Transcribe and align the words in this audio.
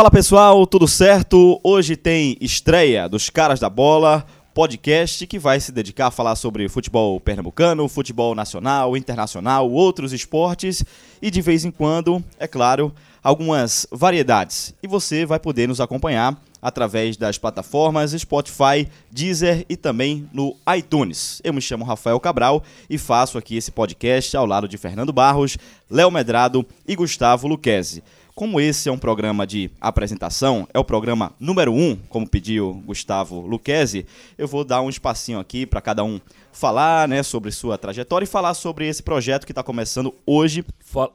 Fala 0.00 0.10
pessoal, 0.10 0.66
tudo 0.66 0.88
certo? 0.88 1.60
Hoje 1.62 1.94
tem 1.94 2.34
estreia 2.40 3.06
dos 3.06 3.28
Caras 3.28 3.60
da 3.60 3.68
Bola, 3.68 4.24
podcast 4.54 5.26
que 5.26 5.38
vai 5.38 5.60
se 5.60 5.70
dedicar 5.70 6.06
a 6.06 6.10
falar 6.10 6.36
sobre 6.36 6.66
futebol 6.70 7.20
pernambucano, 7.20 7.86
futebol 7.86 8.34
nacional, 8.34 8.96
internacional, 8.96 9.70
outros 9.70 10.14
esportes 10.14 10.82
e 11.20 11.30
de 11.30 11.42
vez 11.42 11.66
em 11.66 11.70
quando, 11.70 12.24
é 12.38 12.48
claro, 12.48 12.94
algumas 13.22 13.86
variedades. 13.92 14.74
E 14.82 14.88
você 14.88 15.26
vai 15.26 15.38
poder 15.38 15.68
nos 15.68 15.82
acompanhar 15.82 16.34
através 16.62 17.18
das 17.18 17.36
plataformas 17.36 18.12
Spotify, 18.12 18.88
Deezer 19.10 19.66
e 19.68 19.76
também 19.76 20.26
no 20.32 20.56
iTunes. 20.76 21.42
Eu 21.44 21.52
me 21.52 21.60
chamo 21.60 21.84
Rafael 21.84 22.18
Cabral 22.20 22.62
e 22.88 22.96
faço 22.96 23.36
aqui 23.36 23.54
esse 23.54 23.70
podcast 23.70 24.34
ao 24.34 24.46
lado 24.46 24.66
de 24.66 24.78
Fernando 24.78 25.12
Barros, 25.12 25.58
Léo 25.90 26.10
Medrado 26.10 26.64
e 26.88 26.96
Gustavo 26.96 27.46
Luquezzi. 27.46 28.02
Como 28.40 28.58
esse 28.58 28.88
é 28.88 28.92
um 28.92 28.96
programa 28.96 29.46
de 29.46 29.70
apresentação, 29.78 30.66
é 30.72 30.78
o 30.78 30.82
programa 30.82 31.30
número 31.38 31.74
um, 31.74 31.94
como 32.08 32.26
pediu 32.26 32.82
Gustavo 32.86 33.42
Luquezzi, 33.42 34.06
eu 34.38 34.48
vou 34.48 34.64
dar 34.64 34.80
um 34.80 34.88
espacinho 34.88 35.38
aqui 35.38 35.66
para 35.66 35.78
cada 35.82 36.02
um 36.02 36.18
falar 36.50 37.06
né, 37.06 37.22
sobre 37.22 37.50
sua 37.50 37.76
trajetória 37.76 38.24
e 38.24 38.26
falar 38.26 38.54
sobre 38.54 38.88
esse 38.88 39.02
projeto 39.02 39.44
que 39.44 39.52
está 39.52 39.62
começando 39.62 40.14
hoje. 40.24 40.64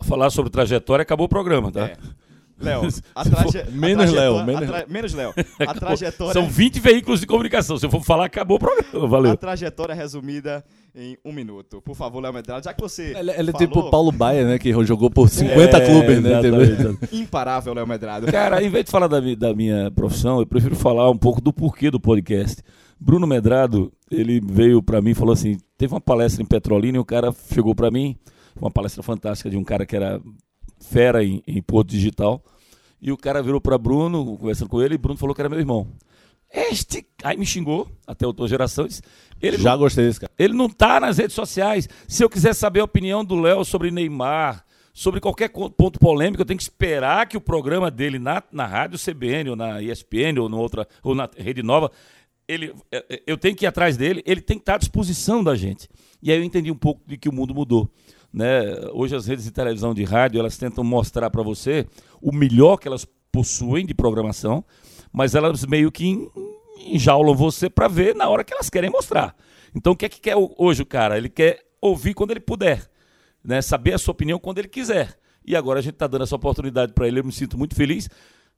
Falar 0.04 0.30
sobre 0.30 0.52
trajetória 0.52 1.02
acabou 1.02 1.26
o 1.26 1.28
programa, 1.28 1.72
tá? 1.72 1.86
É. 1.88 1.98
Léo, 2.60 2.82
traje... 3.14 3.70
menos 3.72 4.12
Léo, 4.12 4.46
menos... 4.46 4.70
Tra... 4.70 4.86
menos 4.88 5.14
Léo. 5.14 5.34
A 5.60 5.74
trajetória 5.74 6.34
São 6.34 6.48
20 6.48 6.80
veículos 6.80 7.20
de 7.20 7.28
comunicação. 7.28 7.78
Se 7.78 7.86
eu 7.86 7.90
for 7.90 8.04
falar, 8.04 8.26
acabou 8.26 8.58
o 8.58 8.60
programa. 8.60 9.08
Valeu. 9.08 9.32
A 9.32 9.38
trajetória 9.38 9.94
resumida 9.94 10.64
em 10.96 11.18
um 11.26 11.34
minuto. 11.34 11.82
Por 11.82 11.96
favor, 11.96 12.22
Léo 12.22 12.34
Medrado, 12.34 12.64
já 12.64 12.74
que 12.74 12.82
você. 12.82 13.14
Ele, 13.18 13.32
ele 13.32 13.32
é 13.32 13.36
falou... 13.36 13.50
é 13.50 13.68
tipo 13.68 13.80
o 13.80 13.90
Paulo 13.90 14.12
Baia, 14.12 14.46
né? 14.46 14.58
Que 14.58 14.72
jogou 14.86 15.10
por 15.10 15.30
50 15.30 15.78
é, 15.78 15.86
clubes, 15.86 16.22
né? 16.22 16.32
Imparável, 17.12 17.74
Léo 17.74 17.88
Medrado. 17.88 18.32
Cara, 18.32 18.64
em 18.64 18.70
vez 18.70 18.86
de 18.86 18.92
falar 18.92 19.08
da, 19.08 19.20
da 19.20 19.54
minha 19.54 19.92
profissão, 19.92 20.40
eu 20.40 20.46
prefiro 20.46 20.76
falar 20.76 21.10
um 21.10 21.18
pouco 21.18 21.42
do 21.42 21.52
porquê 21.52 21.92
do 21.92 22.00
podcast. 22.00 22.64
Bruno 23.00 23.28
Medrado, 23.28 23.92
ele 24.10 24.40
veio 24.40 24.82
para 24.82 25.02
mim 25.02 25.12
e 25.12 25.16
falou 25.16 25.34
assim: 25.34 25.58
teve 25.78 25.94
uma 25.94 26.02
palestra 26.02 26.42
em 26.42 26.46
Petrolina 26.46 26.98
e 26.98 27.02
o 27.02 27.06
cara 27.06 27.34
chegou 27.54 27.76
para 27.76 27.92
mim, 27.92 28.16
uma 28.60 28.72
palestra 28.72 29.04
fantástica 29.04 29.50
de 29.50 29.58
um 29.58 29.64
cara 29.64 29.86
que 29.86 29.96
era 29.96 30.22
fera 30.90 31.24
em, 31.24 31.42
em 31.48 31.62
Porto 31.62 31.90
Digital. 31.90 32.44
E 33.02 33.12
o 33.12 33.18
cara 33.18 33.42
virou 33.42 33.62
para 33.62 33.78
Bruno, 33.78 34.38
conversando 34.38 34.70
com 34.70 34.82
ele, 34.82 34.96
e 34.96 34.98
Bruno 34.98 35.18
falou 35.18 35.36
que 35.36 35.42
era 35.42 35.50
meu 35.50 35.60
irmão. 35.60 35.88
Este. 36.52 37.06
Aí 37.24 37.38
me 37.38 37.46
xingou, 37.46 37.88
até 38.08 38.26
outra 38.26 38.48
geração. 38.48 38.88
Ele 39.42 39.58
Já 39.58 39.72
não, 39.72 39.80
gostei 39.80 40.06
desse 40.06 40.20
cara. 40.20 40.32
Ele 40.40 40.54
não 40.54 40.70
tá 40.70 41.00
nas 41.00 41.18
redes 41.18 41.36
sociais. 41.36 41.90
Se 42.08 42.24
eu 42.24 42.30
quiser 42.30 42.54
saber 42.54 42.80
a 42.80 42.86
opinião 42.86 43.26
do 43.26 43.36
Léo 43.36 43.66
sobre 43.66 43.92
Neymar, 43.92 44.64
sobre 44.94 45.20
qualquer 45.20 45.50
ponto 45.50 46.00
polêmico, 46.00 46.42
eu 46.42 46.46
tenho 46.46 46.58
que 46.58 46.64
esperar 46.64 47.28
que 47.28 47.36
o 47.36 47.42
programa 47.42 47.92
dele 47.92 48.18
na, 48.18 48.42
na 48.52 48.66
rádio 48.66 48.98
CBN, 48.98 49.50
ou 49.50 49.56
na 49.56 49.82
ESPN, 49.82 50.40
ou, 50.40 50.50
outra, 50.56 50.88
ou 51.04 51.14
na 51.14 51.30
Rede 51.38 51.62
Nova, 51.62 51.92
ele, 52.48 52.74
é, 52.92 53.06
é, 53.10 53.24
eu 53.28 53.38
tenho 53.38 53.56
que 53.56 53.66
ir 53.66 53.68
atrás 53.68 53.98
dele, 53.98 54.24
ele 54.26 54.40
tem 54.40 54.58
que 54.58 54.62
estar 54.62 54.76
à 54.76 54.78
disposição 54.78 55.44
da 55.44 55.56
gente. 55.56 55.90
E 56.24 56.32
aí 56.32 56.38
eu 56.38 56.44
entendi 56.44 56.72
um 56.72 56.78
pouco 56.78 57.02
de 57.06 57.18
que 57.18 57.28
o 57.28 57.34
mundo 57.34 57.54
mudou. 57.54 57.92
Né? 58.36 58.64
Hoje 58.92 59.16
as 59.16 59.26
redes 59.26 59.46
de 59.46 59.52
televisão 59.52 59.94
de 59.94 60.04
rádio 60.04 60.42
elas 60.42 60.58
tentam 60.58 60.84
mostrar 60.84 61.30
para 61.30 61.42
você 61.42 61.88
o 62.22 62.34
melhor 62.34 62.76
que 62.76 62.86
elas 62.86 63.08
possuem 63.32 63.86
de 63.86 63.94
programação, 63.94 64.62
mas 65.10 65.36
elas 65.36 65.66
meio 65.66 65.90
que 65.90 66.28
enjaulam 66.86 67.34
você 67.34 67.70
para 67.70 67.88
ver 67.88 68.14
na 68.14 68.28
hora 68.28 68.44
que 68.44 68.54
elas 68.54 68.70
querem 68.70 68.90
mostrar. 68.90 69.34
Então 69.74 69.94
o 69.94 69.96
que 69.96 70.06
é 70.06 70.10
que 70.10 70.20
quer 70.20 70.36
hoje 70.36 70.82
o 70.82 70.86
cara? 70.86 71.18
Ele 71.18 71.30
quer 71.30 71.64
ouvir 71.80 72.14
quando 72.14 72.32
ele 72.32 72.42
puder, 72.42 72.86
né? 73.42 73.62
saber 73.62 73.94
a 73.94 73.98
sua 73.98 74.12
opinião 74.12 74.38
quando 74.38 74.58
ele 74.58 74.68
quiser. 74.68 75.18
E 75.46 75.56
agora 75.56 75.80
a 75.80 75.82
gente 75.82 75.94
está 75.94 76.06
dando 76.06 76.26
essa 76.26 76.36
oportunidade 76.36 76.92
para 76.92 77.08
ele, 77.08 77.22
eu 77.22 77.24
me 77.24 77.32
sinto 77.32 77.58
muito 77.58 77.74
feliz. 77.74 78.10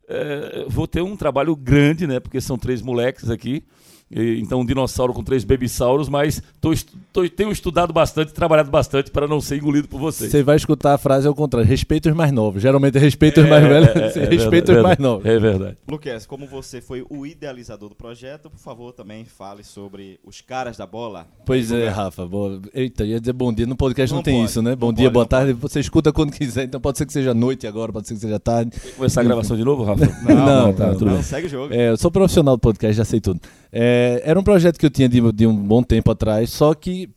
É, 0.09 0.65
vou 0.67 0.87
ter 0.87 1.03
um 1.03 1.15
trabalho 1.15 1.55
grande, 1.55 2.07
né? 2.07 2.19
Porque 2.19 2.41
são 2.41 2.57
três 2.57 2.81
moleques 2.81 3.29
aqui. 3.29 3.63
Então, 4.09 4.61
um 4.61 4.65
dinossauro 4.65 5.13
com 5.13 5.21
três 5.21 5.43
bebissauros, 5.43 6.07
mas 6.07 6.41
tô, 6.61 6.71
tô, 7.11 7.27
tenho 7.29 7.51
estudado 7.51 7.91
bastante, 7.91 8.33
trabalhado 8.33 8.71
bastante 8.71 9.11
para 9.11 9.27
não 9.27 9.41
ser 9.41 9.57
engolido 9.57 9.87
por 9.87 9.99
vocês. 9.99 10.31
Você 10.31 10.41
vai 10.41 10.55
escutar 10.55 10.93
a 10.93 10.97
frase 10.97 11.27
ao 11.27 11.35
contrário: 11.35 11.67
respeita 11.67 12.09
os 12.09 12.15
mais 12.15 12.31
novos. 12.31 12.61
Geralmente 12.61 12.97
respeita 12.97 13.41
os 13.41 13.47
é, 13.47 13.49
mais 13.49 13.63
velhos, 13.67 14.15
é, 14.15 14.23
é, 14.23 14.25
respeita 14.29 14.71
os 14.73 14.81
mais 14.81 14.97
novos. 14.97 15.25
É 15.25 15.37
verdade. 15.37 15.77
Luquez, 15.89 16.25
como 16.25 16.47
você 16.47 16.79
foi 16.79 17.05
o 17.09 17.25
idealizador 17.25 17.89
do 17.89 17.95
projeto, 17.95 18.49
por 18.49 18.59
favor, 18.59 18.93
também 18.93 19.25
fale 19.25 19.63
sobre 19.63 20.19
os 20.23 20.39
caras 20.39 20.77
da 20.77 20.87
bola. 20.87 21.27
Pois 21.45 21.69
é, 21.71 21.89
Rafa. 21.89 22.25
Boa. 22.25 22.61
Eita, 22.73 23.03
ia 23.03 23.19
dizer 23.19 23.33
bom 23.33 23.51
dia. 23.51 23.65
No 23.65 23.75
podcast 23.75 24.13
não, 24.13 24.19
não 24.19 24.23
tem 24.23 24.35
pode, 24.35 24.49
isso, 24.49 24.61
né? 24.61 24.73
Bom 24.73 24.93
dia, 24.93 25.05
pode, 25.05 25.13
boa 25.13 25.25
tarde. 25.25 25.53
Pode. 25.53 25.73
Você 25.73 25.81
escuta 25.81 26.13
quando 26.13 26.31
quiser, 26.31 26.63
então 26.63 26.79
pode 26.79 26.97
ser 26.97 27.05
que 27.05 27.11
seja 27.11 27.33
noite 27.33 27.67
agora, 27.67 27.91
pode 27.91 28.07
ser 28.07 28.13
que 28.13 28.21
seja 28.21 28.39
tarde. 28.39 28.71
Começar 28.95 29.19
a 29.19 29.23
gravação 29.25 29.57
de 29.57 29.65
novo, 29.65 29.83
Rafa? 29.83 30.05
Não, 30.23 30.35
não, 30.35 30.67
não, 30.67 30.73
tá, 30.73 30.93
não, 30.93 30.99
não 30.99 31.23
segue 31.23 31.47
o 31.47 31.49
jogo. 31.49 31.73
É, 31.73 31.89
eu 31.89 31.97
sou 31.97 32.09
profissional 32.09 32.55
do 32.55 32.61
podcast, 32.61 32.95
já 32.95 33.03
sei 33.03 33.19
tudo. 33.19 33.41
É, 33.71 33.96
era 34.23 34.39
um 34.39 34.43
projeto 34.43 34.77
que 34.77 34.85
eu 34.85 34.89
tinha 34.89 35.07
de, 35.07 35.19
de, 35.31 35.47
um 35.47 35.55
bom 35.55 35.83
tempo 35.83 36.11
atrás, 36.11 36.49
só 36.49 36.73
que, 36.73 37.09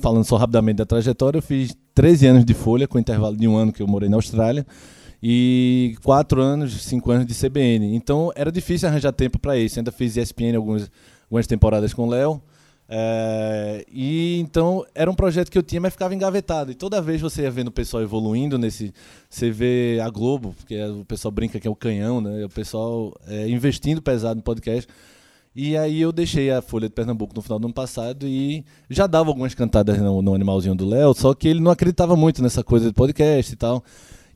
falando 0.00 0.24
só 0.24 0.36
rapidamente 0.36 0.76
da 0.76 0.86
trajetória, 0.86 1.38
eu 1.38 1.42
fiz 1.42 1.76
13 1.94 2.26
anos 2.26 2.44
de 2.44 2.54
Folha, 2.54 2.88
com 2.88 2.98
intervalo 2.98 3.36
de 3.36 3.46
um 3.46 3.56
ano 3.56 3.72
que 3.72 3.82
eu 3.82 3.86
morei 3.86 4.08
na 4.08 4.16
Austrália, 4.16 4.66
e 5.22 5.96
4 6.02 6.40
anos, 6.40 6.82
5 6.84 7.10
anos 7.10 7.26
de 7.26 7.34
CBN. 7.34 7.94
Então 7.94 8.32
era 8.34 8.50
difícil 8.50 8.88
arranjar 8.88 9.12
tempo 9.12 9.38
para 9.38 9.58
isso. 9.58 9.78
Ainda 9.78 9.92
fiz 9.92 10.16
ESPN 10.16 10.56
algumas, 10.56 10.90
algumas 11.24 11.46
temporadas 11.46 11.92
com 11.92 12.06
o 12.06 12.10
Léo. 12.10 12.42
É, 12.92 13.84
e 13.92 14.40
então 14.40 14.84
era 14.92 15.08
um 15.08 15.14
projeto 15.14 15.48
que 15.48 15.56
eu 15.56 15.62
tinha, 15.62 15.80
mas 15.80 15.92
ficava 15.92 16.14
engavetado. 16.14 16.72
E 16.72 16.74
toda 16.74 17.00
vez 17.00 17.20
você 17.20 17.42
ia 17.42 17.50
vendo 17.50 17.68
o 17.68 17.72
pessoal 17.72 18.02
evoluindo 18.02 18.58
nesse. 18.58 18.92
Você 19.28 19.50
vê 19.50 20.00
a 20.02 20.10
Globo, 20.10 20.54
porque 20.58 20.82
o 20.82 21.04
pessoal 21.04 21.30
brinca 21.30 21.60
que 21.60 21.68
é 21.68 21.70
o 21.70 21.76
canhão, 21.76 22.20
né? 22.20 22.44
O 22.44 22.48
pessoal 22.48 23.14
é, 23.28 23.48
investindo 23.48 24.02
pesado 24.02 24.36
no 24.36 24.42
podcast. 24.42 24.90
E 25.62 25.76
aí 25.76 26.00
eu 26.00 26.10
deixei 26.10 26.50
a 26.50 26.62
Folha 26.62 26.88
de 26.88 26.94
Pernambuco 26.94 27.34
no 27.36 27.42
final 27.42 27.58
do 27.58 27.66
ano 27.66 27.74
passado 27.74 28.26
e 28.26 28.64
já 28.88 29.06
dava 29.06 29.28
algumas 29.28 29.52
cantadas 29.54 29.98
no, 29.98 30.22
no 30.22 30.34
animalzinho 30.34 30.74
do 30.74 30.88
Léo, 30.88 31.12
só 31.12 31.34
que 31.34 31.46
ele 31.46 31.60
não 31.60 31.70
acreditava 31.70 32.16
muito 32.16 32.42
nessa 32.42 32.64
coisa 32.64 32.86
de 32.86 32.94
podcast 32.94 33.52
e 33.52 33.56
tal. 33.56 33.84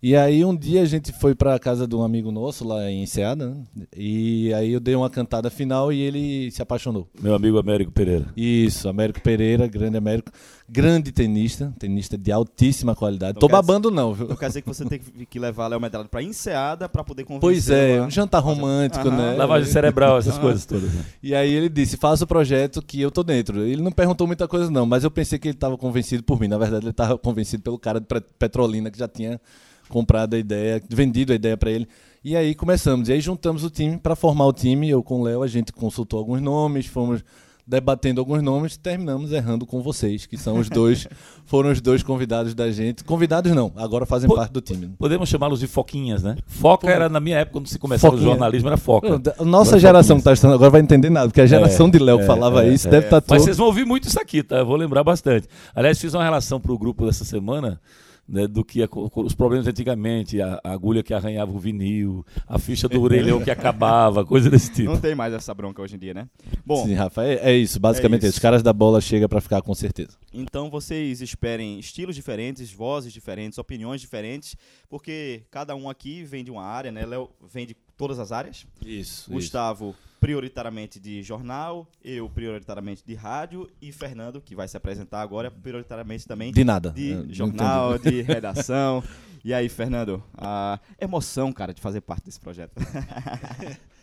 E 0.06 0.15
aí 0.15 0.44
um 0.44 0.54
dia 0.54 0.82
a 0.82 0.84
gente 0.84 1.10
foi 1.12 1.34
para 1.34 1.59
casa 1.59 1.88
de 1.88 1.97
um 1.97 2.03
amigo 2.03 2.31
nosso 2.31 2.62
lá 2.69 2.91
em 2.91 3.04
Enseada, 3.04 3.48
né? 3.48 3.87
E 3.97 4.53
aí 4.53 4.70
eu 4.70 4.78
dei 4.78 4.94
uma 4.94 5.09
cantada 5.09 5.48
final 5.48 5.91
e 5.91 5.98
ele 5.98 6.50
se 6.50 6.60
apaixonou. 6.60 7.09
Meu 7.19 7.34
amigo 7.34 7.59
Américo 7.59 7.91
Pereira. 7.91 8.26
Isso, 8.37 8.87
Américo 8.87 9.22
Pereira, 9.22 9.66
grande 9.66 9.97
Américo, 9.97 10.31
grande 10.69 11.10
tenista, 11.10 11.72
tenista 11.78 12.19
de 12.19 12.31
altíssima 12.31 12.94
qualidade. 12.94 13.38
Tô 13.38 13.48
babando 13.48 13.91
não, 13.91 14.12
viu? 14.12 14.28
Não 14.28 14.37
quer 14.37 14.48
dizer 14.48 14.60
que 14.60 14.69
você 14.69 14.84
tem 14.84 15.00
que 15.00 15.38
levar 15.38 15.69
Léo 15.69 15.81
Medrado 15.81 16.06
para 16.10 16.22
Enseada 16.22 16.86
para 16.86 17.03
poder 17.03 17.25
conversar. 17.25 17.41
Pois 17.41 17.71
é, 17.71 18.03
um 18.03 18.10
jantar 18.10 18.41
romântico, 18.41 19.09
Aham. 19.09 19.16
né? 19.16 19.36
Lavagem 19.38 19.72
cerebral, 19.72 20.19
essas 20.19 20.36
coisas 20.36 20.66
todas. 20.66 20.92
Né? 20.92 21.03
E 21.22 21.34
aí 21.34 21.50
ele 21.50 21.71
disse: 21.71 21.97
"Faça 21.97 22.25
o 22.25 22.26
projeto 22.26 22.82
que 22.82 23.00
eu 23.00 23.10
tô 23.10 23.22
dentro". 23.22 23.62
Ele 23.62 23.81
não 23.81 23.91
perguntou 23.91 24.26
muita 24.26 24.47
coisa 24.47 24.71
não, 24.71 24.84
mas 24.84 25.03
eu 25.03 25.10
pensei 25.10 25.38
que 25.38 25.48
ele 25.48 25.56
estava 25.56 25.78
convencido 25.78 26.22
por 26.22 26.38
mim. 26.38 26.48
Na 26.48 26.59
verdade, 26.59 26.84
ele 26.84 26.91
estava 26.91 27.16
convencido 27.16 27.62
pelo 27.62 27.78
cara 27.78 28.00
de 28.00 28.06
Petrolina 28.38 28.91
que 28.91 28.98
já 28.98 29.09
tinha 29.09 29.41
comprado 29.89 30.34
a 30.34 30.39
ideia, 30.39 30.83
vendido 30.89 31.33
a 31.33 31.37
ideia 31.37 31.56
para 31.56 31.71
ele. 31.71 31.89
E 32.25 32.37
aí 32.37 32.55
começamos. 32.55 33.09
E 33.09 33.12
aí 33.12 33.21
juntamos 33.21 33.65
o 33.65 33.71
time 33.71 33.99
para 33.99 34.17
formar 34.17 34.47
o 34.47 34.53
time. 34.53 34.89
Eu 34.89 35.03
com 35.03 35.21
o 35.21 35.25
Léo, 35.25 35.43
a 35.43 35.47
gente 35.47 35.72
consultou 35.72 36.19
alguns 36.19 36.41
nomes, 36.41 36.87
fomos 36.87 37.22
debatendo 37.67 38.21
alguns 38.21 38.43
nomes, 38.43 38.77
terminamos 38.77 39.33
errando 39.33 39.65
com 39.65 39.83
vocês, 39.83 40.27
que 40.27 40.36
são 40.36 40.59
os 40.59 40.69
dois, 40.69 41.09
foram 41.47 41.71
os 41.71 41.81
dois 41.81 42.03
convidados 42.03 42.54
da 42.54 42.71
gente. 42.71 43.03
Convidados 43.03 43.53
não, 43.53 43.72
agora 43.77 44.04
fazem 44.04 44.28
parte 44.28 44.53
do 44.53 44.60
time. 44.60 44.89
Podemos 44.98 45.28
chamá-los 45.28 45.60
de 45.60 45.66
foquinhas, 45.66 46.22
né? 46.22 46.36
Foca 46.47 46.91
era 46.91 47.09
na 47.09 47.21
minha 47.21 47.39
época, 47.39 47.54
quando 47.54 47.69
se 47.69 47.78
começava 47.78 48.15
o 48.15 48.21
jornalismo, 48.21 48.69
era 48.69 48.77
foca. 48.77 49.21
Nossa 49.45 49.78
geração 49.78 50.16
que 50.16 50.21
está 50.21 50.33
estudando 50.33 50.54
agora 50.54 50.71
vai 50.71 50.81
entender 50.81 51.10
nada, 51.10 51.28
porque 51.28 51.41
a 51.41 51.47
geração 51.47 51.86
é, 51.86 51.91
de 51.91 51.98
Léo 51.98 52.19
que 52.19 52.25
é, 52.25 52.27
falava 52.27 52.65
é, 52.65 52.69
isso 52.69 52.89
deve 52.89 53.07
estar 53.07 53.16
é. 53.16 53.21
tá 53.21 53.34
Mas 53.34 53.42
vocês 53.42 53.57
vão 53.57 53.66
ouvir 53.66 53.86
muito 53.86 54.09
isso 54.09 54.21
aqui, 54.21 54.42
tá? 54.42 54.57
Eu 54.57 54.66
vou 54.66 54.77
lembrar 54.77 55.03
bastante. 55.03 55.48
Aliás, 55.75 55.98
fiz 55.98 56.13
uma 56.13 56.22
relação 56.22 56.60
para 56.60 56.72
o 56.72 56.78
grupo 56.78 57.07
dessa 57.07 57.25
semana 57.25 57.81
né, 58.28 58.47
do 58.47 58.65
que 58.65 58.82
a, 58.82 58.88
os 59.16 59.34
problemas 59.34 59.66
antigamente, 59.66 60.41
a, 60.41 60.60
a, 60.65 60.72
agulha 60.72 61.03
que 61.03 61.12
arranhava 61.12 61.53
o 61.53 61.59
vinil, 61.59 62.24
a 62.47 62.59
ficha 62.59 62.88
do 62.88 63.00
orelhão 63.00 63.42
que 63.42 63.50
acabava, 63.50 64.24
coisa 64.26 64.50
desse 64.50 64.72
tipo. 64.72 64.91
Não 64.91 65.00
tem 65.00 65.15
mais 65.15 65.32
essa 65.32 65.53
bronca 65.54 65.82
hoje 65.82 65.97
em 65.97 65.98
dia, 65.98 66.15
né? 66.15 66.28
Bom, 66.65 66.84
Sim, 66.84 66.94
Rafa, 66.94 67.24
é, 67.24 67.50
é 67.50 67.56
isso, 67.56 67.78
basicamente 67.78 68.24
é 68.24 68.28
isso. 68.28 68.36
Os 68.36 68.42
caras 68.42 68.62
da 68.62 68.72
bola 68.72 69.00
chega 69.00 69.28
para 69.28 69.41
ficar 69.41 69.62
com 69.62 69.74
certeza. 69.74 70.16
Então 70.32 70.71
vocês 70.71 71.21
esperem 71.21 71.78
estilos 71.78 72.15
diferentes, 72.15 72.72
vozes 72.72 73.12
diferentes, 73.12 73.59
opiniões 73.59 74.00
diferentes, 74.00 74.56
porque 74.88 75.42
cada 75.50 75.74
um 75.76 75.88
aqui 75.88 76.22
vem 76.24 76.42
de 76.42 76.50
uma 76.50 76.65
área, 76.65 76.91
né? 76.91 77.04
Léo 77.04 77.30
vem 77.42 77.66
de 77.66 77.76
todas 77.97 78.18
as 78.18 78.32
áreas. 78.32 78.66
Isso. 78.84 79.30
Gustavo 79.30 79.91
isso 79.91 80.03
prioritariamente 80.24 80.98
de 80.98 81.22
jornal, 81.22 81.86
eu 82.03 82.30
prioritariamente 82.30 83.04
de 83.06 83.15
rádio 83.15 83.71
e 83.78 83.92
Fernando, 83.92 84.41
que 84.41 84.54
vai 84.54 84.66
se 84.66 84.74
apresentar 84.74 85.21
agora, 85.21 85.50
prioritariamente 85.50 86.26
também 86.26 86.50
de 86.50 86.65
nada, 86.65 86.91
de 86.92 87.26
jornal, 87.28 87.98
de 87.98 88.22
redação. 88.22 89.04
e 89.44 89.53
aí, 89.53 89.68
Fernando, 89.68 90.24
a 90.34 90.80
emoção, 90.98 91.53
cara, 91.53 91.74
de 91.74 91.82
fazer 91.82 92.00
parte 92.00 92.24
desse 92.24 92.41
projeto. 92.41 92.72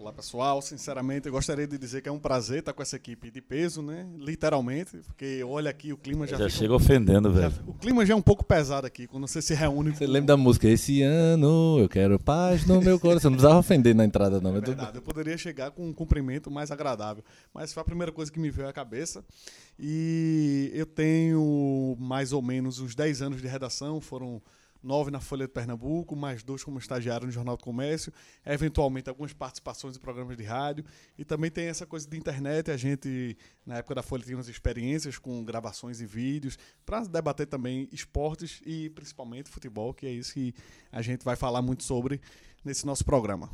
Olá 0.00 0.12
pessoal, 0.12 0.62
sinceramente 0.62 1.26
eu 1.26 1.32
gostaria 1.32 1.66
de 1.66 1.76
dizer 1.76 2.00
que 2.02 2.08
é 2.08 2.12
um 2.12 2.20
prazer 2.20 2.60
estar 2.60 2.72
com 2.72 2.80
essa 2.80 2.94
equipe 2.94 3.32
de 3.32 3.40
peso, 3.40 3.82
né? 3.82 4.06
Literalmente, 4.16 4.96
porque 4.98 5.42
olha 5.42 5.68
aqui 5.70 5.92
o 5.92 5.96
clima 5.96 6.24
já, 6.24 6.36
Já 6.38 6.44
fica- 6.48 6.58
chega 6.60 6.74
ofendendo, 6.74 7.34
já- 7.34 7.48
velho. 7.48 7.64
o 7.66 7.74
clima 7.74 8.06
já 8.06 8.14
é 8.14 8.16
um 8.16 8.22
pouco 8.22 8.44
pesado 8.44 8.86
aqui 8.86 9.08
quando 9.08 9.26
você 9.26 9.42
se 9.42 9.54
reúne. 9.54 9.90
Você 9.90 10.06
com- 10.06 10.12
lembra 10.12 10.28
da 10.28 10.36
música? 10.36 10.68
Esse 10.68 11.02
ano 11.02 11.78
eu 11.80 11.88
quero 11.88 12.16
paz 12.20 12.64
no 12.64 12.80
meu 12.80 13.00
coração. 13.00 13.28
Não 13.28 13.36
precisava 13.38 13.58
ofender 13.58 13.92
na 13.92 14.04
entrada, 14.04 14.40
não. 14.40 14.56
É 14.56 14.60
verdade, 14.60 14.98
eu 14.98 15.02
poderia 15.02 15.36
chegar 15.36 15.72
com 15.72 15.88
um 15.88 15.92
cumprimento 15.92 16.48
mais 16.48 16.70
agradável, 16.70 17.24
mas 17.52 17.72
foi 17.72 17.80
a 17.80 17.84
primeira 17.84 18.12
coisa 18.12 18.30
que 18.30 18.38
me 18.38 18.50
veio 18.52 18.68
à 18.68 18.72
cabeça. 18.72 19.24
E 19.80 20.70
eu 20.74 20.86
tenho 20.86 21.96
mais 21.98 22.32
ou 22.32 22.40
menos 22.40 22.78
uns 22.78 22.94
10 22.94 23.20
anos 23.20 23.42
de 23.42 23.48
redação, 23.48 24.00
foram 24.00 24.40
nove 24.82 25.10
na 25.10 25.20
Folha 25.20 25.46
de 25.46 25.52
Pernambuco, 25.52 26.14
mais 26.14 26.42
dois 26.42 26.62
como 26.62 26.78
estagiário 26.78 27.26
no 27.26 27.32
Jornal 27.32 27.56
do 27.56 27.62
Comércio, 27.62 28.12
eventualmente 28.44 29.08
algumas 29.08 29.32
participações 29.32 29.96
em 29.96 30.00
programas 30.00 30.36
de 30.36 30.44
rádio. 30.44 30.84
E 31.16 31.24
também 31.24 31.50
tem 31.50 31.66
essa 31.66 31.86
coisa 31.86 32.08
de 32.08 32.16
internet, 32.16 32.70
a 32.70 32.76
gente, 32.76 33.36
na 33.66 33.78
época 33.78 33.94
da 33.94 34.02
Folha, 34.02 34.22
tinha 34.24 34.36
umas 34.36 34.48
experiências 34.48 35.18
com 35.18 35.44
gravações 35.44 36.00
e 36.00 36.06
vídeos, 36.06 36.58
para 36.84 37.00
debater 37.00 37.46
também 37.46 37.88
esportes 37.92 38.60
e 38.64 38.90
principalmente 38.90 39.50
futebol, 39.50 39.92
que 39.92 40.06
é 40.06 40.10
isso 40.10 40.34
que 40.34 40.54
a 40.92 41.02
gente 41.02 41.24
vai 41.24 41.36
falar 41.36 41.62
muito 41.62 41.82
sobre 41.82 42.20
nesse 42.64 42.86
nosso 42.86 43.04
programa. 43.04 43.50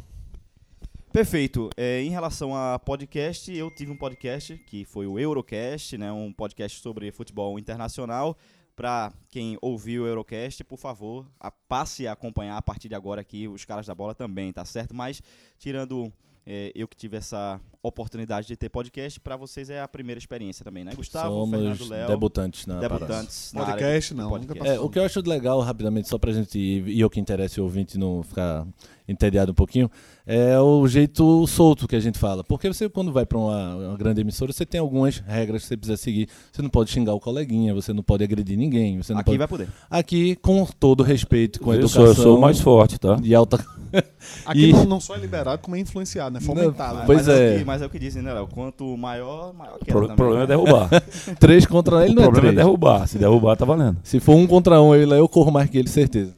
Perfeito. 1.14 1.70
É, 1.76 2.02
em 2.02 2.10
relação 2.10 2.56
a 2.56 2.76
podcast, 2.76 3.52
eu 3.56 3.70
tive 3.70 3.92
um 3.92 3.96
podcast 3.96 4.58
que 4.66 4.84
foi 4.84 5.06
o 5.06 5.16
Eurocast, 5.16 5.96
né, 5.96 6.10
um 6.10 6.32
podcast 6.32 6.80
sobre 6.80 7.12
futebol 7.12 7.56
internacional. 7.56 8.36
Para 8.76 9.12
quem 9.28 9.56
ouviu 9.62 10.02
o 10.02 10.06
Eurocast, 10.06 10.64
por 10.64 10.78
favor, 10.78 11.26
a- 11.38 11.50
passe 11.50 12.06
a 12.08 12.12
acompanhar 12.12 12.56
a 12.56 12.62
partir 12.62 12.88
de 12.88 12.94
agora 12.94 13.20
aqui 13.20 13.46
os 13.46 13.64
caras 13.64 13.86
da 13.86 13.94
bola 13.94 14.14
também, 14.14 14.52
tá 14.52 14.64
certo? 14.64 14.92
Mas 14.94 15.22
tirando 15.58 16.12
é, 16.46 16.72
eu 16.74 16.86
que 16.86 16.96
tive 16.96 17.16
essa 17.16 17.58
oportunidade 17.82 18.46
de 18.46 18.56
ter 18.56 18.68
podcast, 18.68 19.18
para 19.20 19.36
vocês 19.36 19.70
é 19.70 19.80
a 19.80 19.88
primeira 19.88 20.18
experiência 20.18 20.62
também, 20.64 20.84
né? 20.84 20.92
Gustavo, 20.94 21.28
Somos 21.34 21.50
Fernando, 21.50 21.88
Léo, 21.88 22.08
debutantes 22.08 22.66
na 22.66 22.80
debutantes 22.80 23.52
na 23.52 23.64
Podcast, 23.64 24.14
não, 24.14 24.28
podcast. 24.28 24.58
nunca 24.58 24.70
É, 24.74 24.80
o 24.80 24.90
que 24.90 24.98
eu 24.98 25.04
acho 25.04 25.20
legal, 25.26 25.60
rapidamente, 25.60 26.08
só 26.08 26.18
pra 26.18 26.32
gente, 26.32 26.58
e 26.58 27.00
eu 27.00 27.08
que 27.08 27.20
interessa 27.20 27.60
o 27.60 27.64
ouvinte 27.64 27.96
não 27.96 28.22
ficar 28.22 28.66
entediado 29.06 29.52
um 29.52 29.54
pouquinho, 29.54 29.90
é 30.26 30.58
o 30.58 30.86
jeito 30.88 31.46
solto 31.46 31.86
que 31.86 31.94
a 31.94 32.00
gente 32.00 32.18
fala. 32.18 32.42
Porque 32.42 32.66
você, 32.66 32.88
quando 32.88 33.12
vai 33.12 33.26
pra 33.26 33.36
uma, 33.38 33.76
uma 33.76 33.96
grande 33.96 34.20
emissora, 34.22 34.52
você 34.52 34.64
tem 34.64 34.80
algumas 34.80 35.18
regras 35.18 35.62
que 35.62 35.68
você 35.68 35.76
precisa 35.76 35.96
seguir. 35.96 36.28
Você 36.52 36.62
não 36.62 36.70
pode 36.70 36.90
xingar 36.90 37.12
o 37.14 37.20
coleguinha, 37.20 37.74
você 37.74 37.92
não 37.92 38.02
pode 38.02 38.24
agredir 38.24 38.56
ninguém. 38.56 39.02
Você 39.02 39.12
não 39.12 39.20
Aqui 39.20 39.26
pode... 39.30 39.38
vai 39.38 39.48
poder. 39.48 39.68
Aqui, 39.90 40.34
com 40.36 40.64
todo 40.78 41.02
respeito, 41.02 41.60
com 41.60 41.72
eu, 41.72 41.78
educação. 41.80 42.02
sou, 42.02 42.08
eu 42.10 42.14
sou 42.14 42.38
o 42.38 42.40
mais 42.40 42.58
forte, 42.60 42.98
tá? 42.98 43.18
E 43.22 43.34
alta. 43.34 43.62
Aqui 44.46 44.70
E- 44.70 44.72
não, 44.72 44.84
não 44.84 45.00
só 45.00 45.14
é 45.14 45.18
liberado, 45.18 45.60
como 45.62 45.76
é 45.76 45.80
influenciado, 45.80 46.34
né? 46.34 46.40
Fomentado. 46.40 46.98
Não, 47.00 47.06
Pois 47.06 47.26
mas 47.26 47.28
é. 47.28 47.54
o 47.54 47.58
que, 47.58 47.64
mas 47.64 47.82
é 47.82 47.86
o 47.86 47.90
que 47.90 47.98
dizem, 47.98 48.22
né, 48.22 48.32
Léo? 48.32 48.48
Quanto 48.48 48.96
maior, 48.96 49.52
maior 49.54 49.76
O 49.80 49.84
pro- 49.84 50.00
também, 50.02 50.16
problema 50.16 50.44
é 50.44 50.46
né? 50.46 50.56
derrubar. 50.56 50.88
Três 51.38 51.66
contra 51.66 52.02
ele 52.04 52.12
o 52.12 52.16
não 52.16 52.22
é 52.22 52.26
problema 52.26 52.48
é 52.48 52.52
três. 52.52 52.66
derrubar. 52.66 53.06
Se 53.06 53.18
derrubar, 53.18 53.56
tá 53.56 53.64
valendo. 53.64 53.98
Se 54.02 54.18
for 54.20 54.34
um 54.34 54.46
contra 54.46 54.80
um, 54.80 54.94
ele, 54.94 55.12
eu 55.12 55.28
corro 55.28 55.52
mais 55.52 55.68
que 55.70 55.78
ele, 55.78 55.88
certeza. 55.88 56.34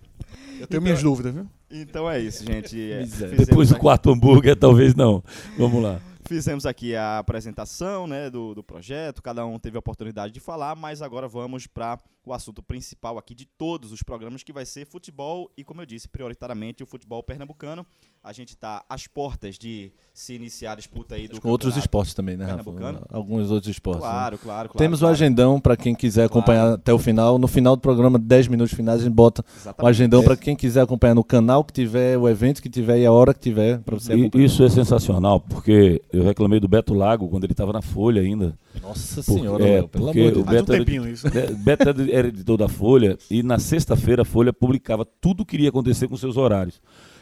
Eu 0.61 0.67
tenho 0.67 0.83
minhas 0.83 1.03
dúvidas, 1.03 1.33
viu? 1.33 1.47
Então 1.71 2.09
é 2.11 2.21
isso, 2.21 2.45
gente. 2.45 2.77
É, 2.97 3.05
Depois 3.45 3.69
do 3.69 3.79
quarto 3.79 4.11
hambúrguer, 4.11 4.57
talvez 4.57 4.95
não. 4.95 5.23
Vamos 5.59 5.83
lá. 5.83 6.01
Fizemos 6.27 6.67
aqui 6.67 6.97
a 6.97 7.19
apresentação 7.19 8.07
né, 8.09 8.29
do, 8.29 8.53
do 8.53 8.65
projeto, 8.65 9.23
cada 9.23 9.47
um 9.47 9.61
teve 9.61 9.77
a 9.77 9.79
oportunidade 9.79 10.33
de 10.33 10.41
falar, 10.41 10.75
mas 10.75 11.01
agora 11.01 11.29
vamos 11.29 11.69
para 11.69 12.01
o 12.25 12.33
assunto 12.33 12.61
principal 12.65 13.17
aqui 13.17 13.33
de 13.33 13.47
todos 13.47 13.93
os 13.93 14.03
programas, 14.03 14.43
que 14.43 14.53
vai 14.53 14.67
ser 14.67 14.87
futebol 14.87 15.49
e, 15.57 15.63
como 15.63 15.83
eu 15.83 15.87
disse, 15.87 16.09
prioritariamente 16.09 16.83
o 16.83 16.87
futebol 16.87 17.23
pernambucano. 17.23 17.87
A 18.29 18.33
gente 18.33 18.49
está 18.49 18.85
às 18.89 19.07
portas 19.07 19.57
de 19.57 19.93
se 20.13 20.35
iniciar 20.35 20.73
a 20.73 20.75
disputa 20.75 21.15
aí 21.15 21.29
do 21.29 21.41
Com 21.41 21.49
outros 21.49 21.77
esportes 21.77 22.13
também, 22.13 22.37
né, 22.37 22.45
Rafa? 22.45 22.69
Alguns 23.11 23.53
outros 23.53 23.71
esportes. 23.71 24.03
né? 24.03 24.09
Claro, 24.11 24.39
claro, 24.39 24.69
claro. 24.71 24.79
Temos 24.79 24.99
o 24.99 25.03
claro. 25.03 25.15
agendão 25.15 25.61
para 25.61 25.77
quem 25.77 25.95
quiser 25.95 26.25
acompanhar 26.25 26.73
até 26.73 26.93
o 26.93 26.99
final. 26.99 27.39
No 27.39 27.47
final 27.47 27.77
do 27.77 27.83
programa, 27.83 28.19
10 28.19 28.49
minutos 28.49 28.75
finais, 28.75 29.01
a 29.01 29.05
gente 29.05 29.13
bota 29.13 29.43
o 29.43 29.45
Exatamente. 29.61 29.91
agendão 29.91 30.25
para 30.25 30.37
quem 30.37 30.57
quiser 30.57 30.81
acompanhar 30.81 31.15
no 31.15 31.23
canal 31.23 31.63
que 31.63 31.73
tiver, 31.73 32.19
o 32.19 32.29
evento 32.29 32.61
que 32.61 32.69
tiver 32.69 32.99
e 32.99 33.07
a 33.07 33.13
hora 33.13 33.33
que 33.33 33.39
tiver 33.39 33.79
para 33.81 33.95
você 33.95 34.13
E 34.17 34.21
acompanhar. 34.23 34.45
isso 34.45 34.65
é 34.65 34.69
sensacional, 34.71 35.39
porque 35.39 36.03
eu 36.13 36.25
reclamei 36.25 36.59
do 36.59 36.67
Beto 36.67 36.95
Lago 36.95 37.29
quando 37.29 37.45
ele 37.45 37.53
estava 37.53 37.73
na 37.73 37.83
Folha 37.83 38.21
ainda. 38.23 38.59
Nossa 38.83 39.23
Porque- 39.23 39.39
senhora, 39.41 39.65
é, 39.65 39.71
Léo, 39.75 39.89
pelo 39.89 40.05
porque 40.07 40.21
amor 40.21 40.33
de 40.33 40.39
o 40.41 40.43
Deus. 40.43 40.47
Faz 40.47 40.57
um 40.57 40.61
Beto 40.65 40.73
era 40.73 40.85
de- 40.85 40.85
tempinho 40.91 41.09
isso. 41.13 41.27
É, 41.29 41.47
Beto 41.53 41.89
era 42.11 42.29
editor 42.29 42.57
da 42.59 42.69
Folha 42.69 43.17
e 43.31 43.43
na 43.43 43.59
sexta-feira 43.61 44.23
a 44.23 44.25
Folha 44.25 44.53
publicava 44.53 45.07
tudo 45.21 45.43
o 45.43 45.47
que 45.47 45.55
iria 45.57 45.69
acontecer 45.69 46.09
com 46.09 46.17
seus 46.17 46.37
horários. 46.37 46.81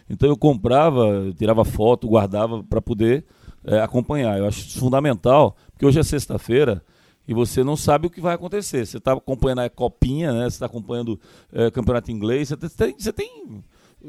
Então 0.09 0.29
eu 0.29 0.37
comprava, 0.37 1.33
tirava 1.37 1.65
foto, 1.65 2.07
guardava 2.09 2.63
para 2.63 2.81
poder 2.83 3.25
é, 3.65 3.81
acompanhar. 3.81 4.39
Eu 4.39 4.47
acho 4.47 4.61
isso 4.61 4.79
fundamental, 4.79 5.57
porque 5.73 5.87
hoje 5.87 5.99
é 5.99 6.03
sexta-feira 6.03 6.83
e 7.27 7.33
você 7.33 7.65
não 7.65 7.77
sabe 7.77 8.07
o 8.07 8.11
que 8.11 8.21
vai 8.21 8.35
acontecer. 8.35 8.85
Você 8.87 8.99
está 8.99 9.13
acompanhando 9.15 9.61
a 9.61 9.71
copinha, 9.71 10.33
né? 10.33 10.43
Você 10.45 10.57
está 10.57 10.67
acompanhando 10.67 11.19
é, 11.53 11.71
campeonato 11.71 12.11
inglês, 12.11 12.49
você 12.51 12.69
tem, 12.69 12.95
você 12.99 13.13
tem, 13.13 13.63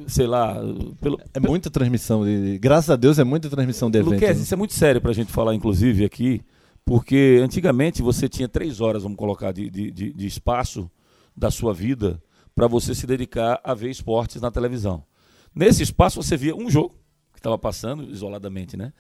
sei 0.08 0.28
lá, 0.28 0.56
pelo, 1.00 1.18
É 1.34 1.40
muita 1.40 1.70
transmissão. 1.70 2.26
De, 2.26 2.60
graças 2.60 2.90
a 2.90 2.98
Deus 2.98 3.18
é 3.18 3.24
muita 3.24 3.50
transmissão 3.50 3.90
de 3.90 4.00
evento. 4.00 4.14
Luquez, 4.16 4.38
né? 4.38 4.44
isso 4.44 4.54
é 4.54 4.58
muito 4.58 4.74
sério 4.74 5.00
para 5.00 5.12
a 5.12 5.16
gente 5.16 5.32
falar, 5.32 5.56
inclusive, 5.56 6.04
aqui, 6.04 6.42
porque 6.84 7.40
antigamente 7.42 8.02
você 8.02 8.28
tinha 8.28 8.50
três 8.50 8.82
horas, 8.82 9.04
vamos 9.04 9.18
colocar, 9.18 9.54
de, 9.54 9.70
de- 9.70 9.92
de 9.92 10.28
espaço 10.28 10.92
da 11.36 11.50
sua 11.50 11.74
vida 11.74 12.22
para 12.54 12.68
você 12.68 12.94
se 12.94 13.08
dedicar 13.08 13.60
a 13.64 13.74
ver 13.74 13.90
esportes 13.90 14.42
na 14.42 14.52
televisão. 14.52 15.04
Nesse 15.56 15.84
espaço 15.84 16.22
você 16.22 16.36
via 16.36 16.56
um 16.56 16.70
jogo 16.70 16.96
que 17.34 17.40
estava 17.40 17.58
passando 17.58 18.04
isoladamente, 18.12 18.76
né? 18.76 18.92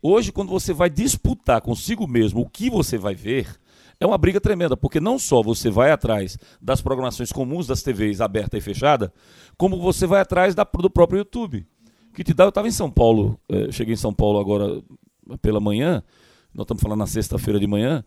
Hoje, 0.00 0.30
quando 0.30 0.50
você 0.50 0.72
vai 0.72 0.90
disputar 0.90 1.60
consigo 1.60 2.06
mesmo 2.06 2.42
o 2.42 2.48
que 2.48 2.68
você 2.68 2.98
vai 2.98 3.14
ver, 3.14 3.48
é 3.98 4.06
uma 4.06 4.18
briga 4.18 4.40
tremenda, 4.40 4.76
porque 4.76 5.00
não 5.00 5.18
só 5.18 5.42
você 5.42 5.70
vai 5.70 5.90
atrás 5.90 6.36
das 6.60 6.82
programações 6.82 7.32
comuns 7.32 7.66
das 7.66 7.82
TVs 7.82 8.20
aberta 8.20 8.58
e 8.58 8.60
fechada, 8.60 9.12
como 9.56 9.80
você 9.80 10.06
vai 10.06 10.20
atrás 10.20 10.54
da- 10.54 10.64
do 10.64 10.90
próprio 10.90 11.18
YouTube. 11.18 11.66
Que 12.14 12.22
te 12.22 12.34
dá, 12.34 12.44
eu 12.44 12.50
estava 12.50 12.68
em 12.68 12.72
São 12.72 12.90
Paulo, 12.90 13.40
eh, 13.48 13.72
cheguei 13.72 13.94
em 13.94 13.96
São 13.96 14.12
Paulo 14.12 14.38
agora 14.38 14.82
pela 15.40 15.58
manhã, 15.58 16.02
nós 16.52 16.64
estamos 16.64 16.82
falando 16.82 16.98
na 16.98 17.06
sexta-feira 17.06 17.58
de 17.58 17.66
manhã, 17.66 18.04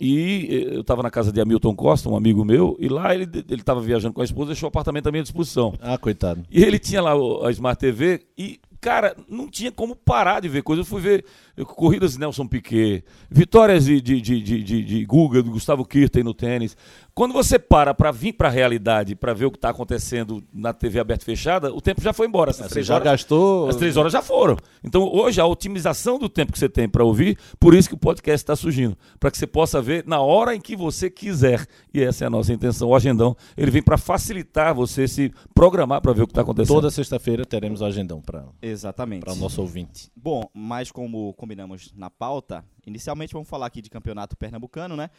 e 0.00 0.48
eh, 0.50 0.76
eu 0.76 0.80
estava 0.80 1.02
na 1.02 1.10
casa 1.10 1.30
de 1.30 1.40
Hamilton 1.40 1.76
Costa, 1.76 2.08
um 2.08 2.16
amigo 2.16 2.44
meu, 2.44 2.76
e 2.80 2.88
lá 2.88 3.14
ele 3.14 3.28
estava 3.50 3.80
viajando 3.80 4.14
com 4.14 4.22
a 4.22 4.24
esposa, 4.24 4.48
deixou 4.48 4.66
o 4.66 4.68
apartamento 4.68 5.06
à 5.08 5.12
minha 5.12 5.22
disposição. 5.22 5.74
Ah, 5.80 5.98
coitado. 5.98 6.42
E 6.50 6.64
ele 6.64 6.78
tinha 6.78 7.02
lá 7.02 7.12
a 7.46 7.50
Smart 7.50 7.78
TV 7.78 8.22
e, 8.36 8.58
cara, 8.80 9.14
não 9.28 9.48
tinha 9.48 9.70
como 9.70 9.94
parar 9.94 10.40
de 10.40 10.48
ver 10.48 10.62
coisas. 10.62 10.86
Eu 10.86 10.88
fui 10.88 11.02
ver 11.02 11.24
corridas 11.66 12.14
de 12.14 12.20
Nelson 12.20 12.46
Piquet, 12.46 13.04
vitórias 13.30 13.84
de, 13.84 14.00
de, 14.00 14.20
de, 14.20 14.40
de, 14.40 14.64
de, 14.64 14.82
de 14.82 15.04
Guga, 15.04 15.42
do 15.42 15.50
Gustavo 15.50 15.84
Kirten 15.84 16.24
no 16.24 16.32
tênis. 16.32 16.74
Quando 17.14 17.32
você 17.32 17.58
para 17.58 17.92
para 17.94 18.10
vir 18.10 18.32
para 18.32 18.48
a 18.48 18.50
realidade, 18.50 19.14
para 19.14 19.34
ver 19.34 19.46
o 19.46 19.50
que 19.50 19.56
está 19.58 19.70
acontecendo 19.70 20.42
na 20.52 20.72
TV 20.72 21.00
aberta 21.00 21.24
e 21.24 21.26
fechada, 21.26 21.72
o 21.74 21.80
tempo 21.80 22.00
já 22.00 22.12
foi 22.12 22.26
embora. 22.26 22.50
Essas 22.50 22.66
Você 22.66 22.72
três 22.72 22.86
já 22.86 22.94
horas, 22.94 23.04
gastou. 23.04 23.68
as 23.68 23.76
três 23.76 23.96
horas 23.96 24.12
já 24.12 24.22
foram. 24.22 24.56
Então, 24.82 25.02
hoje, 25.02 25.40
a 25.40 25.46
otimização 25.46 26.18
do 26.18 26.28
tempo 26.28 26.52
que 26.52 26.58
você 26.58 26.68
tem 26.68 26.88
para 26.88 27.04
ouvir, 27.04 27.38
por 27.58 27.74
isso 27.74 27.88
que 27.88 27.94
o 27.94 27.98
podcast 27.98 28.42
está 28.42 28.56
surgindo. 28.56 28.96
Para 29.18 29.30
que 29.30 29.38
você 29.38 29.46
possa 29.46 29.80
ver 29.82 30.04
na 30.06 30.20
hora 30.20 30.54
em 30.54 30.60
que 30.60 30.76
você 30.76 31.10
quiser. 31.10 31.66
E 31.92 32.00
essa 32.02 32.24
é 32.24 32.26
a 32.26 32.30
nossa 32.30 32.52
intenção. 32.52 32.88
O 32.88 32.94
Agendão, 32.94 33.36
ele 33.56 33.70
vem 33.70 33.82
para 33.82 33.98
facilitar 33.98 34.74
você 34.74 35.06
se 35.08 35.32
programar 35.54 36.00
para 36.00 36.12
ver 36.12 36.22
o 36.22 36.26
que 36.26 36.32
está 36.32 36.42
acontecendo. 36.42 36.74
Toda 36.74 36.90
sexta-feira 36.90 37.44
teremos 37.44 37.80
o 37.80 37.84
agendão 37.84 38.20
para 38.20 38.44
Exatamente. 38.62 39.28
o 39.28 39.34
nosso 39.34 39.60
ouvinte. 39.60 40.10
Bom, 40.16 40.44
mas 40.54 40.90
como 40.90 41.34
combinamos 41.34 41.92
na 41.94 42.08
pauta, 42.10 42.64
inicialmente 42.86 43.32
vamos 43.32 43.48
falar 43.48 43.66
aqui 43.66 43.82
de 43.82 43.90
campeonato 43.90 44.36
pernambucano, 44.36 44.96
né? 44.96 45.10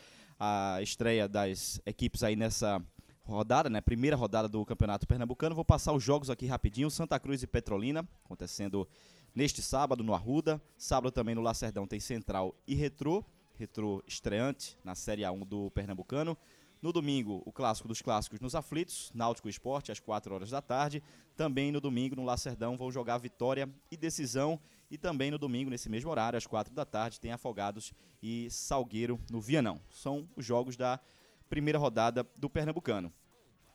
A 0.43 0.81
estreia 0.81 1.27
das 1.27 1.79
equipes 1.85 2.23
aí 2.23 2.35
nessa 2.35 2.83
rodada, 3.23 3.69
né? 3.69 3.79
Primeira 3.79 4.15
rodada 4.15 4.49
do 4.49 4.65
campeonato 4.65 5.05
pernambucano. 5.05 5.53
Vou 5.53 5.63
passar 5.63 5.93
os 5.93 6.03
jogos 6.03 6.31
aqui 6.31 6.47
rapidinho. 6.47 6.89
Santa 6.89 7.19
Cruz 7.19 7.43
e 7.43 7.47
Petrolina, 7.47 8.03
acontecendo 8.25 8.89
neste 9.35 9.61
sábado 9.61 10.03
no 10.03 10.15
Arruda. 10.15 10.59
Sábado 10.75 11.11
também 11.11 11.35
no 11.35 11.41
Lacerdão 11.41 11.85
tem 11.85 11.99
Central 11.99 12.55
e 12.67 12.73
Retrô. 12.73 13.23
Retrô 13.53 14.03
estreante 14.07 14.75
na 14.83 14.95
Série 14.95 15.21
A1 15.21 15.45
do 15.45 15.69
Pernambucano. 15.69 16.35
No 16.81 16.91
domingo, 16.91 17.43
o 17.45 17.51
clássico 17.51 17.87
dos 17.87 18.01
clássicos 18.01 18.39
nos 18.39 18.55
aflitos, 18.55 19.11
Náutico 19.13 19.47
Esporte, 19.47 19.91
às 19.91 19.99
4 19.99 20.33
horas 20.33 20.49
da 20.49 20.59
tarde. 20.59 21.03
Também 21.37 21.71
no 21.71 21.79
domingo, 21.79 22.15
no 22.15 22.23
Lacerdão, 22.23 22.75
vão 22.75 22.91
jogar 22.91 23.19
Vitória 23.19 23.69
e 23.91 23.95
Decisão. 23.95 24.59
E 24.91 24.97
também 24.97 25.31
no 25.31 25.37
domingo, 25.37 25.69
nesse 25.69 25.87
mesmo 25.87 26.11
horário, 26.11 26.35
às 26.35 26.45
4 26.45 26.73
da 26.73 26.83
tarde, 26.83 27.17
tem 27.17 27.31
Afogados 27.31 27.93
e 28.21 28.49
Salgueiro 28.51 29.17
no 29.31 29.39
Vianão. 29.39 29.81
São 29.89 30.27
os 30.35 30.45
jogos 30.45 30.75
da 30.75 30.99
primeira 31.49 31.79
rodada 31.79 32.27
do 32.35 32.49
Pernambucano. 32.49 33.11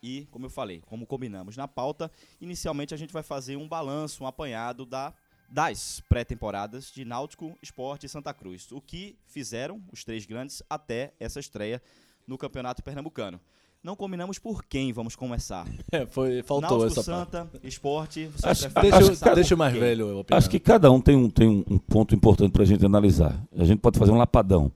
E, 0.02 0.26
como 0.30 0.44
eu 0.44 0.50
falei, 0.50 0.82
como 0.84 1.06
combinamos 1.06 1.56
na 1.56 1.66
pauta, 1.66 2.12
inicialmente 2.38 2.92
a 2.92 2.98
gente 2.98 3.14
vai 3.14 3.22
fazer 3.22 3.56
um 3.56 3.66
balanço, 3.66 4.24
um 4.24 4.26
apanhado 4.26 4.84
da, 4.84 5.14
das 5.48 6.00
pré-temporadas 6.06 6.92
de 6.92 7.02
Náutico, 7.02 7.56
Esporte 7.62 8.04
e 8.04 8.10
Santa 8.10 8.34
Cruz. 8.34 8.70
O 8.70 8.80
que 8.80 9.18
fizeram 9.26 9.82
os 9.90 10.04
três 10.04 10.26
grandes 10.26 10.62
até 10.68 11.14
essa 11.18 11.40
estreia 11.40 11.82
no 12.26 12.36
Campeonato 12.36 12.82
Pernambucano. 12.82 13.40
Não 13.86 13.94
combinamos 13.96 14.38
por 14.38 14.64
quem 14.64 14.92
vamos 14.92 15.14
começar. 15.14 15.64
É, 15.92 16.04
foi, 16.04 16.42
faltou 16.42 16.78
Náutico, 16.80 17.00
essa 17.00 17.10
parte. 17.12 17.30
Santa, 17.30 17.48
Esporte. 17.62 18.26
você 18.26 18.46
Acho- 18.48 18.62
prefere 18.64 18.82
Deixa, 18.90 19.04
começar 19.04 19.34
deixa 19.34 19.54
o 19.54 19.58
mais 19.58 19.72
quem? 19.72 19.80
velho 19.80 20.18
opinar. 20.18 20.38
Acho 20.38 20.50
que 20.50 20.58
cada 20.58 20.90
um 20.90 21.00
tem 21.00 21.14
um, 21.16 21.30
tem 21.30 21.48
um- 21.48 21.64
um 21.70 21.78
ponto 21.78 22.14
importante 22.14 22.50
para 22.50 22.64
a 22.64 22.66
gente 22.66 22.84
analisar. 22.84 23.40
A 23.56 23.64
gente 23.64 23.78
pode 23.78 23.98
fazer 23.98 24.10
um 24.10 24.16
lapadão. 24.18 24.70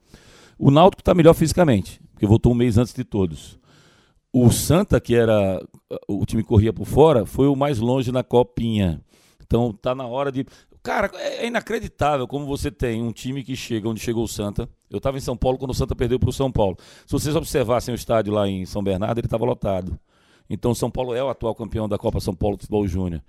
O 0.57 0.71
Náutico 0.71 1.01
está 1.01 1.13
melhor 1.13 1.33
fisicamente, 1.33 1.99
porque 2.13 2.25
voltou 2.25 2.53
um 2.53 2.55
mês 2.55 2.77
antes 2.77 2.93
de 2.93 3.03
todos. 3.03 3.59
O 4.33 4.49
Santa, 4.49 4.99
que 5.01 5.13
era 5.13 5.61
o 6.07 6.25
time 6.25 6.41
que 6.41 6.47
corria 6.47 6.71
por 6.71 6.85
fora, 6.87 7.25
foi 7.25 7.47
o 7.47 7.55
mais 7.55 7.79
longe 7.79 8.11
na 8.11 8.23
copinha. 8.23 9.01
Então 9.45 9.73
tá 9.73 9.93
na 9.93 10.07
hora 10.07 10.31
de. 10.31 10.45
Cara, 10.83 11.11
é 11.15 11.31
é 11.43 11.47
inacreditável 11.47 12.27
como 12.27 12.45
você 12.45 12.71
tem 12.71 13.01
um 13.01 13.11
time 13.11 13.43
que 13.43 13.55
chega 13.55 13.87
onde 13.87 13.99
chegou 13.99 14.23
o 14.23 14.27
Santa. 14.27 14.69
Eu 14.89 14.97
estava 14.97 15.17
em 15.17 15.21
São 15.21 15.35
Paulo 15.35 15.57
quando 15.57 15.71
o 15.71 15.73
Santa 15.73 15.95
perdeu 15.95 16.19
para 16.19 16.29
o 16.29 16.33
São 16.33 16.51
Paulo. 16.51 16.77
Se 17.05 17.11
vocês 17.11 17.35
observassem 17.35 17.93
o 17.93 17.95
estádio 17.95 18.33
lá 18.33 18.47
em 18.47 18.65
São 18.65 18.83
Bernardo, 18.83 19.19
ele 19.19 19.27
estava 19.27 19.45
lotado. 19.45 19.99
Então 20.49 20.73
São 20.75 20.91
Paulo 20.91 21.15
é 21.15 21.23
o 21.23 21.29
atual 21.29 21.55
campeão 21.55 21.87
da 21.87 21.97
Copa 21.97 22.19
São 22.19 22.35
Paulo 22.35 22.57
de 22.57 22.63
Futebol 22.63 22.87
Júnior. 22.87 23.21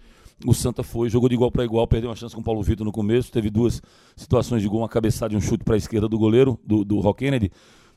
O 0.45 0.53
Santa 0.53 0.83
foi, 0.83 1.09
jogou 1.09 1.29
de 1.29 1.35
igual 1.35 1.51
para 1.51 1.65
igual, 1.65 1.87
perdeu 1.87 2.11
uma 2.11 2.17
chance 2.17 2.35
com 2.35 2.41
o 2.41 2.45
Paulo 2.45 2.63
Vitor 2.63 2.85
no 2.85 2.91
começo, 2.91 3.31
teve 3.31 3.49
duas 3.49 3.81
situações 4.17 4.61
de 4.61 4.69
gol, 4.69 4.81
uma 4.81 4.89
cabeçada 4.89 5.33
e 5.33 5.37
um 5.37 5.41
chute 5.41 5.63
para 5.63 5.75
a 5.75 5.79
esquerda 5.79 6.09
do 6.09 6.19
goleiro, 6.19 6.59
do, 6.67 6.85
do 6.85 6.99
Rock 7.01 7.21
Kennedy. 7.21 7.53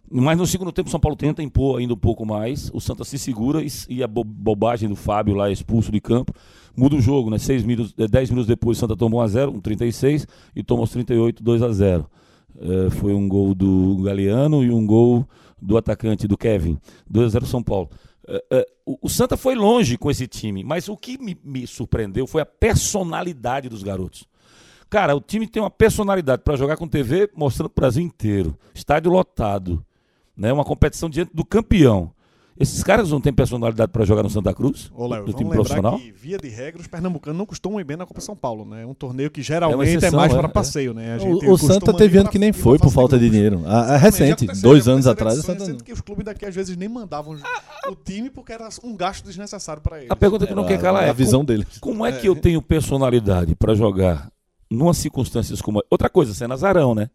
Mas 0.09 0.37
no 0.37 0.45
segundo 0.45 0.71
tempo 0.71 0.89
São 0.89 0.99
Paulo 0.99 1.15
tenta 1.15 1.41
impor 1.41 1.79
ainda 1.79 1.93
um 1.93 1.97
pouco 1.97 2.25
mais, 2.25 2.69
o 2.73 2.79
Santa 2.79 3.03
se 3.03 3.17
segura 3.17 3.61
e, 3.63 3.67
e 3.89 4.03
a 4.03 4.07
bo- 4.07 4.23
bobagem 4.23 4.87
do 4.87 4.95
Fábio 4.95 5.33
lá 5.33 5.49
expulso 5.49 5.91
de 5.91 5.99
campo 5.99 6.31
muda 6.77 6.95
o 6.95 7.01
jogo, 7.01 7.29
né? 7.29 7.37
Seis 7.37 7.63
minutos, 7.63 7.93
eh, 7.97 8.07
dez 8.07 8.29
minutos 8.29 8.47
depois 8.47 8.77
o 8.77 8.79
Santa 8.81 8.95
toma 8.95 9.17
1x0, 9.25 9.49
um 9.55 9.59
36 9.61 10.27
e 10.55 10.61
toma 10.61 10.83
os 10.83 10.91
38, 10.91 11.41
2x0. 11.43 12.05
Eh, 12.59 12.89
foi 12.91 13.13
um 13.13 13.27
gol 13.29 13.55
do 13.55 13.97
Galeano 14.03 14.63
e 14.63 14.69
um 14.69 14.85
gol 14.85 15.27
do 15.61 15.77
atacante 15.77 16.27
do 16.27 16.37
Kevin. 16.37 16.77
2x0 17.11 17.45
São 17.45 17.63
Paulo. 17.63 17.89
Eh, 18.27 18.65
o, 18.85 18.97
o 19.03 19.09
Santa 19.09 19.37
foi 19.37 19.55
longe 19.55 19.97
com 19.97 20.11
esse 20.11 20.27
time, 20.27 20.63
mas 20.63 20.89
o 20.89 20.97
que 20.97 21.17
me, 21.17 21.37
me 21.43 21.65
surpreendeu 21.65 22.27
foi 22.27 22.41
a 22.41 22.45
personalidade 22.45 23.69
dos 23.69 23.81
garotos. 23.81 24.25
Cara, 24.89 25.15
o 25.15 25.21
time 25.21 25.47
tem 25.47 25.61
uma 25.63 25.71
personalidade 25.71 26.43
para 26.43 26.55
jogar 26.55 26.77
com 26.77 26.87
TV 26.87 27.29
mostrando 27.35 27.71
o 27.71 27.79
Brasil 27.79 28.03
inteiro. 28.03 28.55
Estádio 28.73 29.11
lotado. 29.11 29.83
Né? 30.37 30.51
Uma 30.51 30.65
competição 30.65 31.09
diante 31.09 31.31
do 31.33 31.45
campeão. 31.45 32.11
Esses 32.57 32.81
caras 32.81 33.11
não 33.11 33.19
têm 33.19 33.33
personalidade 33.33 33.91
para 33.91 34.05
jogar 34.05 34.23
no 34.23 34.29
Santa 34.29 34.53
Cruz? 34.53 34.89
Ô, 34.95 35.07
Léo, 35.07 35.25
do 35.25 35.33
time 35.33 35.49
lembrar 35.49 35.55
profissional? 35.55 35.99
que, 35.99 36.11
via 36.13 36.37
de 36.37 36.47
regra, 36.47 36.79
os 36.79 36.87
pernambucanos 36.87 37.37
não 37.37 37.45
costumam 37.45 37.81
ir 37.81 37.83
bem 37.83 37.97
na 37.97 38.05
Copa 38.05 38.21
São 38.21 38.33
Paulo, 38.33 38.63
né? 38.63 38.83
É 38.83 38.85
um 38.85 38.93
torneio 38.93 39.29
que 39.29 39.41
geralmente 39.41 39.89
é, 39.89 39.93
exceção, 39.95 40.17
mais 40.17 40.31
é, 40.31 40.37
para 40.37 40.47
é. 40.47 40.51
passeio, 40.51 40.93
né? 40.93 41.15
A 41.15 41.17
gente 41.17 41.45
O, 41.45 41.51
o 41.51 41.57
Santa 41.57 41.93
teve 41.93 42.17
ano 42.17 42.29
que 42.29 42.39
nem 42.39 42.53
foi 42.53 42.79
por 42.79 42.89
falta 42.91 43.19
de 43.19 43.29
dinheiro. 43.29 43.61
A, 43.65 43.67
a 43.67 43.81
Exatamente, 43.97 44.03
recente, 44.03 44.27
já 44.27 44.33
aconteceu- 44.35 44.69
dois 44.69 44.87
anos 44.87 45.05
atrás. 45.05 45.37
Santa 45.39 45.65
sendo 45.65 45.83
que 45.83 45.91
os 45.91 45.99
clubes 45.99 46.23
daqui 46.23 46.45
às 46.45 46.55
vezes 46.55 46.77
nem 46.77 46.87
mandavam 46.87 47.37
o 47.89 47.95
time 47.95 48.29
porque 48.29 48.53
era 48.53 48.69
um 48.85 48.95
gasto 48.95 49.25
desnecessário 49.25 49.81
para 49.81 49.97
eles. 49.97 50.11
A 50.11 50.15
pergunta 50.15 50.47
que 50.47 50.55
não 50.55 50.65
quer 50.65 50.79
calar 50.79 51.03
a, 51.03 51.07
é: 51.07 51.09
a 51.09 51.13
visão 51.13 51.39
como, 51.41 51.47
deles. 51.47 51.77
como 51.81 52.05
é 52.05 52.13
que 52.13 52.25
eu 52.25 52.37
tenho 52.37 52.61
personalidade 52.61 53.53
para 53.53 53.75
jogar 53.75 54.31
numa 54.71 54.93
circunstâncias 54.93 55.61
como. 55.61 55.83
Outra 55.91 56.09
coisa, 56.09 56.33
ser 56.33 56.47
Nazarão, 56.47 56.95
né? 56.95 57.09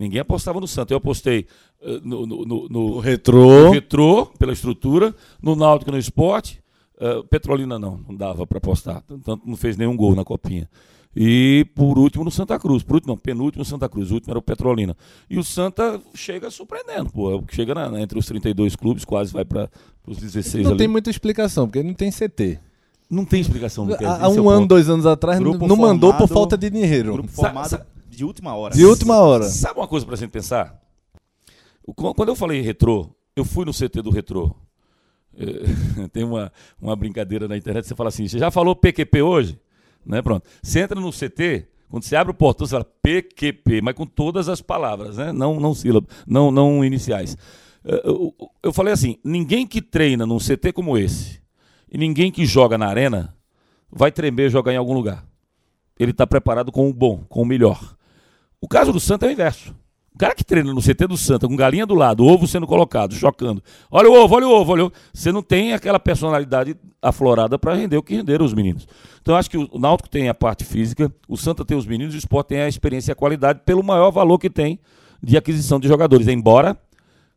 Ninguém 0.00 0.20
apostava 0.20 0.58
no 0.58 0.66
Santa. 0.66 0.94
Eu 0.94 0.98
apostei 0.98 1.46
eh, 1.82 2.00
no, 2.02 2.26
no, 2.26 2.44
no, 2.46 2.68
no- 2.70 2.98
retrô. 2.98 3.66
no 3.66 3.70
Retrô, 3.70 4.26
pela 4.38 4.52
estrutura, 4.54 5.14
no 5.42 5.54
Náutico 5.54 5.92
no 5.92 5.98
esporte. 5.98 6.58
eh, 6.98 7.22
Petrolina 7.28 7.78
não, 7.78 8.00
não 8.08 8.16
dava 8.16 8.46
para 8.46 8.56
apostar. 8.58 9.02
Tanto 9.02 9.42
não 9.46 9.56
fez 9.56 9.76
nenhum 9.76 9.94
gol 9.94 10.14
na 10.16 10.24
copinha. 10.24 10.68
E 11.14 11.66
por 11.74 11.98
último 11.98 12.24
no 12.24 12.30
Santa 12.30 12.58
Cruz. 12.58 12.82
Por 12.82 12.94
último, 12.94 13.12
não, 13.12 13.18
penúltimo 13.18 13.60
no 13.60 13.64
Santa 13.64 13.88
Cruz. 13.90 14.10
O 14.10 14.14
último 14.14 14.32
era 14.32 14.38
o 14.38 14.42
Petrolina. 14.42 14.96
E 15.28 15.38
o 15.38 15.44
Santa 15.44 16.00
chega 16.14 16.50
surpreendendo, 16.50 17.10
pô. 17.10 17.34
É 17.36 17.42
Chega 17.54 17.74
na- 17.74 18.00
entre 18.00 18.18
os 18.18 18.24
32 18.26 18.74
clubes, 18.76 19.04
quase 19.04 19.32
vai 19.32 19.44
para 19.44 19.68
os 20.06 20.16
16 20.18 20.64
Não 20.64 20.70
ali. 20.70 20.78
tem 20.78 20.88
muita 20.88 21.10
explicação, 21.10 21.66
porque 21.66 21.82
não 21.82 21.92
tem 21.94 22.10
CT. 22.10 22.58
Não 23.10 23.24
tem 23.24 23.40
explicação. 23.40 23.88
Há, 24.04 24.24
há 24.26 24.26
é 24.26 24.28
o 24.28 24.42
um 24.44 24.48
ano, 24.48 24.60
ponto. 24.60 24.68
dois 24.68 24.88
anos 24.88 25.04
atrás, 25.04 25.38
Grupo 25.40 25.66
não 25.66 25.76
mandou 25.76 26.12
por 26.12 26.18
formado- 26.28 26.34
falta 26.34 26.56
de 26.56 26.70
dinheiro. 26.70 27.12
Grupo 27.14 27.28
Sa- 27.30 27.42
formado 27.42 27.68
sa- 27.68 27.86
de 28.10 28.24
última 28.24 28.54
hora. 28.54 28.74
De 28.74 28.84
última 28.84 29.16
hora. 29.18 29.44
Sabe 29.44 29.78
uma 29.80 29.88
coisa 29.88 30.04
pra 30.04 30.16
gente 30.16 30.30
pensar? 30.30 30.78
Quando 31.94 32.28
eu 32.28 32.36
falei 32.36 32.60
retrô, 32.60 33.14
eu 33.34 33.44
fui 33.44 33.64
no 33.64 33.72
CT 33.72 34.02
do 34.02 34.10
retrô. 34.10 34.54
Eh, 35.36 36.08
Tem 36.12 36.24
uma, 36.24 36.52
uma 36.80 36.94
brincadeira 36.96 37.48
na 37.48 37.56
internet, 37.56 37.86
você 37.86 37.94
fala 37.94 38.08
assim, 38.08 38.28
você 38.28 38.38
já 38.38 38.50
falou 38.50 38.76
PQP 38.76 39.22
hoje? 39.22 39.58
Né? 40.04 40.20
Pronto. 40.22 40.46
Você 40.62 40.80
entra 40.80 41.00
no 41.00 41.10
CT, 41.10 41.66
quando 41.88 42.04
você 42.04 42.16
abre 42.16 42.30
o 42.32 42.34
portão, 42.34 42.66
você 42.66 42.72
fala 42.72 42.84
PQP, 43.02 43.80
mas 43.82 43.94
com 43.94 44.06
todas 44.06 44.48
as 44.48 44.60
palavras, 44.60 45.16
né? 45.16 45.32
não, 45.32 45.58
não 45.58 45.74
sílabas, 45.74 46.14
não, 46.26 46.50
não 46.50 46.84
iniciais. 46.84 47.36
Eh, 47.84 48.02
Eu, 48.04 48.34
eu 48.62 48.72
falei 48.72 48.92
assim, 48.92 49.16
ninguém 49.24 49.66
que 49.66 49.80
treina 49.80 50.26
num 50.26 50.38
CT 50.38 50.72
como 50.72 50.98
esse, 50.98 51.40
e 51.90 51.98
ninguém 51.98 52.30
que 52.30 52.44
joga 52.46 52.76
na 52.78 52.86
arena, 52.86 53.34
vai 53.90 54.12
tremer 54.12 54.46
e 54.46 54.50
jogar 54.50 54.72
em 54.72 54.76
algum 54.76 54.94
lugar. 54.94 55.26
Ele 55.98 56.12
está 56.12 56.26
preparado 56.26 56.70
com 56.70 56.88
o 56.88 56.94
bom, 56.94 57.24
com 57.28 57.42
o 57.42 57.44
melhor. 57.44 57.96
O 58.60 58.68
caso 58.68 58.92
do 58.92 59.00
Santa 59.00 59.26
é 59.26 59.30
o 59.30 59.32
inverso. 59.32 59.74
O 60.14 60.18
cara 60.18 60.34
que 60.34 60.44
treina 60.44 60.74
no 60.74 60.82
CT 60.82 61.06
do 61.06 61.16
Santa, 61.16 61.48
com 61.48 61.56
galinha 61.56 61.86
do 61.86 61.94
lado, 61.94 62.26
ovo 62.26 62.46
sendo 62.46 62.66
colocado, 62.66 63.14
chocando. 63.14 63.62
Olha 63.90 64.10
o 64.10 64.12
ovo, 64.12 64.34
olha 64.34 64.46
o 64.46 64.50
ovo, 64.50 64.72
olha 64.72 64.82
o 64.82 64.86
ovo. 64.86 64.94
Você 65.14 65.32
não 65.32 65.42
tem 65.42 65.72
aquela 65.72 65.98
personalidade 65.98 66.76
aflorada 67.00 67.58
para 67.58 67.74
render 67.74 67.96
o 67.96 68.02
que 68.02 68.16
renderam 68.16 68.44
os 68.44 68.52
meninos. 68.52 68.86
Então 69.22 69.34
acho 69.34 69.48
que 69.48 69.56
o 69.56 69.78
Náutico 69.78 70.10
tem 70.10 70.28
a 70.28 70.34
parte 70.34 70.64
física, 70.64 71.10
o 71.26 71.36
Santa 71.36 71.64
tem 71.64 71.76
os 71.76 71.86
meninos 71.86 72.14
o 72.14 72.18
Sport 72.18 72.48
tem 72.48 72.60
a 72.60 72.68
experiência 72.68 73.12
e 73.12 73.14
a 73.14 73.16
qualidade 73.16 73.60
pelo 73.64 73.82
maior 73.82 74.10
valor 74.10 74.38
que 74.38 74.50
tem 74.50 74.78
de 75.22 75.38
aquisição 75.38 75.80
de 75.80 75.88
jogadores. 75.88 76.28
Embora, 76.28 76.76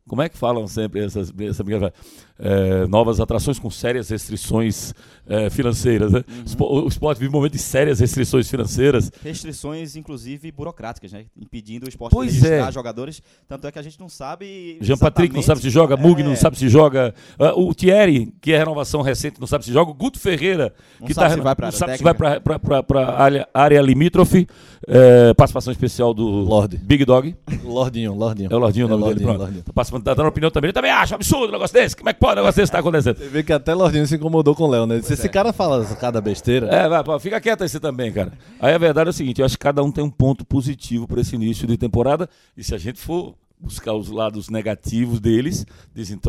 como 0.08 0.22
é 0.22 0.28
que 0.28 0.38
falam 0.38 0.68
sempre 0.68 1.06
essas, 1.06 1.34
essa 1.40 1.64
brincadeira? 1.64 1.94
É, 2.40 2.88
novas 2.88 3.20
atrações 3.20 3.60
com 3.60 3.70
sérias 3.70 4.10
restrições 4.10 4.94
é, 5.28 5.50
financeiras. 5.52 6.12
Né? 6.12 6.24
Spo- 6.46 6.84
O 6.84 6.88
Sport 6.88 7.18
vive 7.20 7.30
um 7.30 7.32
momento 7.38 7.52
de 7.54 7.60
sérias 7.60 8.00
restrições 8.00 8.50
financeiras. 8.50 9.12
Restrições, 9.24 9.96
inclusive, 9.96 10.52
burocráticas, 10.52 11.12
né? 11.12 11.26
Impedindo 11.40 11.86
o 11.86 11.90
esporte 11.90 12.12
Pois 12.14 12.34
de 12.34 12.40
registrar 12.40 12.70
é. 12.70 12.72
jogadores. 12.72 13.22
Tanto 13.48 13.68
é 13.68 13.72
que 13.72 13.78
a 13.80 13.82
gente 13.84 14.00
não 14.00 14.10
sabe. 14.10 14.78
Jean 14.82 14.98
Patrick 14.98 15.34
não 15.34 15.44
sabe 15.44 15.62
se 15.62 15.70
joga, 15.70 15.96
Mug 15.96 16.24
não 16.24 16.32
É, 16.34 16.36
sabe 16.36 16.58
se 16.58 16.68
joga, 16.70 17.14
ah, 17.40 17.54
o 17.56 17.74
Thierry, 17.74 18.34
que 18.42 18.52
é 18.52 18.58
renovação 18.58 19.02
recente, 19.02 19.40
não 19.40 19.48
sabe 19.48 19.64
se 19.66 19.72
joga, 19.72 19.92
o 19.92 19.94
Guto 19.94 20.20
Ferreira, 20.20 20.74
Não 21.00 21.08
que 21.08 21.14
sabe 21.14 21.30
tá 21.30 21.36
se 21.36 21.42
vai 21.42 21.56
pra 21.56 21.66
não 21.66 21.68
área 21.70 21.78
sabe 21.80 21.98
se 21.98 22.04
vai 22.04 22.14
técnica. 22.16 22.84
para 22.84 23.02
a 23.12 23.22
área, 23.24 23.48
área 23.54 23.82
limítrofe, 23.82 24.48
eh, 24.88 25.34
participação 25.36 25.72
especial 25.72 26.14
do 26.14 26.26
Lorde. 26.28 26.78
Big 26.78 27.06
Dog, 27.06 27.36
Lordinho, 27.64 28.14
Lordinho. 28.16 28.50
é 28.52 28.56
o 28.56 28.60
Lordinho 28.60 28.88
o 28.88 28.90
nome 28.90 29.04
Lordinho, 29.04 29.28
dele. 29.28 29.38
Lordinho. 29.38 29.64
Tá 29.64 29.72
participando, 29.72 30.04
tá 30.04 30.14
dando 30.16 30.28
opinião 30.28 30.50
também, 30.52 30.68
ele 30.70 30.74
também 30.74 30.92
acha 30.92 31.16
absurdo 31.16 31.48
um 31.50 31.52
negócio 31.52 31.74
desse, 31.74 31.96
como 31.96 32.10
é 32.10 32.14
que 32.14 32.20
pode 32.24 32.40
um 32.40 32.44
negócio 32.44 32.62
desse 32.62 32.72
tá 32.72 32.80
acontecendo? 32.80 33.18
Você 33.18 33.28
vê 33.28 33.44
que 33.44 33.52
até 33.52 33.74
Lordinho 33.74 34.08
se 34.08 34.16
incomodou 34.16 34.56
com 34.56 34.64
o 34.64 34.68
Léo, 34.68 34.86
né? 34.86 35.02
Se 35.02 35.14
esse 35.14 35.28
cara 35.28 35.52
fala 35.52 35.84
cada 36.00 36.22
besteira. 36.22 36.68
É, 36.68 36.88
vai, 36.88 37.04
pô, 37.04 37.20
fica 37.20 37.42
quieto 37.42 37.64
aí 37.64 37.70
você 37.70 37.82
também, 37.82 38.14
cara. 38.14 38.32
Aí 38.62 38.74
a 38.74 38.78
verdade 38.78 39.10
é 39.10 39.12
o 39.12 39.14
seguinte, 39.14 39.40
eu 39.40 39.46
acho 39.46 39.58
que 39.58 39.64
cada 39.64 39.84
um 39.84 39.92
tem 39.92 40.02
um 40.02 40.10
ponto 40.10 40.46
positivo 40.46 41.06
para 41.06 41.20
esse 41.20 41.36
início 41.36 41.68
de 41.68 41.78
temporada, 41.78 42.30
e 42.56 42.64
se 42.64 42.74
a 42.74 42.78
gente 42.78 42.98
for 42.98 43.36
buscar 43.64 43.94
os 43.94 44.10
lados 44.10 44.50
negativos 44.50 45.22
deles, 45.22 45.66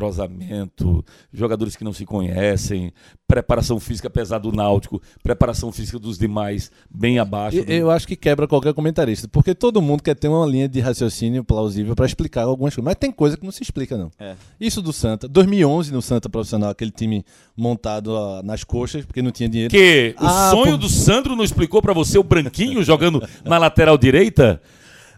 desentrosamento, 0.05 1.05
jogadores 1.33 1.75
que 1.75 1.83
não 1.83 1.93
se 1.93 2.05
conhecem, 2.07 2.93
preparação 3.27 3.81
física 3.81 4.09
apesar 4.09 4.39
do 4.39 4.53
Náutico, 4.53 5.03
preparação 5.23 5.73
física 5.73 5.99
dos 5.99 6.17
demais 6.19 6.71
bem 6.89 7.19
abaixo. 7.19 7.59
E- 7.59 7.65
do- 7.65 7.73
Eu 7.73 7.91
acho 7.91 8.07
que 8.07 8.15
quebra 8.17 8.47
qualquer 8.47 8.73
comentarista, 8.75 9.27
porque 9.29 9.55
todo 9.55 9.83
mundo 9.83 10.03
quer 10.03 10.15
ter 10.15 10.29
uma 10.29 10.47
linha 10.47 10.69
de 10.69 10.79
raciocínio 10.81 11.43
plausível 11.43 11.95
pra 11.97 12.07
explicar 12.07 12.43
algumas 12.45 12.75
coisas, 12.75 12.85
mas 12.85 12.97
tem 12.97 13.11
coisa 13.11 13.37
que 13.37 13.45
não 13.45 13.53
se 13.53 13.63
explica 13.63 13.97
não. 13.97 14.11
É. 14.19 14.35
Isso 14.61 14.81
do 14.81 14.93
Santa, 14.93 15.27
2011 15.27 15.93
no 15.93 16.03
Santa 16.03 16.29
profissional, 16.29 16.71
aquele 16.71 16.91
time 16.91 17.25
montado 17.57 18.17
ah, 18.17 18.43
nas 18.45 18.63
coxas 18.63 19.05
porque 19.05 19.23
não 19.23 19.31
tinha 19.33 19.49
dinheiro. 19.49 19.71
Que 19.73 20.15
o 20.21 20.25
Ah, 20.27 20.51
sonho 20.51 20.73
pô. 20.73 20.79
do 20.79 20.89
Sandro 20.89 21.35
não 21.35 21.45
explicou 21.45 21.83
pra 21.83 21.93
você 21.93 22.19
o 22.19 22.23
branquinho 22.23 22.83
jogando 22.85 23.23
na 23.45 23.59
lateral 23.59 23.99
direita? 23.99 24.61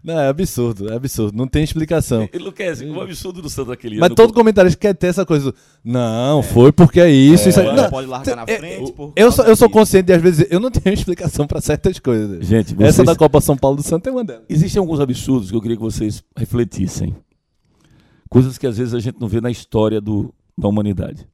Não, 0.06 0.20
é 0.20 0.28
absurdo, 0.28 0.88
é 0.88 0.94
absurdo, 0.94 1.36
não 1.36 1.48
tem 1.48 1.64
explicação. 1.64 2.28
Quer 2.54 2.70
dizer, 2.70 2.88
o 2.88 3.00
absurdo 3.00 3.42
do 3.42 3.50
Sandro 3.50 3.72
aquele 3.72 3.96
Mas 3.98 4.06
ano. 4.06 4.14
todo 4.14 4.32
comentarista 4.32 4.78
quer 4.78 4.94
ter 4.94 5.08
essa 5.08 5.26
coisa. 5.26 5.50
do, 5.50 5.54
Não, 5.84 6.44
foi 6.44 6.70
porque 6.70 7.00
é 7.00 7.10
isso. 7.10 7.48
isso 7.48 7.58
aí." 7.58 7.75
Não, 7.75 7.90
pode 7.90 8.06
largar 8.06 8.36
na 8.36 8.44
é- 8.46 8.56
frente. 8.56 8.92
por 8.92 9.12
eu, 9.16 9.32
sou, 9.32 9.44
eu 9.44 9.56
sou 9.56 9.68
consciente 9.68 10.06
de, 10.06 10.12
às 10.12 10.22
vezes, 10.22 10.46
eu 10.48 10.60
não 10.60 10.70
tenho 10.70 10.94
explicação 10.94 11.44
pra 11.44 11.60
certas 11.60 11.98
coisas. 11.98 12.46
Gente, 12.46 12.72
Essa 12.80 12.98
vocês- 13.02 13.06
da 13.08 13.16
Copa 13.16 13.40
São 13.40 13.56
Paulo 13.56 13.78
do 13.78 13.82
Santa 13.82 14.08
é 14.08 14.12
uma 14.12 14.22
delas. 14.22 14.44
Existem 14.48 14.78
alguns 14.78 15.00
absurdos 15.00 15.50
que 15.50 15.56
eu 15.56 15.60
queria 15.60 15.76
que 15.76 15.82
vocês 15.82 16.22
refletissem. 16.36 17.12
Coisas 18.30 18.56
que 18.58 18.66
às 18.68 18.78
vezes 18.78 18.94
a 18.94 19.00
gente 19.00 19.20
não 19.20 19.26
vê 19.26 19.40
na 19.40 19.50
história 19.50 20.00
do, 20.00 20.32
da 20.56 20.68
humanidade. 20.68 21.26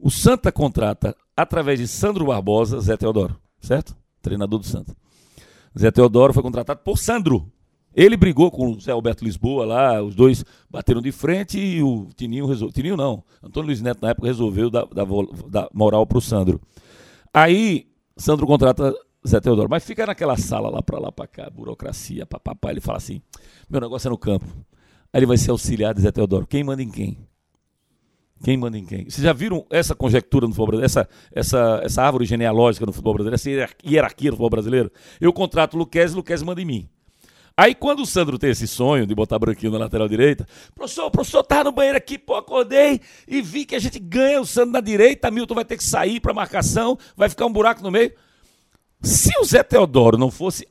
O 0.00 0.10
Santa 0.10 0.50
contrata, 0.50 1.14
através 1.36 1.78
de 1.78 1.86
Sandro 1.86 2.26
Barbosa, 2.26 2.80
Zé 2.80 2.96
Teodoro, 2.96 3.36
certo? 3.60 3.94
Treinador 4.20 4.58
do 4.58 4.66
Santa. 4.66 4.96
Zé 5.78 5.92
Teodoro 5.92 6.32
foi 6.32 6.42
contratado 6.42 6.80
por 6.84 6.98
Sandro. 6.98 7.46
Ele 7.94 8.16
brigou 8.16 8.50
com 8.50 8.70
o 8.70 8.80
Zé 8.80 8.92
Alberto 8.92 9.24
Lisboa 9.24 9.66
lá, 9.66 10.02
os 10.02 10.14
dois 10.14 10.44
bateram 10.68 11.02
de 11.02 11.10
frente 11.10 11.58
e 11.58 11.82
o 11.82 12.08
Tininho 12.14 12.46
resolveu. 12.46 12.72
Tininho 12.72 12.96
não, 12.96 13.24
Antônio 13.42 13.66
Luiz 13.68 13.80
Neto 13.80 14.00
na 14.02 14.10
época 14.10 14.28
resolveu 14.28 14.70
dar, 14.70 14.86
dar, 14.86 15.06
dar 15.48 15.68
moral 15.74 16.06
pro 16.06 16.20
Sandro. 16.20 16.60
Aí, 17.34 17.88
Sandro 18.16 18.46
contrata 18.46 18.94
Zé 19.26 19.40
Teodoro, 19.40 19.68
mas 19.68 19.84
fica 19.84 20.06
naquela 20.06 20.36
sala 20.36 20.70
lá 20.70 20.82
pra 20.82 20.98
lá 20.98 21.10
pra 21.10 21.26
cá, 21.26 21.50
burocracia, 21.50 22.24
papapá. 22.24 22.70
Ele 22.70 22.80
fala 22.80 22.98
assim: 22.98 23.20
meu 23.68 23.80
negócio 23.80 24.08
é 24.08 24.10
no 24.10 24.18
campo. 24.18 24.46
Aí 25.12 25.18
ele 25.18 25.26
vai 25.26 25.36
ser 25.36 25.50
auxiliar 25.50 25.92
de 25.92 26.02
Zé 26.02 26.12
Teodoro. 26.12 26.46
Quem 26.46 26.62
manda 26.62 26.82
em 26.82 26.90
quem? 26.90 27.18
Quem 28.42 28.56
manda 28.56 28.78
em 28.78 28.86
quem? 28.86 29.04
Vocês 29.04 29.22
já 29.22 29.32
viram 29.32 29.66
essa 29.68 29.94
conjectura 29.94 30.46
no 30.46 30.52
futebol 30.52 30.68
brasileiro? 30.68 30.86
Essa, 30.86 31.08
essa, 31.30 31.80
essa 31.84 32.02
árvore 32.02 32.24
genealógica 32.24 32.86
no 32.86 32.92
futebol 32.92 33.12
brasileiro? 33.12 33.34
Essa 33.34 33.74
hierarquia 33.84 34.30
no 34.30 34.36
futebol 34.36 34.50
brasileiro? 34.50 34.90
Eu 35.20 35.32
contrato 35.32 35.74
o 35.74 35.78
Luquez 35.78 36.12
e 36.12 36.14
o 36.14 36.16
Luquez 36.18 36.42
manda 36.42 36.62
em 36.62 36.64
mim. 36.64 36.88
Aí 37.60 37.74
quando 37.74 38.00
o 38.00 38.06
Sandro 38.06 38.38
tem 38.38 38.48
esse 38.48 38.66
sonho 38.66 39.06
de 39.06 39.14
botar 39.14 39.38
branquinho 39.38 39.70
na 39.70 39.76
lateral 39.76 40.08
direita, 40.08 40.48
professor, 40.74 41.04
o 41.04 41.10
professor 41.10 41.42
tava 41.42 41.64
no 41.64 41.72
banheiro 41.72 41.98
aqui, 41.98 42.16
pô, 42.16 42.34
acordei 42.34 43.02
e 43.28 43.42
vi 43.42 43.66
que 43.66 43.74
a 43.74 43.78
gente 43.78 43.98
ganha 43.98 44.40
o 44.40 44.46
Sandro 44.46 44.72
na 44.72 44.80
direita, 44.80 45.30
Milton 45.30 45.56
vai 45.56 45.64
ter 45.66 45.76
que 45.76 45.84
sair 45.84 46.20
para 46.20 46.32
marcação, 46.32 46.96
vai 47.14 47.28
ficar 47.28 47.44
um 47.44 47.52
buraco 47.52 47.82
no 47.82 47.90
meio. 47.90 48.14
Se 49.02 49.38
o 49.38 49.44
Zé 49.44 49.62
Teodoro 49.62 50.16
não 50.16 50.30
fosse 50.30 50.66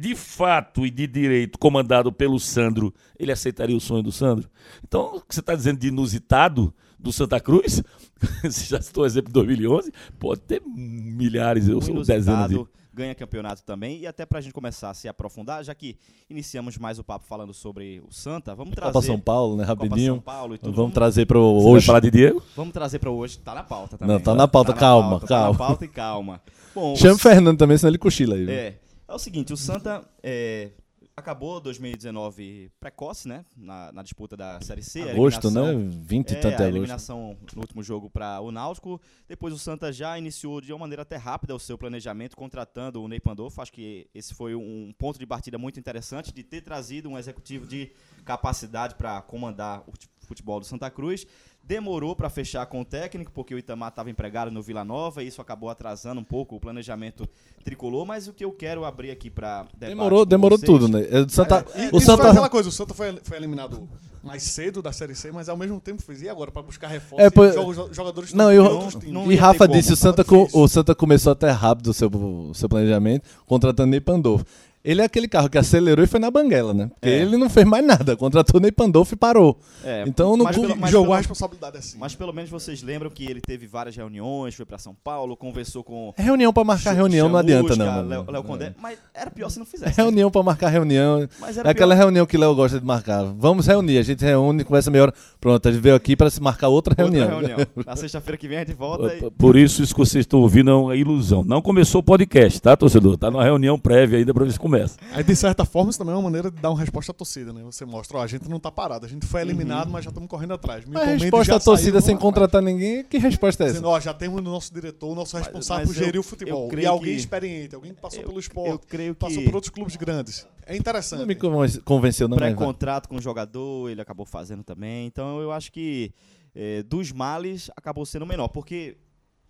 de 0.00 0.14
fato 0.14 0.86
e 0.86 0.90
de 0.90 1.06
direito 1.06 1.58
comandado 1.58 2.10
pelo 2.10 2.40
Sandro, 2.40 2.94
ele 3.18 3.30
aceitaria 3.30 3.76
o 3.76 3.80
sonho 3.80 4.02
do 4.02 4.10
Sandro? 4.10 4.48
Então, 4.88 5.16
o 5.16 5.20
que 5.20 5.34
você 5.34 5.40
está 5.40 5.54
dizendo 5.54 5.80
de 5.80 5.88
inusitado 5.88 6.72
do 6.98 7.12
Santa 7.12 7.38
Cruz, 7.38 7.82
você 8.42 8.64
já 8.64 8.80
citou 8.80 9.04
o 9.04 9.06
exemplo 9.06 9.28
de 9.28 9.34
2011, 9.34 9.92
pode 10.18 10.40
ter 10.40 10.62
milhares, 10.64 11.68
eu 11.68 11.78
sou 11.82 12.02
dezenas 12.02 12.48
de 12.48 12.66
ganha 12.96 13.14
campeonato 13.14 13.62
também. 13.62 14.00
E 14.00 14.06
até 14.06 14.24
para 14.24 14.38
a 14.38 14.40
gente 14.40 14.54
começar 14.54 14.90
a 14.90 14.94
se 14.94 15.06
aprofundar, 15.06 15.62
já 15.62 15.74
que 15.74 15.98
iniciamos 16.30 16.78
mais 16.78 16.98
o 16.98 17.04
papo 17.04 17.26
falando 17.26 17.52
sobre 17.52 18.02
o 18.08 18.12
Santa, 18.12 18.54
vamos 18.54 18.74
trazer. 18.74 18.92
Copa 18.92 19.06
São 19.06 19.20
Paulo, 19.20 19.56
né? 19.56 19.64
Rapidinho. 19.64 20.16
Copa 20.16 20.32
São 20.32 20.34
Paulo 20.34 20.54
e 20.54 20.58
tudo. 20.58 20.64
Vamos, 20.66 20.76
vamos 20.78 20.94
trazer 20.94 21.26
para 21.26 21.38
hoje. 21.38 21.86
Falar 21.86 22.00
de 22.00 22.10
Diego? 22.10 22.42
Vamos 22.56 22.72
trazer 22.72 22.98
para 22.98 23.10
hoje. 23.10 23.38
Tá 23.38 23.54
na 23.54 23.62
pauta 23.62 23.98
também. 23.98 24.16
Não, 24.16 24.22
tá 24.22 24.34
na 24.34 24.48
pauta, 24.48 24.72
tá 24.72 24.78
calma, 24.80 25.02
na 25.02 25.10
pauta, 25.10 25.26
calma. 25.26 25.52
Tá 25.52 25.52
na 25.52 25.68
pauta 25.68 25.84
e 25.84 25.88
calma. 25.88 26.42
Bom, 26.74 26.96
Chama 26.96 27.14
o 27.14 27.18
Fernando 27.18 27.58
também, 27.58 27.76
senão 27.76 27.90
ele 27.90 27.98
cochila 27.98 28.34
aí. 28.34 28.48
É. 28.48 28.78
É 29.08 29.14
o 29.14 29.18
seguinte, 29.20 29.52
o 29.52 29.56
Santa 29.56 30.02
é, 30.20 30.70
acabou 31.18 31.58
2019 31.62 32.70
precoce, 32.78 33.26
né? 33.26 33.42
Na, 33.56 33.90
na, 33.90 34.02
disputa 34.02 34.36
da 34.36 34.60
Série 34.60 34.82
C. 34.82 35.00
Agosto, 35.10 35.50
né? 35.50 35.62
20 36.02 36.30
e 36.30 36.34
é, 36.34 36.40
tanto 36.40 36.48
de 36.48 36.62
agosto. 36.62 36.68
eliminação 36.68 37.38
no 37.54 37.62
último 37.62 37.82
jogo 37.82 38.10
para 38.10 38.38
o 38.40 38.52
Náutico. 38.52 39.00
Depois 39.26 39.54
o 39.54 39.58
Santa 39.58 39.90
já 39.90 40.18
iniciou 40.18 40.60
de 40.60 40.74
uma 40.74 40.80
maneira 40.80 41.02
até 41.02 41.16
rápida 41.16 41.54
o 41.54 41.58
seu 41.58 41.78
planejamento, 41.78 42.36
contratando 42.36 43.02
o 43.02 43.08
Ney 43.08 43.18
Pandolfo. 43.18 43.62
Acho 43.62 43.72
que 43.72 44.06
esse 44.14 44.34
foi 44.34 44.54
um 44.54 44.92
ponto 44.98 45.18
de 45.18 45.26
partida 45.26 45.56
muito 45.56 45.80
interessante, 45.80 46.34
de 46.34 46.42
ter 46.42 46.60
trazido 46.60 47.08
um 47.08 47.16
executivo 47.16 47.66
de 47.66 47.90
capacidade 48.22 48.94
para 48.94 49.22
comandar 49.22 49.84
o 49.88 49.94
futebol 50.26 50.60
do 50.60 50.66
Santa 50.66 50.90
Cruz. 50.90 51.26
Demorou 51.66 52.14
para 52.14 52.30
fechar 52.30 52.64
com 52.66 52.80
o 52.80 52.84
técnico, 52.84 53.32
porque 53.32 53.52
o 53.52 53.58
Itamar 53.58 53.88
estava 53.88 54.08
empregado 54.08 54.52
no 54.52 54.62
Vila 54.62 54.84
Nova 54.84 55.22
e 55.22 55.26
isso 55.26 55.40
acabou 55.40 55.68
atrasando 55.68 56.20
um 56.20 56.24
pouco 56.24 56.54
o 56.54 56.60
planejamento 56.60 57.28
tricolor. 57.64 58.06
Mas 58.06 58.28
o 58.28 58.32
que 58.32 58.44
eu 58.44 58.52
quero 58.52 58.84
abrir 58.84 59.10
aqui 59.10 59.28
para 59.28 59.66
Demorou, 59.76 60.24
demorou 60.24 60.56
vocês, 60.56 60.70
tudo, 60.70 60.86
né? 60.86 61.00
O 61.26 61.28
Santa, 61.28 61.66
é, 61.74 61.90
o 61.92 62.00
Santa... 62.00 62.22
foi 62.22 62.30
aquela 62.30 62.48
coisa, 62.48 62.68
o 62.68 62.72
Santa 62.72 62.94
foi, 62.94 63.18
foi 63.24 63.36
eliminado 63.36 63.88
mais 64.22 64.42
cedo 64.42 64.82
da 64.82 64.92
Série 64.92 65.14
C, 65.14 65.30
mas 65.30 65.48
ao 65.48 65.56
mesmo 65.56 65.80
tempo 65.80 66.02
fez. 66.02 66.22
E 66.22 66.28
agora, 66.28 66.50
para 66.50 66.62
buscar 66.62 66.88
reforço, 66.88 67.24
é, 67.24 67.30
pois... 67.30 67.54
jogadores 67.92 68.32
não, 68.32 68.52
eu, 68.52 68.88
não, 69.06 69.30
E 69.30 69.36
Rafa 69.36 69.66
disse: 69.66 69.92
o 69.92 69.96
Santa, 69.96 70.24
com, 70.24 70.48
o 70.52 70.68
Santa 70.68 70.94
começou 70.94 71.32
até 71.32 71.50
rápido 71.50 71.88
o 71.88 71.94
seu, 71.94 72.08
o 72.08 72.54
seu 72.54 72.68
planejamento, 72.68 73.28
contratando 73.46 73.90
Ney 73.90 74.00
Pandolfo. 74.00 74.44
Ele 74.86 75.02
é 75.02 75.04
aquele 75.04 75.26
carro 75.26 75.50
que 75.50 75.58
acelerou 75.58 76.04
e 76.04 76.06
foi 76.06 76.20
na 76.20 76.30
banguela, 76.30 76.72
né? 76.72 76.88
Porque 76.94 77.08
é. 77.08 77.20
ele 77.20 77.36
não 77.36 77.50
fez 77.50 77.66
mais 77.66 77.84
nada, 77.84 78.16
contratou 78.16 78.60
Ney 78.60 78.70
Pandolfo 78.70 79.14
e 79.14 79.16
parou. 79.16 79.58
É, 79.84 80.04
então 80.06 80.36
não 80.36 80.44
mas 80.44 80.56
pelo, 80.56 80.76
mas 80.76 80.90
jogou 80.92 81.06
pelo, 81.06 81.14
a 81.14 81.18
responsabilidade 81.18 81.78
assim. 81.78 81.98
Mas 81.98 82.14
pelo 82.14 82.32
menos 82.32 82.48
vocês 82.48 82.84
lembram 82.84 83.10
que 83.10 83.24
ele 83.24 83.40
teve 83.40 83.66
várias 83.66 83.96
reuniões, 83.96 84.54
foi 84.54 84.64
para 84.64 84.78
São 84.78 84.94
Paulo, 84.94 85.36
conversou 85.36 85.82
com. 85.82 86.14
É 86.16 86.22
reunião 86.22 86.52
para 86.52 86.62
marcar 86.62 86.92
Ch 86.92 86.98
reunião, 86.98 87.28
não 87.28 87.36
adianta 87.36 87.74
não. 87.74 88.06
Léo, 88.06 88.30
Léo 88.30 88.44
Condé, 88.44 88.66
é. 88.66 88.74
mas 88.80 88.96
era 89.12 89.28
pior 89.28 89.48
se 89.48 89.58
não 89.58 89.66
fizesse. 89.66 89.90
É 89.90 90.02
reunião 90.04 90.30
para 90.30 90.40
marcar 90.44 90.68
reunião. 90.68 91.28
Mas 91.40 91.58
é 91.58 91.62
aquela 91.62 91.92
pior. 91.92 92.04
reunião 92.04 92.24
que 92.24 92.38
Léo 92.38 92.54
gosta 92.54 92.78
de 92.78 92.86
marcar. 92.86 93.24
Vamos 93.24 93.66
reunir, 93.66 93.98
a 93.98 94.02
gente 94.02 94.24
reúne, 94.24 94.62
conversa 94.62 94.88
meia 94.88 95.02
hora. 95.02 95.14
Pronto, 95.40 95.68
a 95.68 95.72
gente 95.72 95.82
veio 95.82 95.96
aqui 95.96 96.14
para 96.14 96.30
se 96.30 96.40
marcar 96.40 96.68
outra, 96.68 96.92
outra 96.92 97.04
reunião. 97.04 97.40
reunião. 97.40 97.58
Na 97.84 97.96
sexta-feira 97.96 98.38
que 98.38 98.46
vem 98.46 98.58
a 98.58 98.60
gente 98.60 98.74
volta. 98.74 99.12
E... 99.16 99.30
Por 99.32 99.56
isso, 99.56 99.82
isso 99.82 99.92
que 99.92 99.98
vocês 99.98 100.22
estão 100.22 100.40
ouvindo 100.40 100.70
é 100.70 100.74
uma 100.74 100.94
ilusão. 100.96 101.42
Não 101.42 101.60
começou 101.60 102.00
o 102.00 102.04
podcast, 102.04 102.62
tá, 102.62 102.76
torcedor? 102.76 103.18
Tá 103.18 103.32
numa 103.32 103.42
reunião 103.42 103.76
prévia 103.76 104.20
ainda 104.20 104.32
para 104.32 104.44
ver 104.44 104.52
se 104.52 104.60
começa. 104.60 104.75
Aí 105.12 105.24
de 105.24 105.36
certa 105.36 105.64
forma, 105.64 105.90
isso 105.90 105.98
também 105.98 106.14
é 106.14 106.16
uma 106.16 106.22
maneira 106.22 106.50
de 106.50 106.60
dar 106.60 106.70
uma 106.70 106.78
resposta 106.78 107.12
à 107.12 107.14
torcida, 107.14 107.52
né? 107.52 107.62
Você 107.64 107.84
mostra, 107.84 108.18
ó, 108.18 108.22
a 108.22 108.26
gente 108.26 108.48
não 108.48 108.58
tá 108.58 108.70
parado, 108.70 109.06
a 109.06 109.08
gente 109.08 109.26
foi 109.26 109.40
eliminado, 109.40 109.86
uhum. 109.86 109.92
mas 109.92 110.04
já 110.04 110.10
estamos 110.10 110.28
correndo 110.28 110.54
atrás. 110.54 110.84
Mas 110.86 111.22
resposta 111.22 111.56
à 111.56 111.60
torcida 111.60 112.00
sem 112.00 112.16
contratar 112.16 112.62
ninguém, 112.62 113.04
que 113.04 113.18
resposta 113.18 113.64
é 113.64 113.66
essa? 113.66 113.74
Dizendo, 113.74 113.88
ó, 113.88 114.00
já 114.00 114.12
temos 114.14 114.40
o 114.40 114.42
nosso 114.42 114.72
diretor, 114.72 115.10
o 115.10 115.14
nosso 115.14 115.36
responsável 115.36 115.86
mas, 115.86 115.96
por 115.96 116.04
gerir 116.04 116.20
o 116.20 116.22
futebol. 116.22 116.70
E 116.76 116.86
alguém 116.86 117.14
que... 117.14 117.20
experiente, 117.20 117.74
alguém 117.74 117.94
que 117.94 118.00
passou 118.00 118.20
eu, 118.20 118.26
pelo 118.26 118.40
esporte, 118.40 118.70
eu 118.70 118.78
creio 118.78 119.14
que... 119.14 119.20
passou 119.20 119.42
por 119.44 119.54
outros 119.54 119.70
clubes 119.70 119.96
grandes. 119.96 120.46
É 120.66 120.76
interessante. 120.76 121.20
Não 121.20 121.26
me 121.26 121.36
convenceu, 121.84 122.28
não. 122.28 122.36
Pré-contrato 122.36 123.08
com 123.08 123.16
o 123.16 123.22
jogador, 123.22 123.88
ele 123.88 124.00
acabou 124.00 124.26
fazendo 124.26 124.64
também. 124.64 125.06
Então 125.06 125.40
eu 125.40 125.52
acho 125.52 125.70
que 125.70 126.12
é, 126.54 126.82
dos 126.82 127.12
males 127.12 127.70
acabou 127.76 128.04
sendo 128.04 128.26
menor, 128.26 128.48
porque 128.48 128.96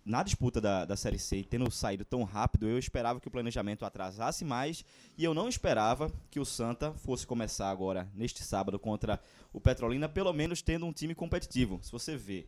na 0.07 0.23
disputa 0.23 0.61
da, 0.61 0.85
da 0.85 0.95
Série 0.95 1.19
C, 1.19 1.43
tendo 1.43 1.69
saído 1.69 2.05
tão 2.05 2.23
rápido, 2.23 2.65
eu 2.65 2.79
esperava 2.79 3.19
que 3.19 3.27
o 3.27 3.31
planejamento 3.31 3.83
atrasasse 3.83 4.45
mais 4.45 4.85
e 5.17 5.23
eu 5.23 5.33
não 5.33 5.49
esperava 5.49 6.09
que 6.31 6.39
o 6.39 6.45
Santa 6.45 6.93
fosse 6.93 7.27
começar 7.27 7.69
agora, 7.69 8.09
neste 8.15 8.41
sábado, 8.41 8.79
contra 8.79 9.19
o 9.51 9.59
Petrolina, 9.59 10.07
pelo 10.07 10.31
menos 10.31 10.61
tendo 10.61 10.85
um 10.85 10.93
time 10.93 11.13
competitivo. 11.13 11.81
Se 11.83 11.91
você 11.91 12.15
vê, 12.15 12.47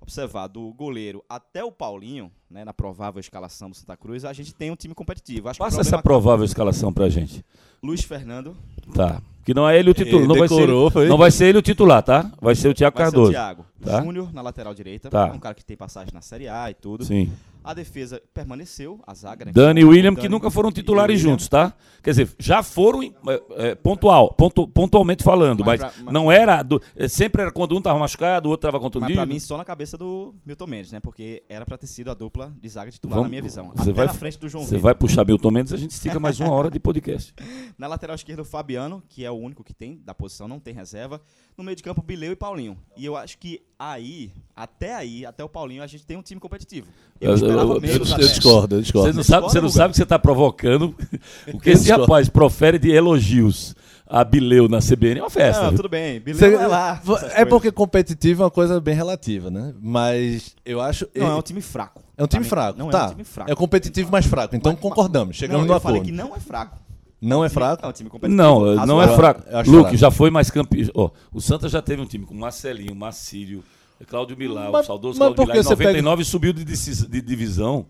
observar 0.00 0.46
do 0.46 0.72
goleiro 0.72 1.24
até 1.28 1.64
o 1.64 1.72
Paulinho, 1.72 2.30
né, 2.50 2.64
na 2.64 2.72
provável 2.72 3.20
escalação 3.20 3.70
do 3.70 3.76
Santa 3.76 3.96
Cruz, 3.96 4.24
a 4.24 4.32
gente 4.32 4.54
tem 4.54 4.70
um 4.70 4.76
time 4.76 4.94
competitivo. 4.94 5.48
Acho 5.48 5.58
Passa 5.58 5.80
essa 5.80 6.02
provável 6.02 6.44
escalação 6.44 6.92
pra 6.92 7.08
gente. 7.08 7.44
Luiz 7.82 8.02
Fernando. 8.02 8.56
Tá. 8.94 9.22
Que 9.44 9.54
não 9.54 9.68
é 9.68 9.78
ele 9.78 9.90
o 9.90 9.94
titular. 9.94 10.26
Não, 10.26 10.36
vai 10.36 10.48
ser 10.48 10.62
ele, 10.62 11.08
não 11.08 11.16
vai 11.16 11.30
ser 11.30 11.46
ele 11.46 11.58
o 11.58 11.62
titular, 11.62 12.02
tá? 12.02 12.30
Vai 12.40 12.54
ser 12.54 12.68
o 12.68 12.74
Thiago 12.74 12.96
vai 12.96 13.04
Cardoso. 13.06 13.32
Ser 13.32 13.38
o 13.38 13.40
Thiago. 13.40 13.66
Tá? 13.82 14.02
Júnior 14.02 14.32
na 14.32 14.42
lateral 14.42 14.74
direita. 14.74 15.08
Tá. 15.08 15.28
É 15.28 15.32
um 15.32 15.38
cara 15.38 15.54
que 15.54 15.64
tem 15.64 15.76
passagem 15.76 16.12
na 16.12 16.20
Série 16.20 16.48
A 16.48 16.70
e 16.70 16.74
tudo. 16.74 17.04
Sim. 17.04 17.32
A 17.68 17.74
defesa 17.74 18.22
permaneceu, 18.32 18.98
a 19.06 19.12
zaga. 19.12 19.44
Né? 19.44 19.52
Dani 19.52 19.82
e 19.82 19.84
William, 19.84 20.14
Dani, 20.14 20.22
que 20.22 20.26
nunca 20.26 20.50
foram 20.50 20.72
titulares 20.72 21.20
juntos, 21.20 21.48
tá? 21.48 21.74
Quer 22.02 22.12
dizer, 22.12 22.30
já 22.38 22.62
foram 22.62 23.02
é, 23.02 23.12
é, 23.56 23.74
pontual, 23.74 24.32
pontu, 24.32 24.66
pontualmente 24.66 25.22
falando, 25.22 25.62
mas, 25.62 25.78
mas, 25.78 26.00
mas, 26.00 26.14
não 26.14 26.32
era. 26.32 26.62
Do, 26.62 26.80
é, 26.96 27.06
sempre 27.08 27.42
era 27.42 27.52
quando 27.52 27.74
um 27.74 27.76
estava 27.76 27.98
machucado, 27.98 28.48
o 28.48 28.52
outro 28.52 28.66
estava 28.66 28.82
contundido. 28.82 29.10
Mas 29.10 29.16
pra 29.16 29.26
mim, 29.26 29.38
só 29.38 29.58
na 29.58 29.66
cabeça 29.66 29.98
do 29.98 30.34
Milton 30.46 30.66
Mendes, 30.66 30.92
né? 30.92 31.00
Porque 31.00 31.42
era 31.46 31.66
pra 31.66 31.76
ter 31.76 31.86
sido 31.88 32.10
a 32.10 32.14
dupla 32.14 32.50
de 32.58 32.68
zaga 32.70 32.90
titular 32.90 33.16
Vamos, 33.16 33.26
na 33.26 33.28
minha 33.28 33.42
visão. 33.42 33.70
Você 33.76 33.92
vai, 33.92 34.06
na 34.06 34.14
frente 34.14 34.38
do 34.38 34.48
João 34.48 34.64
Você 34.64 34.78
vai 34.78 34.94
puxar 34.94 35.26
Milton 35.26 35.50
Mendes, 35.50 35.74
a 35.74 35.76
gente 35.76 35.90
estica 35.90 36.18
mais 36.18 36.40
uma 36.40 36.52
hora 36.52 36.70
de 36.70 36.80
podcast. 36.80 37.34
na 37.76 37.86
lateral 37.86 38.14
esquerda, 38.14 38.40
o 38.40 38.46
Fabiano, 38.46 39.02
que 39.10 39.26
é 39.26 39.30
o 39.30 39.34
único 39.34 39.62
que 39.62 39.74
tem 39.74 40.00
da 40.02 40.14
posição, 40.14 40.48
não 40.48 40.58
tem 40.58 40.72
reserva. 40.72 41.20
No 41.54 41.62
meio 41.62 41.76
de 41.76 41.82
campo, 41.82 42.00
Bileu 42.00 42.32
e 42.32 42.36
Paulinho. 42.36 42.78
E 42.96 43.04
eu 43.04 43.14
acho 43.14 43.36
que 43.36 43.60
aí, 43.78 44.32
até 44.56 44.94
aí, 44.94 45.24
até 45.24 45.44
o 45.44 45.48
Paulinho, 45.48 45.82
a 45.82 45.86
gente 45.86 46.04
tem 46.04 46.16
um 46.16 46.22
time 46.22 46.40
competitivo. 46.40 46.88
Eu, 47.20 47.36
eu, 47.36 47.48
eu, 47.48 47.74
eu 47.74 48.18
discordo, 48.18 48.76
eu 48.76 48.82
discordo. 48.82 49.12
Você 49.12 49.16
não 49.16 49.22
sabe, 49.22 49.42
você 49.46 49.60
não 49.60 49.68
sabe 49.68 49.90
que 49.92 49.96
você 49.96 50.02
está 50.02 50.18
provocando 50.18 50.94
o 51.52 51.60
que 51.60 51.70
esse 51.70 51.90
rapaz 51.90 52.28
profere 52.28 52.78
de 52.78 52.90
elogios 52.90 53.74
a 54.08 54.24
Bileu 54.24 54.68
na 54.68 54.78
CBN 54.78 55.20
é 55.20 55.22
uma 55.22 55.30
festa. 55.30 55.64
Não, 55.64 55.76
tudo 55.76 55.88
bem. 55.88 56.18
Bileu 56.18 56.38
Cê, 56.38 56.54
é 56.54 56.66
lá. 56.66 57.00
É 57.34 57.44
porque 57.44 57.70
competitivo 57.70 58.42
é 58.42 58.44
uma 58.46 58.50
coisa 58.50 58.80
bem 58.80 58.94
relativa, 58.94 59.50
né? 59.50 59.74
Mas 59.80 60.56
eu 60.64 60.80
acho. 60.80 61.06
Não, 61.14 61.26
é 61.26 61.34
um 61.34 61.42
time 61.42 61.60
fraco. 61.60 62.02
É 62.16 62.24
um 62.24 62.26
time 62.26 62.44
fraco. 62.44 62.78
Não 62.78 62.88
tá. 62.88 63.02
é 63.02 63.06
um 63.06 63.10
time 63.10 63.24
fraco. 63.24 63.50
É 63.50 63.54
competitivo, 63.54 64.10
mas 64.10 64.26
fraco. 64.26 64.56
Então 64.56 64.72
mas, 64.72 64.80
concordamos. 64.80 65.36
Chegamos 65.36 65.66
não, 65.66 65.68
no 65.68 65.74
acordo. 65.74 65.98
Eu 65.98 66.00
falei 66.00 66.10
que 66.10 66.16
não 66.16 66.34
é 66.34 66.40
fraco. 66.40 66.78
Não 67.20 67.44
é 67.44 67.48
fraco? 67.48 67.84
É 67.84 67.88
um 67.88 67.92
time 67.92 68.08
competitivo. 68.08 68.36
Não, 68.36 68.86
não 68.86 69.02
é 69.02 69.08
fraco. 69.08 69.42
Luke, 69.66 69.96
já 69.96 70.10
foi 70.10 70.30
mais 70.30 70.50
campeão. 70.50 70.88
Oh, 70.94 71.10
o 71.32 71.40
Santa 71.40 71.68
já 71.68 71.82
teve 71.82 72.00
um 72.00 72.06
time 72.06 72.24
com 72.24 72.34
Marcelinho, 72.34 72.94
Marcílio, 72.94 73.64
Cláudio 74.06 74.36
Milá, 74.36 74.70
o 74.70 74.82
saudoso 74.84 75.18
Cláudio 75.18 75.42
Milá. 75.42 75.56
Em 75.56 75.64
99 75.64 76.16
pega... 76.16 76.24
subiu 76.24 76.52
de, 76.52 76.64
de 76.64 77.20
divisão 77.20 77.86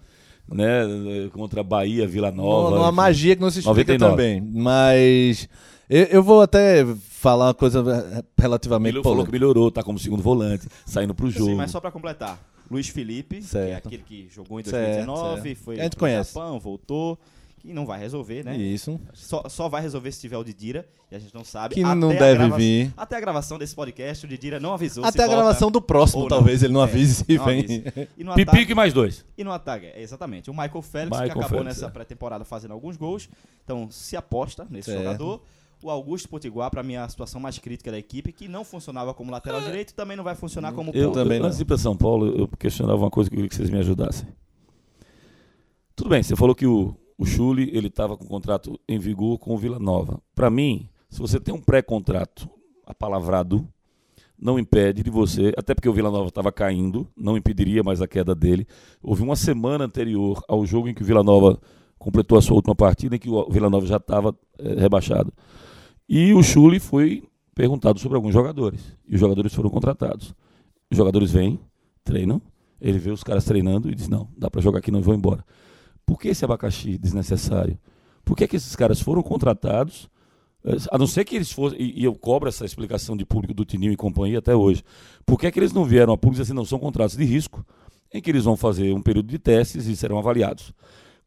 né, 0.50 1.28
contra 1.32 1.62
Bahia, 1.62 2.06
Vila 2.06 2.30
Nova. 2.30 2.76
Uma, 2.76 2.78
uma 2.84 2.92
magia 2.92 3.36
que 3.36 3.42
não 3.42 3.50
se 3.50 3.58
explica 3.60 3.92
99. 3.98 4.10
também. 4.10 4.40
Mas 4.40 5.48
eu, 5.88 6.04
eu, 6.04 6.22
vou 6.22 6.40
até 6.40 6.84
falar 7.10 7.46
uma 7.46 7.54
coisa 7.54 8.24
relativamente. 8.38 8.96
Ele 8.96 9.02
falou 9.02 9.24
que 9.24 9.32
melhorou, 9.32 9.70
tá 9.70 9.82
como 9.82 9.98
segundo 9.98 10.22
volante, 10.22 10.66
saindo 10.86 11.14
pro 11.14 11.30
jogo. 11.30 11.50
Sim, 11.50 11.56
mas 11.56 11.70
só 11.70 11.80
para 11.80 11.90
completar. 11.90 12.38
Luiz 12.70 12.88
Felipe, 12.88 13.42
certo. 13.42 13.66
que 13.66 13.72
é 13.72 13.76
aquele 13.76 14.02
que 14.02 14.28
jogou 14.34 14.60
em 14.60 14.62
2019, 14.62 15.20
certo, 15.20 15.42
certo. 15.42 15.64
foi 15.64 15.80
a 15.80 15.82
gente 15.84 15.96
conhece. 15.96 16.34
Japão, 16.34 16.60
voltou 16.60 17.18
que 17.68 17.74
não 17.74 17.84
vai 17.84 17.98
resolver, 17.98 18.44
né? 18.44 18.56
Isso. 18.56 18.98
Só, 19.12 19.42
só 19.46 19.68
vai 19.68 19.82
resolver 19.82 20.10
se 20.10 20.18
tiver 20.18 20.38
o 20.38 20.42
Didira, 20.42 20.88
e 21.10 21.14
a 21.14 21.18
gente 21.18 21.34
não 21.34 21.44
sabe. 21.44 21.74
Que 21.74 21.82
até 21.82 21.94
não 21.94 22.08
deve 22.08 22.48
vir. 22.56 22.94
Até 22.96 23.16
a 23.16 23.20
gravação 23.20 23.58
desse 23.58 23.74
podcast, 23.74 24.24
o 24.24 24.28
Didira 24.28 24.58
não 24.58 24.72
avisou. 24.72 25.04
Até 25.04 25.24
a 25.24 25.26
volta, 25.26 25.42
gravação 25.42 25.70
do 25.70 25.82
próximo, 25.82 26.26
talvez 26.28 26.62
ele 26.62 26.72
não 26.72 26.80
avise 26.80 27.22
é, 27.22 27.24
se 27.26 27.38
vem. 27.38 27.84
Pipique 28.34 28.74
mais 28.74 28.94
dois. 28.94 29.22
E 29.36 29.44
no 29.44 29.52
ataque, 29.52 29.84
é, 29.84 30.00
exatamente. 30.00 30.50
O 30.50 30.54
Michael 30.54 30.80
Phelps, 30.80 31.10
Michael 31.10 31.24
que 31.24 31.30
acabou 31.38 31.48
Phelps, 31.48 31.64
nessa 31.66 31.86
é. 31.86 31.90
pré-temporada 31.90 32.42
fazendo 32.42 32.72
alguns 32.72 32.96
gols. 32.96 33.28
Então, 33.62 33.90
se 33.90 34.16
aposta 34.16 34.66
nesse 34.70 34.90
certo. 34.90 35.02
jogador. 35.02 35.42
O 35.82 35.90
Augusto 35.90 36.26
Potiguar, 36.28 36.70
para 36.70 36.82
mim, 36.82 36.94
é 36.94 36.98
a 36.98 37.08
situação 37.08 37.38
mais 37.38 37.58
crítica 37.58 37.90
da 37.90 37.98
equipe, 37.98 38.32
que 38.32 38.48
não 38.48 38.64
funcionava 38.64 39.12
como 39.12 39.30
lateral 39.30 39.60
é. 39.60 39.64
direito 39.64 39.94
também 39.94 40.16
não 40.16 40.24
vai 40.24 40.34
funcionar 40.34 40.72
como 40.72 40.90
eu 40.92 41.08
ponto. 41.08 41.22
Também, 41.22 41.40
antes 41.40 41.58
de 41.58 41.64
ir 41.64 41.66
para 41.66 41.76
São 41.76 41.94
Paulo, 41.94 42.34
eu 42.34 42.48
questionava 42.58 42.98
uma 42.98 43.10
coisa 43.10 43.28
que 43.28 43.36
eu 43.36 43.36
queria 43.36 43.48
que 43.50 43.54
vocês 43.54 43.68
me 43.68 43.78
ajudassem. 43.78 44.26
Tudo 45.94 46.10
bem, 46.10 46.22
você 46.22 46.34
falou 46.34 46.54
que 46.54 46.66
o, 46.66 46.96
o 47.18 47.26
Chuli 47.26 47.68
ele 47.74 47.88
estava 47.88 48.16
com 48.16 48.24
o 48.24 48.28
contrato 48.28 48.78
em 48.88 48.98
vigor 48.98 49.38
com 49.38 49.52
o 49.52 49.58
Vila 49.58 49.78
Nova. 49.78 50.22
Para 50.34 50.48
mim, 50.48 50.88
se 51.10 51.18
você 51.18 51.40
tem 51.40 51.52
um 51.52 51.60
pré-contrato 51.60 52.48
apalavrado, 52.86 53.66
não 54.40 54.56
impede 54.56 55.02
de 55.02 55.10
você, 55.10 55.52
até 55.56 55.74
porque 55.74 55.88
o 55.88 55.92
Vila 55.92 56.12
Nova 56.12 56.28
estava 56.28 56.52
caindo, 56.52 57.08
não 57.16 57.36
impediria 57.36 57.82
mais 57.82 58.00
a 58.00 58.06
queda 58.06 58.36
dele. 58.36 58.66
Houve 59.02 59.22
uma 59.22 59.34
semana 59.34 59.84
anterior 59.84 60.40
ao 60.46 60.64
jogo 60.64 60.88
em 60.88 60.94
que 60.94 61.02
o 61.02 61.04
Vila 61.04 61.24
Nova 61.24 61.60
completou 61.98 62.38
a 62.38 62.42
sua 62.42 62.54
última 62.54 62.76
partida, 62.76 63.16
em 63.16 63.18
que 63.18 63.28
o 63.28 63.50
Vila 63.50 63.68
Nova 63.68 63.84
já 63.84 63.96
estava 63.96 64.32
é, 64.56 64.74
rebaixado. 64.80 65.32
E 66.08 66.32
o 66.32 66.42
Chuli 66.42 66.78
foi 66.78 67.24
perguntado 67.52 67.98
sobre 67.98 68.14
alguns 68.14 68.32
jogadores. 68.32 68.96
E 69.08 69.14
os 69.14 69.20
jogadores 69.20 69.52
foram 69.52 69.68
contratados. 69.68 70.32
Os 70.88 70.96
jogadores 70.96 71.32
vêm, 71.32 71.58
treinam, 72.04 72.40
ele 72.80 72.98
vê 72.98 73.10
os 73.10 73.24
caras 73.24 73.44
treinando 73.44 73.90
e 73.90 73.94
diz: 73.94 74.08
Não, 74.08 74.28
dá 74.38 74.48
para 74.48 74.62
jogar 74.62 74.78
aqui, 74.78 74.92
não 74.92 75.02
vou 75.02 75.14
embora. 75.14 75.44
Por 76.08 76.18
que 76.18 76.28
esse 76.28 76.42
abacaxi 76.42 76.96
desnecessário? 76.96 77.78
Por 78.24 78.34
que, 78.34 78.48
que 78.48 78.56
esses 78.56 78.74
caras 78.74 78.98
foram 78.98 79.22
contratados? 79.22 80.08
A 80.90 80.96
não 80.96 81.06
ser 81.06 81.22
que 81.22 81.36
eles 81.36 81.52
fossem, 81.52 81.78
e 81.78 82.02
eu 82.02 82.14
cobro 82.14 82.48
essa 82.48 82.64
explicação 82.64 83.14
de 83.14 83.26
público 83.26 83.52
do 83.52 83.62
Tininho 83.62 83.92
e 83.92 83.96
companhia 83.96 84.38
até 84.38 84.56
hoje. 84.56 84.82
Por 85.26 85.38
que, 85.38 85.46
é 85.46 85.50
que 85.50 85.58
eles 85.60 85.74
não 85.74 85.84
vieram 85.84 86.14
a 86.14 86.16
público 86.16 86.40
assim, 86.40 86.54
não 86.54 86.64
são 86.64 86.78
contratos 86.78 87.14
de 87.14 87.24
risco, 87.24 87.62
em 88.10 88.22
que 88.22 88.30
eles 88.30 88.44
vão 88.44 88.56
fazer 88.56 88.94
um 88.94 89.02
período 89.02 89.28
de 89.28 89.38
testes 89.38 89.86
e 89.86 89.94
serão 89.94 90.18
avaliados? 90.18 90.72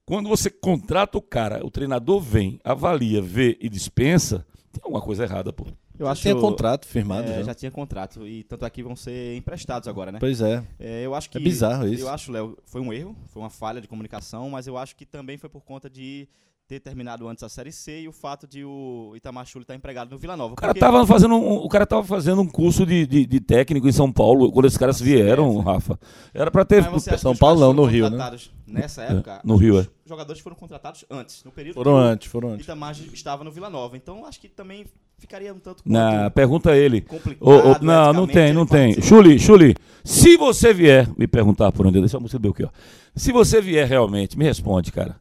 Quando 0.03 0.27
você 0.27 0.49
contrata 0.49 1.15
o 1.15 1.21
cara, 1.21 1.63
o 1.63 1.69
treinador 1.69 2.19
vem, 2.19 2.59
avalia, 2.63 3.21
vê 3.21 3.59
e 3.61 3.69
dispensa, 3.69 4.43
tem 4.71 4.81
alguma 4.83 4.99
coisa 4.99 5.25
errada, 5.25 5.53
pô. 5.53 5.67
Eu 6.01 6.07
já 6.07 6.11
acho, 6.13 6.21
tinha 6.23 6.35
contrato 6.35 6.87
firmado. 6.87 7.29
É, 7.29 7.35
já. 7.35 7.43
já. 7.43 7.53
tinha 7.53 7.71
contrato. 7.71 8.27
E 8.27 8.43
tanto 8.43 8.65
aqui 8.65 8.81
vão 8.81 8.95
ser 8.95 9.35
emprestados 9.35 9.87
agora, 9.87 10.11
né? 10.11 10.17
Pois 10.19 10.41
é. 10.41 10.63
é 10.79 11.05
eu 11.05 11.13
acho 11.13 11.29
que. 11.29 11.37
É 11.37 11.41
bizarro 11.41 11.87
isso. 11.87 12.03
Eu 12.03 12.09
acho, 12.09 12.31
Léo, 12.31 12.57
foi 12.65 12.81
um 12.81 12.91
erro, 12.91 13.15
foi 13.27 13.41
uma 13.41 13.51
falha 13.51 13.79
de 13.79 13.87
comunicação, 13.87 14.49
mas 14.49 14.65
eu 14.65 14.77
acho 14.77 14.95
que 14.95 15.05
também 15.05 15.37
foi 15.37 15.49
por 15.49 15.61
conta 15.61 15.87
de 15.87 16.27
ter 16.71 16.79
terminado 16.79 17.27
antes 17.27 17.43
a 17.43 17.49
Série 17.49 17.71
C 17.71 18.03
e 18.03 18.07
o 18.07 18.13
fato 18.13 18.47
de 18.47 18.63
o 18.63 19.11
Itamar 19.13 19.45
Chuli 19.45 19.63
estar 19.63 19.75
empregado 19.75 20.09
no 20.09 20.17
Vila 20.17 20.37
Nova. 20.37 20.53
O 20.53 20.55
cara 20.55 20.71
estava 20.71 21.05
fazendo, 21.05 21.35
um, 21.35 21.55
o 21.55 21.67
cara 21.67 21.85
tava 21.85 22.01
fazendo 22.05 22.41
um 22.41 22.47
curso 22.47 22.85
de, 22.85 23.05
de, 23.05 23.25
de, 23.25 23.39
técnico 23.41 23.89
em 23.89 23.91
São 23.91 24.09
Paulo 24.09 24.49
quando 24.53 24.67
esses 24.67 24.77
caras 24.77 24.97
vieram, 24.97 25.59
é, 25.59 25.63
Rafa. 25.63 25.99
Era 26.33 26.49
para 26.49 26.63
ter... 26.63 26.85
São 27.17 27.35
Paulo 27.35 27.59
não, 27.59 27.73
no 27.73 27.83
Rio, 27.83 28.09
né? 28.09 28.17
Nessa 28.65 29.01
época, 29.01 29.33
é, 29.33 29.39
no 29.43 29.57
Rio, 29.57 29.79
é. 29.79 29.81
os 29.81 29.89
jogadores 30.07 30.41
foram 30.41 30.55
contratados 30.55 31.03
antes, 31.09 31.43
no 31.43 31.51
período 31.51 31.73
foram 31.73 31.97
antes, 31.97 32.31
foram 32.31 32.51
antes. 32.51 32.63
Itamar 32.63 32.95
estava 33.11 33.43
no 33.43 33.51
Vila 33.51 33.69
Nova. 33.69 33.97
Então, 33.97 34.25
acho 34.25 34.39
que 34.39 34.47
também 34.47 34.85
ficaria 35.17 35.53
um 35.53 35.59
tanto 35.59 35.83
Na, 35.85 36.29
pergunta 36.29 36.71
a 36.71 36.77
ele. 36.77 37.05
Oh, 37.41 37.51
oh, 37.51 37.83
não, 37.83 38.13
não 38.13 38.27
tem, 38.27 38.53
não 38.53 38.65
tem. 38.65 39.01
Chuli, 39.01 39.37
Chuli, 39.37 39.75
se 40.05 40.37
você 40.37 40.73
vier 40.73 41.09
me 41.17 41.27
perguntar 41.27 41.73
por 41.73 41.85
onde 41.85 41.97
eu 41.97 42.01
deixa 42.01 42.15
a 42.15 42.19
música 42.21 42.39
do 42.39 42.51
aqui, 42.51 42.63
ó. 42.63 42.69
Se 43.13 43.33
você 43.33 43.59
vier 43.59 43.85
realmente, 43.85 44.37
me 44.37 44.45
responde, 44.45 44.89
cara. 44.89 45.19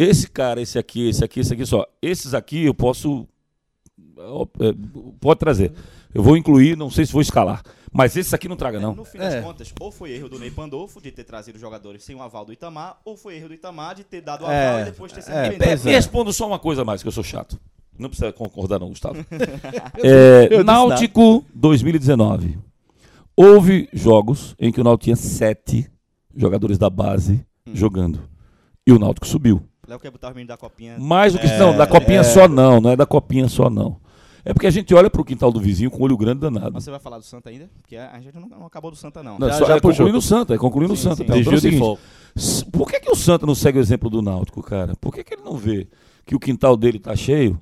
Esse 0.00 0.30
cara, 0.30 0.62
esse 0.62 0.78
aqui, 0.78 1.10
esse 1.10 1.22
aqui, 1.22 1.40
esse 1.40 1.52
aqui 1.52 1.66
só. 1.66 1.86
Esses 2.00 2.32
aqui 2.32 2.64
eu 2.64 2.72
posso. 2.72 3.28
É, 4.58 4.74
pode 5.20 5.38
trazer. 5.38 5.74
Eu 6.14 6.22
vou 6.22 6.38
incluir, 6.38 6.74
não 6.74 6.90
sei 6.90 7.04
se 7.04 7.12
vou 7.12 7.20
escalar. 7.20 7.62
Mas 7.92 8.16
esse 8.16 8.34
aqui 8.34 8.48
não 8.48 8.56
traga, 8.56 8.78
é, 8.78 8.80
não. 8.80 8.94
no 8.94 9.04
fim 9.04 9.18
das 9.18 9.34
é. 9.34 9.42
contas, 9.42 9.74
ou 9.78 9.92
foi 9.92 10.12
erro 10.12 10.30
do 10.30 10.38
Ney 10.38 10.50
Pandolfo 10.50 11.02
de 11.02 11.10
ter 11.10 11.24
trazido 11.24 11.58
jogadores 11.58 12.02
sem 12.02 12.16
o 12.16 12.22
aval 12.22 12.46
do 12.46 12.52
Itamar, 12.52 12.98
ou 13.04 13.14
foi 13.14 13.36
erro 13.36 13.48
do 13.48 13.54
Itamar 13.54 13.94
de 13.94 14.04
ter 14.04 14.22
dado 14.22 14.46
o 14.46 14.50
é. 14.50 14.68
aval 14.68 14.80
e 14.80 14.84
depois 14.86 15.12
ter 15.12 15.20
sido 15.20 15.34
é. 15.34 15.50
Me 15.50 15.92
respondo 15.92 16.32
só 16.32 16.46
uma 16.46 16.58
coisa 16.58 16.82
mais, 16.82 17.02
que 17.02 17.08
eu 17.08 17.12
sou 17.12 17.22
chato. 17.22 17.60
Não 17.98 18.08
precisa 18.08 18.32
concordar, 18.32 18.78
não, 18.78 18.88
Gustavo. 18.88 19.18
é, 20.02 20.62
Náutico 20.64 21.44
2019. 21.54 22.58
Houve 23.36 23.86
jogos 23.92 24.54
em 24.58 24.72
que 24.72 24.80
o 24.80 24.84
Náutico 24.84 25.04
tinha 25.04 25.16
sete 25.16 25.90
jogadores 26.34 26.78
da 26.78 26.88
base 26.88 27.44
hum. 27.66 27.72
jogando. 27.74 28.30
E 28.86 28.92
o 28.92 28.98
Náutico 28.98 29.26
subiu. 29.26 29.69
Léo 29.90 29.98
quer 29.98 30.10
botar 30.12 30.28
o 30.28 30.30
menino 30.30 30.46
da 30.46 30.56
copinha. 30.56 30.96
Mais 31.00 31.32
do 31.32 31.40
que. 31.40 31.48
É, 31.48 31.58
não, 31.58 31.76
da 31.76 31.84
copinha 31.84 32.20
é. 32.20 32.22
só 32.22 32.46
não, 32.46 32.80
não 32.80 32.90
é 32.90 32.96
da 32.96 33.04
copinha 33.04 33.48
só 33.48 33.68
não. 33.68 33.96
É 34.44 34.54
porque 34.54 34.68
a 34.68 34.70
gente 34.70 34.94
olha 34.94 35.10
pro 35.10 35.24
quintal 35.24 35.50
do 35.50 35.58
vizinho 35.58 35.90
com 35.90 35.98
o 35.98 36.02
olho 36.04 36.16
grande 36.16 36.40
danado. 36.40 36.70
Mas 36.72 36.84
você 36.84 36.92
vai 36.92 37.00
falar 37.00 37.18
do 37.18 37.24
Santa 37.24 37.50
ainda? 37.50 37.68
Porque 37.82 37.96
a 37.96 38.20
gente 38.20 38.38
não, 38.38 38.48
não 38.48 38.66
acabou 38.66 38.92
do 38.92 38.96
Santa, 38.96 39.20
não. 39.20 39.36
não 39.36 39.48
já, 39.48 39.54
só, 39.54 39.66
já 39.66 39.76
é 39.76 39.80
concluindo 39.80 40.16
o 40.16 40.22
Santa, 40.22 40.54
é 40.54 40.58
concluindo 40.58 40.92
o 40.92 40.96
Santa. 40.96 41.16
Sim. 41.16 41.24
Então, 41.24 41.36
é 41.36 41.56
o 41.56 41.60
seguinte, 41.60 42.68
por 42.70 42.88
que, 42.88 43.00
que 43.00 43.10
o 43.10 43.16
Santa 43.16 43.44
não 43.44 43.54
segue 43.54 43.78
o 43.78 43.80
exemplo 43.80 44.08
do 44.08 44.22
Náutico, 44.22 44.62
cara? 44.62 44.94
Por 45.00 45.12
que, 45.12 45.24
que 45.24 45.34
ele 45.34 45.42
não 45.42 45.56
vê 45.56 45.88
que 46.24 46.36
o 46.36 46.38
quintal 46.38 46.76
dele 46.76 47.00
tá 47.00 47.16
cheio 47.16 47.60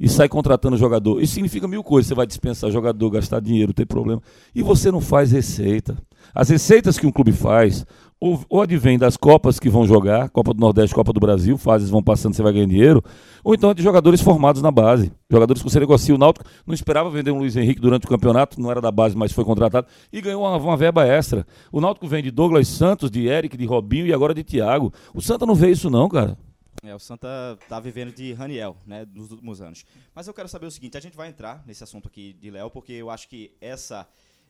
e 0.00 0.08
sai 0.08 0.30
contratando 0.30 0.78
jogador? 0.78 1.20
Isso 1.20 1.34
significa 1.34 1.68
mil 1.68 1.84
coisas. 1.84 2.08
Você 2.08 2.14
vai 2.14 2.26
dispensar 2.26 2.70
jogador, 2.70 3.10
gastar 3.10 3.38
dinheiro, 3.38 3.74
ter 3.74 3.84
problema. 3.84 4.22
E 4.54 4.62
você 4.62 4.90
não 4.90 5.02
faz 5.02 5.30
receita. 5.30 5.96
As 6.34 6.48
receitas 6.48 6.98
que 6.98 7.06
um 7.06 7.12
clube 7.12 7.32
faz, 7.32 7.86
ou, 8.18 8.42
ou 8.48 8.62
advém 8.62 8.98
das 8.98 9.16
Copas 9.16 9.58
que 9.58 9.68
vão 9.68 9.86
jogar, 9.86 10.30
Copa 10.30 10.54
do 10.54 10.60
Nordeste, 10.60 10.94
Copa 10.94 11.12
do 11.12 11.20
Brasil, 11.20 11.58
fases 11.58 11.90
vão 11.90 12.02
passando, 12.02 12.34
você 12.34 12.42
vai 12.42 12.52
ganhar 12.52 12.66
dinheiro, 12.66 13.02
ou 13.44 13.54
então 13.54 13.70
é 13.70 13.74
de 13.74 13.82
jogadores 13.82 14.20
formados 14.20 14.62
na 14.62 14.70
base. 14.70 15.12
Jogadores 15.30 15.62
que 15.62 15.68
você 15.68 15.78
negocia. 15.78 16.14
O 16.14 16.18
Náutico 16.18 16.44
não 16.66 16.74
esperava 16.74 17.10
vender 17.10 17.30
um 17.30 17.38
Luiz 17.38 17.56
Henrique 17.56 17.80
durante 17.80 18.06
o 18.06 18.08
campeonato, 18.08 18.60
não 18.60 18.70
era 18.70 18.80
da 18.80 18.90
base, 18.90 19.16
mas 19.16 19.32
foi 19.32 19.44
contratado, 19.44 19.86
e 20.12 20.20
ganhou 20.20 20.42
uma, 20.42 20.56
uma 20.56 20.76
verba 20.76 21.06
extra. 21.06 21.46
O 21.70 21.80
Náutico 21.80 22.06
vem 22.06 22.22
de 22.22 22.30
Douglas 22.30 22.68
Santos, 22.68 23.10
de 23.10 23.26
Eric, 23.26 23.56
de 23.56 23.66
Robinho 23.66 24.06
e 24.06 24.12
agora 24.12 24.32
de 24.32 24.42
Thiago. 24.42 24.92
O 25.14 25.20
Santa 25.20 25.44
não 25.44 25.54
vê 25.54 25.70
isso 25.70 25.90
não, 25.90 26.08
cara. 26.08 26.38
É, 26.82 26.94
o 26.94 26.98
Santa 26.98 27.58
tá 27.68 27.80
vivendo 27.80 28.12
de 28.12 28.32
Raniel, 28.32 28.76
né, 28.86 29.06
nos 29.12 29.30
últimos 29.30 29.60
anos. 29.60 29.84
Mas 30.14 30.26
eu 30.26 30.34
quero 30.34 30.48
saber 30.48 30.66
o 30.66 30.70
seguinte, 30.70 30.96
a 30.96 31.00
gente 31.00 31.16
vai 31.16 31.28
entrar 31.28 31.62
nesse 31.66 31.82
assunto 31.82 32.06
aqui 32.06 32.32
de 32.34 32.50
Léo, 32.50 32.70
porque 32.70 32.92
eu 32.92 33.10
acho 33.10 33.28
que 33.28 33.52
essa 33.60 34.06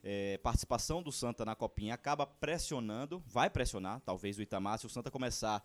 é, 0.09 0.38
participação 0.38 1.03
do 1.03 1.11
Santa 1.11 1.45
na 1.45 1.57
Copinha 1.57 1.92
acaba 1.92 2.25
pressionando, 2.25 3.21
vai 3.27 3.51
pressionar, 3.51 4.01
talvez 4.07 4.38
o 4.38 4.42
Itamar, 4.42 4.79
se 4.79 4.87
o 4.87 4.88
Santa 4.88 5.11
começar 5.11 5.61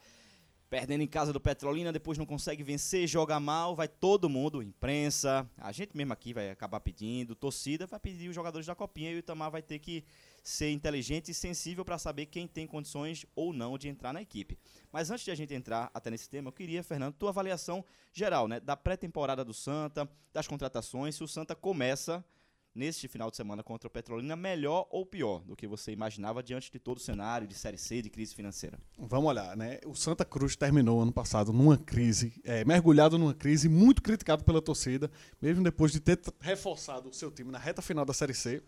perdendo 0.67 1.01
em 1.01 1.07
casa 1.07 1.31
do 1.31 1.39
Petrolina, 1.39 1.91
depois 1.91 2.17
não 2.17 2.25
consegue 2.25 2.63
vencer, 2.63 3.05
joga 3.05 3.39
mal, 3.39 3.75
vai 3.75 3.87
todo 3.87 4.27
mundo, 4.27 4.63
imprensa, 4.63 5.47
a 5.57 5.71
gente 5.71 5.95
mesmo 5.95 6.13
aqui 6.13 6.33
vai 6.33 6.49
acabar 6.49 6.79
pedindo, 6.79 7.35
torcida 7.35 7.85
vai 7.85 7.99
pedir 7.99 8.29
os 8.29 8.35
jogadores 8.35 8.65
da 8.65 8.73
Copinha 8.73 9.11
e 9.11 9.15
o 9.15 9.19
Itamar 9.19 9.51
vai 9.51 9.61
ter 9.61 9.77
que 9.77 10.03
ser 10.41 10.71
inteligente 10.71 11.29
e 11.29 11.35
sensível 11.35 11.85
para 11.85 11.99
saber 11.99 12.25
quem 12.25 12.47
tem 12.47 12.65
condições 12.65 13.27
ou 13.35 13.53
não 13.53 13.77
de 13.77 13.89
entrar 13.89 14.11
na 14.11 14.23
equipe. 14.23 14.57
Mas 14.91 15.11
antes 15.11 15.23
de 15.23 15.29
a 15.29 15.35
gente 15.35 15.53
entrar 15.53 15.91
até 15.93 16.09
nesse 16.09 16.27
tema, 16.27 16.47
eu 16.47 16.53
queria, 16.53 16.81
Fernando, 16.81 17.13
tua 17.13 17.29
avaliação 17.29 17.85
geral, 18.11 18.47
né, 18.47 18.59
da 18.59 18.75
pré-temporada 18.75 19.45
do 19.45 19.53
Santa, 19.53 20.09
das 20.33 20.47
contratações, 20.47 21.13
se 21.13 21.23
o 21.23 21.27
Santa 21.27 21.53
começa 21.53 22.25
neste 22.73 23.07
final 23.07 23.29
de 23.29 23.37
semana 23.37 23.63
contra 23.63 23.87
o 23.87 23.91
Petrolina 23.91 24.35
melhor 24.35 24.87
ou 24.89 25.05
pior 25.05 25.43
do 25.43 25.55
que 25.55 25.67
você 25.67 25.91
imaginava 25.91 26.41
diante 26.41 26.71
de 26.71 26.79
todo 26.79 26.97
o 26.97 27.01
cenário 27.01 27.47
de 27.47 27.53
Série 27.53 27.77
C, 27.77 28.01
de 28.01 28.09
crise 28.09 28.33
financeira? 28.33 28.79
Vamos 28.97 29.29
olhar, 29.29 29.55
né? 29.55 29.79
O 29.85 29.95
Santa 29.95 30.23
Cruz 30.25 30.55
terminou 30.55 31.01
ano 31.01 31.11
passado 31.11 31.51
numa 31.51 31.77
crise, 31.77 32.33
é, 32.43 32.63
mergulhado 32.65 33.17
numa 33.17 33.33
crise, 33.33 33.67
muito 33.67 34.01
criticado 34.01 34.43
pela 34.43 34.61
torcida, 34.61 35.11
mesmo 35.41 35.63
depois 35.63 35.91
de 35.91 35.99
ter 35.99 36.19
reforçado 36.39 37.09
o 37.09 37.13
seu 37.13 37.31
time 37.31 37.51
na 37.51 37.59
reta 37.59 37.81
final 37.81 38.05
da 38.05 38.13
Série 38.13 38.33
C. 38.33 38.63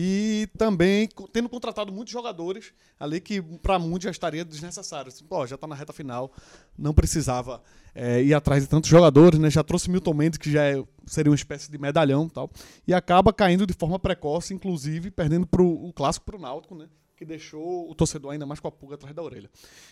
E 0.00 0.48
também 0.56 1.08
tendo 1.32 1.48
contratado 1.48 1.92
muitos 1.92 2.12
jogadores 2.12 2.72
ali 3.00 3.20
que 3.20 3.42
para 3.42 3.80
muitos 3.80 4.04
já 4.04 4.12
estaria 4.12 4.44
desnecessário. 4.44 5.08
Assim, 5.08 5.24
já 5.48 5.56
está 5.56 5.66
na 5.66 5.74
reta 5.74 5.92
final, 5.92 6.30
não 6.78 6.94
precisava 6.94 7.60
é, 7.92 8.22
ir 8.22 8.32
atrás 8.32 8.62
de 8.62 8.68
tantos 8.68 8.88
jogadores, 8.88 9.40
né? 9.40 9.50
Já 9.50 9.64
trouxe 9.64 9.90
Milton 9.90 10.14
Mendes, 10.14 10.38
que 10.38 10.52
já 10.52 10.62
é, 10.62 10.80
seria 11.04 11.32
uma 11.32 11.34
espécie 11.34 11.68
de 11.68 11.76
medalhão 11.78 12.28
tal. 12.28 12.48
E 12.86 12.94
acaba 12.94 13.32
caindo 13.32 13.66
de 13.66 13.74
forma 13.74 13.98
precoce, 13.98 14.54
inclusive 14.54 15.10
perdendo 15.10 15.48
pro, 15.48 15.66
o 15.66 15.92
clássico 15.92 16.26
para 16.26 16.36
o 16.36 16.40
Náutico, 16.40 16.76
né? 16.76 16.86
Que 17.18 17.24
deixou 17.24 17.90
o 17.90 17.94
torcedor 17.94 18.32
ainda 18.32 18.46
mais 18.46 18.60
com 18.60 18.68
a 18.68 18.72
pulga 18.72 18.94
atrás 18.94 19.14
da 19.14 19.22
orelha. 19.22 19.50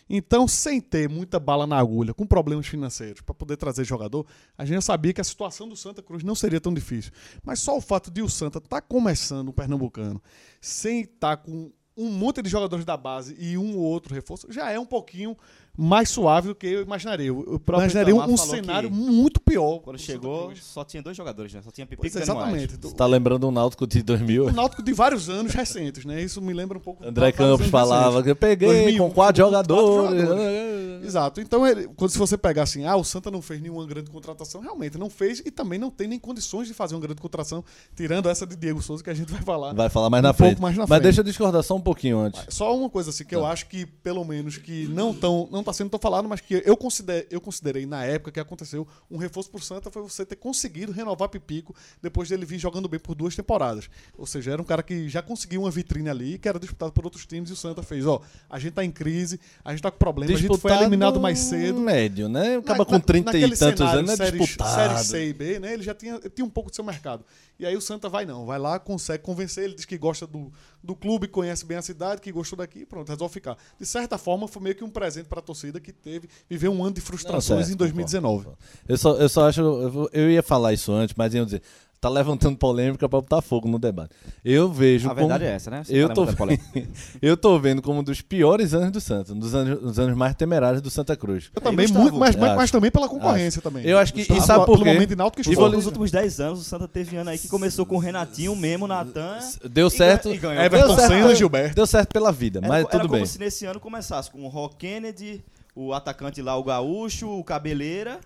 Então, 0.08 0.46
sem 0.46 0.80
ter 0.80 1.08
muita 1.08 1.40
bala 1.40 1.66
na 1.66 1.76
agulha, 1.76 2.14
com 2.14 2.24
problemas 2.24 2.66
financeiros, 2.66 3.20
para 3.20 3.34
poder 3.34 3.56
trazer 3.56 3.84
jogador, 3.84 4.24
a 4.56 4.64
gente 4.64 4.76
já 4.76 4.80
sabia 4.80 5.12
que 5.12 5.20
a 5.20 5.24
situação 5.24 5.68
do 5.68 5.74
Santa 5.74 6.02
Cruz 6.02 6.22
não 6.22 6.36
seria 6.36 6.60
tão 6.60 6.72
difícil. 6.72 7.10
Mas 7.42 7.58
só 7.58 7.76
o 7.76 7.80
fato 7.80 8.10
de 8.10 8.22
o 8.22 8.28
Santa 8.28 8.58
estar 8.58 8.80
tá 8.80 8.80
começando 8.80 9.48
o 9.48 9.52
Pernambucano 9.52 10.22
sem 10.60 11.00
estar 11.00 11.36
tá 11.36 11.42
com 11.42 11.72
um 11.96 12.10
monte 12.10 12.42
de 12.42 12.50
jogadores 12.50 12.84
da 12.84 12.96
base 12.96 13.34
e 13.38 13.56
um 13.56 13.76
ou 13.76 13.84
outro 13.84 14.14
reforço, 14.14 14.52
já 14.52 14.70
é 14.70 14.78
um 14.78 14.84
pouquinho 14.84 15.36
mais 15.76 16.08
suave 16.08 16.48
do 16.48 16.54
que 16.54 16.66
eu 16.66 16.82
imaginaria. 16.82 17.28
Eu 17.28 17.60
imaginaria 17.68 18.14
um, 18.14 18.22
um 18.22 18.36
cenário 18.36 18.90
muito 18.90 19.40
pior. 19.40 19.80
Quando 19.80 19.98
chegou, 19.98 20.52
só 20.56 20.84
tinha 20.84 21.02
dois 21.02 21.16
jogadores, 21.16 21.52
né? 21.52 21.60
Só 21.62 21.70
tinha 21.70 21.86
Pipico 21.86 22.02
pois, 22.02 22.16
Exatamente. 22.16 22.76
Você 22.80 22.94
tá 22.94 23.06
lembrando 23.06 23.46
um 23.46 23.50
Náutico 23.50 23.86
de 23.86 24.02
2000? 24.02 24.46
Um 24.46 24.52
Náutico 24.52 24.82
de 24.82 24.92
vários 24.92 25.28
anos 25.28 25.52
recentes, 25.52 26.04
né? 26.04 26.22
Isso 26.22 26.40
me 26.40 26.52
lembra 26.52 26.78
um 26.78 26.80
pouco... 26.80 27.04
André 27.04 27.32
Campos 27.32 27.66
falava 27.68 28.22
que 28.22 28.30
eu 28.30 28.36
peguei 28.36 28.68
2000, 28.68 29.04
com 29.04 29.10
quatro 29.10 29.44
jogadores. 29.44 30.00
Quatro 30.00 30.18
jogadores. 30.18 30.95
Exato. 31.04 31.40
Então, 31.40 31.66
ele, 31.66 31.88
quando 31.96 32.10
se 32.10 32.18
você 32.18 32.36
pegar 32.36 32.62
assim, 32.62 32.84
ah, 32.84 32.96
o 32.96 33.04
Santa 33.04 33.30
não 33.30 33.42
fez 33.42 33.60
nenhuma 33.60 33.86
grande 33.86 34.10
contratação, 34.10 34.60
realmente 34.60 34.98
não 34.98 35.10
fez 35.10 35.40
e 35.44 35.50
também 35.50 35.78
não 35.78 35.90
tem 35.90 36.06
nem 36.06 36.18
condições 36.18 36.68
de 36.68 36.74
fazer 36.74 36.94
uma 36.94 37.00
grande 37.00 37.20
contratação, 37.20 37.64
tirando 37.94 38.28
essa 38.28 38.46
de 38.46 38.56
Diego 38.56 38.82
Souza 38.82 39.02
que 39.02 39.10
a 39.10 39.14
gente 39.14 39.32
vai 39.32 39.42
falar. 39.42 39.72
Vai 39.74 39.88
falar 39.88 40.10
mais 40.10 40.22
um 40.22 40.26
na 40.28 40.32
frente. 40.32 40.60
Mais 40.60 40.76
na 40.76 40.82
Mas 40.82 40.88
frente. 40.88 41.02
deixa 41.02 41.20
eu 41.20 41.24
discordar 41.24 41.62
só 41.62 41.74
um 41.74 41.80
pouquinho 41.80 42.18
antes. 42.18 42.44
Só 42.48 42.76
uma 42.76 42.90
coisa 42.90 43.10
assim, 43.10 43.24
que 43.24 43.30
tá. 43.30 43.36
eu 43.36 43.46
acho 43.46 43.66
que, 43.66 43.86
pelo 43.86 44.24
menos, 44.24 44.58
que 44.58 44.86
não, 44.88 45.14
tão, 45.14 45.48
não 45.50 45.62
tá 45.62 45.72
sendo 45.72 45.90
tão 45.90 46.00
falado, 46.00 46.28
mas 46.28 46.40
que 46.40 46.62
eu 46.64 46.76
considerei, 46.76 47.26
eu 47.30 47.40
considerei 47.40 47.86
na 47.86 48.04
época 48.04 48.32
que 48.32 48.40
aconteceu 48.40 48.86
um 49.10 49.16
reforço 49.16 49.50
pro 49.50 49.62
Santa 49.62 49.90
foi 49.90 50.02
você 50.02 50.24
ter 50.24 50.36
conseguido 50.36 50.92
renovar 50.92 51.28
Pipico 51.28 51.74
depois 52.02 52.28
dele 52.28 52.44
vir 52.44 52.58
jogando 52.58 52.88
bem 52.88 53.00
por 53.00 53.14
duas 53.14 53.34
temporadas. 53.34 53.88
Ou 54.16 54.26
seja, 54.26 54.52
era 54.52 54.62
um 54.62 54.64
cara 54.64 54.82
que 54.82 55.08
já 55.08 55.22
conseguiu 55.22 55.62
uma 55.62 55.70
vitrine 55.70 56.08
ali, 56.08 56.38
que 56.38 56.48
era 56.48 56.58
disputado 56.58 56.92
por 56.92 57.04
outros 57.04 57.26
times 57.26 57.50
e 57.50 57.52
o 57.52 57.56
Santa 57.56 57.82
fez, 57.82 58.06
ó, 58.06 58.20
a 58.48 58.58
gente 58.58 58.74
tá 58.74 58.84
em 58.84 58.90
crise, 58.90 59.40
a 59.64 59.70
gente 59.72 59.82
tá 59.82 59.90
com 59.90 59.98
problema, 59.98 60.32
a 60.32 60.36
gente 60.36 60.58
foi 60.58 60.70
eliminado 60.86 61.20
mais 61.20 61.38
cedo. 61.38 61.80
Médio, 61.80 62.28
né? 62.28 62.56
Acaba 62.56 62.84
com 62.84 62.98
30 62.98 63.36
e 63.38 63.56
tantos 63.56 63.80
anos, 63.80 64.10
é 64.10 64.16
série, 64.16 64.38
disputado. 64.38 64.74
Série 64.74 65.04
C 65.04 65.28
e 65.28 65.32
B, 65.32 65.58
né? 65.58 65.74
Ele 65.74 65.82
já 65.82 65.94
tinha, 65.94 66.18
tinha 66.18 66.44
um 66.44 66.50
pouco 66.50 66.70
do 66.70 66.74
seu 66.74 66.84
mercado. 66.84 67.24
E 67.58 67.64
aí 67.64 67.74
o 67.74 67.80
Santa 67.80 68.08
vai 68.08 68.26
não, 68.26 68.44
vai 68.44 68.58
lá, 68.58 68.78
consegue 68.78 69.22
convencer, 69.22 69.64
ele 69.64 69.74
diz 69.74 69.86
que 69.86 69.96
gosta 69.96 70.26
do, 70.26 70.52
do 70.82 70.94
clube, 70.94 71.26
conhece 71.26 71.64
bem 71.64 71.78
a 71.78 71.82
cidade, 71.82 72.20
que 72.20 72.30
gostou 72.30 72.58
daqui, 72.58 72.84
pronto, 72.84 73.08
resolve 73.08 73.32
ficar. 73.32 73.56
De 73.80 73.86
certa 73.86 74.18
forma, 74.18 74.46
foi 74.46 74.62
meio 74.62 74.74
que 74.74 74.84
um 74.84 74.90
presente 74.90 75.26
para 75.26 75.38
a 75.38 75.42
torcida 75.42 75.80
que 75.80 75.90
teve, 75.90 76.28
viveu 76.50 76.70
um 76.70 76.84
ano 76.84 76.94
de 76.94 77.00
frustrações 77.00 77.66
certo, 77.66 77.72
em 77.72 77.76
2019. 77.76 78.48
Eu 78.86 78.98
só, 78.98 79.16
eu 79.16 79.28
só 79.28 79.48
acho. 79.48 79.60
Eu, 79.60 80.10
eu 80.12 80.30
ia 80.30 80.42
falar 80.42 80.74
isso 80.74 80.92
antes, 80.92 81.14
mas 81.16 81.32
ia 81.32 81.44
dizer. 81.44 81.62
Tá 81.98 82.10
levantando 82.10 82.56
polêmica 82.58 83.08
para 83.08 83.20
botar 83.20 83.40
fogo 83.40 83.66
no 83.66 83.78
debate. 83.78 84.10
Eu 84.44 84.70
vejo. 84.70 85.10
A 85.10 85.14
verdade 85.14 85.40
como, 85.44 85.50
é 85.50 85.54
essa, 85.56 85.70
né? 85.70 85.82
Você 85.82 85.96
Eu 85.96 86.08
tá 86.08 86.14
tô, 86.14 86.26
eu 87.22 87.36
tô 87.36 87.58
vendo 87.58 87.80
como 87.80 88.00
um 88.00 88.02
dos 88.02 88.20
piores 88.20 88.74
anos 88.74 88.90
do 88.92 89.00
Santa, 89.00 89.32
um 89.32 89.38
dos 89.38 89.54
anos, 89.54 89.80
dos 89.80 89.98
anos 89.98 90.16
mais 90.16 90.34
temerários 90.34 90.82
do 90.82 90.90
Santa 90.90 91.16
Cruz. 91.16 91.50
Eu 91.54 91.60
também, 91.62 91.86
Gustavo, 91.86 92.02
muito, 92.04 92.18
mas, 92.18 92.36
mas, 92.36 92.48
acho. 92.50 92.56
mas 92.56 92.70
também 92.70 92.90
pela 92.90 93.08
concorrência 93.08 93.62
também. 93.62 93.84
Eu 93.84 93.98
acho 93.98 94.12
que- 94.12 94.20
Gustavo, 94.20 94.40
e 94.40 94.42
sabe 94.42 94.66
por 94.66 94.78
quê? 94.78 94.84
momento 94.84 95.16
Náutico 95.16 95.40
e 95.40 95.50
E 95.50 95.52
Sport. 95.52 95.72
nos 95.72 95.86
últimos 95.86 96.10
10 96.10 96.38
anos, 96.40 96.60
o 96.60 96.64
Santa 96.64 96.86
teve 96.86 97.16
ano 97.16 97.30
aí 97.30 97.38
que 97.38 97.48
começou 97.48 97.86
com 97.86 97.96
o 97.96 97.98
Renatinho, 97.98 98.52
o 98.52 98.56
Memo, 98.56 98.86
Natan. 98.86 99.38
Deu 99.68 99.88
certo. 99.88 100.28
e 100.32 100.36
ganhou. 100.36 100.62
Everton 100.62 100.96
Senna 100.96 101.32
e 101.32 101.34
Gilberto. 101.34 101.74
Deu 101.74 101.86
certo 101.86 102.12
pela 102.12 102.30
vida, 102.30 102.58
Era, 102.58 102.68
mas 102.68 102.80
era 102.80 102.88
tudo 102.90 103.08
como 103.08 103.14
bem. 103.14 103.26
se 103.26 103.38
nesse 103.38 103.64
ano 103.64 103.80
começasse 103.80 104.30
com 104.30 104.44
o 104.44 104.48
Rock 104.48 104.76
Kennedy, 104.76 105.42
o 105.78 105.92
atacante 105.92 106.40
lá, 106.40 106.56
o 106.56 106.64
Gaúcho, 106.64 107.28
o 107.28 107.44
Cabeleira. 107.44 108.18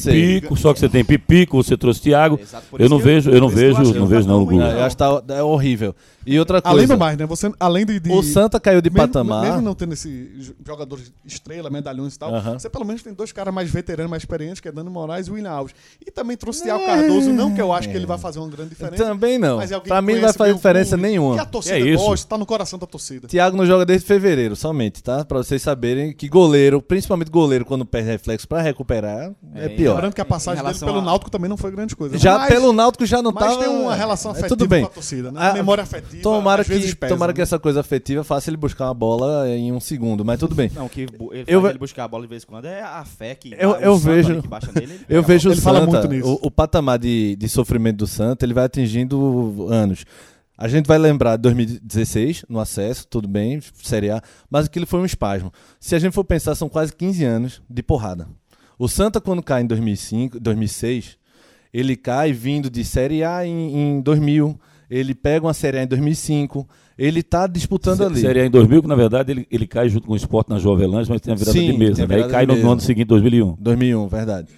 Sei. 0.00 0.38
Pipico, 0.38 0.56
só 0.56 0.72
que 0.72 0.80
você 0.80 0.88
tem 0.88 1.04
Pipico, 1.04 1.62
você 1.62 1.76
trouxe 1.76 2.00
Thiago. 2.00 2.40
Exato, 2.40 2.64
Eu 2.78 2.88
não 2.88 2.98
vejo, 2.98 3.30
eu 3.30 3.40
não 3.40 3.48
vejo, 3.50 3.82
não 3.82 3.92
tá 3.92 4.06
vejo 4.06 4.26
não 4.26 4.36
ruim, 4.36 4.44
Google. 4.46 4.60
Não, 4.60 4.70
eu 4.78 4.82
acho 4.84 4.96
que 4.96 5.02
tá, 5.02 5.22
é 5.36 5.42
horrível. 5.42 5.94
E 6.26 6.38
outra 6.38 6.62
coisa. 6.62 6.74
Além 6.74 6.86
do 6.86 6.96
mais, 6.96 7.18
né? 7.18 7.26
Você, 7.26 7.52
além 7.60 7.84
de, 7.84 8.00
de- 8.00 8.10
O 8.10 8.22
Santa 8.22 8.58
caiu 8.58 8.80
de 8.80 8.88
mesmo, 8.88 9.06
patamar. 9.06 9.42
Mesmo 9.44 9.60
não 9.60 9.74
tendo 9.74 9.92
esses 9.92 10.54
jogadores 10.66 11.12
estrela, 11.26 11.68
medalhões 11.68 12.14
e 12.14 12.18
tal, 12.18 12.34
Aham. 12.34 12.58
você 12.58 12.70
pelo 12.70 12.86
menos 12.86 13.02
tem 13.02 13.12
dois 13.12 13.30
caras 13.32 13.52
mais 13.52 13.70
veteranos, 13.70 14.08
mais 14.10 14.22
experientes, 14.22 14.58
que 14.60 14.68
é 14.68 14.72
Dani 14.72 14.88
Moraes 14.88 15.26
e 15.26 15.30
o 15.30 15.34
William 15.34 15.50
Alves. 15.50 15.74
E 16.04 16.10
também 16.10 16.38
trouxe 16.38 16.62
Thiago 16.64 16.86
Cardoso, 16.86 17.30
não 17.30 17.54
que 17.54 17.60
eu 17.60 17.70
acho 17.70 17.90
que 17.90 17.96
ele 17.96 18.06
vai 18.06 18.16
fazer 18.16 18.38
uma 18.38 18.48
grande 18.48 18.70
diferença. 18.70 19.04
Também 19.04 19.36
não. 19.38 19.58
mas 19.58 19.70
é 19.70 19.78
Pra 19.78 20.00
mim 20.00 20.14
não 20.14 20.22
vai 20.22 20.32
fazer 20.32 20.54
diferença 20.54 20.96
clube, 20.96 21.02
nenhuma. 21.02 21.34
Que 21.34 21.40
a 21.40 21.44
torcida 21.44 21.76
É 21.76 21.80
isso. 21.80 22.02
gosta, 22.02 22.26
tá 22.26 22.38
no 22.38 22.46
coração 22.46 22.78
da 22.78 22.86
torcida. 22.86 23.28
Thiago 23.28 23.54
não 23.58 23.66
joga 23.66 23.84
desde 23.84 24.06
fevereiro, 24.06 24.56
somente, 24.56 25.02
tá? 25.02 25.22
Pra 25.26 25.36
vocês 25.38 25.60
saberem 25.60 26.14
que 26.14 26.26
goleiro, 26.28 26.80
principalmente 26.94 27.28
goleiro, 27.30 27.64
quando 27.64 27.84
perde 27.84 28.08
reflexo 28.10 28.46
pra 28.46 28.62
recuperar, 28.62 29.32
é, 29.54 29.64
É, 29.64 29.68
pior. 29.68 29.94
Lembrando 29.94 30.14
que 30.14 30.20
a 30.20 30.24
passagem 30.24 30.62
Em 30.62 30.66
dele 30.66 30.78
pelo 30.78 30.98
a- 30.98 31.02
Náutico 31.02 31.28
também 31.30 31.48
não 31.50 31.56
foi 31.56 31.72
grande 31.72 31.96
coisa. 31.96 32.16
Já 32.16 32.38
Mas- 32.38 32.48
pelo 32.48 32.72
Náutico 32.72 33.04
já 33.04 33.20
não 33.20 33.32
mas 33.32 33.44
tava. 33.44 33.58
tem 33.64 33.68
uma 33.68 33.94
relação 33.96 34.30
é, 34.30 34.34
afetiva 34.34 34.48
tudo 34.56 34.68
bem. 34.68 34.82
com 34.82 34.86
a 34.86 34.90
torcida, 34.94 35.32
né? 35.32 35.40
Ah, 35.42 35.50
A 35.50 35.54
memória 35.54 35.82
afetiva. 35.82 36.22
Tomara 36.22 36.64
que, 36.64 36.94
pesa, 36.94 37.12
tomara 37.12 37.32
né? 37.32 37.34
que 37.34 37.42
essa 37.42 37.58
coisa 37.58 37.80
afetiva 37.80 38.22
faça 38.22 38.48
ele 38.48 38.56
buscar 38.56 38.84
uma 38.86 38.94
bola 38.94 39.48
em 39.48 39.72
um 39.72 39.80
segundo, 39.80 40.24
mas 40.24 40.38
tudo 40.38 40.54
bem. 40.54 40.70
Não, 40.74 40.88
que 40.88 41.00
ele 41.02 41.44
Eu 41.48 41.68
ele 41.68 41.78
buscar 41.78 42.04
a 42.04 42.08
bola 42.08 42.22
de 42.22 42.28
vez 42.28 42.44
em 42.44 42.46
quando 42.46 42.66
é 42.66 42.80
a 42.80 43.04
fé 43.04 43.34
que 43.34 43.52
Eu- 43.58 43.72
eu 43.76 43.96
vejo- 43.98 44.28
nele, 44.74 45.00
Eu 45.08 45.22
vejo 45.22 45.48
o 45.48 45.52
Ele 45.52 45.60
fala 45.60 45.80
Santa, 45.80 45.90
muito 45.90 46.08
nisso. 46.08 46.38
o, 46.42 46.46
o 46.46 46.50
patamar 46.50 46.98
de, 46.98 47.34
de 47.36 47.48
sofrimento 47.48 47.96
do 47.96 48.06
Santa, 48.06 48.44
ele 48.46 48.54
vai 48.54 48.64
atingindo 48.66 49.66
anos. 49.70 50.04
A 50.56 50.68
gente 50.68 50.86
vai 50.86 50.98
lembrar 50.98 51.36
de 51.36 51.42
2016, 51.42 52.44
no 52.48 52.60
acesso, 52.60 53.06
tudo 53.08 53.26
bem, 53.26 53.60
Série 53.82 54.10
A, 54.10 54.22
mas 54.48 54.66
aquilo 54.66 54.86
foi 54.86 55.00
um 55.00 55.04
espasmo. 55.04 55.52
Se 55.80 55.94
a 55.94 55.98
gente 55.98 56.12
for 56.12 56.24
pensar, 56.24 56.54
são 56.54 56.68
quase 56.68 56.92
15 56.94 57.24
anos 57.24 57.62
de 57.68 57.82
porrada. 57.82 58.28
O 58.78 58.88
Santa, 58.88 59.20
quando 59.20 59.42
cai 59.42 59.62
em 59.62 59.66
2005, 59.66 60.38
2006, 60.38 61.16
ele 61.72 61.96
cai 61.96 62.32
vindo 62.32 62.70
de 62.70 62.84
Série 62.84 63.24
A 63.24 63.44
em, 63.44 63.96
em 63.96 64.00
2000, 64.00 64.58
ele 64.88 65.12
pega 65.14 65.44
uma 65.46 65.54
Série 65.54 65.78
A 65.78 65.82
em 65.82 65.86
2005, 65.88 66.68
ele 66.96 67.22
tá 67.24 67.48
disputando 67.48 67.96
Se- 67.98 68.04
ali. 68.04 68.20
Série 68.20 68.40
A 68.42 68.46
em 68.46 68.50
2000, 68.50 68.82
que 68.82 68.88
na 68.88 68.94
verdade 68.94 69.32
ele, 69.32 69.46
ele 69.50 69.66
cai 69.66 69.88
junto 69.88 70.06
com 70.06 70.12
o 70.12 70.16
esporte 70.16 70.50
na 70.50 70.58
Jovelândia, 70.60 71.06
mas 71.10 71.20
tem 71.20 71.32
a 71.32 71.36
virada 71.36 71.58
Sim, 71.58 71.72
de 71.72 71.78
mesa. 71.78 72.02
né? 72.06 72.14
Virada 72.14 72.30
cai 72.32 72.46
no, 72.46 72.54
no 72.54 72.70
ano 72.70 72.80
seguinte, 72.80 73.06
2001. 73.06 73.56
2001, 73.58 74.06
verdade. 74.08 74.48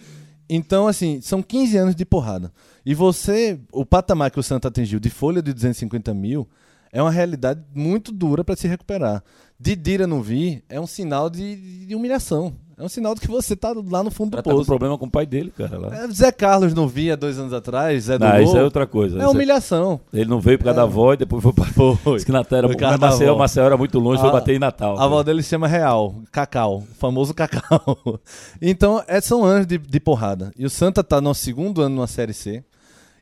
Então, 0.49 0.87
assim, 0.87 1.21
são 1.21 1.43
15 1.43 1.77
anos 1.77 1.97
de 1.97 2.05
porrada. 2.05 2.53
E 2.85 2.95
você, 2.95 3.59
o 3.73 3.85
patamar 3.85 4.31
que 4.31 4.39
o 4.39 4.43
Santa 4.43 4.69
atingiu 4.69 5.01
de 5.01 5.11
folha 5.11 5.43
de 5.43 5.53
250 5.53 6.15
mil 6.15 6.49
é 6.93 7.03
uma 7.03 7.11
realidade 7.11 7.63
muito 7.75 8.13
dura 8.13 8.45
para 8.45 8.57
se 8.57 8.69
recuperar. 8.69 9.23
Didira 9.59 10.07
não 10.07 10.23
vir 10.23 10.65
é 10.69 10.81
um 10.81 10.87
sinal 10.87 11.29
de, 11.29 11.87
de 11.87 11.95
humilhação. 11.95 12.55
É 12.79 12.85
um 12.85 12.89
sinal 12.91 13.15
de 13.15 13.23
que 13.23 13.29
você 13.29 13.57
tá 13.57 13.73
lá 13.89 14.03
no 14.03 14.11
fundo 14.11 14.35
Ela 14.35 14.43
do 14.43 14.45
tá 14.45 14.51
com 14.51 14.57
poço. 14.59 14.67
problema 14.67 14.99
com 14.99 15.07
o 15.07 15.11
pai 15.11 15.25
dele, 15.25 15.51
cara. 15.57 15.79
Lá. 15.79 15.97
É, 15.97 16.09
Zé 16.09 16.31
Carlos 16.31 16.75
não 16.75 16.87
via 16.87 17.17
dois 17.17 17.39
anos 17.39 17.55
atrás, 17.55 18.05
Zé 18.05 18.19
do 18.19 18.25
Não, 18.27 18.39
isso 18.43 18.55
é 18.55 18.63
outra 18.63 18.87
coisa. 18.87 19.17
É 19.19 19.23
Isso 19.23 19.31
humilhação. 19.31 19.99
Ele 20.13 20.29
não 20.29 20.41
veio 20.41 20.59
por 20.59 20.65
causa 20.65 20.81
É. 20.81 20.83
da 20.83 20.87
avó 20.87 21.15
e 21.15 21.17
depois 21.17 21.43
foi 21.43 21.55
para. 21.55 21.65
Foi. 21.73 22.15
Diz 22.17 22.25
que 22.25 22.33
Natal 22.33 22.59
era 22.59 22.69
Foi. 22.69 22.99
Maceió, 22.99 23.35
Maceió 23.39 23.65
era 23.65 23.79
muito 23.79 23.99
longe, 23.99 24.21
foi 24.21 24.29
A- 24.29 24.33
bater 24.33 24.55
em 24.57 24.59
Natal. 24.59 24.99
A 24.99 25.05
avó 25.05 25.23
dele 25.23 25.43
se 25.43 25.49
chama 25.49 25.67
Real, 25.67 26.17
Cacau, 26.31 26.79
o 26.81 26.95
famoso 26.99 27.33
Cacau. 27.33 27.97
Então, 28.61 29.03
é, 29.09 29.23
são 29.23 29.43
anos 29.43 29.67
de, 29.67 29.79
de 29.79 29.99
porrada. 30.01 30.53
E 30.59 30.67
o 30.67 30.71
Santa 30.71 31.03
tá 31.03 31.19
no 31.19 31.35
segundo 31.35 31.81
ano 31.81 32.01
na 32.01 32.07
Série 32.07 32.35
C. 32.35 32.63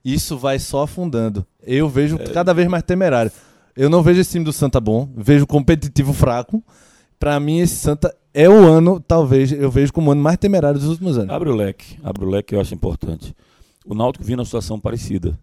Isso 0.04 0.36
vai 0.36 0.58
só 0.58 0.82
afundando. 0.82 1.46
Eu 1.62 1.88
vejo 1.88 2.18
cada 2.32 2.52
vez 2.52 2.66
mais 2.68 2.82
temerário. 2.82 3.30
Eu 3.76 3.88
não 3.88 4.02
vejo 4.02 4.20
esse 4.20 4.32
time 4.32 4.44
do 4.44 4.52
Santa 4.52 4.80
bom, 4.80 5.08
vejo 5.16 5.46
competitivo 5.46 6.12
fraco. 6.12 6.62
Pra 7.18 7.38
mim, 7.40 7.60
esse 7.60 7.76
Santa 7.76 8.14
é 8.34 8.48
o 8.48 8.52
ano, 8.52 8.98
talvez, 8.98 9.52
eu 9.52 9.70
vejo 9.70 9.92
como 9.92 10.08
o 10.08 10.12
ano 10.12 10.20
mais 10.20 10.36
temerário 10.36 10.78
dos 10.78 10.88
últimos 10.88 11.16
anos. 11.16 11.30
Abre 11.30 11.48
o 11.48 11.54
leque, 11.54 11.96
abre 12.02 12.24
o 12.24 12.28
leque 12.28 12.48
que 12.48 12.54
eu 12.56 12.60
acho 12.60 12.74
importante. 12.74 13.34
O 13.86 13.94
Náutico 13.94 14.24
vinha 14.24 14.36
numa 14.36 14.44
situação 14.44 14.80
parecida, 14.80 15.38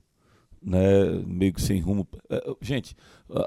né? 0.61 1.09
meio 1.25 1.53
que 1.53 1.61
sem 1.61 1.79
rumo. 1.79 2.05
É, 2.29 2.53
Gente, 2.61 2.95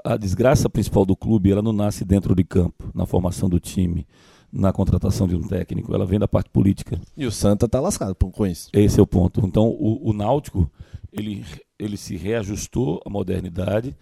a, 0.03 0.13
a 0.13 0.17
desgraça 0.17 0.67
principal 0.67 1.05
do 1.05 1.15
clube, 1.15 1.51
ela 1.51 1.61
não 1.61 1.71
nasce 1.71 2.03
dentro 2.03 2.33
de 2.33 2.43
campo, 2.43 2.89
na 2.93 3.05
formação 3.05 3.47
do 3.47 3.59
time, 3.59 4.07
na 4.51 4.71
contratação 4.73 5.27
de 5.27 5.35
um 5.35 5.41
técnico, 5.41 5.93
ela 5.93 6.05
vem 6.05 6.17
da 6.17 6.27
parte 6.27 6.49
política. 6.49 6.99
E 7.15 7.25
o 7.25 7.31
Santa 7.31 7.67
tá 7.67 7.79
lascado 7.79 8.15
com 8.15 8.47
isso. 8.47 8.69
Esse 8.73 8.99
é 8.99 9.03
o 9.03 9.07
ponto. 9.07 9.45
Então, 9.45 9.67
o, 9.67 10.09
o 10.09 10.13
Náutico, 10.13 10.71
ele, 11.11 11.45
ele 11.77 11.97
se 11.97 12.15
reajustou 12.15 13.01
à 13.05 13.09
modernidade. 13.09 13.95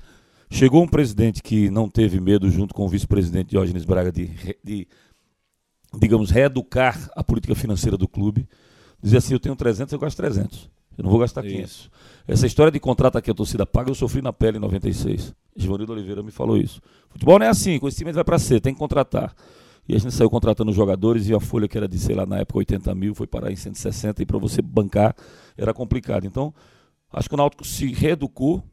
Chegou 0.49 0.83
um 0.83 0.87
presidente 0.87 1.41
que 1.41 1.71
não 1.71 1.89
teve 1.89 2.19
medo, 2.21 2.49
junto 2.51 2.73
com 2.73 2.85
o 2.85 2.87
vice-presidente 2.87 3.49
Diógenes 3.49 3.83
Braga, 3.83 4.11
de, 4.11 4.29
de, 4.63 4.87
digamos, 5.97 6.29
reeducar 6.29 7.09
a 7.15 7.23
política 7.23 7.55
financeira 7.55 7.97
do 7.97 8.07
clube. 8.07 8.47
Dizer 9.01 9.17
assim, 9.17 9.33
eu 9.33 9.39
tenho 9.39 9.55
300, 9.55 9.91
eu 9.93 9.99
gasto 9.99 10.17
300. 10.17 10.69
Eu 10.97 11.03
não 11.03 11.11
vou 11.11 11.19
gastar 11.19 11.41
500. 11.41 11.71
Isso. 11.71 11.91
Essa 12.27 12.47
história 12.47 12.71
de 12.71 12.79
contrato 12.79 13.17
aqui 13.17 13.29
a 13.29 13.33
torcida 13.33 13.65
paga, 13.65 13.89
eu 13.89 13.95
sofri 13.95 14.21
na 14.21 14.31
pele 14.31 14.57
em 14.57 14.61
96. 14.61 15.33
Givanildo 15.55 15.93
Oliveira 15.93 16.23
me 16.23 16.31
falou 16.31 16.57
isso. 16.57 16.81
Futebol 17.09 17.39
não 17.39 17.45
é 17.45 17.49
assim, 17.49 17.79
time 17.89 18.11
vai 18.11 18.23
para 18.23 18.39
C, 18.39 18.59
tem 18.59 18.73
que 18.73 18.79
contratar. 18.79 19.33
E 19.87 19.95
a 19.95 19.99
gente 19.99 20.13
saiu 20.13 20.29
contratando 20.29 20.71
jogadores 20.71 21.27
e 21.27 21.33
a 21.33 21.39
folha 21.39 21.67
que 21.67 21.77
era 21.77 21.87
de, 21.87 21.99
sei 21.99 22.15
lá, 22.15 22.25
na 22.25 22.39
época 22.39 22.59
80 22.59 22.95
mil, 22.95 23.13
foi 23.13 23.27
parar 23.27 23.51
em 23.51 23.55
160 23.55 24.21
e 24.21 24.25
para 24.25 24.37
você 24.37 24.61
bancar 24.61 25.13
era 25.57 25.73
complicado. 25.73 26.25
Então, 26.25 26.53
acho 27.11 27.27
que 27.27 27.35
o 27.35 27.37
Náutico 27.37 27.65
se 27.65 27.91
reeducou 27.91 28.63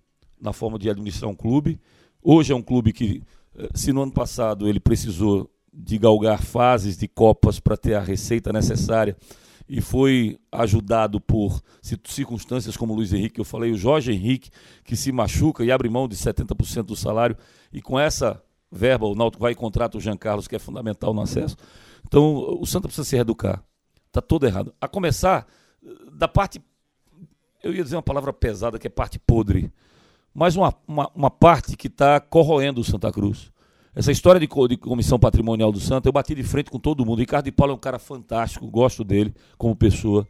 na 0.40 0.52
forma 0.52 0.78
de 0.78 0.88
administrar 0.88 1.28
um 1.28 1.34
clube. 1.34 1.80
Hoje 2.22 2.52
é 2.52 2.56
um 2.56 2.62
clube 2.62 2.92
que, 2.92 3.22
eh, 3.58 3.68
se 3.74 3.92
no 3.92 4.02
ano 4.02 4.12
passado 4.12 4.68
ele 4.68 4.78
precisou 4.78 5.50
de 5.72 5.98
galgar 5.98 6.42
fases 6.42 6.96
de 6.96 7.06
Copas 7.08 7.60
para 7.60 7.76
ter 7.76 7.94
a 7.94 8.00
receita 8.00 8.52
necessária 8.52 9.16
e 9.68 9.80
foi 9.80 10.36
ajudado 10.50 11.20
por 11.20 11.62
ci- 11.80 11.96
circunstâncias 12.04 12.76
como 12.76 12.92
o 12.92 12.96
Luiz 12.96 13.12
Henrique, 13.12 13.36
que 13.36 13.40
eu 13.40 13.44
falei, 13.44 13.70
o 13.70 13.76
Jorge 13.76 14.12
Henrique, 14.12 14.50
que 14.84 14.96
se 14.96 15.12
machuca 15.12 15.64
e 15.64 15.70
abre 15.70 15.88
mão 15.88 16.08
de 16.08 16.16
70% 16.16 16.82
do 16.82 16.96
salário, 16.96 17.36
e 17.72 17.80
com 17.80 17.98
essa 17.98 18.42
verba 18.70 19.06
o 19.06 19.14
Náutico 19.14 19.42
vai 19.42 19.52
e 19.52 19.54
contrata 19.54 19.96
o 19.96 20.00
Jean 20.00 20.16
Carlos, 20.16 20.48
que 20.48 20.56
é 20.56 20.58
fundamental 20.58 21.14
no 21.14 21.20
acesso. 21.20 21.56
Então 22.04 22.58
o 22.60 22.66
Santa 22.66 22.88
precisa 22.88 23.04
se 23.04 23.14
reeducar. 23.14 23.62
Está 24.08 24.20
todo 24.20 24.44
errado. 24.44 24.74
A 24.80 24.88
começar 24.88 25.46
da 26.12 26.26
parte, 26.26 26.60
eu 27.62 27.72
ia 27.72 27.84
dizer 27.84 27.94
uma 27.94 28.02
palavra 28.02 28.32
pesada, 28.32 28.76
que 28.76 28.88
é 28.88 28.90
parte 28.90 29.20
podre, 29.20 29.72
mas 30.34 30.56
uma, 30.56 30.74
uma, 30.86 31.10
uma 31.14 31.30
parte 31.30 31.76
que 31.76 31.86
está 31.86 32.18
corroendo 32.18 32.80
o 32.80 32.84
Santa 32.84 33.12
Cruz. 33.12 33.52
Essa 34.00 34.10
história 34.10 34.40
de, 34.40 34.48
de 34.66 34.76
comissão 34.78 35.18
patrimonial 35.18 35.70
do 35.70 35.78
Santa, 35.78 36.08
eu 36.08 36.12
bati 36.12 36.34
de 36.34 36.42
frente 36.42 36.70
com 36.70 36.78
todo 36.78 37.04
mundo. 37.04 37.18
Ricardo 37.18 37.44
de 37.44 37.52
Paula 37.52 37.74
é 37.74 37.76
um 37.76 37.78
cara 37.78 37.98
fantástico, 37.98 38.66
gosto 38.66 39.04
dele 39.04 39.34
como 39.58 39.76
pessoa. 39.76 40.26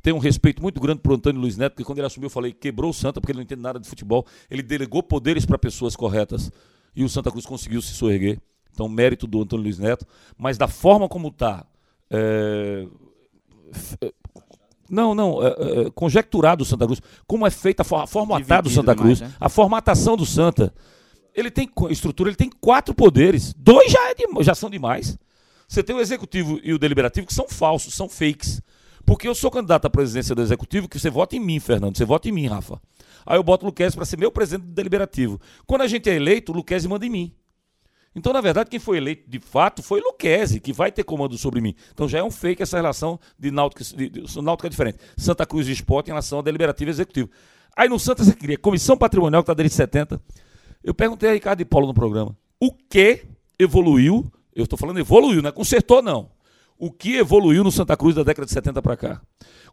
Tenho 0.00 0.16
um 0.16 0.18
respeito 0.18 0.62
muito 0.62 0.80
grande 0.80 1.00
pro 1.02 1.14
Antônio 1.14 1.38
Luiz 1.38 1.58
Neto, 1.58 1.72
porque 1.72 1.84
quando 1.84 1.98
ele 1.98 2.06
assumiu, 2.06 2.28
eu 2.28 2.30
falei, 2.30 2.54
quebrou 2.54 2.88
o 2.88 2.94
Santa, 2.94 3.20
porque 3.20 3.32
ele 3.32 3.36
não 3.36 3.42
entende 3.42 3.60
nada 3.60 3.78
de 3.78 3.86
futebol. 3.86 4.24
Ele 4.50 4.62
delegou 4.62 5.02
poderes 5.02 5.44
para 5.44 5.58
pessoas 5.58 5.94
corretas 5.94 6.50
e 6.96 7.04
o 7.04 7.08
Santa 7.08 7.30
Cruz 7.30 7.44
conseguiu 7.44 7.82
se 7.82 7.92
soerguer. 7.92 8.40
Então, 8.72 8.88
mérito 8.88 9.26
do 9.26 9.42
Antônio 9.42 9.64
Luiz 9.64 9.78
Neto. 9.78 10.06
Mas 10.38 10.56
da 10.56 10.66
forma 10.66 11.06
como 11.06 11.28
está. 11.28 11.66
Não, 14.88 15.14
não, 15.14 15.42
é, 15.42 15.48
é, 15.48 15.90
conjecturado 15.90 16.62
o 16.62 16.64
Santa 16.64 16.86
Cruz, 16.86 17.02
como 17.26 17.46
é 17.46 17.50
feita 17.50 17.82
a 17.82 17.84
for- 17.84 18.06
formatado 18.06 18.68
o 18.68 18.70
Dividido 18.70 18.74
Santa 18.74 18.94
Cruz, 18.94 19.18
demais, 19.18 19.34
né? 19.34 19.38
a 19.38 19.50
formatação 19.50 20.16
do 20.16 20.24
Santa. 20.24 20.72
Ele 21.34 21.50
tem 21.50 21.68
estrutura, 21.90 22.30
ele 22.30 22.36
tem 22.36 22.50
quatro 22.50 22.94
poderes. 22.94 23.54
Dois 23.56 23.90
já, 23.90 24.10
é 24.10 24.14
de- 24.14 24.44
já 24.44 24.54
são 24.54 24.68
demais. 24.68 25.18
Você 25.66 25.82
tem 25.82 25.96
o 25.96 26.00
executivo 26.00 26.60
e 26.62 26.72
o 26.72 26.78
deliberativo 26.78 27.26
que 27.26 27.34
são 27.34 27.48
falsos, 27.48 27.94
são 27.94 28.08
fakes. 28.08 28.60
Porque 29.04 29.26
eu 29.26 29.34
sou 29.34 29.50
candidato 29.50 29.86
à 29.86 29.90
presidência 29.90 30.34
do 30.34 30.42
executivo, 30.42 30.88
que 30.88 30.98
você 30.98 31.10
vota 31.10 31.34
em 31.34 31.40
mim, 31.40 31.58
Fernando. 31.58 31.96
Você 31.96 32.04
vota 32.04 32.28
em 32.28 32.32
mim, 32.32 32.46
Rafa. 32.46 32.80
Aí 33.24 33.38
eu 33.38 33.42
boto 33.42 33.64
o 33.64 33.68
Luquezzi 33.68 33.96
para 33.96 34.04
ser 34.04 34.18
meu 34.18 34.30
presidente 34.30 34.66
do 34.66 34.72
deliberativo. 34.72 35.40
Quando 35.66 35.82
a 35.82 35.86
gente 35.86 36.08
é 36.10 36.14
eleito, 36.14 36.52
o 36.52 36.54
Luquezzi 36.54 36.88
manda 36.88 37.06
em 37.06 37.10
mim. 37.10 37.34
Então, 38.14 38.32
na 38.32 38.40
verdade, 38.40 38.68
quem 38.68 38.78
foi 38.78 38.98
eleito 38.98 39.28
de 39.28 39.40
fato 39.40 39.82
foi 39.82 40.00
Luquezzi, 40.00 40.60
que 40.60 40.72
vai 40.72 40.92
ter 40.92 41.02
comando 41.02 41.36
sobre 41.38 41.60
mim. 41.60 41.74
Então 41.92 42.06
já 42.06 42.18
é 42.18 42.22
um 42.22 42.30
fake 42.30 42.62
essa 42.62 42.76
relação 42.76 43.18
de 43.38 43.50
Náutico, 43.50 43.82
de, 43.96 44.08
de, 44.10 44.42
Náutico 44.42 44.66
é 44.66 44.70
diferente. 44.70 44.98
Santa 45.16 45.46
Cruz 45.46 45.66
e 45.66 45.72
Esporte 45.72 46.08
em 46.08 46.10
relação 46.10 46.38
ao 46.38 46.42
deliberativo 46.42 46.90
e 46.90 46.92
executivo. 46.92 47.30
Aí 47.74 47.88
no 47.88 47.98
Santa 47.98 48.22
você 48.22 48.34
queria 48.34 48.58
comissão 48.58 48.98
patrimonial 48.98 49.42
que 49.42 49.50
está 49.50 49.54
desde 49.54 49.74
70. 49.74 50.20
Eu 50.82 50.94
perguntei 50.94 51.30
a 51.30 51.32
Ricardo 51.32 51.60
e 51.60 51.64
Paulo 51.64 51.86
no 51.86 51.94
programa, 51.94 52.36
o 52.60 52.72
que 52.72 53.24
evoluiu? 53.58 54.30
Eu 54.54 54.64
estou 54.64 54.78
falando 54.78 54.98
evoluiu, 54.98 55.40
não 55.40 55.48
é 55.48 55.52
consertou 55.52 56.02
não. 56.02 56.30
O 56.78 56.90
que 56.90 57.16
evoluiu 57.16 57.62
no 57.62 57.70
Santa 57.70 57.96
Cruz 57.96 58.14
da 58.14 58.22
década 58.22 58.46
de 58.46 58.52
70 58.52 58.82
para 58.82 58.96
cá? 58.96 59.22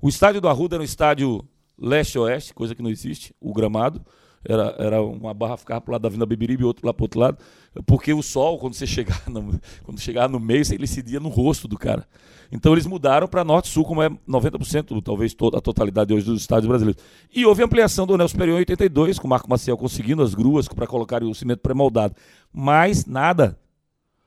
O 0.02 0.08
estádio 0.08 0.39
do 0.39 0.48
Arruda 0.48 0.76
era 0.76 0.82
um 0.82 0.86
estádio 0.86 1.43
leste-oeste, 1.78 2.54
coisa 2.54 2.76
que 2.76 2.84
não 2.84 2.89
existe, 2.89 3.34
o 3.41 3.54
gramado. 3.54 4.06
Era, 4.43 4.75
era 4.80 5.02
uma 5.02 5.34
barra 5.34 5.58
ficava 5.58 5.82
para 5.82 5.91
o 5.91 5.93
lado 5.93 6.02
da 6.04 6.10
Vila 6.10 6.25
Beberibe 6.25 6.63
e 6.63 6.65
outro 6.65 6.86
lá 6.88 6.93
para 6.93 7.02
o 7.02 7.06
outro 7.06 7.19
lado, 7.19 7.38
porque 7.86 8.13
o 8.13 8.21
sol, 8.23 8.58
quando 8.58 8.73
você 8.73 8.88
chegar 8.88 9.21
no, 9.28 9.60
quando 9.84 9.99
chegava 9.99 10.32
no 10.32 10.39
meio, 10.39 10.63
ele 10.71 10.84
incidia 10.84 11.19
no 11.19 11.30
rosto 11.30 11.67
do 11.67 11.78
cara. 11.78 12.08
Então 12.52 12.73
eles 12.73 12.88
mudaram 12.88 13.28
para 13.28 13.43
norte-sul, 13.43 13.86
como 13.86 14.02
é 14.02 14.10
90%, 14.28 15.04
talvez 15.04 15.34
toda 15.34 15.58
a 15.58 15.62
totalidade 15.62 16.13
hoje 16.13 16.25
dos 16.25 16.41
estádios 16.41 16.67
brasileiros. 16.67 17.02
E 17.34 17.45
houve 17.45 17.63
ampliação 17.63 18.08
do 18.08 18.15
anel 18.15 18.28
superior 18.28 18.56
em 18.56 18.60
82, 18.60 19.19
com 19.19 19.28
o 19.28 19.30
Marco 19.30 19.49
Maciel 19.49 19.78
conseguindo 19.78 20.23
as 20.23 20.34
gruas 20.34 20.67
para 20.67 20.88
colocar 20.88 21.23
o 21.23 21.34
cimento 21.36 21.60
pré-moldado. 21.60 22.15
Mas 22.52 23.06
nada. 23.06 23.60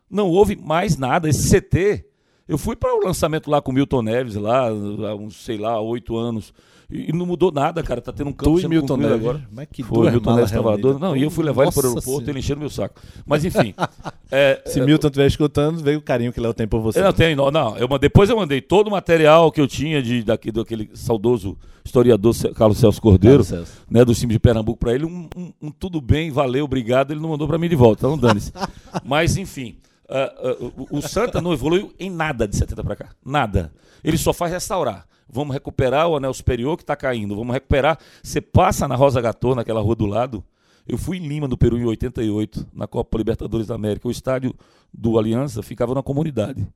Não 0.08 0.28
houve 0.28 0.54
mais 0.54 0.96
nada. 0.96 1.28
Esse 1.28 1.48
CT, 1.48 2.04
eu 2.46 2.58
fui 2.58 2.76
para 2.76 2.94
o 2.94 3.04
lançamento 3.04 3.50
lá 3.50 3.60
com 3.60 3.72
o 3.72 3.74
Milton 3.74 4.02
Neves, 4.02 4.36
lá, 4.36 4.68
há 4.68 5.14
uns, 5.16 5.36
sei 5.44 5.56
lá, 5.56 5.80
oito 5.80 6.16
anos. 6.16 6.52
E 6.92 7.12
não 7.12 7.24
mudou 7.26 7.50
nada, 7.50 7.82
cara. 7.82 8.00
Tá 8.00 8.12
tendo 8.12 8.28
um 8.28 8.32
campo 8.32 8.60
Tu 8.60 8.68
Milton 8.68 8.96
Neves. 8.96 9.14
agora. 9.16 9.48
Mas 9.50 9.68
que 9.72 9.82
Foi, 9.82 10.10
Milton 10.10 10.34
Neves 10.36 10.50
reunidas. 10.50 11.00
Não, 11.00 11.16
e 11.16 11.22
eu 11.22 11.30
fui 11.30 11.44
levar 11.44 11.62
ele 11.64 11.72
para 11.72 11.80
o 11.80 11.82
Nossa 11.82 11.98
aeroporto, 11.98 12.10
Senhora. 12.20 12.30
ele 12.30 12.38
enchendo 12.38 12.60
meu 12.60 12.70
saco. 12.70 13.00
Mas 13.24 13.44
enfim. 13.44 13.74
é, 14.30 14.62
Se 14.66 14.80
Milton 14.80 15.06
estiver 15.08 15.26
escutando, 15.26 15.82
veio 15.82 15.98
o 15.98 16.02
carinho 16.02 16.32
que 16.32 16.40
Léo 16.40 16.52
tem 16.54 16.66
por 16.68 16.80
você. 16.80 16.98
eu 17.00 17.04
não 17.04 17.12
tenho, 17.12 17.36
não. 17.36 17.50
não 17.50 17.76
eu, 17.78 17.88
depois 17.98 18.28
eu 18.30 18.36
mandei 18.36 18.60
todo 18.60 18.88
o 18.88 18.90
material 18.90 19.50
que 19.50 19.60
eu 19.60 19.66
tinha 19.66 20.02
de, 20.02 20.22
daqui, 20.22 20.52
daquele 20.52 20.90
saudoso 20.94 21.56
historiador 21.84 22.32
Carlos 22.54 22.78
Celso 22.78 23.00
Cordeiro, 23.00 23.44
Carlos 23.44 23.48
Celso. 23.68 23.82
né, 23.90 24.04
do 24.04 24.14
time 24.14 24.32
de 24.32 24.38
Pernambuco 24.38 24.78
para 24.78 24.92
ele. 24.94 25.04
Um, 25.04 25.28
um- 25.36 25.52
um 25.62 25.70
tudo 25.70 26.00
bem, 26.00 26.30
valeu, 26.30 26.64
obrigado. 26.64 27.10
Ele 27.12 27.20
não 27.20 27.30
mandou 27.30 27.48
para 27.48 27.58
mim 27.58 27.68
de 27.68 27.74
volta, 27.76 28.06
então 28.06 28.18
dane-se. 28.18 28.52
Mas, 29.04 29.36
enfim, 29.36 29.76
ah, 30.08 30.32
ah, 30.36 30.56
o, 30.90 30.98
o 30.98 31.02
Santa 31.02 31.40
não 31.40 31.52
evoluiu 31.52 31.92
em 31.98 32.10
nada 32.10 32.46
de 32.46 32.56
70 32.56 32.84
para 32.84 32.96
cá. 32.96 33.08
Nada. 33.24 33.72
Ele 34.04 34.16
só 34.18 34.32
faz 34.32 34.52
restaurar. 34.52 35.06
Vamos 35.32 35.54
recuperar 35.54 36.08
o 36.08 36.16
anel 36.16 36.34
superior 36.34 36.76
que 36.76 36.82
está 36.82 36.94
caindo. 36.94 37.34
Vamos 37.34 37.54
recuperar. 37.54 37.98
Você 38.22 38.38
passa 38.38 38.86
na 38.86 38.94
Rosa 38.94 39.18
Gatô, 39.18 39.54
naquela 39.54 39.80
rua 39.80 39.96
do 39.96 40.04
lado. 40.04 40.44
Eu 40.86 40.98
fui 40.98 41.16
em 41.16 41.26
Lima, 41.26 41.48
no 41.48 41.56
Peru, 41.56 41.78
em 41.78 41.84
88, 41.84 42.66
na 42.74 42.86
Copa 42.86 43.16
Libertadores 43.16 43.66
da 43.66 43.74
América. 43.74 44.06
O 44.06 44.10
estádio 44.10 44.54
do 44.92 45.18
Aliança 45.18 45.62
ficava 45.62 45.94
na 45.94 46.02
comunidade. 46.02 46.68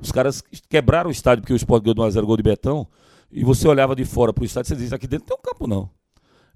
Os 0.00 0.10
caras 0.10 0.42
quebraram 0.70 1.08
o 1.08 1.12
estádio 1.12 1.42
porque 1.42 1.52
o 1.52 1.56
Sport 1.56 1.82
ganhou 1.82 1.94
de 1.94 2.00
1x0 2.00 2.24
gol 2.24 2.36
de 2.36 2.42
Betão. 2.42 2.86
E 3.30 3.44
você 3.44 3.68
olhava 3.68 3.94
de 3.94 4.06
fora 4.06 4.32
para 4.32 4.42
o 4.42 4.44
estádio 4.46 4.72
e 4.72 4.76
dizia: 4.76 4.96
aqui 4.96 5.06
dentro 5.06 5.26
não 5.28 5.36
tem 5.36 5.38
um 5.38 5.52
campo, 5.52 5.66
não. 5.66 5.90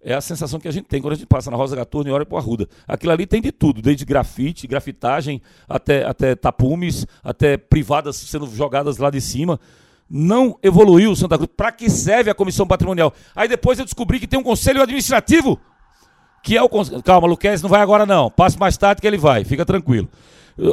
É 0.04 0.14
a 0.14 0.20
sensação 0.20 0.58
que 0.58 0.66
a 0.66 0.72
gente 0.72 0.86
tem 0.86 1.00
quando 1.00 1.12
a 1.12 1.16
gente 1.16 1.26
passa 1.26 1.50
na 1.50 1.56
Rosa 1.56 1.76
Gatorne 1.76 2.10
e 2.10 2.12
olha 2.12 2.26
para 2.26 2.34
o 2.34 2.38
Arruda. 2.38 2.68
Aquilo 2.88 3.12
ali 3.12 3.24
tem 3.24 3.40
de 3.40 3.52
tudo, 3.52 3.80
desde 3.80 4.04
grafite, 4.04 4.66
grafitagem, 4.66 5.40
até, 5.68 6.04
até 6.04 6.34
tapumes, 6.34 7.06
até 7.22 7.56
privadas 7.56 8.16
sendo 8.16 8.46
jogadas 8.46 8.96
lá 8.96 9.10
de 9.10 9.20
cima. 9.20 9.60
Não 10.14 10.58
evoluiu 10.62 11.12
o 11.12 11.16
Santa 11.16 11.38
Cruz. 11.38 11.50
Para 11.56 11.72
que 11.72 11.88
serve 11.88 12.30
a 12.30 12.34
comissão 12.34 12.66
patrimonial? 12.66 13.14
Aí 13.34 13.48
depois 13.48 13.78
eu 13.78 13.84
descobri 13.86 14.20
que 14.20 14.26
tem 14.26 14.38
um 14.38 14.42
conselho 14.42 14.82
administrativo 14.82 15.58
que 16.42 16.54
é 16.56 16.62
o 16.62 16.68
conselho. 16.68 17.02
Calma, 17.02 17.26
Luquez 17.26 17.62
não 17.62 17.70
vai 17.70 17.80
agora 17.80 18.04
não. 18.04 18.30
Passe 18.30 18.58
mais 18.58 18.76
tarde 18.76 19.00
que 19.00 19.06
ele 19.06 19.16
vai, 19.16 19.42
fica 19.42 19.64
tranquilo. 19.64 20.08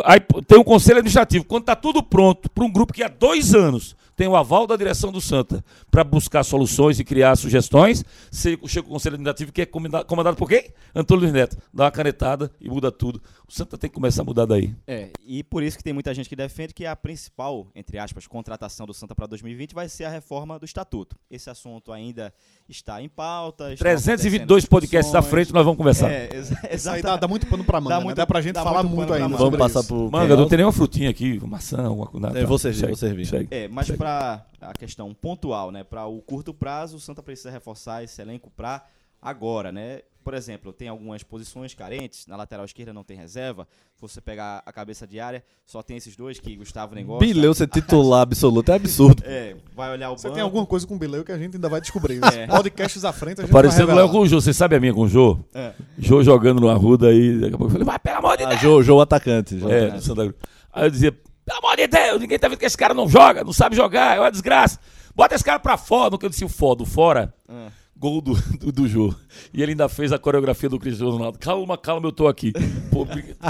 Aí 0.04 0.20
tem 0.46 0.60
um 0.60 0.64
conselho 0.64 0.98
administrativo. 0.98 1.46
Quando 1.46 1.64
está 1.64 1.76
tudo 1.76 2.04
pronto 2.04 2.50
para 2.50 2.66
um 2.66 2.72
grupo 2.72 2.92
que 2.92 3.02
há 3.02 3.08
dois 3.08 3.56
anos 3.56 3.96
tem 4.14 4.28
o 4.28 4.36
aval 4.36 4.68
da 4.68 4.76
direção 4.76 5.14
do 5.14 5.22
Santa 5.22 5.64
para 5.90 6.04
buscar 6.04 6.44
soluções 6.44 7.00
e 7.00 7.06
criar 7.06 7.38
sugestões, 7.38 8.04
chega 8.30 8.58
o 8.62 8.90
conselho 8.90 9.14
administrativo 9.14 9.54
que 9.54 9.62
é 9.62 9.66
comanda- 9.66 10.04
comandado 10.04 10.36
por 10.36 10.50
quem? 10.50 10.66
Antônio 10.94 11.22
Luiz 11.22 11.32
Neto. 11.34 11.56
Dá 11.74 11.86
uma 11.86 11.92
canetada 11.92 12.52
e 12.60 12.68
muda 12.68 12.92
tudo. 12.92 13.22
O 13.50 13.52
Santa 13.52 13.78
tem 13.80 13.90
que 13.90 13.94
começar 13.96 14.22
a 14.22 14.26
mudar 14.26 14.46
daí. 14.46 14.76
É, 14.86 15.10
e 15.26 15.44
por 15.44 15.64
isso 15.64 15.76
que 15.76 15.84
tem 15.84 15.92
muita 15.92 16.14
gente 16.14 16.30
que 16.30 16.36
defende 16.36 16.72
que 16.72 16.86
a 16.86 16.96
principal, 16.96 17.68
entre 17.74 17.98
aspas, 17.98 18.28
contratação 18.28 18.86
do 18.86 18.94
Santa 18.94 19.16
para 19.16 19.26
2020 19.26 19.74
vai 19.74 19.90
ser 19.90 20.04
a 20.06 20.10
reforma 20.10 20.60
do 20.60 20.66
estatuto. 20.66 21.16
Esse 21.32 21.50
assunto 21.50 21.92
ainda 21.92 22.32
está 22.70 23.02
em 23.02 23.10
pauta. 23.10 23.74
estão 23.74 23.84
322 23.86 24.44
acontecendo 24.66 24.70
podcasts 24.70 25.16
à 25.16 25.22
frente 25.24 25.52
nós 25.52 25.66
vamos 25.66 25.78
conversar. 25.78 26.12
É, 26.12 26.30
aí 26.32 26.38
exatamente. 26.72 27.04
dá, 27.04 27.18
dá 27.18 27.28
muito 27.28 27.48
pano 27.48 27.64
pra 27.64 27.82
manga, 27.82 27.90
Dá 27.96 27.98
né? 28.00 28.04
muito- 28.06 28.18
dá 28.18 28.28
pra 28.28 28.40
gente 28.42 28.54
dá 28.54 28.64
falar 28.64 28.84
muito 28.84 28.96
muito, 28.98 29.14
ainda. 29.14 29.28
manga. 29.30 29.38
Vamos 29.44 29.58
passar 29.58 29.80
isso. 29.80 29.88
pro. 29.88 30.12
Manga, 30.12 30.36
não 30.36 30.48
tem 30.48 30.58
nenhuma 30.58 30.72
frutinha 30.74 31.10
aqui, 31.10 31.40
maçã, 31.46 31.82
alguma 31.88 32.06
coisa. 32.06 32.28
É, 32.38 32.46
vou 32.46 32.60
servir, 32.60 32.86
vou 32.86 32.96
servir. 32.96 33.26
Segue. 33.26 33.48
É, 33.50 33.68
mas 33.68 33.90
para 33.90 34.46
a 34.62 34.74
questão 34.74 35.12
pontual, 35.14 35.72
né, 35.72 35.84
para 35.84 36.06
o 36.06 36.22
curto 36.22 36.54
prazo, 36.54 36.98
o 36.98 37.00
Santa 37.00 37.24
precisa 37.24 37.50
reforçar 37.50 38.04
esse 38.04 38.22
elenco 38.22 38.52
para 38.56 38.86
agora, 39.22 39.72
né? 39.72 40.02
Por 40.24 40.34
exemplo, 40.34 40.74
tem 40.74 40.88
algumas 40.90 41.24
posições 41.24 41.74
carentes, 41.74 42.28
na 42.28 42.36
lateral 42.36 42.66
esquerda 42.66 42.94
não 42.94 43.04
tem 43.04 43.16
reserva. 43.18 43.66
Se 43.96 44.02
você 44.02 44.20
pegar 44.22 44.62
a 44.66 44.72
cabeça 44.72 45.08
de 45.08 45.20
área, 45.20 45.44
só 45.66 45.82
tem 45.82 45.96
esses 45.98 46.16
dois 46.16 46.40
que 46.40 46.56
Gustavo 46.58 46.94
nem 46.94 47.06
gosta. 47.06 47.26
Bileu 47.26 47.54
ser 47.54 47.68
titular 47.68 48.22
absoluto 48.22 48.72
é 48.72 48.76
absurdo. 48.76 49.24
É, 49.26 49.56
vai 49.76 49.92
olhar 49.92 50.12
o 50.12 50.18
Você 50.18 50.24
banco. 50.28 50.36
tem 50.36 50.44
alguma 50.44 50.66
coisa 50.66 50.86
com 50.86 50.96
o 50.96 51.00
Bileu 51.00 51.24
que 51.24 51.32
a 51.32 51.38
gente 51.38 51.56
ainda 51.56 51.70
vai 51.70 51.80
descobrir. 51.82 52.20
É. 52.34 52.48
Podcasts 52.48 53.04
à 53.06 53.14
frente 53.14 53.40
a 53.40 53.44
gente 53.44 53.52
Parecendo 53.52 53.88
vai 53.88 53.96
Léo 53.96 54.10
com 54.10 54.20
o 54.20 54.28
Jô. 54.28 54.40
Você 54.42 54.54
sabe 54.54 54.76
a 54.76 54.80
minha 54.80 54.94
com 54.94 55.02
o 55.02 55.08
Jô? 55.08 55.40
É. 55.54 55.74
Jô 55.98 56.22
jogando 56.22 56.60
no 56.60 56.70
Arruda 56.70 57.08
aí. 57.08 57.40
Daqui 57.40 57.56
a 57.56 57.58
pouco 57.58 57.66
eu 57.66 57.72
falei, 57.72 57.86
vai, 57.86 57.98
pelo 58.00 58.18
amor 58.18 58.38
de 58.38 58.44
Ah, 58.44 58.50
Deus. 58.50 58.62
Jô, 58.62 58.84
Jô 58.84 59.02
atacante. 59.02 59.58
Jô 59.58 59.70
É, 59.70 59.78
atacante. 59.86 59.98
do 60.00 60.06
Santa 60.06 60.22
Cruz. 60.24 60.36
Aí 60.74 60.86
eu 60.86 60.92
dizia, 60.92 61.12
pelo 61.46 61.58
amor 61.60 61.76
de 61.78 61.88
Deus, 61.88 62.20
ninguém 62.22 62.38
tá 62.38 62.48
vendo 62.50 62.60
que 62.60 62.66
esse 62.66 62.78
cara 62.78 62.94
não 62.94 63.08
joga, 63.10 63.44
não 63.44 63.54
sabe 63.54 63.76
jogar, 63.76 64.18
é 64.18 64.20
uma 64.20 64.30
desgraça. 64.32 64.80
Bota 65.16 65.34
esse 65.34 65.44
cara 65.44 65.60
pra 65.60 65.76
fora, 65.78 66.10
no 66.12 66.18
que 66.20 66.26
eu 66.26 66.30
disse 66.30 66.46
o 66.46 66.50
fora, 66.50 66.76
do 66.78 66.86
fora. 66.86 67.34
Ah. 67.48 67.70
Gol 68.00 68.22
do, 68.22 68.34
do, 68.58 68.72
do 68.72 68.88
Jô. 68.88 69.14
E 69.54 69.62
ele 69.62 69.72
ainda 69.74 69.90
fez 69.90 70.12
a 70.14 70.18
coreografia 70.18 70.70
do 70.70 70.80
Cristiano 70.80 71.12
Ronaldo. 71.12 71.38
Calma, 71.38 71.78
calma, 71.78 72.08
eu 72.08 72.12
tô 72.12 72.28
aqui. 72.28 72.54
Pô, 72.92 73.06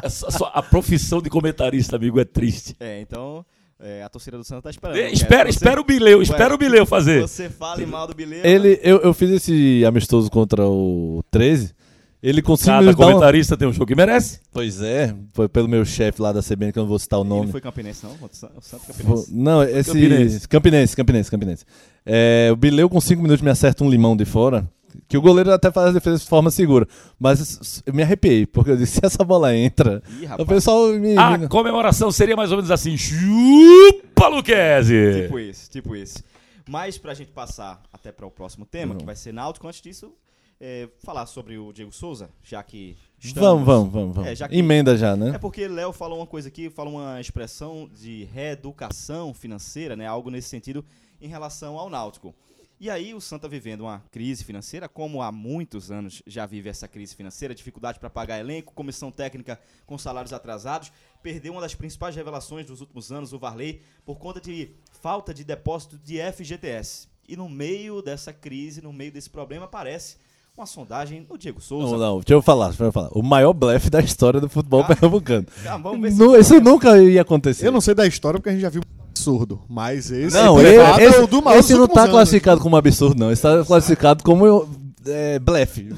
só- 0.09 0.51
a 0.53 0.62
profissão 0.63 1.21
de 1.21 1.29
comentarista, 1.29 1.95
amigo, 1.95 2.19
é 2.19 2.25
triste. 2.25 2.75
É, 2.79 2.99
então 2.99 3.45
é, 3.79 4.01
a 4.03 4.09
torcida 4.09 4.38
do 4.38 4.43
Santa 4.43 4.63
tá 4.63 4.69
esperando. 4.71 4.95
Quer 4.95 5.13
espera, 5.13 5.43
você- 5.51 5.57
espera 5.57 5.79
o 5.79 5.83
Bileu, 5.83 6.21
espera 6.21 6.49
Ué, 6.49 6.55
o 6.55 6.57
Bileu 6.57 6.85
fazer. 6.85 7.21
Você 7.21 7.47
fale 7.49 7.85
mal 7.85 8.07
do 8.07 8.15
Bileu. 8.15 8.43
Ele, 8.43 8.79
eu, 8.83 8.97
eu 9.01 9.13
fiz 9.13 9.29
esse 9.29 9.85
amistoso 9.85 10.29
contra 10.31 10.65
o 10.67 11.23
13. 11.29 11.73
Ele 12.21 12.41
conseguiu 12.41 12.73
Cada 12.73 12.86
me 12.88 12.93
dar 12.93 12.97
uma... 12.97 13.12
comentarista 13.13 13.55
tem 13.55 13.67
um 13.67 13.71
jogo 13.71 13.86
que 13.86 13.95
merece. 13.95 14.41
Pois 14.51 14.82
é, 14.82 15.15
foi 15.34 15.47
pelo 15.47 15.69
meu 15.69 15.86
chefe 15.86 16.21
lá 16.21 16.34
da 16.34 16.41
CBN, 16.43 16.73
que 16.73 16.79
eu 16.79 16.84
não 16.84 16.89
vou 16.89 16.99
citar 16.99 17.17
o 17.19 17.21
Ele 17.23 17.29
nome. 17.29 17.51
foi 17.51 17.62
campinense, 17.62 18.05
não? 18.05 18.12
O 18.12 18.29
Santa 18.32 18.53
o 18.58 18.62
Santa 18.62 18.84
Vou- 19.03 19.15
campinense. 19.23 19.34
Não, 19.34 19.63
esse. 19.63 19.89
Campinense. 19.93 20.47
Campinense, 20.47 20.95
Campinense, 20.97 21.32
Campinense. 21.32 21.65
É, 22.05 22.49
o 22.51 22.55
Bileu 22.58 22.89
com 22.89 22.99
5 22.99 23.21
minutos 23.21 23.41
me 23.41 23.49
acerta 23.49 23.84
um 23.84 23.89
limão 23.89 24.17
de 24.17 24.25
fora. 24.25 24.69
Que 25.08 25.17
o 25.17 25.21
goleiro 25.21 25.51
até 25.53 25.71
faz 25.71 25.89
a 25.89 25.91
defesa 25.91 26.17
de 26.19 26.25
forma 26.25 26.51
segura. 26.51 26.88
Mas 27.19 27.82
eu 27.86 27.93
me 27.93 28.01
arrepiei, 28.03 28.45
porque 28.45 28.71
eu 28.71 28.77
disse: 28.77 28.93
se 28.99 29.05
essa 29.05 29.23
bola 29.23 29.55
entra. 29.55 30.01
Ih, 30.19 30.27
O 30.38 30.45
pessoal 30.45 30.88
me. 30.89 31.15
A 31.17 31.38
me- 31.38 31.47
comemoração 31.47 32.12
seria 32.12 32.36
mais 32.36 32.51
ou 32.51 32.58
menos 32.58 32.69
assim: 32.71 32.97
chupa, 32.97 34.27
Luquezzi! 34.27 35.21
Tipo 35.23 35.39
isso, 35.39 35.69
tipo 35.69 35.95
isso. 35.95 36.23
Mas 36.67 36.97
pra 36.97 37.13
gente 37.13 37.32
passar 37.32 37.82
até 37.93 38.12
para 38.12 38.25
o 38.25 38.32
próximo 38.32 38.65
tema, 38.65 38.95
que 38.95 39.05
vai 39.05 39.15
ser 39.15 39.32
Náutico, 39.32 39.67
antes 39.67 39.82
disso, 39.82 40.12
é, 40.60 40.89
falar 41.00 41.26
sobre 41.26 41.58
o 41.58 41.72
Diego 41.72 41.91
Souza, 41.91 42.30
já 42.43 42.62
que 42.62 42.98
estamos... 43.19 43.65
Vamos, 43.65 43.65
vamos, 43.65 43.93
vamos. 43.93 44.15
vamos. 44.15 44.30
É, 44.32 44.36
já 44.36 44.48
que- 44.48 44.56
Emenda 44.58 44.98
já, 44.98 45.15
né? 45.15 45.32
É 45.36 45.38
porque 45.38 45.67
Léo 45.67 45.93
falou 45.93 46.19
uma 46.19 46.28
coisa 46.28 46.50
aqui, 46.50 46.69
falou 46.69 46.95
uma 46.95 47.19
expressão 47.22 47.89
de 47.93 48.26
reeducação 48.26 49.34
financeira, 49.34 49.95
né? 49.95 50.06
Algo 50.06 50.30
nesse 50.30 50.50
sentido 50.50 50.84
em 51.22 51.28
relação 51.28 51.78
ao 51.78 51.89
Náutico. 51.89 52.36
E 52.82 52.89
aí 52.89 53.13
o 53.13 53.19
Santa 53.19 53.45
vivendo 53.50 53.82
uma 53.82 54.00
crise 54.10 54.41
financeira, 54.45 54.88
como 54.88 55.22
há 55.22 55.34
muitos 55.34 55.91
anos 55.91 56.24
já 56.26 56.45
vive 56.45 56.69
essa 56.69 56.88
crise 56.88 57.13
financeira, 57.13 57.54
dificuldade 57.54 58.00
para 58.00 58.10
pagar 58.10 58.39
elenco, 58.39 58.74
comissão 58.74 59.12
técnica 59.12 59.60
com 59.86 59.98
salários 59.98 60.32
atrasados, 60.32 60.89
perdeu 61.22 61.52
uma 61.52 61.60
das 61.60 61.76
principais 61.76 62.15
revelações 62.15 62.65
dos 62.65 62.80
últimos 62.80 63.12
anos, 63.12 63.34
o 63.34 63.39
Varley, 63.39 63.82
por 64.06 64.17
conta 64.17 64.39
de 64.39 64.72
falta 65.02 65.34
de 65.34 65.44
depósito 65.44 65.98
de 65.98 66.19
FGTS. 66.31 67.10
E 67.27 67.36
no 67.36 67.50
meio 67.50 68.02
dessa 68.02 68.31
crise, 68.31 68.81
no 68.81 68.94
meio 68.94 69.12
desse 69.12 69.29
problema, 69.29 69.65
aparece 69.65 70.15
uma 70.60 70.65
sondagem 70.65 71.25
no 71.29 71.37
Diego 71.37 71.62
Souza. 71.62 71.91
Não, 71.93 71.97
não, 71.97 72.15
deixa 72.17 72.33
eu 72.33 72.41
falar, 72.41 72.67
deixa 72.67 72.83
eu 72.83 72.91
falar. 72.91 73.10
O 73.13 73.23
maior 73.23 73.53
blefe 73.53 73.89
da 73.89 74.01
história 74.01 74.41
do 74.41 74.49
futebol 74.49 74.81
Ah. 74.81 74.87
pernambucano. 74.87 75.45
Ah, 75.65 75.77
vamos 75.77 76.01
ver 76.17 76.39
Isso 76.39 76.60
nunca 76.60 77.01
ia 77.01 77.21
acontecer. 77.21 77.67
Eu 77.67 77.71
não 77.71 77.79
sei 77.81 77.95
da 77.95 78.05
história 78.05 78.37
porque 78.39 78.49
a 78.49 78.51
gente 78.51 78.62
já 78.62 78.69
viu 78.69 78.81
um 78.81 79.03
absurdo, 79.10 79.62
mas 79.69 80.12
esse 80.12 80.35
Não, 80.35 80.60
é 80.60 80.63
ele- 80.63 81.03
esse, 81.05 81.15
é 81.17 81.23
o 81.23 81.27
do 81.27 81.41
maior 81.41 81.60
esse 81.60 81.73
não 81.73 81.87
tá 81.87 82.01
anos. 82.01 82.12
classificado 82.12 82.60
como 82.62 82.75
absurdo, 82.75 83.17
não. 83.17 83.31
Esse 83.31 83.41
tá 83.41 83.63
classificado 83.63 84.21
como 84.23 84.67
é, 85.05 85.39
blefe. 85.39 85.89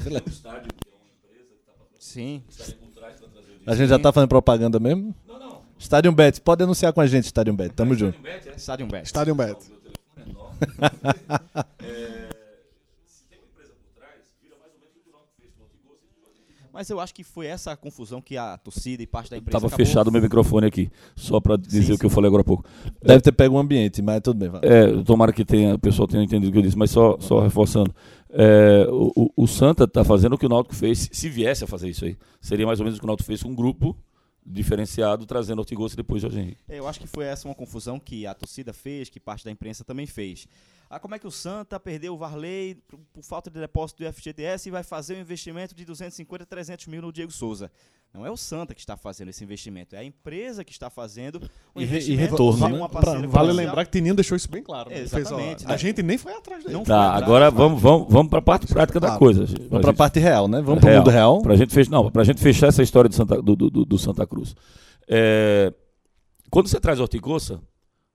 Sim. 1.98 2.42
A 3.66 3.74
gente 3.74 3.88
já 3.88 3.98
tá 3.98 4.12
fazendo 4.12 4.28
propaganda 4.28 4.78
mesmo? 4.78 5.14
Não, 5.26 5.38
não. 5.38 5.58
Stadium 5.78 6.14
Bet, 6.14 6.40
pode 6.40 6.62
anunciar 6.62 6.92
com 6.92 7.00
a 7.00 7.06
gente, 7.06 7.24
Stadium 7.24 7.56
Bet. 7.56 7.74
Tamo 7.74 7.94
junto. 7.94 8.16
Stadium 8.56 8.88
Bet. 8.88 9.06
Stadium 9.08 9.36
Bet. 9.36 9.56
Mas 16.72 16.88
eu 16.88 16.98
acho 16.98 17.12
que 17.14 17.22
foi 17.22 17.46
essa 17.46 17.72
a 17.72 17.76
confusão 17.76 18.20
que 18.22 18.36
a 18.36 18.56
torcida 18.56 19.02
e 19.02 19.06
parte 19.06 19.30
da 19.30 19.36
imprensa 19.36 19.52
Tava 19.58 19.66
acabou- 19.66 19.84
fechado 19.86 20.08
o 20.08 20.12
meu 20.12 20.22
microfone 20.22 20.66
aqui, 20.66 20.90
só 21.14 21.38
para 21.38 21.56
dizer 21.56 21.82
Sim, 21.84 21.92
o 21.92 21.98
que 21.98 22.06
eu 22.06 22.10
falei 22.10 22.28
agora 22.28 22.40
há 22.40 22.44
pouco. 22.44 22.64
Deve 23.02 23.20
ter 23.20 23.32
pego 23.32 23.56
o 23.56 23.58
ambiente, 23.58 24.00
mas 24.00 24.20
tudo 24.22 24.38
bem. 24.38 24.48
vai. 24.48 24.60
É, 24.64 25.02
tomara 25.02 25.32
que 25.32 25.44
tenha, 25.44 25.74
o 25.74 25.78
pessoal 25.78 26.08
tenha 26.08 26.22
entendido 26.24 26.48
o 26.48 26.52
que 26.52 26.58
eu 26.58 26.62
disse, 26.62 26.78
mas 26.78 26.90
só, 26.90 27.18
só 27.20 27.40
reforçando. 27.40 27.94
É, 28.30 28.86
o, 28.90 29.12
o- 29.14 29.42
o 29.44 29.46
Santa 29.46 29.84
está 29.84 30.02
fazendo 30.02 30.32
o 30.34 30.38
que 30.38 30.46
o 30.46 30.48
Náutico 30.48 30.74
fez, 30.74 31.00
se- 31.00 31.10
se 31.12 31.28
viesse 31.28 31.62
a 31.62 31.66
fazer 31.66 31.90
isso 31.90 32.06
aí. 32.06 32.16
Seria 32.40 32.66
mais 32.66 32.80
ou 32.80 32.84
menos 32.84 32.96
o 32.96 33.00
que 33.00 33.06
o 33.06 33.08
Náutico 33.08 33.26
fez 33.26 33.42
com 33.42 33.50
um 33.50 33.54
grupo 33.54 33.94
diferenciado, 34.44 35.24
trazendo 35.24 35.60
Ortigosa 35.60 35.94
depois 35.96 36.20
Jorge 36.22 36.40
Henrique. 36.40 36.58
É, 36.68 36.78
Eu 36.78 36.88
acho 36.88 36.98
que 36.98 37.06
foi 37.06 37.24
essa 37.24 37.46
uma 37.46 37.54
confusão 37.54 38.00
que 38.00 38.26
a 38.26 38.34
torcida 38.34 38.72
fez, 38.72 39.08
que 39.08 39.20
parte 39.20 39.44
da 39.44 39.50
imprensa 39.50 39.84
também 39.84 40.06
fez. 40.06 40.46
Ah, 40.94 41.00
como 41.00 41.14
é 41.14 41.18
que 41.18 41.26
o 41.26 41.30
Santa 41.30 41.80
perdeu 41.80 42.12
o 42.12 42.18
Varley 42.18 42.74
por, 42.86 42.98
por 43.14 43.22
falta 43.24 43.48
de 43.50 43.58
depósito 43.58 44.02
do 44.04 44.12
FGTS 44.12 44.68
e 44.68 44.70
vai 44.70 44.82
fazer 44.82 45.16
um 45.16 45.20
investimento 45.20 45.74
de 45.74 45.86
250, 45.86 46.44
300 46.44 46.86
mil 46.86 47.00
no 47.00 47.10
Diego 47.10 47.32
Souza? 47.32 47.70
Não 48.12 48.26
é 48.26 48.30
o 48.30 48.36
Santa 48.36 48.74
que 48.74 48.80
está 48.80 48.94
fazendo 48.94 49.30
esse 49.30 49.42
investimento, 49.42 49.96
é 49.96 50.00
a 50.00 50.04
empresa 50.04 50.62
que 50.62 50.70
está 50.70 50.90
fazendo 50.90 51.40
o 51.74 51.80
E 51.80 51.84
re- 51.86 51.94
e 51.94 51.96
investimento 52.12 52.30
retorno, 52.32 52.68
né? 52.82 52.88
Pra- 52.90 53.26
vale 53.26 53.52
lembrar 53.54 53.86
que 53.86 53.90
Tininho 53.90 54.14
deixou 54.14 54.36
isso 54.36 54.50
bem 54.50 54.62
claro. 54.62 54.90
né? 54.90 54.98
Ele 54.98 55.08
fez, 55.08 55.14
ó, 55.14 55.34
Exatamente, 55.34 55.64
A 55.64 55.68
né? 55.70 55.78
gente 55.78 56.02
nem 56.02 56.18
foi 56.18 56.34
atrás 56.34 56.62
dele. 56.62 56.74
Não 56.74 56.84
Tá, 56.84 57.06
atrás, 57.06 57.22
agora 57.22 57.50
vamos, 57.50 57.80
vamos, 57.80 58.12
vamos 58.12 58.28
para 58.28 58.40
a 58.40 58.42
parte 58.42 58.66
prática 58.66 59.00
da 59.00 59.06
Claro. 59.06 59.18
coisa. 59.18 59.46
Vamos 59.70 59.80
pra 59.80 59.94
parte 59.94 60.20
real, 60.20 60.46
né? 60.46 60.60
Vamos 60.60 60.80
pro 60.80 60.90
Real. 60.90 60.98
mundo 61.00 61.10
real. 61.10 61.40
Pra 61.40 61.56
gente 61.56 61.72
fechar, 61.72 61.90
não, 61.90 62.10
pra 62.10 62.22
gente 62.22 62.38
fechar 62.42 62.66
essa 62.66 62.82
história 62.82 63.08
do 63.08 63.14
Santa, 63.14 63.40
do, 63.40 63.56
do, 63.56 63.70
do- 63.70 63.98
Santa 63.98 64.26
Cruz. 64.26 64.54
É, 65.08 65.72
quando 66.50 66.68
você 66.68 66.78
traz 66.78 67.00
Hortigoça, 67.00 67.62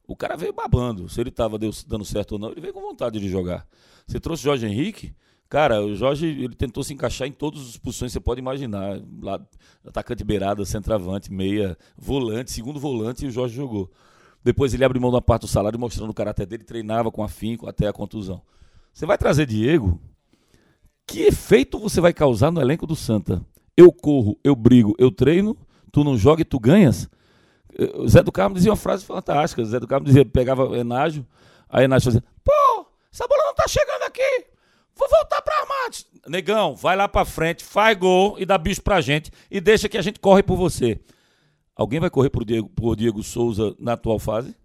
o 0.07 0.15
cara 0.15 0.35
veio 0.37 0.53
babando. 0.53 1.09
Se 1.09 1.19
ele 1.19 1.29
tava 1.31 1.59
deu- 1.59 1.71
dando 1.85 2.05
certo 2.05 2.33
ou 2.33 2.39
não, 2.39 2.51
ele 2.51 2.61
veio 2.61 2.73
com 2.73 2.81
vontade 2.81 3.19
de 3.19 3.29
jogar. 3.29 3.67
Você 4.07 4.19
trouxe 4.19 4.41
Jorge 4.43 4.65
Henrique, 4.65 5.13
cara, 5.49 5.83
o 5.83 5.93
Jorge 5.95 6.25
ele 6.25 6.55
tentou 6.55 6.83
se 6.83 6.93
encaixar 6.93 7.27
em 7.27 7.31
todas 7.31 7.61
as 7.61 7.77
posições 7.77 8.11
que 8.11 8.13
você 8.13 8.19
pode 8.19 8.39
imaginar. 8.39 9.01
Lá, 9.21 9.39
atacante 9.85 10.23
beirada, 10.23 10.63
centroavante, 10.65 11.31
meia, 11.31 11.77
volante, 11.97 12.51
segundo 12.51 12.79
volante, 12.79 13.25
e 13.25 13.27
o 13.27 13.31
Jorge 13.31 13.55
jogou. 13.55 13.91
Depois 14.43 14.73
ele 14.73 14.85
abre 14.85 14.97
mão 14.99 15.11
da 15.11 15.21
parte 15.21 15.41
do 15.41 15.47
salário, 15.47 15.77
mostrando 15.77 16.09
o 16.09 16.13
caráter 16.13 16.45
dele, 16.45 16.63
treinava 16.63 17.11
com 17.11 17.21
afinco 17.21 17.67
até 17.67 17.87
a 17.87 17.91
contusão. 17.93 18.41
Você 18.93 19.05
vai 19.05 19.17
trazer 19.17 19.45
Diego, 19.45 19.99
que 21.05 21.21
efeito 21.21 21.77
você 21.77 21.99
vai 21.99 22.13
causar 22.13 22.49
no 22.51 22.61
elenco 22.61 22.87
do 22.87 22.95
Santa? 22.95 23.45
Eu 23.75 23.91
corro, 23.91 24.39
eu 24.43 24.55
brigo, 24.55 24.95
eu 24.97 25.11
treino, 25.11 25.55
tu 25.91 26.03
não 26.03 26.17
joga 26.17 26.41
e 26.41 26.45
tu 26.45 26.59
ganhas? 26.59 27.09
Eh, 27.77 27.91
O 27.95 28.07
Zé 28.07 28.21
do 28.23 28.31
Carmo 28.31 28.55
dizia 28.55 28.71
uma 28.71 28.77
frase 28.77 29.05
fantástica. 29.05 29.61
O 29.61 29.65
Zé 29.65 29.79
do 29.79 29.87
Carmo 29.87 30.05
dizia, 30.05 30.25
pegava 30.25 30.77
Enágio, 30.77 31.25
aí 31.69 31.85
Enágio 31.85 32.05
fazia, 32.11 32.23
pô, 32.43 32.85
essa 33.11 33.27
bola 33.27 33.43
não 33.45 33.53
tá 33.55 33.67
chegando 33.67 34.03
aqui, 34.03 34.45
vou 34.95 35.07
voltar 35.09 35.41
pra 35.41 35.55
armar. 35.61 35.89
Negão, 36.27 36.75
vai 36.75 36.95
lá 36.95 37.07
pra 37.07 37.23
frente, 37.23 37.63
faz 37.63 37.97
gol 37.97 38.35
e 38.37 38.45
dá 38.45 38.57
bicho 38.57 38.81
pra 38.81 38.99
gente 38.99 39.31
e 39.49 39.61
deixa 39.61 39.87
que 39.87 39.97
a 39.97 40.01
gente 40.01 40.19
corre 40.19 40.43
por 40.43 40.57
você. 40.57 40.99
Alguém 41.75 41.99
vai 41.99 42.09
correr 42.09 42.29
por 42.29 42.43
Diego, 42.43 42.69
Diego 42.95 43.23
Souza 43.23 43.75
na 43.79 43.93
atual 43.93 44.17
fase? 44.19 44.55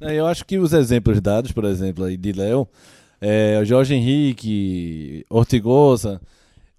É, 0.00 0.14
Eu 0.14 0.26
acho 0.26 0.44
que 0.44 0.56
os 0.58 0.72
exemplos 0.72 1.20
dados, 1.20 1.50
por 1.52 1.64
exemplo, 1.64 2.04
aí 2.04 2.16
de 2.16 2.32
Léo, 2.32 2.66
é, 3.20 3.60
Jorge 3.64 3.94
Henrique, 3.94 5.26
Ortigosa, 5.28 6.20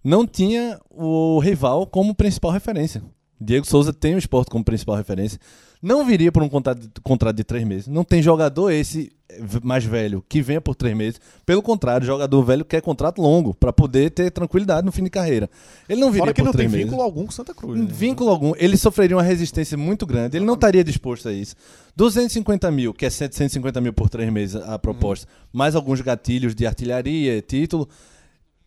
não 0.03 0.25
tinha 0.25 0.79
o 0.89 1.39
rival 1.39 1.85
como 1.85 2.15
principal 2.15 2.51
referência. 2.51 3.03
Diego 3.39 3.65
Souza 3.65 3.91
tem 3.93 4.15
o 4.15 4.17
esporte 4.17 4.49
como 4.49 4.63
principal 4.63 4.95
referência. 4.95 5.39
Não 5.81 6.05
viria 6.05 6.31
por 6.31 6.41
um 6.41 6.49
contrato, 6.49 6.89
contrato 7.03 7.35
de 7.35 7.43
três 7.43 7.63
meses. 7.63 7.87
Não 7.87 8.03
tem 8.03 8.21
jogador 8.21 8.71
esse 8.71 9.11
eh, 9.29 9.39
mais 9.61 9.83
velho 9.83 10.23
que 10.27 10.41
venha 10.41 10.59
por 10.59 10.73
três 10.73 10.95
meses. 10.95 11.19
Pelo 11.45 11.61
contrário, 11.61 12.07
jogador 12.07 12.41
velho 12.43 12.65
quer 12.65 12.81
contrato 12.81 13.21
longo 13.21 13.53
para 13.53 13.71
poder 13.71 14.09
ter 14.09 14.31
tranquilidade 14.31 14.85
no 14.85 14.91
fim 14.91 15.03
de 15.03 15.09
carreira. 15.11 15.47
Ele 15.87 16.01
não 16.01 16.07
viria 16.09 16.23
Fora 16.23 16.33
que 16.33 16.41
por 16.41 16.45
não 16.45 16.51
tem 16.53 16.59
três 16.59 16.71
meses. 16.71 16.85
vínculo 16.87 17.03
algum 17.03 17.25
com 17.25 17.31
Santa 17.31 17.53
Cruz. 17.53 17.79
né? 17.79 17.87
Vínculo 17.87 18.29
algum. 18.31 18.53
Ele 18.57 18.77
sofreria 18.77 19.15
uma 19.17 19.21
resistência 19.21 19.77
muito 19.77 20.07
grande. 20.07 20.37
Ele 20.37 20.45
não 20.45 20.55
estaria 20.55 20.83
disposto 20.83 21.29
a 21.29 21.33
isso. 21.33 21.55
250 21.95 22.71
mil, 22.71 22.93
que 22.93 23.05
é 23.05 23.09
750 23.09 23.79
mil 23.79 23.93
por 23.93 24.09
três 24.09 24.31
meses 24.31 24.55
a 24.55 24.79
proposta, 24.79 25.27
mais 25.53 25.75
alguns 25.75 26.01
gatilhos 26.01 26.55
de 26.55 26.65
artilharia, 26.65 27.41
título, 27.41 27.87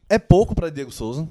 é 0.08 0.18
pouco 0.18 0.54
para 0.54 0.70
Diego 0.70 0.92
Souza. 0.92 1.26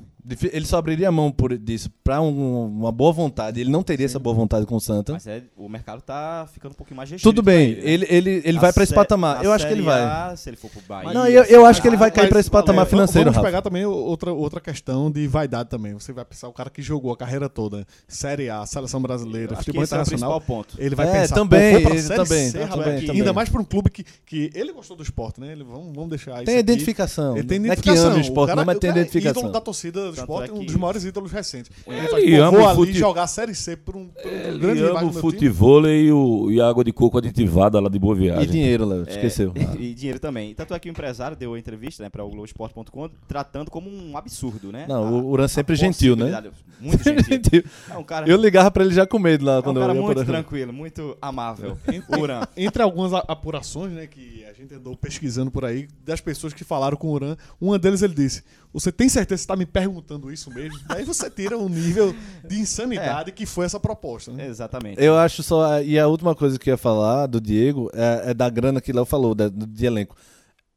Ele 0.51 0.65
só 0.65 0.77
abriria 0.77 1.07
a 1.07 1.11
mão 1.11 1.31
por 1.31 1.57
disso 1.57 1.89
para 2.03 2.19
uma 2.21 2.91
boa 2.91 3.11
vontade. 3.13 3.61
Ele 3.61 3.69
não 3.69 3.81
teria 3.83 4.05
essa 4.05 4.19
boa 4.19 4.35
vontade 4.35 4.65
com 4.65 4.75
o 4.75 4.81
Santa. 4.81 5.13
Mas 5.13 5.25
é, 5.27 5.43
o 5.55 5.69
mercado 5.69 6.01
tá 6.01 6.47
ficando 6.51 6.71
um 6.71 6.75
pouquinho 6.75 6.97
mais 6.97 7.09
restrito 7.09 7.29
Tudo 7.29 7.43
pra 7.43 7.53
bem, 7.53 7.69
ele, 7.71 7.81
né? 7.81 7.83
ele, 7.91 8.05
ele, 8.09 8.41
ele 8.43 8.59
vai 8.59 8.73
para 8.73 8.83
esse 8.83 8.93
patamar. 8.93 9.43
Eu 9.43 9.51
acho 9.53 9.65
que 9.67 9.71
ele 9.73 9.81
vai. 9.81 10.01
A, 10.03 10.35
se 10.35 10.49
ele 10.49 10.57
for 10.57 10.69
pro 10.69 10.81
Bahia. 10.81 11.13
Não, 11.13 11.27
eu- 11.27 11.43
eu 11.43 11.65
acho 11.65 11.81
que 11.81 11.87
ele 11.87 11.97
vai 11.97 12.11
cair 12.11 12.25
Mas, 12.25 12.29
pra 12.31 12.39
esse 12.39 12.51
patamar 12.51 12.85
é, 12.85 12.89
financeiro, 12.89 13.25
Vamos 13.25 13.37
Rafa. 13.37 13.47
pegar 13.47 13.61
também 13.61 13.85
outra, 13.85 14.33
outra 14.33 14.59
questão 14.59 15.09
de 15.09 15.27
vaidade 15.27 15.69
também. 15.69 15.93
Você 15.93 16.11
vai 16.11 16.25
pensar 16.25 16.47
o 16.47 16.53
cara 16.53 16.69
que 16.69 16.81
jogou 16.81 17.11
a 17.13 17.17
carreira 17.17 17.47
toda, 17.47 17.85
Série 18.07 18.49
A, 18.49 18.65
Seleção 18.65 19.01
Brasileira, 19.01 19.53
Acho 19.53 19.59
que 19.65 19.71
futebol 19.71 19.81
é 19.81 19.83
o 19.83 19.87
internacional. 19.87 20.39
principal 20.41 20.41
ponto. 20.57 20.75
Ele 20.77 20.95
vai 20.95 21.07
É, 21.07 21.21
pensar, 21.21 21.35
também, 21.35 21.81
pra 21.81 21.91
ele 21.91 22.01
Série 22.01 22.23
também, 22.23 22.49
C, 22.49 22.59
tá, 22.59 22.67
também, 22.67 22.99
também. 23.01 23.11
Ainda 23.21 23.33
mais 23.33 23.49
para 23.49 23.61
um 23.61 23.65
clube 23.65 23.89
que, 23.89 24.03
que 24.25 24.49
ele 24.53 24.73
gostou 24.73 24.97
do 24.97 25.03
esporte, 25.03 25.39
né? 25.39 25.51
Ele, 25.51 25.63
vamos, 25.63 25.93
vamos 25.95 26.09
deixar 26.09 26.35
isso 26.37 26.45
Tem 26.45 26.55
aqui. 26.55 26.71
identificação. 26.71 27.37
Ele 27.37 27.47
tem 27.47 27.59
Não 27.59 27.65
é 27.71 27.75
que 27.75 27.81
identificação. 27.81 28.07
ama 28.09 28.17
o 28.17 28.21
esporte, 28.21 28.47
cara, 28.49 28.55
não, 28.61 28.65
mas 28.65 28.79
tem 28.79 28.89
cara 28.89 28.99
é 28.99 29.01
identificação. 29.03 29.41
ídolo 29.41 29.53
da 29.53 29.61
torcida 29.61 30.11
esporte, 30.21 30.49
é 30.49 30.53
um 30.53 30.63
dos 30.65 30.75
maiores 30.75 31.03
ídolos 31.03 31.31
recentes. 31.31 31.71
Ele, 31.85 32.21
Ele 32.21 32.35
ama 32.37 32.57
vou 32.59 32.67
o 32.71 32.75
fute- 32.75 32.93
jogar 32.93 33.23
a 33.23 33.27
Série 33.27 33.53
C 33.55 33.75
por 33.75 33.95
um, 33.95 34.07
por 34.07 34.25
um 34.31 34.35
Ele 34.35 34.57
grande 34.59 34.83
ama 34.83 35.03
o 35.05 35.13
futebol 35.13 35.87
e, 35.87 36.11
o, 36.11 36.51
e 36.51 36.59
a 36.61 36.67
água 36.67 36.83
de 36.83 36.91
coco 36.91 37.17
aditivada 37.17 37.79
lá 37.79 37.89
de 37.89 37.99
Boa 37.99 38.15
E 38.15 38.19
Viagem. 38.19 38.47
dinheiro, 38.49 38.85
Léo, 38.85 39.03
É, 39.07 39.11
esqueceu. 39.11 39.53
E 39.79 39.93
dinheiro 39.93 40.19
também. 40.19 40.53
Tanto 40.55 40.73
é 40.73 40.79
que 40.79 40.89
o 40.89 40.91
empresário 40.91 41.35
deu 41.37 41.53
a 41.53 41.59
entrevista 41.59 42.03
né, 42.03 42.09
para 42.09 42.23
o 42.23 42.29
Globoesporte.com 42.29 43.09
tratando 43.27 43.69
como 43.69 43.89
um 43.89 44.17
absurdo, 44.17 44.71
né? 44.71 44.85
Não, 44.87 45.05
A- 45.07 45.11
o 45.11 45.29
Uran 45.29 45.47
sempre 45.47 45.73
a 45.73 45.75
gentil, 45.77 46.15
né? 46.15 46.43
Muito 46.79 47.03
gentil. 47.27 47.63
É 47.89 47.97
um 47.97 48.03
cara, 48.03 48.27
Eu 48.29 48.37
ligava 48.37 48.69
pra 48.71 48.83
ele 48.83 48.93
já 48.93 49.05
com 49.05 49.19
medo 49.19 49.45
lá 49.45 49.55
é 49.55 49.59
um 49.59 49.61
quando 49.63 49.79
cara 49.79 49.91
eu 49.93 49.95
ia 49.95 50.01
muito 50.01 50.25
tranquilo, 50.25 50.73
muito 50.73 51.17
amável. 51.21 51.77
Uran. 52.19 52.41
Entre 52.55 52.81
algumas 52.81 53.13
apurações, 53.13 53.91
né, 53.93 54.07
que 54.07 54.43
a 54.49 54.53
gente 54.53 54.73
andou 54.73 54.95
pesquisando 54.95 55.51
por 55.51 55.63
aí, 55.65 55.87
das 56.05 56.19
pessoas 56.21 56.53
que 56.53 56.63
falaram 56.63 56.97
com 56.97 57.07
o 57.07 57.11
Uran, 57.11 57.35
uma 57.59 57.77
deles 57.77 58.01
ele 58.01 58.13
disse: 58.13 58.43
Você 58.73 58.91
tem 58.91 59.09
certeza 59.09 59.37
que 59.39 59.41
você 59.43 59.47
tá 59.47 59.55
me 59.55 59.65
perguntando 59.65 60.31
isso 60.31 60.51
mesmo? 60.53 60.77
Daí 60.87 61.03
você 61.03 61.29
tira 61.29 61.57
um 61.57 61.67
nível 61.69 62.13
de 62.47 62.59
insanidade 62.59 63.31
que 63.31 63.45
foi 63.45 63.65
essa 63.65 63.79
proposta. 63.79 64.31
Né? 64.31 64.45
Exatamente. 64.47 65.01
Eu 65.01 65.17
acho 65.17 65.41
só. 65.41 65.81
E 65.81 65.97
a 65.97 66.07
última 66.07 66.35
coisa 66.35 66.59
que 66.59 66.69
eu 66.69 66.73
ia 66.73 66.77
falar 66.77 67.25
do 67.27 67.41
Diego 67.41 67.89
é, 67.93 68.31
é 68.31 68.33
da 68.33 68.49
grana 68.49 68.79
que 68.81 68.93
Léo 68.93 69.05
falou, 69.05 69.33
do- 69.33 69.49
de 69.49 69.85
elenco. 69.85 70.15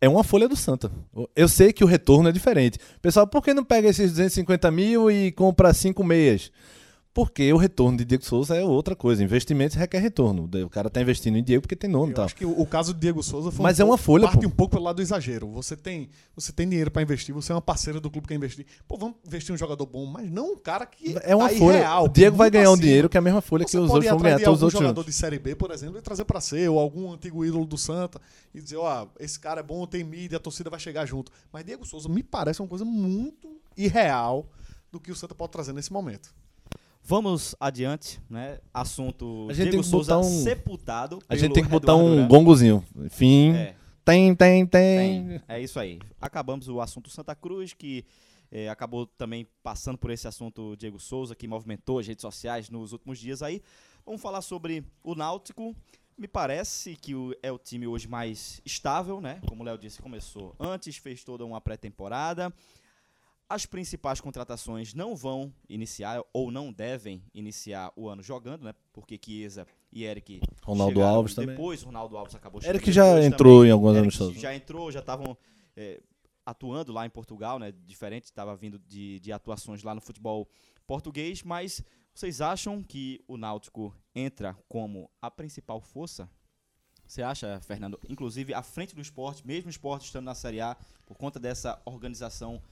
É 0.00 0.08
uma 0.08 0.24
folha 0.24 0.48
do 0.48 0.56
Santa. 0.56 0.90
Eu 1.36 1.46
sei 1.46 1.72
que 1.74 1.84
o 1.84 1.86
retorno 1.86 2.28
é 2.28 2.32
diferente. 2.32 2.78
Pessoal, 3.02 3.26
por 3.26 3.42
que 3.42 3.52
não 3.52 3.62
pega 3.64 3.86
esses 3.88 4.10
250 4.12 4.70
mil 4.70 5.10
e 5.10 5.30
compra 5.32 5.74
cinco 5.74 6.02
meias? 6.02 6.50
Porque 7.12 7.52
o 7.52 7.56
retorno 7.56 7.98
de 7.98 8.04
Diego 8.04 8.24
Souza 8.24 8.54
é 8.56 8.62
outra 8.64 8.94
coisa. 8.94 9.20
Investimentos 9.24 9.76
requer 9.76 9.98
retorno. 9.98 10.48
O 10.64 10.70
cara 10.70 10.88
tá 10.88 11.02
investindo 11.02 11.36
em 11.36 11.42
Diego 11.42 11.62
porque 11.62 11.74
tem 11.74 11.90
nome 11.90 12.10
e 12.10 12.12
Eu 12.12 12.14
tal. 12.14 12.24
acho 12.26 12.36
que 12.36 12.46
o, 12.46 12.60
o 12.60 12.64
caso 12.64 12.94
do 12.94 13.00
Diego 13.00 13.20
Souza 13.20 13.50
foi 13.50 13.64
Mas 13.64 13.80
um 13.80 13.82
é 13.82 13.84
uma 13.84 13.90
pouco- 13.96 14.04
folha, 14.04 14.28
parte 14.28 14.42
pô. 14.42 14.46
um 14.46 14.50
pouco 14.50 14.70
pelo 14.74 14.84
lado 14.84 14.96
do 14.96 15.02
exagero. 15.02 15.48
Você 15.50 15.76
tem, 15.76 16.08
você 16.36 16.52
tem 16.52 16.68
dinheiro 16.68 16.88
pra 16.88 17.02
investir, 17.02 17.34
você 17.34 17.50
é 17.50 17.54
uma 17.56 17.60
parceira 17.60 18.00
do 18.00 18.08
clube 18.08 18.28
que 18.28 18.32
quer 18.32 18.36
investir. 18.36 18.64
Pô, 18.86 18.96
vamos 18.96 19.16
investir 19.26 19.52
um 19.52 19.58
jogador 19.58 19.84
bom, 19.86 20.06
mas 20.06 20.30
não 20.30 20.52
um 20.52 20.56
cara 20.56 20.86
que 20.86 21.16
É 21.24 21.34
uma 21.34 21.48
tá 21.48 21.56
folha. 21.56 21.78
irreal, 21.78 22.04
o 22.04 22.08
Diego 22.08 22.36
vai 22.36 22.48
ganhar 22.48 22.70
um 22.70 22.74
acima. 22.74 22.86
dinheiro 22.86 23.08
que 23.08 23.16
é 23.16 23.18
a 23.18 23.22
mesma 23.22 23.40
folha 23.40 23.64
Você 23.66 23.76
que 23.76 23.82
os 23.82 23.90
outros 23.90 24.08
vão 24.08 24.18
ganhar 24.20 24.38
todos 24.38 24.58
os 24.58 24.62
outros. 24.62 24.80
jogador 24.80 25.00
juntos. 25.00 25.12
de 25.12 25.20
Série 25.20 25.38
B, 25.40 25.56
por 25.56 25.72
exemplo, 25.72 25.98
e 25.98 26.02
trazer 26.02 26.24
pra 26.24 26.40
ser, 26.40 26.70
ou 26.70 26.78
algum 26.78 27.12
antigo 27.12 27.44
ídolo 27.44 27.66
do 27.66 27.76
Santa, 27.76 28.20
e 28.54 28.60
dizer, 28.60 28.76
ó, 28.76 29.08
esse 29.18 29.38
cara 29.40 29.58
é 29.58 29.64
bom, 29.64 29.84
tem 29.84 30.04
mídia, 30.04 30.36
a 30.36 30.40
torcida 30.40 30.70
vai 30.70 30.78
chegar 30.78 31.06
junto. 31.06 31.32
Mas 31.52 31.64
Diego 31.64 31.84
Souza 31.84 32.08
me 32.08 32.22
parece 32.22 32.62
uma 32.62 32.68
coisa 32.68 32.84
muito 32.84 33.48
irreal 33.76 34.48
do 34.92 35.00
que 35.00 35.10
o 35.10 35.16
Santa 35.16 35.34
pode 35.34 35.50
trazer 35.50 35.72
nesse 35.72 35.92
momento. 35.92 36.32
Vamos 37.02 37.56
adiante, 37.58 38.20
né? 38.28 38.58
Assunto 38.72 39.46
A 39.50 39.52
gente 39.54 39.70
Diego 39.70 39.82
Souza 39.84 40.18
um- 40.18 40.22
sepultado. 40.22 41.18
A 41.28 41.34
gente 41.34 41.52
tem 41.54 41.64
que 41.64 41.68
botar 41.70 41.92
Eduardo 41.92 42.10
um 42.12 42.14
Duran. 42.16 42.28
gongozinho. 42.28 42.84
Fim. 43.10 43.52
É. 43.54 43.74
Tem, 44.04 44.34
tem, 44.34 44.66
tem. 44.66 45.26
Tem. 45.28 45.42
É 45.48 45.60
isso 45.60 45.78
aí. 45.80 45.98
Acabamos 46.20 46.68
o 46.68 46.80
assunto 46.80 47.10
Santa 47.10 47.34
Cruz, 47.34 47.72
que 47.72 48.04
eh, 48.52 48.68
acabou 48.68 49.06
também 49.06 49.46
passando 49.62 49.98
por 49.98 50.10
esse 50.10 50.26
assunto 50.28 50.76
Diego 50.76 50.98
Souza, 51.00 51.34
que 51.34 51.46
movimentou 51.48 51.98
as 51.98 52.06
redes 52.06 52.22
sociais 52.22 52.70
nos 52.70 52.92
últimos 52.92 53.18
dias 53.18 53.42
aí. 53.42 53.62
Vamos 54.04 54.20
falar 54.20 54.42
sobre 54.42 54.84
o 55.02 55.14
Náutico. 55.14 55.74
Me 56.18 56.28
parece 56.28 56.96
que 56.96 57.14
o- 57.14 57.34
é 57.42 57.50
o 57.50 57.58
time 57.58 57.86
hoje 57.86 58.06
mais 58.08 58.60
estável, 58.64 59.20
né? 59.20 59.40
Como 59.48 59.62
o 59.62 59.64
Léo 59.64 59.78
disse, 59.78 60.02
começou 60.02 60.54
antes, 60.60 60.96
fez 60.96 61.24
toda 61.24 61.44
uma 61.46 61.60
pré-temporada. 61.60 62.52
As 63.50 63.66
principais 63.66 64.20
contratações 64.20 64.94
não 64.94 65.16
vão 65.16 65.52
iniciar 65.68 66.22
ou 66.32 66.52
não 66.52 66.72
devem 66.72 67.20
iniciar 67.34 67.92
o 67.96 68.08
ano 68.08 68.22
jogando, 68.22 68.62
né? 68.62 68.72
Porque 68.92 69.18
Chiesa 69.20 69.66
e 69.90 70.04
Eric 70.04 70.40
Ronaldo 70.62 71.02
Alves 71.02 71.34
também. 71.34 71.56
Depois, 71.56 71.82
Ronaldo 71.82 72.16
Alves 72.16 72.36
acabou 72.36 72.60
chegando 72.60 72.76
Eric 72.76 72.92
já 72.92 73.20
entrou 73.20 73.56
também. 73.56 73.70
em 73.70 73.72
alguns 73.72 73.90
Eric 73.90 74.02
amistosos. 74.02 74.40
Já 74.40 74.54
entrou, 74.54 74.92
já 74.92 75.00
estavam 75.00 75.36
é, 75.76 76.00
atuando 76.46 76.92
lá 76.92 77.04
em 77.04 77.10
Portugal, 77.10 77.58
né? 77.58 77.72
Diferente, 77.72 78.26
estava 78.26 78.54
vindo 78.54 78.78
de, 78.78 79.18
de 79.18 79.32
atuações 79.32 79.82
lá 79.82 79.96
no 79.96 80.00
futebol 80.00 80.48
português, 80.86 81.42
mas 81.42 81.82
vocês 82.14 82.40
acham 82.40 82.84
que 82.84 83.20
o 83.26 83.36
Náutico 83.36 83.92
entra 84.14 84.56
como 84.68 85.10
a 85.20 85.28
principal 85.28 85.80
força? 85.80 86.30
Você 87.04 87.20
acha, 87.20 87.60
Fernando? 87.62 87.98
Inclusive 88.08 88.54
à 88.54 88.62
frente 88.62 88.94
do 88.94 89.00
esporte, 89.00 89.44
mesmo 89.44 89.66
o 89.66 89.70
esporte 89.70 90.06
estando 90.06 90.26
na 90.26 90.36
Série 90.36 90.60
A, 90.60 90.76
por 91.04 91.16
conta 91.16 91.40
dessa 91.40 91.82
organização 91.84 92.62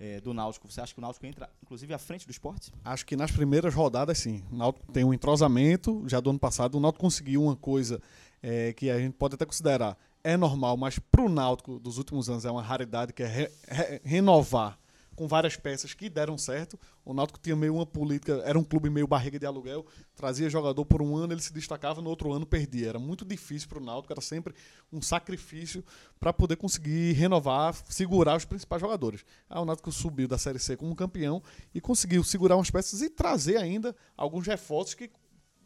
é, 0.00 0.20
do 0.20 0.32
Náutico, 0.32 0.70
você 0.70 0.80
acha 0.80 0.94
que 0.94 0.98
o 0.98 1.02
Náutico 1.02 1.26
entra, 1.26 1.48
inclusive, 1.62 1.92
à 1.92 1.98
frente 1.98 2.26
do 2.26 2.30
esporte? 2.30 2.72
Acho 2.82 3.04
que 3.04 3.14
nas 3.14 3.30
primeiras 3.30 3.74
rodadas, 3.74 4.18
sim. 4.18 4.42
O 4.50 4.56
Náutico 4.56 4.90
tem 4.90 5.04
um 5.04 5.12
entrosamento. 5.12 6.02
Já 6.08 6.18
do 6.18 6.30
ano 6.30 6.38
passado, 6.38 6.76
o 6.76 6.80
Náutico 6.80 7.04
conseguiu 7.04 7.42
uma 7.44 7.54
coisa 7.54 8.00
é, 8.42 8.72
que 8.72 8.88
a 8.88 8.98
gente 8.98 9.12
pode 9.12 9.34
até 9.34 9.44
considerar 9.44 9.96
é 10.22 10.36
normal, 10.36 10.76
mas 10.76 10.98
para 10.98 11.22
o 11.22 11.28
Náutico 11.28 11.78
dos 11.78 11.98
últimos 11.98 12.28
anos 12.28 12.44
é 12.44 12.50
uma 12.50 12.62
raridade, 12.62 13.12
que 13.12 13.22
é 13.22 13.26
re, 13.26 13.50
re, 13.66 14.00
renovar 14.04 14.78
com 15.20 15.28
várias 15.28 15.54
peças 15.54 15.92
que 15.92 16.08
deram 16.08 16.38
certo. 16.38 16.80
O 17.04 17.12
Náutico 17.12 17.38
tinha 17.38 17.54
meio 17.54 17.74
uma 17.74 17.84
política, 17.84 18.40
era 18.42 18.58
um 18.58 18.64
clube 18.64 18.88
meio 18.88 19.06
barriga 19.06 19.38
de 19.38 19.44
aluguel, 19.44 19.84
trazia 20.16 20.48
jogador 20.48 20.82
por 20.86 21.02
um 21.02 21.14
ano, 21.14 21.34
ele 21.34 21.42
se 21.42 21.52
destacava, 21.52 22.00
no 22.00 22.08
outro 22.08 22.32
ano 22.32 22.46
perdia. 22.46 22.88
Era 22.88 22.98
muito 22.98 23.22
difícil 23.22 23.68
para 23.68 23.76
o 23.76 23.84
Náutico, 23.84 24.14
era 24.14 24.22
sempre 24.22 24.54
um 24.90 25.02
sacrifício 25.02 25.84
para 26.18 26.32
poder 26.32 26.56
conseguir 26.56 27.12
renovar, 27.12 27.74
segurar 27.86 28.34
os 28.34 28.46
principais 28.46 28.80
jogadores. 28.80 29.22
Aí 29.50 29.60
o 29.60 29.64
Náutico 29.66 29.92
subiu 29.92 30.26
da 30.26 30.38
Série 30.38 30.58
C 30.58 30.74
como 30.74 30.96
campeão 30.96 31.42
e 31.74 31.82
conseguiu 31.82 32.24
segurar 32.24 32.56
umas 32.56 32.70
peças 32.70 33.02
e 33.02 33.10
trazer 33.10 33.58
ainda 33.58 33.94
alguns 34.16 34.46
reforços 34.46 34.94
que 34.94 35.10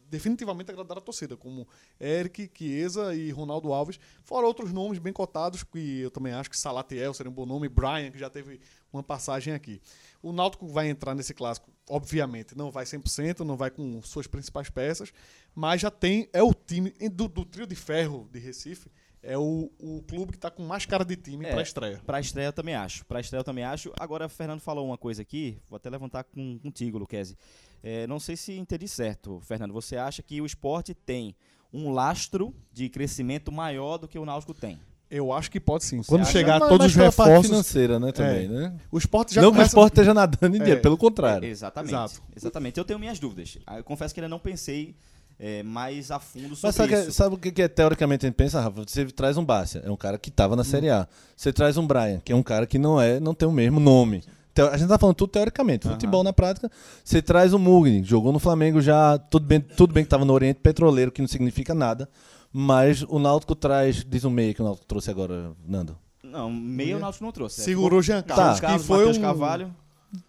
definitivamente 0.09 0.71
agradaram 0.71 0.99
a 0.99 1.03
torcida, 1.03 1.35
como 1.35 1.67
Eric, 1.99 2.49
Chiesa 2.53 3.15
e 3.15 3.31
Ronaldo 3.31 3.73
Alves, 3.73 3.99
fora 4.23 4.45
outros 4.45 4.71
nomes 4.71 4.99
bem 4.99 5.13
cotados, 5.13 5.63
que 5.63 6.01
eu 6.01 6.11
também 6.11 6.33
acho 6.33 6.49
que 6.49 6.57
Salatiel 6.57 7.13
seria 7.13 7.29
um 7.29 7.33
bom 7.33 7.45
nome, 7.45 7.67
Brian, 7.69 8.11
que 8.11 8.19
já 8.19 8.29
teve 8.29 8.59
uma 8.91 9.03
passagem 9.03 9.53
aqui. 9.53 9.81
O 10.21 10.31
Náutico 10.31 10.67
vai 10.67 10.89
entrar 10.89 11.13
nesse 11.13 11.33
clássico, 11.33 11.69
obviamente, 11.89 12.57
não 12.57 12.71
vai 12.71 12.85
100%, 12.85 13.39
não 13.41 13.57
vai 13.57 13.69
com 13.69 14.01
suas 14.01 14.27
principais 14.27 14.69
peças, 14.69 15.13
mas 15.53 15.81
já 15.81 15.91
tem, 15.91 16.29
é 16.33 16.41
o 16.41 16.53
time 16.53 16.91
do, 17.11 17.27
do 17.27 17.45
trio 17.45 17.67
de 17.67 17.75
ferro 17.75 18.27
de 18.31 18.39
Recife, 18.39 18.89
é 19.25 19.37
o, 19.37 19.71
o 19.79 20.03
clube 20.07 20.31
que 20.31 20.37
está 20.37 20.51
com 20.51 20.63
mais 20.63 20.85
cara 20.85 21.03
de 21.03 21.15
time 21.15 21.45
é, 21.45 21.51
para 21.51 21.61
estreia. 21.61 22.01
Para 22.05 22.19
estreia 22.19 22.47
eu 22.47 22.53
também 22.53 22.75
acho. 22.75 23.05
Para 23.05 23.19
estreia 23.19 23.39
eu 23.39 23.43
também 23.43 23.63
acho. 23.63 23.91
Agora, 23.99 24.27
o 24.27 24.29
Fernando 24.29 24.59
falou 24.59 24.85
uma 24.85 24.97
coisa 24.97 25.21
aqui, 25.21 25.57
vou 25.67 25.77
até 25.77 25.89
levantar 25.89 26.23
com, 26.23 26.59
contigo, 26.59 26.97
Luquezzi. 26.97 27.35
É, 27.83 28.07
não 28.07 28.19
sei 28.19 28.37
se 28.37 28.53
entendi 28.53 28.87
certo, 28.87 29.39
Fernando. 29.41 29.73
Você 29.73 29.97
acha 29.97 30.21
que 30.21 30.39
o 30.41 30.45
esporte 30.45 30.93
tem 30.93 31.35
um 31.73 31.91
lastro 31.91 32.53
de 32.71 32.87
crescimento 32.87 33.51
maior 33.51 33.97
do 33.97 34.07
que 34.07 34.17
o 34.17 34.25
Náutico 34.25 34.53
tem? 34.53 34.79
Eu 35.09 35.31
acho 35.31 35.51
que 35.51 35.59
pode 35.59 35.85
sim. 35.85 36.01
Você 36.01 36.09
Quando 36.09 36.23
acha? 36.23 36.31
chegar 36.31 36.59
mas, 36.59 36.69
todos 36.69 36.85
mas 36.85 36.91
os 36.91 36.95
reforços. 36.95 37.33
Parte 37.33 37.47
financeira, 37.47 37.99
né, 37.99 38.11
também, 38.11 38.45
é. 38.45 38.47
né? 38.47 38.79
O 38.91 38.97
esporte 38.97 39.35
já 39.35 39.41
Não 39.41 39.51
começa... 39.51 39.69
que 39.69 39.75
o 39.75 39.79
esporte 39.79 39.93
esteja 39.93 40.13
nadando 40.13 40.57
em 40.57 40.61
é. 40.61 40.65
dia, 40.65 40.81
pelo 40.81 40.97
contrário. 40.97 41.45
É, 41.47 41.49
exatamente. 41.49 41.93
Exato. 41.93 42.23
Exatamente. 42.35 42.77
Eu 42.79 42.85
tenho 42.85 42.99
minhas 42.99 43.19
dúvidas. 43.19 43.57
Eu 43.77 43.83
confesso 43.83 44.13
que 44.13 44.19
ainda 44.19 44.29
não 44.29 44.39
pensei 44.39 44.95
é, 45.39 45.63
mais 45.63 46.11
a 46.11 46.19
fundo 46.19 46.55
sobre 46.55 46.67
Mas 46.67 46.75
sabe 46.75 46.93
isso. 46.93 47.05
Que, 47.05 47.11
sabe 47.11 47.35
o 47.35 47.37
que, 47.37 47.61
é 47.61 47.67
teoricamente 47.67 48.25
a 48.25 48.29
gente 48.29 48.35
pensa, 48.35 48.61
Rafa? 48.61 48.83
Você 48.85 49.05
traz 49.05 49.37
um 49.37 49.45
Bárcia, 49.45 49.81
é 49.85 49.91
um 49.91 49.97
cara 49.97 50.17
que 50.17 50.29
estava 50.29 50.55
na 50.55 50.61
hum. 50.61 50.65
Série 50.65 50.89
A. 50.89 51.07
Você 51.35 51.51
traz 51.51 51.77
um 51.77 51.85
Brian, 51.85 52.19
que 52.23 52.31
é 52.31 52.35
um 52.35 52.43
cara 52.43 52.65
que 52.65 52.77
não 52.77 52.99
é, 52.99 53.19
não 53.19 53.33
tem 53.33 53.47
o 53.47 53.51
mesmo 53.51 53.79
nome. 53.79 54.23
A 54.71 54.77
gente 54.77 54.87
tá 54.87 54.97
falando 54.97 55.15
tudo 55.15 55.31
teoricamente. 55.31 55.85
Futebol 55.85 56.23
na 56.23 56.31
prática, 56.31 56.71
você 57.03 57.21
traz 57.21 57.53
o 57.53 57.59
Mugni, 57.59 58.03
jogou 58.03 58.31
no 58.31 58.39
Flamengo 58.39 58.81
já, 58.81 59.17
tudo 59.17 59.45
bem, 59.45 59.59
tudo 59.59 59.93
bem 59.93 60.03
que 60.03 60.07
estava 60.07 60.23
no 60.23 60.31
Oriente 60.31 60.61
Petroleiro, 60.61 61.11
que 61.11 61.21
não 61.21 61.27
significa 61.27 61.73
nada. 61.73 62.07
Mas 62.53 63.03
o 63.03 63.19
Náutico 63.19 63.53
traz, 63.53 64.05
diz 64.07 64.23
o 64.23 64.29
meia 64.29 64.53
que 64.53 64.61
o 64.61 64.65
Náutico 64.65 64.85
trouxe 64.85 65.11
agora, 65.11 65.51
Nando. 65.67 65.97
Não, 66.23 66.49
meia 66.49 66.95
o 66.95 66.99
Náutico 66.99 67.25
não 67.25 67.33
trouxe. 67.33 67.61
Segurou 67.61 68.01
Jean 68.01 68.21
Carlos, 68.21 68.61
tá. 68.61 68.77
que 68.77 68.79
foi 68.79 69.09
um... 69.09 69.21
Carvalho. 69.21 69.75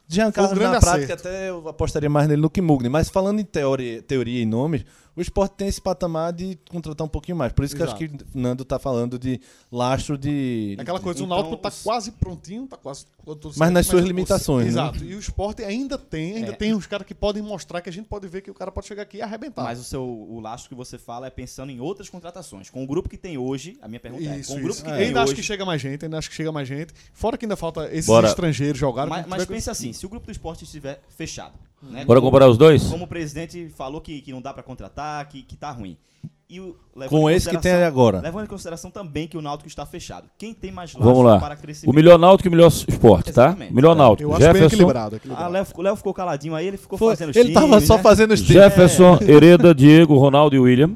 Jean 0.08 0.30
Carlos, 0.30 0.58
na 0.58 0.80
prática, 0.80 1.14
até 1.14 1.50
eu 1.50 1.68
apostaria 1.68 2.08
mais 2.08 2.28
nele 2.28 2.42
do 2.42 2.50
que 2.50 2.60
Mugni. 2.60 2.88
Mas 2.88 3.08
falando 3.08 3.40
em 3.40 3.44
teoria, 3.44 4.02
teoria 4.02 4.42
e 4.42 4.46
nomes, 4.46 4.84
o 5.16 5.20
esporte 5.22 5.52
tem 5.52 5.66
esse 5.66 5.80
patamar 5.80 6.32
de 6.32 6.58
contratar 6.70 7.06
um 7.06 7.08
pouquinho 7.08 7.36
mais. 7.36 7.52
Por 7.52 7.64
isso 7.64 7.74
Exato. 7.74 7.96
que 7.96 8.04
acho 8.04 8.14
que 8.14 8.24
o 8.36 8.38
Nando 8.38 8.62
está 8.62 8.78
falando 8.78 9.18
de 9.18 9.40
lastro 9.72 10.18
de. 10.18 10.76
Aquela 10.78 11.00
coisa, 11.00 11.22
então, 11.22 11.26
o 11.26 11.42
Náutico 11.42 11.54
está 11.54 11.70
quase 11.82 12.12
prontinho, 12.12 12.64
está 12.64 12.76
quase. 12.76 13.06
Mas 13.56 13.70
nas 13.72 13.86
suas 13.86 14.04
limitações. 14.04 14.66
Né? 14.66 14.70
Exato. 14.72 15.04
E 15.04 15.14
o 15.14 15.18
esporte 15.18 15.64
ainda 15.64 15.96
tem, 15.96 16.36
ainda 16.36 16.52
é. 16.52 16.54
tem 16.54 16.74
os 16.74 16.86
caras 16.86 17.06
que 17.06 17.14
podem 17.14 17.42
mostrar 17.42 17.80
que 17.80 17.88
a 17.88 17.92
gente 17.92 18.06
pode 18.06 18.28
ver 18.28 18.42
que 18.42 18.50
o 18.50 18.54
cara 18.54 18.70
pode 18.70 18.86
chegar 18.86 19.02
aqui 19.02 19.16
e 19.16 19.22
arrebentar. 19.22 19.64
Mas 19.64 19.80
o 19.80 19.84
seu 19.84 20.04
o 20.04 20.38
lastro 20.38 20.68
que 20.68 20.74
você 20.74 20.98
fala 20.98 21.26
é 21.26 21.30
pensando 21.30 21.72
em 21.72 21.80
outras 21.80 22.10
contratações. 22.10 22.68
Com 22.68 22.84
o 22.84 22.86
grupo 22.86 23.08
que 23.08 23.16
tem 23.16 23.38
hoje, 23.38 23.78
a 23.80 23.88
minha 23.88 24.00
pergunta 24.00 24.24
é, 24.24 24.38
isso, 24.38 24.52
é: 24.52 24.54
com 24.54 24.60
o 24.60 24.64
grupo 24.64 24.82
que 24.82 24.90
é. 24.90 24.96
tem 24.96 25.06
ainda 25.06 25.20
hoje, 25.20 25.32
acho 25.32 25.34
que 25.34 25.42
chega 25.42 25.64
mais 25.64 25.80
gente, 25.80 26.04
ainda 26.04 26.18
acho 26.18 26.28
que 26.28 26.36
chega 26.36 26.52
mais 26.52 26.68
gente. 26.68 26.92
Fora 27.14 27.38
que 27.38 27.46
ainda 27.46 27.56
falta 27.56 27.86
esses 27.86 28.06
Bora. 28.06 28.28
estrangeiros 28.28 28.78
jogarem. 28.78 29.10
Mas, 29.10 29.26
mas 29.26 29.44
pense 29.46 29.70
assim: 29.70 29.92
se 29.92 30.04
o 30.04 30.08
grupo 30.08 30.26
do 30.26 30.32
esporte 30.32 30.64
estiver 30.64 31.00
fechado, 31.08 31.54
né? 31.82 32.04
Bora 32.04 32.20
comparar 32.20 32.48
os 32.48 32.58
dois? 32.58 32.84
Como 32.84 33.04
o 33.04 33.08
presidente 33.08 33.68
falou 33.68 34.00
que, 34.00 34.20
que 34.20 34.32
não 34.32 34.40
dá 34.40 34.52
para 34.52 34.62
contratar, 34.62 35.26
que, 35.28 35.42
que 35.42 35.56
tá 35.56 35.70
ruim. 35.70 35.96
E 36.48 36.60
o, 36.60 36.76
Com 37.08 37.28
esse 37.28 37.50
que 37.50 37.58
tem 37.58 37.72
agora. 37.72 38.20
Levando 38.20 38.44
em 38.44 38.48
consideração 38.48 38.88
também 38.88 39.26
que 39.26 39.36
o 39.36 39.42
Náutico 39.42 39.66
está 39.66 39.84
fechado. 39.84 40.28
Quem 40.38 40.54
tem 40.54 40.70
mais 40.70 40.92
Vamos 40.92 41.24
lá. 41.24 41.40
para 41.40 41.56
crescimento? 41.56 41.92
O 41.92 41.96
melhor 41.96 42.18
Náutico 42.18 42.46
e 42.46 42.50
o 42.50 42.52
melhor 42.52 42.68
esporte, 42.68 43.32
tá? 43.32 43.46
Exatamente. 43.46 43.74
Melhor 43.74 43.96
Náutico. 43.96 44.30
Eu 44.30 44.32
acho 44.32 44.42
Jefferson. 44.42 44.60
bem 44.60 44.66
equilibrado. 44.68 45.16
equilibrado. 45.16 45.56
Ah, 45.56 45.72
o 45.76 45.82
Léo 45.82 45.96
ficou 45.96 46.14
caladinho 46.14 46.54
aí, 46.54 46.68
ele 46.68 46.76
ficou 46.76 46.96
Foi, 46.96 47.16
fazendo 47.16 47.36
Ele 47.36 47.48
estava 47.48 47.80
só 47.80 47.96
né? 47.96 48.02
fazendo 48.02 48.30
os 48.32 48.40
times. 48.40 48.62
Jefferson, 48.62 49.18
é. 49.20 49.24
Hereda, 49.32 49.74
Diego, 49.74 50.16
Ronaldo 50.16 50.54
e 50.54 50.60
William. 50.60 50.94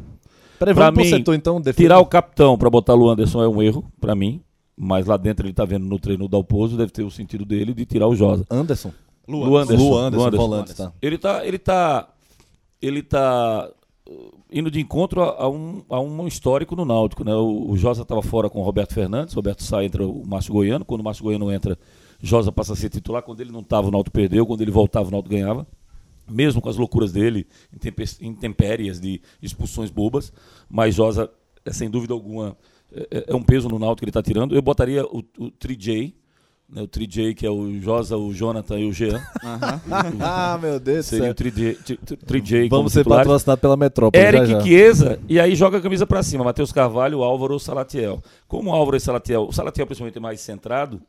Peraí, 0.56 0.74
pra 0.74 0.92
mim, 0.92 1.04
setor, 1.04 1.34
então, 1.34 1.60
tirar 1.74 1.98
o 1.98 2.06
capitão 2.06 2.56
para 2.56 2.70
botar 2.70 2.94
o 2.94 3.08
Anderson 3.08 3.42
é 3.42 3.48
um 3.48 3.60
erro, 3.60 3.84
para 4.00 4.14
mim. 4.14 4.40
Mas 4.76 5.04
lá 5.04 5.16
dentro 5.16 5.46
ele 5.46 5.52
tá 5.52 5.64
vendo 5.64 5.84
no 5.84 5.98
treino 5.98 6.24
do 6.24 6.28
Dalpozo, 6.28 6.76
deve 6.76 6.92
ter 6.92 7.02
o 7.02 7.10
sentido 7.10 7.44
dele 7.44 7.74
de 7.74 7.84
tirar 7.84 8.06
o 8.06 8.14
Josa. 8.14 8.46
Anderson? 8.48 8.92
Lu, 9.30 9.44
Lu 9.44 9.56
Anderson. 9.56 9.82
Lu 9.82 9.96
Anderson, 9.96 10.16
Lu 10.16 10.26
Anderson, 10.26 10.46
volante, 10.46 10.74
tá. 10.74 10.92
Ele 11.00 11.18
tá, 11.18 11.46
ele 11.46 11.58
tá, 11.58 12.08
ele 12.82 13.02
tá 13.02 13.70
uh, 14.08 14.34
indo 14.52 14.70
de 14.70 14.80
encontro 14.80 15.22
a, 15.22 15.44
a, 15.44 15.48
um, 15.48 15.82
a 15.88 16.00
um 16.00 16.26
histórico 16.26 16.74
no 16.74 16.84
Náutico, 16.84 17.24
né? 17.24 17.34
O, 17.34 17.70
o 17.70 17.76
Josa 17.76 18.02
estava 18.02 18.22
fora 18.22 18.50
com 18.50 18.60
o 18.60 18.64
Roberto 18.64 18.94
Fernandes, 18.94 19.34
Roberto 19.34 19.62
sai, 19.62 19.86
entra 19.86 20.06
o 20.06 20.26
Márcio 20.26 20.52
Goiano, 20.52 20.84
quando 20.84 21.00
o 21.00 21.04
Márcio 21.04 21.24
Goiano 21.24 21.52
entra, 21.52 21.78
Josa 22.20 22.50
passa 22.50 22.72
a 22.72 22.76
ser 22.76 22.88
titular, 22.88 23.22
quando 23.22 23.40
ele 23.40 23.52
não 23.52 23.60
estava 23.60 23.88
o 23.88 23.90
Náutico 23.90 24.12
perdeu, 24.12 24.46
quando 24.46 24.60
ele 24.60 24.70
voltava 24.70 25.08
o 25.08 25.10
Náutico 25.10 25.34
ganhava. 25.34 25.66
Mesmo 26.28 26.60
com 26.60 26.68
as 26.68 26.76
loucuras 26.76 27.12
dele, 27.12 27.44
intempéries 28.20 29.00
de 29.00 29.20
expulsões 29.42 29.90
bobas, 29.90 30.32
mas 30.68 30.94
Josa, 30.94 31.28
é, 31.64 31.72
sem 31.72 31.90
dúvida 31.90 32.14
alguma, 32.14 32.56
é, 32.92 33.08
é, 33.10 33.24
é 33.28 33.34
um 33.34 33.42
peso 33.42 33.68
no 33.68 33.78
Náutico 33.78 34.00
que 34.00 34.04
ele 34.04 34.10
está 34.10 34.22
tirando. 34.22 34.54
Eu 34.54 34.62
botaria 34.62 35.04
o, 35.04 35.24
o 35.38 35.50
Trijay, 35.50 36.14
né, 36.72 36.82
o 36.82 36.88
3J, 36.88 37.34
que 37.34 37.46
é 37.46 37.50
o 37.50 37.80
Josa, 37.80 38.16
o 38.16 38.32
Jonathan 38.32 38.78
e 38.78 38.88
o 38.88 38.92
Jean. 38.92 39.20
ah, 40.20 40.58
meu 40.60 40.78
Deus 40.78 41.06
Seria 41.06 41.30
o 41.30 41.34
3J, 41.34 42.68
Vamos 42.68 42.92
ser 42.92 43.04
patrocinados 43.04 43.60
pela 43.60 43.76
Metrópole. 43.76 44.22
Eric 44.22 44.46
já, 44.46 44.52
já. 44.52 44.60
Chiesa, 44.62 45.20
e 45.28 45.40
aí 45.40 45.54
joga 45.54 45.78
a 45.78 45.80
camisa 45.80 46.06
para 46.06 46.22
cima. 46.22 46.44
Matheus 46.44 46.72
Carvalho, 46.72 47.22
Álvaro 47.22 47.54
ou 47.54 47.58
Salatiel. 47.58 48.22
Como 48.46 48.70
o 48.70 48.74
Álvaro 48.74 48.96
e 48.96 49.00
Salatiel, 49.00 49.46
o 49.48 49.52
Salatiel 49.52 49.86
principalmente 49.86 50.18
é 50.18 50.20
mais 50.20 50.40
centrado, 50.40 51.00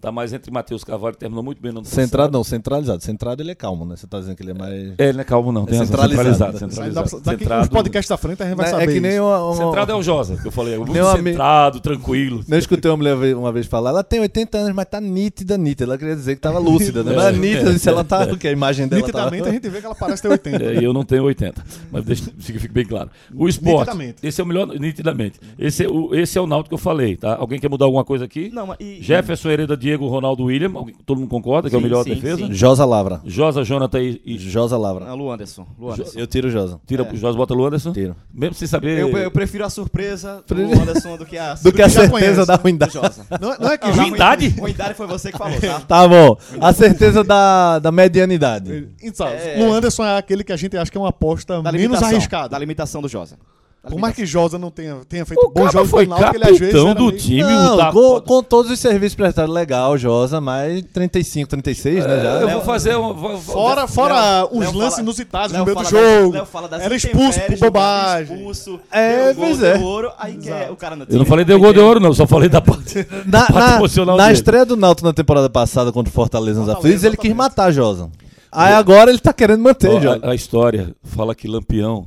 Tá 0.00 0.12
mais 0.12 0.32
entre 0.32 0.50
Matheus 0.52 0.84
Carvalho, 0.84 1.14
que 1.14 1.20
terminou 1.20 1.42
muito 1.42 1.60
bem 1.60 1.72
no 1.72 1.84
Centrado 1.84 2.32
não, 2.32 2.44
centralizado. 2.44 3.02
Centrado 3.02 3.42
ele 3.42 3.50
é 3.50 3.54
calmo, 3.54 3.84
né? 3.84 3.96
Você 3.96 4.06
tá 4.06 4.20
dizendo 4.20 4.36
que 4.36 4.42
ele 4.44 4.52
é 4.52 4.54
mais. 4.54 4.94
É, 4.96 5.08
ele 5.08 5.20
é 5.20 5.24
calmo, 5.24 5.50
não. 5.50 5.64
É 5.64 5.72
centralizado. 5.72 6.58
Centralizado. 6.58 6.58
centralizado. 6.58 7.20
Daqui, 7.24 7.42
centrado... 7.42 7.62
Os 7.62 7.68
podcasts 7.68 8.08
da 8.08 8.16
frente 8.16 8.42
a 8.42 8.46
gente 8.46 8.56
vai 8.56 8.66
é, 8.66 8.70
saber. 8.70 8.84
É 8.84 8.86
que 8.86 9.00
nem 9.00 9.18
uma, 9.18 9.44
uma... 9.44 9.56
Centrado 9.56 9.90
é 9.90 9.94
o 9.96 10.02
Josa, 10.02 10.36
que 10.36 10.46
eu 10.46 10.52
falei. 10.52 10.74
É 10.74 10.78
muito 10.78 10.92
centrado, 10.92 11.80
tranquilo. 11.80 12.44
Não 12.46 12.56
escutei 12.56 12.88
uma 12.88 12.96
mulher 12.96 13.36
uma 13.36 13.50
vez 13.50 13.66
falar. 13.66 13.90
Ela 13.90 14.04
tem 14.04 14.20
80 14.20 14.56
anos, 14.56 14.74
mas 14.74 14.86
tá 14.86 15.00
nítida, 15.00 15.58
nítida. 15.58 15.84
Ela 15.84 15.98
queria 15.98 16.14
dizer 16.14 16.36
que 16.36 16.40
tava 16.40 16.58
lúcida, 16.58 17.02
né? 17.02 17.08
É, 17.18 17.20
mas 17.20 17.38
nítida, 17.38 17.70
é, 17.70 17.78
se 17.78 17.88
ela 17.88 18.04
tá. 18.04 18.26
Porque 18.26 18.46
a 18.46 18.52
imagem 18.52 18.86
dela. 18.86 19.02
Nitidamente 19.02 19.42
tá... 19.42 19.48
a 19.48 19.52
gente 19.52 19.68
vê 19.68 19.80
que 19.80 19.86
ela 19.86 19.94
parece 19.94 20.22
ter 20.22 20.28
80. 20.28 20.64
É, 20.64 20.74
e 20.76 20.84
eu 20.84 20.92
não 20.92 21.04
tenho 21.04 21.24
80. 21.24 21.64
Mas 21.90 22.04
deixa 22.04 22.30
que 22.30 22.58
fique 22.58 22.68
bem 22.68 22.84
claro. 22.84 23.10
O 23.34 23.48
esporte. 23.48 23.78
Nitidamente. 23.78 24.16
Esse 24.22 24.40
é 24.40 24.44
o 24.44 24.46
melhor. 24.46 24.68
Nitidamente. 24.68 25.40
Esse 25.58 25.84
é 25.84 25.88
o, 25.88 26.14
esse 26.14 26.38
é 26.38 26.40
o 26.40 26.46
Náutico 26.46 26.68
que 26.68 26.74
eu 26.74 26.78
falei, 26.78 27.16
tá? 27.16 27.36
Alguém 27.36 27.58
quer 27.58 27.68
mudar 27.68 27.86
alguma 27.86 28.04
coisa 28.04 28.24
aqui? 28.24 28.50
Não, 28.52 28.74
e... 28.78 29.02
Jefferson, 29.02 29.50
Hereda, 29.50 29.76
Diego, 29.88 30.06
Ronaldo, 30.06 30.44
William. 30.44 30.70
Todo 31.06 31.18
mundo 31.18 31.30
concorda 31.30 31.70
que 31.70 31.74
é 31.74 31.78
o 31.78 31.80
melhor 31.80 32.04
sim, 32.04 32.10
defesa? 32.10 32.46
Sim. 32.46 32.52
Josa 32.52 32.84
Lavra. 32.84 33.22
Josa, 33.24 33.64
Jonathan 33.64 34.00
e. 34.00 34.20
e... 34.24 34.38
Josa 34.38 34.76
Lavra. 34.76 35.06
Ah, 35.06 35.14
Lu 35.14 35.30
Anderson. 35.30 35.66
Lu 35.78 35.90
Anderson. 35.90 36.18
Eu 36.18 36.26
tiro 36.26 36.48
o 36.48 36.50
Josa. 36.50 36.78
Tira 36.86 37.04
é. 37.04 37.12
o 37.12 37.16
Josa, 37.16 37.36
bota 37.36 37.54
o 37.54 37.56
Lu 37.56 37.66
Anderson? 37.66 37.92
Tiro. 37.92 38.14
Mesmo 38.32 38.54
sem 38.54 38.68
saber. 38.68 38.98
Eu, 38.98 39.16
eu 39.16 39.30
prefiro 39.30 39.64
a 39.64 39.70
surpresa 39.70 40.44
do 40.46 40.54
Lu 40.54 40.72
Anderson 40.82 41.16
do 41.16 41.24
que 41.24 41.38
a, 41.38 41.54
do 41.62 41.72
que 41.72 41.80
a 41.80 41.88
certeza 41.88 42.44
da 42.44 42.56
ruindade. 42.56 42.94
Não, 43.40 43.58
não, 43.58 43.72
é 43.72 43.78
que 43.78 43.88
ruindade? 43.90 44.48
Ruindade 44.48 44.94
foi 44.94 45.06
você 45.06 45.32
que 45.32 45.38
falou, 45.38 45.58
tá? 45.58 45.80
tá 45.88 46.08
bom. 46.08 46.36
A 46.60 46.72
certeza 46.74 47.24
da, 47.24 47.78
da 47.78 47.90
medianidade. 47.90 48.88
Então, 49.02 49.26
é... 49.26 49.56
Lu 49.58 49.72
Anderson 49.72 50.04
é 50.04 50.18
aquele 50.18 50.44
que 50.44 50.52
a 50.52 50.56
gente 50.56 50.76
acha 50.76 50.90
que 50.90 50.98
é 50.98 51.00
uma 51.00 51.08
aposta 51.08 51.62
menos 51.62 52.02
arriscada. 52.02 52.48
Da 52.48 52.58
limitação 52.58 53.00
do 53.00 53.08
Josa. 53.08 53.36
Por 53.82 53.98
mais 53.98 54.14
que 54.14 54.26
Josa 54.26 54.58
não 54.58 54.70
tenha, 54.70 54.96
tenha 55.08 55.24
feito 55.24 55.40
o 55.46 55.50
bons 55.50 55.72
jogos 55.72 55.88
foi 55.88 56.04
final, 56.04 56.34
ele 56.34 56.44
às 56.44 56.58
vezes 56.58 56.94
do 56.94 57.06
meio... 57.06 57.12
time. 57.12 57.42
Não, 57.42 57.76
tá... 57.76 57.92
com, 57.92 58.20
com, 58.20 58.42
todos 58.42 58.70
os 58.70 58.78
serviços 58.78 59.14
prestados, 59.14 59.54
legal, 59.54 59.96
Josa, 59.96 60.40
mas 60.40 60.82
35, 60.92 61.48
36, 61.48 62.04
né, 62.04 62.20
já. 62.20 62.40
Eu 62.40 62.50
vou 62.50 62.60
fazer... 62.62 62.96
Um, 62.96 63.14
vou, 63.14 63.38
fora 63.38 63.86
fora 63.86 64.42
Léo, 64.42 64.48
os 64.52 64.60
Léo 64.60 64.72
lances 64.74 64.90
fala, 64.90 65.02
inusitados 65.02 65.56
no 65.56 65.64
meio 65.64 65.76
do 65.76 65.84
jogo. 65.84 66.36
Era 66.80 66.96
expulso 66.96 67.40
por 67.40 67.58
bobagem. 67.58 68.36
Expulso, 68.36 68.80
é, 68.90 69.32
pois 69.32 69.62
é. 69.62 69.78
Ouro, 69.78 70.10
aí 70.18 70.38
o 70.70 70.76
cara 70.76 70.96
não 70.96 71.06
Eu 71.08 71.18
não 71.18 71.26
falei 71.26 71.44
deu 71.44 71.58
gol 71.58 71.72
de 71.72 71.78
ouro, 71.78 72.00
não, 72.00 72.12
só 72.12 72.26
falei 72.26 72.48
da 72.48 72.60
parte, 72.60 73.06
na, 73.26 73.46
parte 73.46 73.54
na, 73.54 73.76
emocional 73.76 74.16
Na 74.16 74.24
dele. 74.24 74.34
estreia 74.34 74.66
do 74.66 74.76
Náutico 74.76 75.06
na 75.06 75.14
temporada 75.14 75.48
passada 75.48 75.92
contra 75.92 76.10
o 76.10 76.14
Fortaleza 76.14 76.58
nos 76.58 76.68
Aflitos, 76.68 77.04
ele 77.04 77.16
quis 77.16 77.32
matar 77.32 77.70
Josa. 77.70 78.10
Aí 78.50 78.72
agora 78.72 79.10
ele 79.10 79.18
tá 79.18 79.32
querendo 79.32 79.62
manter, 79.62 80.00
Josa. 80.00 80.20
A 80.22 80.34
história 80.34 80.94
fala 81.04 81.34
que 81.34 81.46
Lampião 81.46 82.06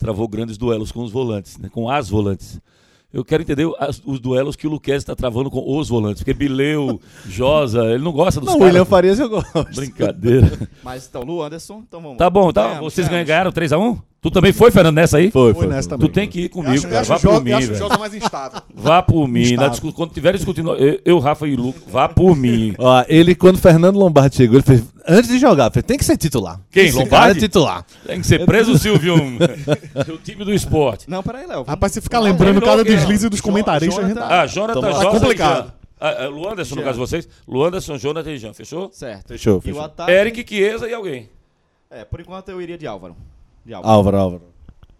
travou 0.00 0.26
grandes 0.26 0.58
duelos 0.58 0.90
com 0.90 1.04
os 1.04 1.12
volantes, 1.12 1.56
né, 1.58 1.68
com 1.70 1.88
as 1.88 2.08
volantes. 2.08 2.58
Eu 3.12 3.24
quero 3.24 3.42
entender 3.42 3.68
as- 3.78 4.00
os 4.06 4.20
duelos 4.20 4.54
que 4.56 4.66
o 4.66 4.70
Luquez 4.70 4.98
está 4.98 5.14
travando 5.16 5.50
com 5.50 5.76
os 5.78 5.88
volantes. 5.88 6.22
Porque 6.22 6.32
Bileu, 6.32 7.00
Josa, 7.26 7.84
ele 7.86 8.02
não 8.04 8.12
gosta 8.12 8.38
dos 8.40 8.48
Não, 8.48 8.54
o 8.54 8.58
caras. 8.58 8.72
William 8.72 8.84
Farias 8.84 9.18
eu 9.18 9.28
gosto. 9.28 9.64
Brincadeira. 9.74 10.68
Mas 10.82 11.06
então, 11.08 11.22
Lu 11.22 11.42
Anderson, 11.42 11.82
então 11.86 12.00
vamos. 12.00 12.16
Tá 12.18 12.30
bom, 12.30 12.52
tá. 12.52 12.68
Ganhamos, 12.68 12.92
Vocês 12.94 13.08
ganhamos. 13.08 13.26
ganharam 13.28 13.50
3x1? 13.52 14.00
Tu 14.22 14.30
também 14.30 14.52
foi, 14.52 14.70
Fernando, 14.70 14.96
nessa 14.96 15.16
aí? 15.16 15.30
Foi, 15.30 15.54
Foi 15.54 15.66
nessa 15.66 15.88
também. 15.88 16.06
Tu 16.06 16.12
tem 16.12 16.28
que 16.28 16.42
ir 16.42 16.48
comigo, 16.50 16.74
acho, 16.74 16.88
cara. 16.88 17.04
Vá 17.04 17.18
por 17.18 17.42
mim, 17.42 17.50
eu 17.50 17.56
acho 17.56 17.72
o 17.72 17.88
velho. 17.88 17.98
Mais 17.98 18.14
instável. 18.14 18.60
Vá 18.74 19.02
por 19.02 19.26
mim. 19.26 19.52
Na 19.54 19.70
Quando 19.70 20.12
tiver 20.12 20.34
discutindo, 20.34 20.74
eu, 20.74 21.00
eu, 21.06 21.18
Rafa 21.18 21.48
e 21.48 21.56
Lu, 21.56 21.74
vá 21.86 22.06
por 22.06 22.36
mim. 22.36 22.74
Ó, 22.78 23.02
ele, 23.08 23.34
quando 23.34 23.56
o 23.56 23.58
Fernando 23.58 23.98
Lombardi 23.98 24.36
chegou, 24.36 24.56
ele 24.56 24.62
fez, 24.62 24.82
antes 25.08 25.30
de 25.30 25.38
jogar, 25.38 25.70
fez, 25.72 25.86
tem 25.86 25.96
que 25.96 26.04
ser 26.04 26.18
titular. 26.18 26.60
Quem, 26.70 26.84
Esse 26.84 26.98
Lombardi? 26.98 27.10
cara 27.10 27.32
é 27.32 27.34
titular. 27.34 27.86
Tem 28.06 28.20
que 28.20 28.26
ser 28.26 28.44
preso, 28.44 28.76
Silvio. 28.78 29.14
o 30.12 30.18
time 30.18 30.44
do 30.44 30.52
esporte. 30.52 31.08
Não, 31.08 31.22
peraí, 31.22 31.46
Léo. 31.46 31.62
Rapaz, 31.62 31.94
ficar 31.94 32.18
Não, 32.18 32.24
lembrando 32.24 32.60
terminou 32.60 32.68
cada 32.68 32.82
aqui, 32.82 32.94
deslize 32.94 33.26
dos 33.26 33.40
comentaristas, 33.40 33.94
Jonathan- 34.04 34.20
tá. 34.20 34.42
Ah, 34.42 34.46
Jonathan, 34.46 34.92
Jota 34.92 35.04
Tá 35.04 35.10
complicado. 35.10 35.72
Ah, 35.98 36.24
ah, 36.24 36.28
Luanderson, 36.28 36.74
no 36.74 36.82
caso 36.82 36.94
de 36.94 36.98
vocês. 36.98 37.28
Luanderson, 37.48 37.96
Jonathan 37.96 38.32
e 38.32 38.38
Jean. 38.38 38.52
Fechou? 38.52 38.90
Certo. 38.92 39.28
Fechou, 39.28 39.54
E 39.54 39.58
o 39.58 39.60
fechou. 39.62 39.80
ataque. 39.82 40.10
Eric, 40.10 40.44
Chiesa 40.46 40.86
e 40.88 40.92
alguém. 40.92 41.28
É, 41.90 42.04
por 42.04 42.20
enquanto 42.20 42.50
eu 42.50 42.60
iria 42.60 42.76
de 42.76 42.86
Álvaro. 42.86 43.16
De 43.64 43.74
Álvaro. 43.74 43.92
Álvaro, 43.94 44.16
Álvaro. 44.16 44.42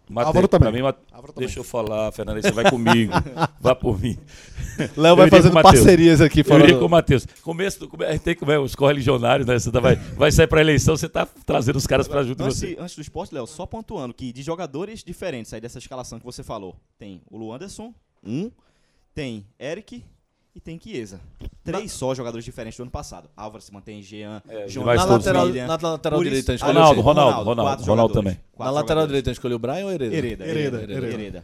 Matei. 0.09 0.27
Álvaro 0.27 0.47
também. 0.49 0.73
Mim, 0.73 0.81
Mate- 0.81 0.99
Álvaro 1.11 1.31
também. 1.33 1.47
Deixa 1.47 1.59
eu 1.61 1.63
falar, 1.63 2.11
Fernando, 2.11 2.41
você 2.41 2.51
vai 2.51 2.69
comigo. 2.69 3.13
Vá 3.61 3.73
por 3.73 3.97
mim. 3.99 4.17
Léo 4.97 5.15
vai 5.15 5.29
fazendo 5.29 5.53
parcerias 5.53 6.19
aqui 6.19 6.41
Eu 6.41 6.45
fora 6.45 6.63
iria 6.63 6.73
do- 6.75 6.79
com 6.81 6.85
o 6.85 6.89
Matheus. 6.89 7.25
Começo 7.41 7.89
a 8.05 8.11
gente 8.11 8.21
tem 8.21 8.35
que 8.35 8.43
ver 8.43 8.59
os 8.59 8.75
correligionários, 8.75 9.47
né? 9.47 9.57
Você 9.57 9.71
tá- 9.71 9.79
vai, 9.79 9.95
vai 9.95 10.29
sair 10.31 10.47
pra 10.47 10.59
eleição, 10.59 10.97
você 10.97 11.07
tá 11.07 11.25
trazendo 11.45 11.77
os 11.77 11.87
caras 11.87 12.09
pra 12.09 12.23
junto 12.23 12.39
de 12.39 12.43
Antes, 12.43 12.57
você. 12.59 12.75
antes 12.77 12.95
do 12.95 13.01
esporte, 13.01 13.33
Léo, 13.33 13.47
só 13.47 13.65
pontuando 13.65 14.13
que 14.13 14.33
de 14.33 14.41
jogadores 14.43 15.01
diferentes 15.01 15.53
aí 15.53 15.61
dessa 15.61 15.77
escalação 15.77 16.19
que 16.19 16.25
você 16.25 16.43
falou, 16.43 16.75
tem 16.99 17.21
o 17.31 17.37
Lu 17.37 17.53
Anderson, 17.53 17.93
um, 18.21 18.51
tem 19.15 19.45
Eric 19.57 20.03
e 20.55 20.59
tem 20.59 20.79
Chiesa. 20.79 21.19
Três 21.63 21.91
só 21.91 22.13
jogadores 22.13 22.43
diferentes 22.43 22.77
do 22.77 22.83
ano 22.83 22.91
passado. 22.91 23.29
Álvaro 23.37 23.63
se 23.63 23.71
mantém, 23.73 24.01
Jean, 24.01 24.41
É, 24.49 24.67
João 24.67 24.85
Na 24.85 25.03
lateral, 25.05 25.45
William. 25.45 25.67
na 25.67 25.77
lateral 25.81 26.23
direita, 26.23 26.51
a 26.51 26.55
gente 26.55 26.63
Ah, 26.63 26.67
escolheu 26.69 26.81
Ronaldo? 26.81 27.01
Ronaldo, 27.01 27.33
Ronaldo, 27.43 27.83
Ronaldo 27.83 27.85
jogadores. 27.85 28.13
também. 28.15 28.33
Na 28.59 28.65
lateral 28.65 28.81
jogadores. 28.81 29.07
direita, 29.09 29.29
a 29.29 29.31
gente 29.31 29.37
escolheu 29.37 29.55
o 29.55 29.59
Brian 29.59 29.85
ou 29.85 29.91
Hereda? 29.91 30.15
Hereda, 30.15 30.45
Hereda, 30.45 30.77
Hereda, 30.77 30.93
Hereda. 30.93 31.13
Hereda. 31.21 31.43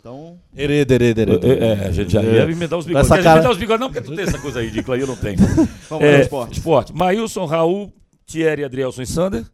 Então, 0.00 0.38
Hereda, 0.56 0.94
Hereda, 0.94 1.20
Hereda. 1.22 1.46
É, 1.46 1.58
é, 1.58 1.72
a 1.88 1.90
gente 1.92 2.12
já 2.12 2.22
ia 2.22 2.46
me 2.46 2.66
dar 2.66 2.78
os 2.78 2.86
bigodes. 2.86 3.08
Cara- 3.08 3.36
me 3.36 3.42
dar 3.42 3.50
os 3.50 3.58
bigodes, 3.58 3.80
não, 3.80 3.92
porque 3.92 4.00
tu 4.08 4.14
tem 4.16 4.24
essa 4.24 4.38
coisa 4.38 4.62
ridícula 4.62 4.96
aí, 4.96 5.00
eu 5.02 5.06
não 5.06 5.16
tenho. 5.16 5.36
vamos 5.90 6.04
É, 6.04 6.20
esporte. 6.22 6.58
esporte. 6.58 6.92
Maílson, 6.94 7.44
Raul, 7.46 7.92
Thierry, 8.26 8.64
Adrielson 8.64 9.02
e 9.02 9.06
Sander. 9.06 9.44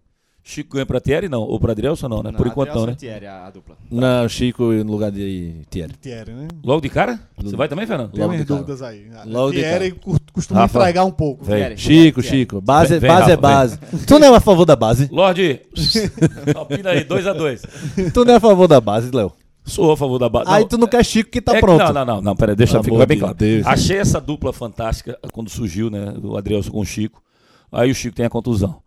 Chico 0.46 0.74
ganha 0.74 0.84
pra 0.84 1.00
Thierry, 1.00 1.26
não. 1.26 1.40
Ou 1.40 1.58
pra 1.58 1.72
Adrielson, 1.72 2.06
não, 2.06 2.22
né? 2.22 2.30
Por 2.30 2.46
enquanto 2.46 2.68
não, 2.74 2.82
Adrielson 2.82 2.86
né? 2.90 2.92
e 2.92 2.96
Thierry, 2.96 3.26
a, 3.26 3.46
a 3.46 3.50
dupla. 3.50 3.76
Não, 3.90 4.28
Chico 4.28 4.64
no 4.64 4.92
lugar 4.92 5.10
de 5.10 5.54
Thierry. 5.70 5.94
Thierry, 5.94 6.32
né? 6.32 6.48
Logo 6.62 6.82
de 6.82 6.90
cara? 6.90 7.18
Você 7.38 7.56
vai 7.56 7.66
também, 7.66 7.86
Fernando? 7.86 8.10
Tem 8.12 8.20
Logo 8.22 8.36
de 8.36 8.44
cara. 8.44 8.60
dúvidas 8.60 8.82
aí. 8.82 9.06
Logo 9.24 9.52
de 9.52 9.58
Thierry 9.60 9.92
cu- 9.92 10.18
costuma 10.34 10.60
Rafa. 10.60 10.78
entregar 10.80 11.04
um 11.06 11.10
pouco. 11.10 11.42
Vem. 11.46 11.56
Thierry, 11.56 11.78
Chico, 11.78 12.20
Thierry. 12.20 12.38
Chico. 12.40 12.60
Base, 12.60 12.90
Vem, 12.90 13.00
vem, 13.00 13.10
base 13.10 13.30
é 13.30 13.34
Rafa, 13.34 13.48
vem. 13.48 13.56
base. 13.56 13.78
Tu 14.06 14.18
não 14.18 14.34
é 14.34 14.36
a 14.36 14.40
favor 14.40 14.66
da 14.66 14.76
base? 14.76 15.08
Lorde, 15.10 15.60
opina 16.60 16.90
aí, 16.90 17.04
2x2. 17.06 18.10
Tu 18.12 18.24
não 18.24 18.34
é 18.34 18.36
a 18.36 18.40
favor 18.40 18.68
da 18.68 18.80
base, 18.82 19.10
Léo? 19.14 19.32
Sou 19.64 19.92
a 19.92 19.96
favor 19.96 20.18
da 20.18 20.28
base. 20.28 20.50
Aí 20.50 20.66
tu 20.68 20.76
não 20.76 20.86
quer 20.86 21.02
Chico 21.02 21.30
que 21.30 21.40
tá 21.40 21.52
É 21.52 21.54
que- 21.54 21.60
pronto. 21.62 21.78
Não, 21.82 21.92
não, 21.92 22.04
não, 22.04 22.20
não, 22.20 22.36
pera, 22.36 22.54
deixa 22.54 22.82
ficar 22.82 23.06
bem 23.06 23.16
de 23.16 23.22
claro. 23.22 23.34
Deus. 23.34 23.66
Achei 23.66 23.96
essa 23.96 24.20
dupla 24.20 24.52
fantástica 24.52 25.18
quando 25.32 25.48
surgiu, 25.48 25.88
né? 25.88 26.12
Do 26.18 26.36
Adrielson 26.36 26.70
com 26.70 26.80
o 26.80 26.84
Chico. 26.84 27.22
Aí 27.72 27.90
o 27.90 27.94
Chico 27.94 28.14
tem 28.14 28.26
a 28.26 28.30
contusão. 28.30 28.83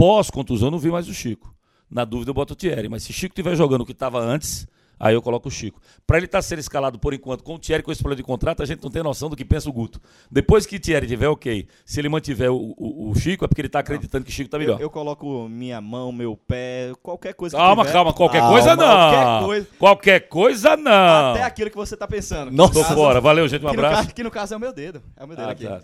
Após 0.00 0.30
contusão, 0.30 0.70
não 0.70 0.78
vi 0.78 0.90
mais 0.92 1.08
o 1.08 1.12
Chico. 1.12 1.52
Na 1.90 2.04
dúvida, 2.04 2.30
eu 2.30 2.34
boto 2.34 2.52
o 2.52 2.56
Thierry. 2.56 2.88
Mas 2.88 3.02
se 3.02 3.12
Chico 3.12 3.32
estiver 3.32 3.56
jogando 3.56 3.80
o 3.80 3.84
que 3.86 3.90
estava 3.90 4.20
antes, 4.20 4.64
aí 5.00 5.12
eu 5.12 5.20
coloco 5.20 5.48
o 5.48 5.50
Chico. 5.50 5.80
Para 6.06 6.18
ele 6.18 6.26
estar 6.26 6.40
sendo 6.40 6.60
escalado 6.60 7.00
por 7.00 7.12
enquanto 7.12 7.42
com 7.42 7.56
o 7.56 7.58
Thierry 7.58 7.82
com 7.82 7.90
esse 7.90 8.00
problema 8.00 8.18
de 8.18 8.22
contrato, 8.22 8.62
a 8.62 8.66
gente 8.66 8.80
não 8.80 8.92
tem 8.92 9.02
noção 9.02 9.28
do 9.28 9.34
que 9.34 9.44
pensa 9.44 9.68
o 9.68 9.72
Guto. 9.72 10.00
Depois 10.30 10.66
que 10.66 10.76
o 10.76 10.80
Thierry 10.80 11.08
tiver 11.08 11.26
ok, 11.26 11.66
se 11.84 11.98
ele 12.00 12.08
mantiver 12.08 12.48
o, 12.52 12.74
o- 12.78 13.10
o 13.10 13.14
Chico, 13.16 13.44
é 13.44 13.48
porque 13.48 13.60
ele 13.60 13.66
está 13.66 13.80
acreditando 13.80 14.24
que 14.24 14.30
o 14.30 14.32
Chico 14.32 14.46
está 14.46 14.56
melhor. 14.56 14.76
Eu, 14.78 14.82
eu 14.82 14.90
coloco 14.90 15.48
minha 15.48 15.80
mão, 15.80 16.12
meu 16.12 16.36
pé, 16.36 16.92
qualquer 17.02 17.34
coisa 17.34 17.56
que 17.56 17.60
Calma, 17.60 17.84
calma, 17.84 18.12
qualquer 18.12 18.38
Calma, 18.38 18.52
coisa 18.52 18.76
não. 18.76 18.86
Qualquer 18.86 19.46
coisa. 19.46 19.68
Qualquer 19.80 20.20
coisa 20.28 20.76
não. 20.76 21.32
Até 21.32 21.42
aquilo 21.42 21.70
que 21.70 21.76
você 21.76 21.96
tá 21.96 22.06
pensando. 22.06 22.52
Nossa. 22.52 22.72
Tô 22.74 22.84
fora. 22.84 23.20
Valeu, 23.20 23.48
gente. 23.48 23.64
Um 23.66 23.70
Que 23.70 23.76
no, 23.76 23.80
abraço. 23.84 24.02
caso, 24.02 24.14
que 24.14 24.22
no 24.22 24.30
caso 24.30 24.54
é 24.54 24.56
o 24.56 24.60
meu 24.60 24.72
dedo. 24.72 25.02
É 25.16 25.24
o 25.24 25.26
meu 25.26 25.36
dedo 25.36 25.48
Ah, 25.48 25.50
aqui. 25.50 25.64
tá. 25.66 25.80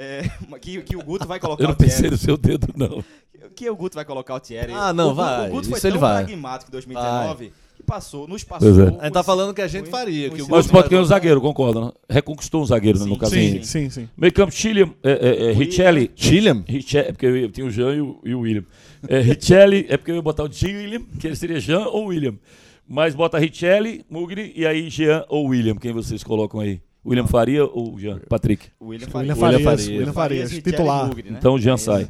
É, 0.00 0.22
que, 0.62 0.80
que 0.82 0.96
o 0.96 1.02
Guto 1.02 1.26
vai 1.26 1.38
colocar 1.40 1.62
Eu 1.62 1.66
não 1.68 1.74
o 1.74 1.76
Thierry. 1.76 1.92
pensei 1.94 2.10
no 2.10 2.16
seu 2.16 2.36
dedo, 2.36 2.68
não. 2.76 3.04
Que 3.56 3.68
o 3.68 3.74
Guto 3.76 3.96
vai 3.96 4.04
colocar 4.04 4.34
o 4.34 4.40
Thierry. 4.40 4.72
Ah, 4.72 4.92
não, 4.92 5.10
o, 5.10 5.14
vai. 5.14 5.48
O 5.48 5.52
Guto 5.52 5.68
foi 5.68 5.78
Isso 5.78 5.86
ele 5.86 5.92
tão 5.94 6.00
vai. 6.00 6.24
pragmático 6.24 6.70
em 6.70 6.72
2019 6.72 7.52
que 7.76 7.82
passou, 7.84 8.26
nos 8.26 8.42
Pois 8.44 8.62
é. 8.62 8.66
passou. 8.84 9.00
A 9.00 9.04
gente 9.04 9.12
tá 9.14 9.22
falando 9.22 9.54
que 9.54 9.62
a 9.62 9.68
gente 9.68 9.88
faria. 9.88 10.28
Que 10.30 10.36
o 10.36 10.38
Mas 10.38 10.46
Guto 10.48 10.56
o 10.56 10.60
Sport 10.60 10.82
vai- 10.82 10.90
ganhou 10.90 11.04
um 11.04 11.06
zagueiro, 11.08 11.40
concordo, 11.40 11.80
né? 11.86 11.92
Reconquistou 12.10 12.62
um 12.62 12.66
zagueiro, 12.66 12.98
né, 12.98 13.04
no 13.06 13.14
Sim, 13.14 13.18
caso. 13.20 13.32
Sim, 13.34 13.52
Sim. 13.52 13.62
sim, 13.62 13.90
sim. 13.90 14.08
Meio 14.16 14.32
campo, 14.32 14.52
Chile, 14.52 14.92
é, 15.02 15.10
é, 15.12 15.50
é, 15.50 15.52
Richelli. 15.52 16.10
Chilliam? 16.16 16.64
Richelli, 16.66 17.08
é 17.08 17.12
porque 17.12 17.26
eu 17.26 17.50
tinha 17.52 17.66
o 17.66 17.70
Jean 17.70 17.94
e 17.94 18.00
o, 18.00 18.20
e 18.24 18.34
o 18.34 18.40
William. 18.40 18.64
É, 19.08 19.20
Richelli, 19.20 19.86
é 19.88 19.96
porque 19.96 20.10
eu 20.10 20.16
ia 20.16 20.22
botar 20.22 20.42
o 20.44 20.50
William, 20.62 21.02
que 21.18 21.26
ele 21.28 21.36
seria 21.36 21.60
Jean 21.60 21.86
ou 21.86 22.06
William. 22.06 22.34
Mas 22.86 23.14
bota 23.14 23.38
Richelli, 23.38 24.04
Mugni 24.10 24.52
e 24.56 24.66
aí 24.66 24.90
Jean 24.90 25.24
ou 25.28 25.46
William. 25.46 25.76
Quem 25.76 25.92
vocês 25.92 26.24
colocam 26.24 26.58
aí? 26.60 26.80
William 27.08 27.26
Faria 27.26 27.64
ou 27.64 27.98
Jean? 27.98 28.20
Patrick. 28.28 28.68
O 28.78 28.86
William 28.86 29.06
William 29.14 29.36
Farias. 29.36 29.62
Farias. 29.62 29.88
William 29.88 30.12
Farias, 30.12 30.50
Richelli 30.50 30.62
titular. 30.62 31.14
né? 31.14 31.22
Então 31.30 31.54
o 31.54 31.58
Jean 31.58 31.74
É 31.74 31.76
sai. 31.76 32.08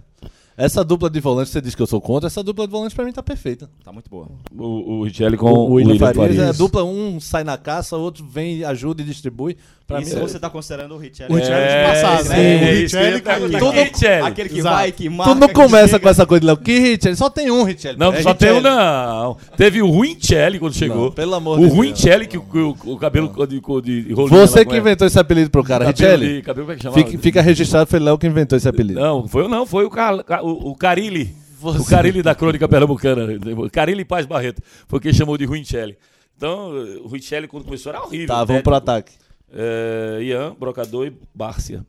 Essa 0.58 0.82
dupla 0.84 1.08
de 1.08 1.20
volantes, 1.20 1.52
você 1.52 1.60
diz 1.60 1.74
que 1.74 1.80
eu 1.80 1.86
sou 1.86 2.00
contra, 2.00 2.26
essa 2.26 2.42
dupla 2.42 2.66
de 2.66 2.72
volantes 2.72 2.92
pra 2.94 3.04
mim 3.04 3.12
tá 3.12 3.22
perfeita. 3.22 3.70
Tá 3.84 3.92
muito 3.92 4.10
boa. 4.10 4.26
O, 4.56 4.98
o 4.98 5.04
Richelli 5.04 5.36
com 5.36 5.46
o 5.52 5.70
o 5.70 5.72
William, 5.74 5.92
William, 5.92 5.98
Farias, 6.06 6.16
Farias. 6.36 6.44
é 6.46 6.48
a 6.48 6.52
dupla, 6.52 6.82
um 6.82 7.20
sai 7.20 7.44
na 7.44 7.56
caça, 7.56 7.96
o 7.96 8.00
outro 8.00 8.26
vem, 8.26 8.64
ajuda 8.64 9.00
e 9.00 9.04
distribui. 9.04 9.56
Pra 9.86 10.02
Isso 10.02 10.16
mim, 10.16 10.20
você 10.20 10.38
tá 10.38 10.50
considerando 10.50 10.94
o 10.96 10.98
Richelli. 10.98 11.32
O 11.32 11.36
Richelli 11.36 11.54
É, 11.62 11.80
de 11.80 11.90
passado, 12.02 12.22
sim, 12.24 12.28
né? 12.28 12.36
O 12.36 12.40
é 12.42 12.74
isso 12.74 12.90
que 12.90 12.96
eu 12.96 13.00
ia 13.00 13.06
Richelli 13.16 13.22
caiu. 13.22 13.48
Que 13.48 13.80
Richelli? 13.84 14.26
Aquele 14.26 14.48
que 14.50 14.58
Exato. 14.58 14.76
vai, 14.76 14.92
que 14.92 15.08
marca. 15.08 15.32
tu 15.34 15.38
não 15.40 15.48
começa 15.48 15.86
chega. 15.86 16.00
com 16.00 16.08
essa 16.10 16.26
coisa 16.26 16.40
de 16.42 16.46
Léo. 16.46 16.56
Que 16.58 16.78
Richelli? 16.78 17.16
Só 17.16 17.30
tem 17.30 17.50
um 17.50 17.62
Richelli. 17.62 17.96
Não, 17.98 18.12
É 18.12 18.20
só 18.20 18.34
tem 18.34 18.50
um 18.50 18.56
Richelli. 18.56 18.76
não. 18.76 19.36
Teve 19.56 19.80
o 19.80 19.88
Ruincelli 19.90 20.58
quando 20.58 20.74
chegou. 20.74 21.04
Não, 21.04 21.10
pelo 21.12 21.34
amor 21.34 21.58
o 21.58 21.62
de 21.66 21.74
Ruincelli, 21.74 22.26
que 22.26 22.36
o, 22.36 22.42
o, 22.84 22.92
o 22.92 22.96
cabelo 22.98 23.28
de, 23.46 23.58
de, 23.82 24.02
de 24.08 24.12
rolinho 24.12 24.40
Você 24.46 24.62
que 24.62 24.74
é? 24.74 24.78
inventou 24.78 25.06
esse 25.06 25.18
apelido 25.18 25.48
pro 25.48 25.64
cara, 25.64 25.86
Cabelo 25.86 26.10
Richelli. 26.10 26.34
de- 26.36 26.42
cabelo, 26.42 26.66
como 26.66 26.72
é 26.72 26.76
que 26.76 26.82
chamava? 26.82 27.02
Fica, 27.06 27.18
fica 27.22 27.40
registrado, 27.40 27.88
foi 27.88 27.98
Léo 27.98 28.18
que 28.18 28.26
inventou 28.26 28.58
esse 28.58 28.68
apelido. 28.68 29.00
Não, 29.00 29.26
foi 29.26 29.44
eu 29.44 29.48
não, 29.48 29.64
foi 29.64 29.86
o, 29.86 29.90
Car, 29.90 30.22
o, 30.48 30.70
o 30.70 30.76
Carilli. 30.76 31.34
Você- 31.60 31.78
O 31.80 31.84
Carilli 31.84 32.22
da 32.22 32.34
Crônica 32.34 32.68
Pernambucana. 32.68 33.26
Carilli 33.70 34.04
Paz 34.04 34.24
Barreto. 34.26 34.62
Foi 34.86 35.00
quem 35.00 35.12
chamou 35.12 35.36
de 35.36 35.44
Ruincelli. 35.44 35.96
Então, 36.36 36.70
o 37.02 37.08
Ruincelli, 37.08 37.48
quando 37.48 37.64
começou, 37.64 37.90
era 37.90 38.00
horrível. 38.02 38.28
Tá, 38.28 38.44
vamos 38.44 38.62
pro 38.62 38.74
ataque. 38.74 39.12
É, 39.52 40.18
Ian, 40.22 40.54
Brocador 40.54 41.06
e 41.08 41.12
Bárcia. 41.34 41.84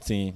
Sim. 0.00 0.34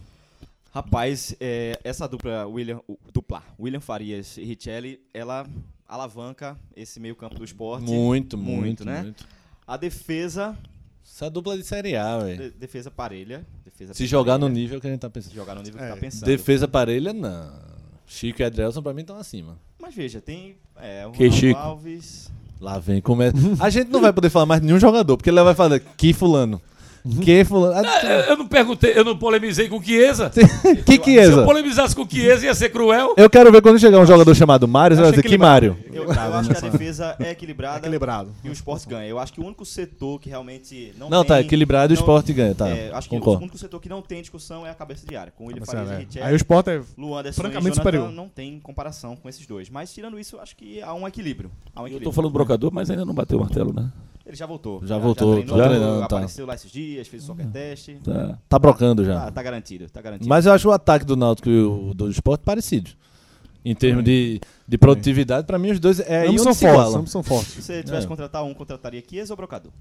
Rapaz, 0.73 1.35
é, 1.41 1.79
essa 1.83 2.07
dupla 2.07 2.47
William, 2.47 2.81
dupla 3.13 3.43
William 3.59 3.81
Farias 3.81 4.37
e 4.37 4.45
Richelli, 4.45 5.01
ela 5.13 5.47
alavanca 5.89 6.57
esse 6.77 7.01
meio 7.01 7.17
campo 7.17 7.37
do 7.37 7.45
esporte. 7.45 7.85
Muito, 7.91 8.37
muito, 8.37 8.61
muito, 8.61 8.85
né? 8.85 9.03
muito. 9.03 9.27
A 9.67 9.77
defesa, 9.77 10.57
Essa 11.05 11.31
dupla 11.31 11.57
de 11.57 11.65
Série 11.65 11.97
A, 11.97 12.19
velho. 12.19 12.37
de- 12.37 12.51
defesa 12.59 12.91
parelha. 12.91 13.45
Defesa 13.65 13.95
Se 13.95 14.07
jogar 14.07 14.35
no 14.39 14.47
parelha. 14.47 14.61
nível 14.61 14.81
que 14.81 14.87
a 14.87 14.91
gente 14.91 15.01
tá 15.01 15.09
pensando. 15.11 15.31
Se 15.31 15.37
jogar 15.37 15.55
no 15.55 15.63
nível 15.63 15.79
que 15.79 15.85
É. 15.85 15.89
tá 15.89 15.97
pensando. 15.97 16.27
Defesa 16.27 16.69
parelha, 16.69 17.13
não. 17.13 17.66
Chico 18.07 18.41
e 18.41 18.45
Adrielson 18.45 18.83
pra 18.83 18.93
mim 18.95 19.01
estão 19.03 19.19
acima. 19.19 19.59
Mas 19.81 19.95
veja, 19.95 20.21
tem 20.21 20.57
é, 20.77 21.07
o 21.07 21.11
Que 21.11 21.25
Ronaldo 21.25 21.41
Chico? 21.41 21.59
Alves. 21.59 22.31
Lá 22.61 22.79
vem, 22.79 23.01
começa. 23.03 23.37
A 23.61 23.69
gente 23.69 23.91
não 23.91 24.01
vai 24.01 24.13
poder 24.13 24.31
falar 24.31 24.47
mais 24.47 24.61
de 24.61 24.67
nenhum 24.67 24.81
jogador, 24.81 25.17
porque 25.17 25.29
ele 25.29 25.43
vai 25.43 25.55
falar 25.55 25.79
que 25.79 26.13
fulano. 26.13 26.61
Que 27.23 27.45
fulano. 27.45 27.87
Eu, 27.89 28.21
eu 28.31 28.37
não 28.37 28.47
perguntei, 28.47 28.93
eu 28.97 29.05
não 29.05 29.17
polemizei 29.17 29.69
com 29.69 29.79
o 29.79 29.83
Chiesa. 29.83 30.31
que 30.85 30.99
que 30.99 31.13
Se 31.13 31.31
eu 31.33 31.43
é 31.43 31.45
polemizasse 31.45 31.95
com 31.95 32.03
o 32.03 32.11
Chiesa, 32.11 32.47
ia 32.47 32.55
ser 32.55 32.71
cruel. 32.71 33.15
Eu 33.17 33.31
quero 33.31 33.51
ver 33.53 33.63
quando 33.63 33.79
chegar 33.79 33.99
um 33.99 34.07
jogador 34.07 34.35
chamado 34.35 34.67
Mário, 34.67 34.97
você 34.97 35.03
vai 35.03 35.11
dizer 35.13 35.23
que 35.23 35.39
Mário. 35.39 35.77
Eu, 35.93 36.05
eu 36.05 36.11
acho 36.11 36.51
que 36.51 36.57
a 36.57 36.71
defesa 36.71 37.17
é 37.19 37.31
equilibrada. 37.31 37.79
Equilibrado. 37.79 38.33
E 38.43 38.49
o 38.49 38.53
esporte 38.53 38.89
ganha. 38.89 39.09
Eu 39.09 39.19
acho 39.19 39.33
que 39.33 39.41
o 39.41 39.45
único 39.45 39.65
setor 39.65 40.21
que 40.21 40.29
realmente 40.29 40.93
não, 40.99 41.09
Não, 41.09 41.21
tem... 41.23 41.29
tá 41.29 41.41
equilibrado 41.41 41.93
e 41.93 41.95
o 41.95 41.99
esporte 41.99 42.33
ganha, 42.33 42.55
tá. 42.55 42.69
é, 42.69 42.91
acho 42.93 43.09
que 43.09 43.15
o 43.15 43.19
concordo. 43.19 43.43
único 43.43 43.59
setor 43.59 43.81
que 43.81 43.89
não 43.89 44.03
tem 44.03 44.21
discussão 44.21 44.67
é 44.67 44.71
a 44.71 44.75
cabeça 44.75 45.07
de 45.07 45.17
área. 45.17 45.33
Com 45.37 45.47
o 45.47 45.53
Mas, 45.59 45.69
Farias 45.71 45.91
é, 45.91 46.07
e 46.19 46.23
Aí 46.23 46.33
o 46.33 46.37
Sport 46.37 46.69
é 46.69 46.81
Lu 46.97 47.17
Anderson 47.17 47.43
francamente 47.43 47.77
superior. 47.77 48.11
não 48.11 48.29
tem 48.29 48.59
comparação 48.61 49.17
com 49.17 49.29
esses 49.29 49.47
dois. 49.47 49.71
Mas 49.71 49.93
tirando 49.93 50.19
isso, 50.19 50.37
eu 50.37 50.41
acho 50.41 50.57
que 50.57 50.83
há 50.83 50.93
um 50.95 51.07
equilíbrio. 51.07 51.51
Há 51.75 51.81
um 51.81 51.83
Eu 51.85 51.87
equilíbrio. 51.87 52.11
tô 52.11 52.13
falando 52.13 52.31
do 52.31 52.35
Brocador, 52.35 52.71
mas 52.73 52.91
ainda 52.91 53.05
não 53.05 53.15
bateu 53.15 53.39
o 53.39 53.41
martelo, 53.41 53.73
né? 53.73 53.91
Ele 54.27 54.35
já 54.37 54.45
voltou. 54.45 54.85
Já 54.85 54.99
voltou, 54.99 55.35
treinou, 55.37 55.57
tá 55.57 55.69
treinando, 55.69 55.99
tá. 56.01 56.05
apareceu 56.07 56.45
lá 56.47 56.55
esses 56.57 56.71
dias, 56.71 57.07
fez 57.07 57.23
o 57.23 57.27
soccer 57.27 57.47
test. 57.47 57.91
Tá. 58.03 58.39
Tá 58.49 58.59
brocando 58.59 59.05
já. 59.05 59.27
Tá, 59.27 59.31
tá 59.31 59.43
garantido, 59.43 59.89
tá 59.89 60.03
garantido. 60.03 60.29
Mas 60.29 60.47
eu 60.47 60.53
acho 60.53 60.69
o 60.69 60.73
ataque 60.73 61.05
do 61.05 61.17
Náutico 61.17 61.49
e 61.49 61.61
o 61.63 61.95
do 61.95 62.11
esporte 62.11 62.43
parecido. 62.43 62.91
Em 63.65 63.75
termos 63.75 64.05
de, 64.05 64.41
de 64.67 64.79
produtividade, 64.79 65.47
pra 65.47 65.59
mim 65.59 65.71
os 65.71 65.81
dois 65.81 66.01
é 66.01 66.27
ambos 66.27 66.43
são 66.43 66.55
se 66.55 66.67
fortes, 66.69 66.95
ambos 66.95 67.11
são 67.11 67.23
fortes. 67.23 67.53
Se 67.55 67.63
você 67.63 67.83
tivesse 67.83 67.99
É. 67.99 68.01
que 68.03 68.09
contratar 68.09 68.45
um, 68.45 68.53
contrataria 68.55 69.03
Chiesa 69.09 69.33
ou 69.33 69.37
Brocador? 69.37 69.73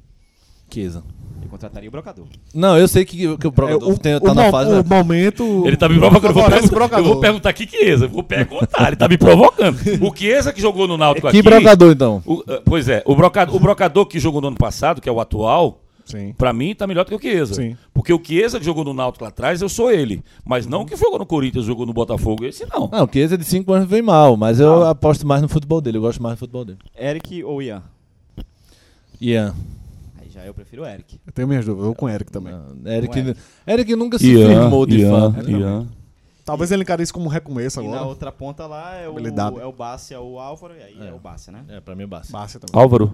Chiesa. 0.70 1.04
Eu 1.44 1.50
contrataria 1.50 1.88
o 1.88 1.92
Brocador. 1.92 2.26
Não, 2.54 2.78
eu 2.78 2.88
sei 2.88 3.06
que, 3.06 3.38
que 3.38 3.48
o 3.48 3.52
Brocador 3.52 3.90
É, 3.90 3.94
o, 3.94 3.98
tem, 3.98 4.16
o 4.16 4.20
tá 4.20 4.34
na 4.34 4.46
mo- 4.46 4.52
fase. 4.52 4.72
o 4.72 4.84
momento. 4.86 5.64
Ele 5.68 5.78
tá 5.78 5.88
me 5.88 6.00
provocando. 6.00 6.30
Eu 6.32 6.34
vou, 6.34 6.44
o 6.44 6.50
perguntar, 6.50 6.68
eu 6.68 6.76
brocador. 6.76 7.08
vou 7.08 7.20
perguntar 7.20 7.54
que 7.54 7.68
Chiesa. 7.68 8.08
Vou 8.08 8.24
perguntar. 8.24 8.88
Ele 8.88 8.96
tá 8.96 9.08
me 9.08 9.18
provocando. 9.18 9.78
O 10.02 10.16
Chiesa 10.16 10.52
que 10.52 10.60
jogou 10.62 10.88
no 10.88 10.98
Náutico 10.98 11.30
Que 11.30 11.38
aqui. 11.40 11.42
brocador, 11.48 11.92
então? 11.92 12.24
o- 12.26 12.44
ah, 12.48 12.62
pois 12.66 12.90
é, 12.90 13.04
o 13.06 13.16
brocador, 13.16 13.56
o 13.56 13.60
brocador 13.60 14.06
que 14.08 14.20
jogou 14.20 14.42
no 14.42 14.48
ano 14.48 14.58
passado, 14.58 15.00
que 15.02 15.08
é 15.08 15.12
o 15.12 15.20
atual, 15.20 15.82
Sim. 16.08 16.34
Pra 16.38 16.54
mim, 16.54 16.76
tá 16.76 16.86
melhor 16.86 17.04
do 17.04 17.10
que 17.10 17.16
o 17.16 17.20
Chiesa. 17.20 17.56
Sim. 17.56 17.76
Porque 17.92 18.14
o 18.14 18.22
Chiesa 18.24 18.60
que 18.60 18.66
jogou 18.66 18.84
no 18.84 18.94
Náutico 18.94 19.24
lá 19.24 19.30
atrás, 19.30 19.60
eu 19.60 19.68
sou 19.68 19.90
ele. 19.92 20.24
Mas 20.46 20.68
não 20.68 20.82
o 20.82 20.86
que 20.86 20.96
jogou 20.96 21.18
no 21.18 21.26
Corinthians, 21.26 21.66
jogou 21.66 21.84
no 21.84 21.94
Botafogo. 21.94 22.46
Esse 22.46 22.64
não. 22.72 22.88
Não, 22.92 23.06
o 23.06 23.10
Chiesa 23.12 23.36
de 23.36 23.44
5 23.44 23.74
anos 23.74 23.90
vem 23.90 24.04
mal, 24.04 24.38
mas 24.38 24.60
eu 24.60 24.84
aposto 24.84 25.26
mais 25.26 25.42
no 25.42 25.50
futebol 25.50 25.82
dele, 25.82 25.98
eu 25.98 26.02
gosto 26.02 26.22
mais 26.22 26.36
do 26.36 26.40
futebol 26.40 26.64
dele. 26.64 26.78
Eric 26.96 27.44
ou 27.44 27.60
Ian? 27.60 27.82
Ian. 29.20 29.56
Já 30.36 30.46
eu 30.46 30.54
prefiro 30.54 30.84
o 30.84 30.86
Eric. 30.86 31.20
Eu 31.26 31.32
tenho 31.34 31.48
minhas 31.48 31.66
dúvidas. 31.66 31.82
Eu 31.82 31.86
vou 31.88 31.96
com 31.96 32.06
o 32.06 32.10
Eric 32.10 32.32
também. 32.32 32.54
Não, 32.54 32.92
Eric, 32.92 33.18
Eric. 33.18 33.40
Eric 33.66 33.96
nunca 33.96 34.20
se 34.20 34.32
Ian, 34.32 34.48
firmou 34.62 34.86
de 34.86 35.00
Ian, 35.00 35.32
fato. 35.34 35.50
Ian. 35.50 35.88
Talvez 36.44 36.72
ele 36.72 36.84
encare 36.84 37.02
isso 37.02 37.14
como 37.14 37.26
um 37.26 37.30
recomeço 37.30 37.82
E 37.82 37.84
na 37.88 37.90
agora. 37.96 38.06
outra 38.08 38.32
ponta 38.32 38.68
lá 38.68 38.94
é 38.96 39.08
o, 39.08 39.14
Habilidade. 39.14 39.60
é 39.60 39.66
o 39.66 39.72
Bárcia 39.72 40.20
ou 40.20 40.34
o 40.34 40.40
Álvaro, 40.40 40.76
e 40.76 40.84
aí 40.84 40.98
é, 41.02 41.08
É. 41.08 41.14
o 41.14 41.18
Bárcia, 41.18 41.52
né? 41.52 41.64
É, 41.70 41.80
pra 41.80 41.96
mim 41.96 42.04
é 42.04 42.08
Bassi. 42.08 42.32
Bárcia 42.32 42.60
também. 42.60 42.80
Álvaro. 42.80 43.12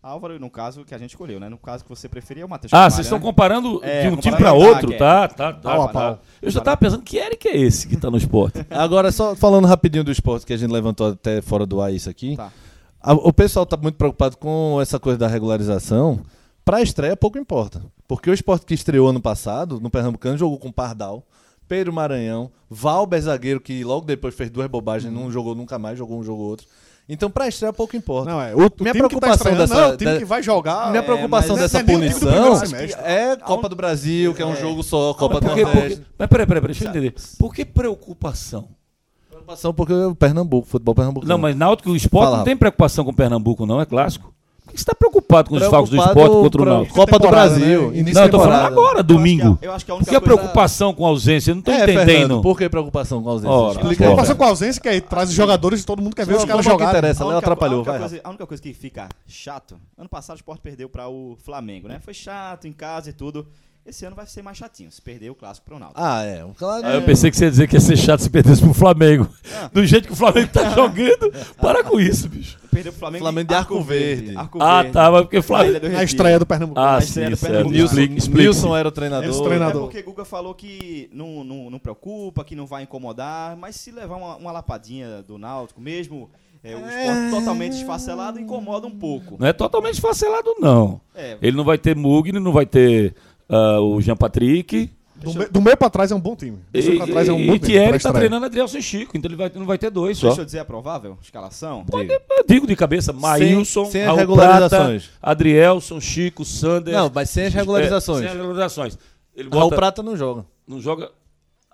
Álvaro, 0.00 0.38
no 0.38 0.48
caso 0.48 0.84
que 0.84 0.94
a 0.94 0.98
gente 0.98 1.10
escolheu, 1.10 1.40
né? 1.40 1.48
No 1.48 1.58
caso 1.58 1.82
que 1.82 1.90
você 1.90 2.08
preferia 2.08 2.44
é 2.44 2.46
o 2.46 2.48
Matheus 2.48 2.72
Ah, 2.72 2.88
vocês 2.88 3.04
estão 3.06 3.18
né? 3.18 3.24
comparando 3.24 3.80
É, 3.82 4.02
de 4.02 4.08
um 4.14 4.16
time 4.16 4.36
comparando 4.36 4.56
ataque, 4.62 4.74
outro, 4.74 4.92
é. 4.92 4.96
tá? 4.96 5.28
Tá, 5.28 5.52
tá. 5.52 5.76
Tá. 5.76 5.88
pau. 5.88 6.22
Eu 6.40 6.50
já 6.52 6.60
tava 6.60 6.76
pensando 6.76 7.02
que 7.02 7.16
Eric 7.18 7.48
é 7.48 7.56
esse 7.56 7.88
que 7.88 7.96
tá 7.96 8.08
no 8.08 8.16
esporte. 8.16 8.64
Agora, 8.70 9.10
só 9.10 9.34
falando 9.34 9.66
rapidinho 9.66 10.04
do 10.04 10.12
esporte, 10.12 10.46
que 10.46 10.52
a 10.52 10.56
gente 10.56 10.70
levantou 10.70 11.08
até 11.08 11.42
fora 11.42 11.66
do 11.66 11.80
ar 11.80 11.92
isso 11.92 12.08
aqui. 12.08 12.36
Tá. 12.36 12.52
A- 13.00 13.12
o 13.14 13.32
pessoal 13.32 13.64
tá 13.64 13.76
muito 13.76 13.96
preocupado 13.96 14.36
com 14.36 14.78
essa 14.80 14.98
coisa 14.98 15.18
da 15.18 15.28
regularização. 15.28 16.20
Pra 16.64 16.82
estreia, 16.82 17.16
pouco 17.16 17.38
importa. 17.38 17.82
Porque 18.06 18.28
o 18.30 18.34
esporte 18.34 18.66
que 18.66 18.74
estreou 18.74 19.08
ano 19.08 19.20
passado, 19.20 19.80
no 19.80 19.88
Pernambucano, 19.90 20.36
jogou 20.36 20.58
com 20.58 20.70
Pardal, 20.72 21.24
Pedro 21.66 21.92
Maranhão, 21.92 22.50
Valber 22.68 23.20
zagueiro, 23.22 23.60
que 23.60 23.82
logo 23.84 24.04
depois 24.06 24.34
fez 24.34 24.50
duas 24.50 24.68
bobagens, 24.68 25.12
não 25.12 25.30
jogou 25.30 25.54
nunca 25.54 25.78
mais, 25.78 25.98
jogou 25.98 26.18
um, 26.18 26.22
jogou 26.24 26.46
outro. 26.46 26.66
Então, 27.10 27.30
pra 27.30 27.48
estreia, 27.48 27.72
pouco 27.72 27.96
importa. 27.96 28.30
Não, 28.30 28.38
é. 28.40 28.54
O, 28.54 28.58
o 28.58 28.60
Minha 28.60 28.68
time 28.68 28.92
que 28.92 28.92
tá 28.92 28.92
preocupação 28.98 29.34
estreando, 29.34 29.58
dessa- 29.60 29.74
não, 29.74 29.94
o 29.94 29.96
time 29.96 30.12
da- 30.12 30.18
que 30.18 30.24
vai 30.26 30.42
jogar. 30.42 30.90
Minha 30.90 31.02
é, 31.02 31.04
preocupação 31.06 31.56
dessa 31.56 31.78
é 31.78 31.82
do 31.82 31.92
punição 31.92 32.54
é 33.02 33.36
Copa 33.36 33.68
do 33.68 33.76
Brasil, 33.76 34.34
que 34.34 34.42
é 34.42 34.46
um 34.46 34.54
jogo 34.56 34.82
só, 34.82 35.14
Copa 35.14 35.36
Mas 35.36 35.42
do 35.42 35.46
por 35.48 35.54
que- 35.56 35.62
por 35.64 35.74
Nordeste. 35.74 36.00
que- 36.00 36.06
Mas 36.18 36.28
peraí, 36.28 36.46
peraí, 36.46 36.60
peraí, 36.60 36.74
deixa 36.74 36.84
eu 36.84 36.90
entender. 36.90 37.14
Por 37.38 37.54
que 37.54 37.64
preocupação? 37.64 38.68
Preocupação 39.48 39.72
porque 39.72 39.92
o 39.94 40.14
Pernambuco, 40.14 40.68
futebol 40.68 40.94
Pernambuco. 40.94 41.26
Não, 41.26 41.38
mas 41.38 41.56
Náutico, 41.56 41.90
o 41.90 41.96
esporte 41.96 42.24
Fala, 42.26 42.36
não 42.38 42.44
tem 42.44 42.56
preocupação 42.56 43.02
com 43.04 43.10
o 43.10 43.14
Pernambuco, 43.14 43.64
não, 43.64 43.80
é 43.80 43.86
clássico. 43.86 44.34
Por 44.66 44.74
que 44.74 44.78
você 44.80 44.84
tá 44.84 44.94
preocupado 44.94 45.48
com 45.48 45.54
os 45.56 45.62
desfalques 45.62 45.90
do 45.90 45.96
esporte 45.96 46.30
contra 46.34 46.60
o 46.60 46.64
Náutico? 46.66 46.94
Copa 46.94 47.18
do 47.18 47.28
Brasil, 47.28 47.90
né? 47.90 48.02
Não, 48.12 48.22
eu 48.24 48.30
tô 48.30 48.38
falando 48.38 48.66
agora, 48.66 49.02
domingo. 49.02 49.58
Eu 49.62 49.72
acho 49.72 49.82
que 49.86 49.90
a 49.90 49.94
Por 49.94 50.00
única 50.00 50.10
que 50.10 50.16
a 50.16 50.20
coisa... 50.20 50.36
preocupação 50.36 50.92
com 50.92 51.06
a 51.06 51.08
ausência? 51.08 51.52
Eu 51.52 51.54
não 51.54 51.62
tô 51.62 51.70
É, 51.70 51.82
entendendo. 51.84 52.04
Fernando, 52.06 52.42
por 52.42 52.58
que 52.58 52.68
preocupação 52.68 53.22
com 53.22 53.30
a 53.30 53.32
ausência? 53.32 53.50
Ora, 53.56 53.72
Explica. 53.80 53.96
Preocupação 54.04 54.36
com 54.36 54.44
a 54.44 54.48
ausência, 54.48 54.82
que 54.82 54.88
aí 54.90 55.00
traz 55.00 55.30
os 55.30 55.34
jogadores 55.34 55.80
e 55.80 55.86
todo 55.86 56.02
mundo 56.02 56.14
quer 56.14 56.26
ver 56.26 56.34
Só 56.34 56.40
os 56.40 56.44
caras 56.44 56.66
que 56.66 56.70
jogarem. 56.70 56.92
interessa. 56.92 57.24
A 57.24 57.26
Léo 57.26 57.36
única- 57.36 57.46
atrapalhou, 57.46 57.76
a 57.76 57.78
única, 57.78 57.90
vai, 57.92 58.00
coisa, 58.00 58.20
a 58.22 58.28
única 58.28 58.46
coisa 58.46 58.62
que 58.62 58.74
fica 58.74 59.08
chato, 59.26 59.76
ano 59.96 60.08
passado 60.10 60.36
o 60.36 60.40
Sport 60.40 60.60
perdeu 60.60 60.90
para 60.90 61.08
o 61.08 61.34
Flamengo, 61.42 61.88
né? 61.88 61.98
Foi 62.04 62.12
chato 62.12 62.68
em 62.68 62.72
casa 62.72 63.08
e 63.08 63.14
tudo. 63.14 63.46
Esse 63.88 64.04
ano 64.04 64.14
vai 64.14 64.26
ser 64.26 64.42
mais 64.42 64.58
chatinho, 64.58 64.90
se 64.92 65.00
perder 65.00 65.30
o 65.30 65.34
clássico 65.34 65.64
pro 65.66 65.78
Náutico. 65.78 65.98
Ah, 66.00 66.22
é. 66.22 66.44
Claro, 66.58 66.86
Ah, 66.86 66.94
eu 66.94 67.02
pensei 67.02 67.30
que 67.30 67.36
você 67.38 67.44
ia 67.46 67.50
dizer 67.50 67.66
que 67.68 67.76
ia 67.76 67.80
ser 67.80 67.96
chato 67.96 68.20
se 68.20 68.28
perdesse 68.28 68.60
pro 68.60 68.74
Flamengo. 68.74 69.26
Ah. 69.54 69.70
Do 69.72 69.84
jeito 69.86 70.06
que 70.06 70.12
o 70.12 70.16
Flamengo 70.16 70.48
tá 70.52 70.68
jogando. 70.76 71.32
Para 71.60 71.82
com 71.82 71.98
isso, 71.98 72.28
bicho. 72.28 72.58
Perdeu 72.70 72.92
pro 72.92 73.00
Flamengo, 73.00 73.24
Flamengo 73.24 73.48
de 73.48 73.54
Arco 73.54 73.80
Verde. 73.82 74.36
Arco 74.36 74.58
Ah, 74.60 74.82
Verde. 74.82 74.92
tá, 74.92 75.10
mas 75.10 75.22
porque 75.22 75.38
o 75.38 75.42
Flamengo. 75.42 75.80
Do 75.80 75.86
Retiro. 75.86 76.04
estreia 76.04 76.38
do 76.38 76.44
Pernambuco. 76.46 76.78
Ah, 76.78 77.00
sim, 77.00 77.06
estreia 77.08 77.30
do 77.30 77.36
certo. 77.36 77.52
Pernambuco. 77.70 77.94
Nilson. 77.96 78.30
Nilson 78.32 78.76
era 78.76 78.88
o 78.88 78.92
treinador. 78.92 79.30
Esse 79.30 79.40
É 79.40 79.44
treinador. 79.44 79.82
porque 79.84 80.02
Guga 80.02 80.24
falou 80.26 80.54
que 80.54 81.08
não, 81.12 81.42
não, 81.42 81.70
não 81.70 81.78
preocupa, 81.78 82.44
que 82.44 82.54
não 82.54 82.66
vai 82.66 82.82
incomodar, 82.82 83.56
mas 83.56 83.74
se 83.76 83.90
levar 83.90 84.16
uma, 84.16 84.36
uma 84.36 84.52
lapadinha 84.52 85.22
do 85.22 85.38
Náutico, 85.38 85.80
mesmo 85.80 86.30
é, 86.62 86.74
o 86.76 86.78
esporte 86.80 87.30
totalmente 87.30 87.72
esfacelado, 87.76 88.38
incomoda 88.38 88.86
um 88.86 88.90
pouco. 88.90 89.36
Não 89.40 89.46
é 89.46 89.52
totalmente 89.52 89.94
esfacelado, 89.94 90.54
não. 90.60 91.00
É, 91.14 91.38
Ele 91.40 91.56
não 91.56 91.64
vai 91.64 91.78
ter 91.78 91.96
Mugni, 91.96 92.38
não 92.38 92.52
vai 92.52 92.66
ter 92.66 93.14
ah, 93.48 93.80
o 93.80 94.00
Jean 94.00 94.16
Patrick. 94.16 94.90
Do, 95.16 95.34
me- 95.34 95.46
do 95.46 95.60
meio 95.60 95.76
pra 95.76 95.90
trás 95.90 96.12
é 96.12 96.14
um 96.14 96.20
bom 96.20 96.36
time. 96.36 96.58
Do 96.72 96.78
E, 96.78 96.82
meio 96.82 96.96
pra 96.98 97.06
trás 97.08 97.28
é 97.28 97.32
um 97.32 97.36
bom 97.44 97.54
e 97.54 97.58
time. 97.58 97.72
Thierry 97.72 97.90
tá 97.90 97.96
estreia. 97.96 98.14
treinando 98.18 98.46
Adrielson 98.46 98.78
e 98.78 98.82
Chico, 98.82 99.16
então 99.16 99.28
ele 99.28 99.36
vai, 99.36 99.50
não 99.52 99.66
vai 99.66 99.76
ter 99.76 99.90
dois 99.90 100.16
só. 100.16 100.28
deixa 100.28 100.42
eu 100.42 100.44
dizer 100.44 100.60
a 100.60 100.64
provável 100.64 101.18
escalação. 101.20 101.84
Eu 101.92 102.44
digo 102.46 102.68
de 102.68 102.76
cabeça, 102.76 103.12
Maílson, 103.12 103.86
sem 103.86 104.02
as 104.02 104.06
Raul 104.06 104.18
regularizações. 104.20 105.06
Prata, 105.08 105.18
Adrielson, 105.20 106.00
Chico, 106.00 106.44
Sander. 106.44 106.94
Não, 106.94 107.10
mas 107.12 107.30
sem 107.30 107.46
as 107.46 107.54
regularizações. 107.54 108.18
É, 108.18 108.20
sem 108.20 108.28
as 108.28 108.36
regularizações. 108.36 108.98
Ele 109.34 109.48
Raul 109.50 109.62
bota, 109.64 109.74
Prata 109.76 110.02
não 110.04 110.16
joga. 110.16 110.44
não 110.66 110.80
joga. 110.80 111.10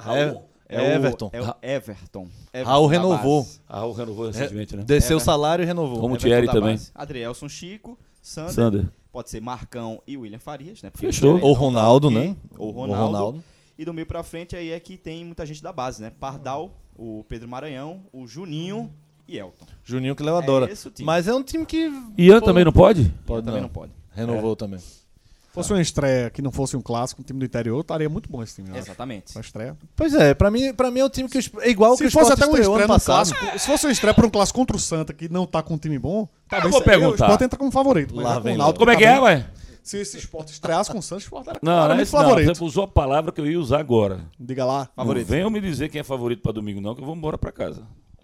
É, 0.01 0.03
Raul, 0.03 0.45
é 0.67 0.81
o- 0.81 0.85
Everton. 0.95 1.31
É 1.35 1.43
o 1.43 1.55
Everton. 1.63 2.29
Everton 2.53 2.71
Raul 2.71 2.87
renovou. 2.87 3.47
Raul 3.69 3.93
renovou 3.93 4.27
recentemente, 4.29 4.75
né? 4.75 4.85
Desceu 4.87 5.17
o 5.17 5.19
Everton. 5.19 5.25
salário 5.33 5.63
e 5.63 5.67
renovou. 5.67 6.01
Como 6.01 6.15
o 6.15 6.17
Everton 6.17 6.27
Thierry 6.27 6.47
também. 6.47 6.81
Adrielson, 6.95 7.47
Chico, 7.51 7.99
Sander, 8.23 8.53
Sander. 8.55 8.85
Pode 9.15 9.31
ser 9.31 9.41
Marcão 9.41 10.03
e 10.09 10.17
William 10.17 10.41
Farias, 10.41 10.83
né? 10.83 10.91
Porque 10.91 11.07
Fechou. 11.07 11.39
Ou 11.41 11.55
tá 11.55 11.61
Ronaldo, 11.61 12.09
ok. 12.09 12.19
né? 12.19 12.37
Ou 12.59 12.71
O 12.71 12.73
Ronaldo. 12.73 13.05
Ronaldo. 13.05 13.45
E 13.79 13.85
do 13.85 13.95
meio 13.95 14.09
pra 14.09 14.25
frente 14.25 14.57
aí 14.57 14.73
é 14.73 14.81
que 14.81 14.97
tem 14.97 15.25
muita 15.25 15.47
gente 15.47 15.63
da 15.63 15.73
base, 15.73 16.03
né? 16.03 16.11
Pardal, 16.11 16.81
o 16.97 17.25
Pedro 17.29 17.49
Maranhão, 17.49 18.03
o 18.13 18.27
Juninho 18.27 18.93
e 19.29 19.39
Elton. 19.39 19.67
Juninho 19.85 20.17
que 20.17 20.23
Léo 20.25 20.35
adora. 20.37 20.69
É 20.69 20.73
esse 20.73 20.89
o 20.89 20.91
time. 20.91 21.07
Mas 21.07 21.29
é 21.29 21.35
um 21.35 21.45
time 21.45 21.65
que 21.65 21.93
Ian 22.19 22.41
também 22.41 22.65
não 22.65 22.73
pode? 22.73 23.05
pode 23.25 23.47
também 23.47 23.61
não. 23.61 23.69
não 23.69 23.73
pode. 23.73 23.93
Renovou 24.11 24.57
também. 24.57 24.81
Fosse 25.55 25.73
uma 25.73 25.81
estreia 25.81 26.31
que 26.31 26.43
não 26.43 26.51
fosse 26.53 26.77
um 26.77 26.83
clássico, 26.83 27.23
um 27.23 27.25
time 27.25 27.39
do 27.39 27.45
interior, 27.45 27.81
estaria 27.81 28.09
muito 28.09 28.29
bom 28.31 28.43
esse 28.43 28.57
time. 28.57 28.69
eu 28.71 28.75
acho. 28.75 28.85
Exatamente. 28.85 29.33
Pra 29.33 29.41
estreia. 29.41 29.77
Pois 29.97 30.15
é, 30.15 30.35
pra 30.35 30.51
mim, 30.51 30.75
pra 30.75 30.91
mim 30.91 31.01
é 31.01 31.05
um 31.05 31.09
time 31.09 31.29
que 31.29 31.39
é 31.39 31.71
igual 31.71 31.93
que 31.93 31.99
Se 31.99 32.05
o 32.07 32.11
fosse 32.11 32.33
Sport 32.33 32.39
até 32.39 32.47
uma 32.47 32.59
estreou 32.59 32.75
estreia 32.75 32.85
ano 32.85 32.95
no 32.95 33.01
passado. 33.01 33.37
clássico, 33.39 33.59
se 33.59 33.67
fosse 33.67 33.87
uma 33.87 33.93
estreia 33.93 34.15
pra 34.15 34.27
um 34.27 34.31
clássico 34.31 34.59
contra 34.59 34.77
o 34.77 34.81
Santa 34.81 35.13
que 35.15 35.29
não 35.29 35.47
tá 35.47 35.63
com 35.63 35.75
um 35.75 35.79
time 35.79 35.99
bom, 35.99 36.29
talvez 36.49 36.73
vou 36.73 36.83
seria- 36.83 36.99
o 36.99 37.01
perguntar. 37.01 37.25
Sport 37.27 37.43
entra 37.43 37.59
como 37.59 37.71
favorito. 37.71 38.15
Mas 38.15 38.25
Lá 38.25 38.31
já 38.31 38.37
com 38.37 38.43
vem 38.45 38.55
o 38.55 38.59
Náutico 38.59 38.79
Como 38.81 38.91
é 38.91 38.97
que 38.97 39.05
é, 39.05 39.21
vai? 39.21 39.47
Se 39.83 39.99
esse 39.99 40.17
Sport 40.17 40.49
estreasse 40.49 40.91
com 40.91 40.99
o 40.99 41.03
Santos, 41.03 41.25
o 41.25 41.27
Sport 41.27 41.47
era 41.47 41.59
Não, 41.63 41.71
não, 41.73 41.77
é 41.79 41.81
claramente 41.85 42.07
isso 42.07 42.17
não. 42.17 42.23
favorito. 42.25 42.55
Você 42.57 42.65
usou 42.65 42.85
a 42.85 42.89
palavra 42.89 43.31
que 43.33 43.41
eu 43.41 43.47
ia 43.47 43.61
usar 43.61 43.81
agora. 43.81 44.21
Diga 44.41 44.65
lá. 44.65 44.89
Favorito. 44.97 45.27
Não 45.27 45.31
venham 45.37 45.51
me 45.51 45.61
dizer 45.61 45.91
quem 45.91 46.01
é 46.01 46.05
favorito 46.05 46.41
pra 46.43 46.53
domingo, 46.53 46.81
não, 46.81 46.95
que 46.95 47.03
eu 47.03 47.07
vou 47.07 47.15
embora 47.15 47.37
pra 47.37 47.53
casa. 47.53 47.83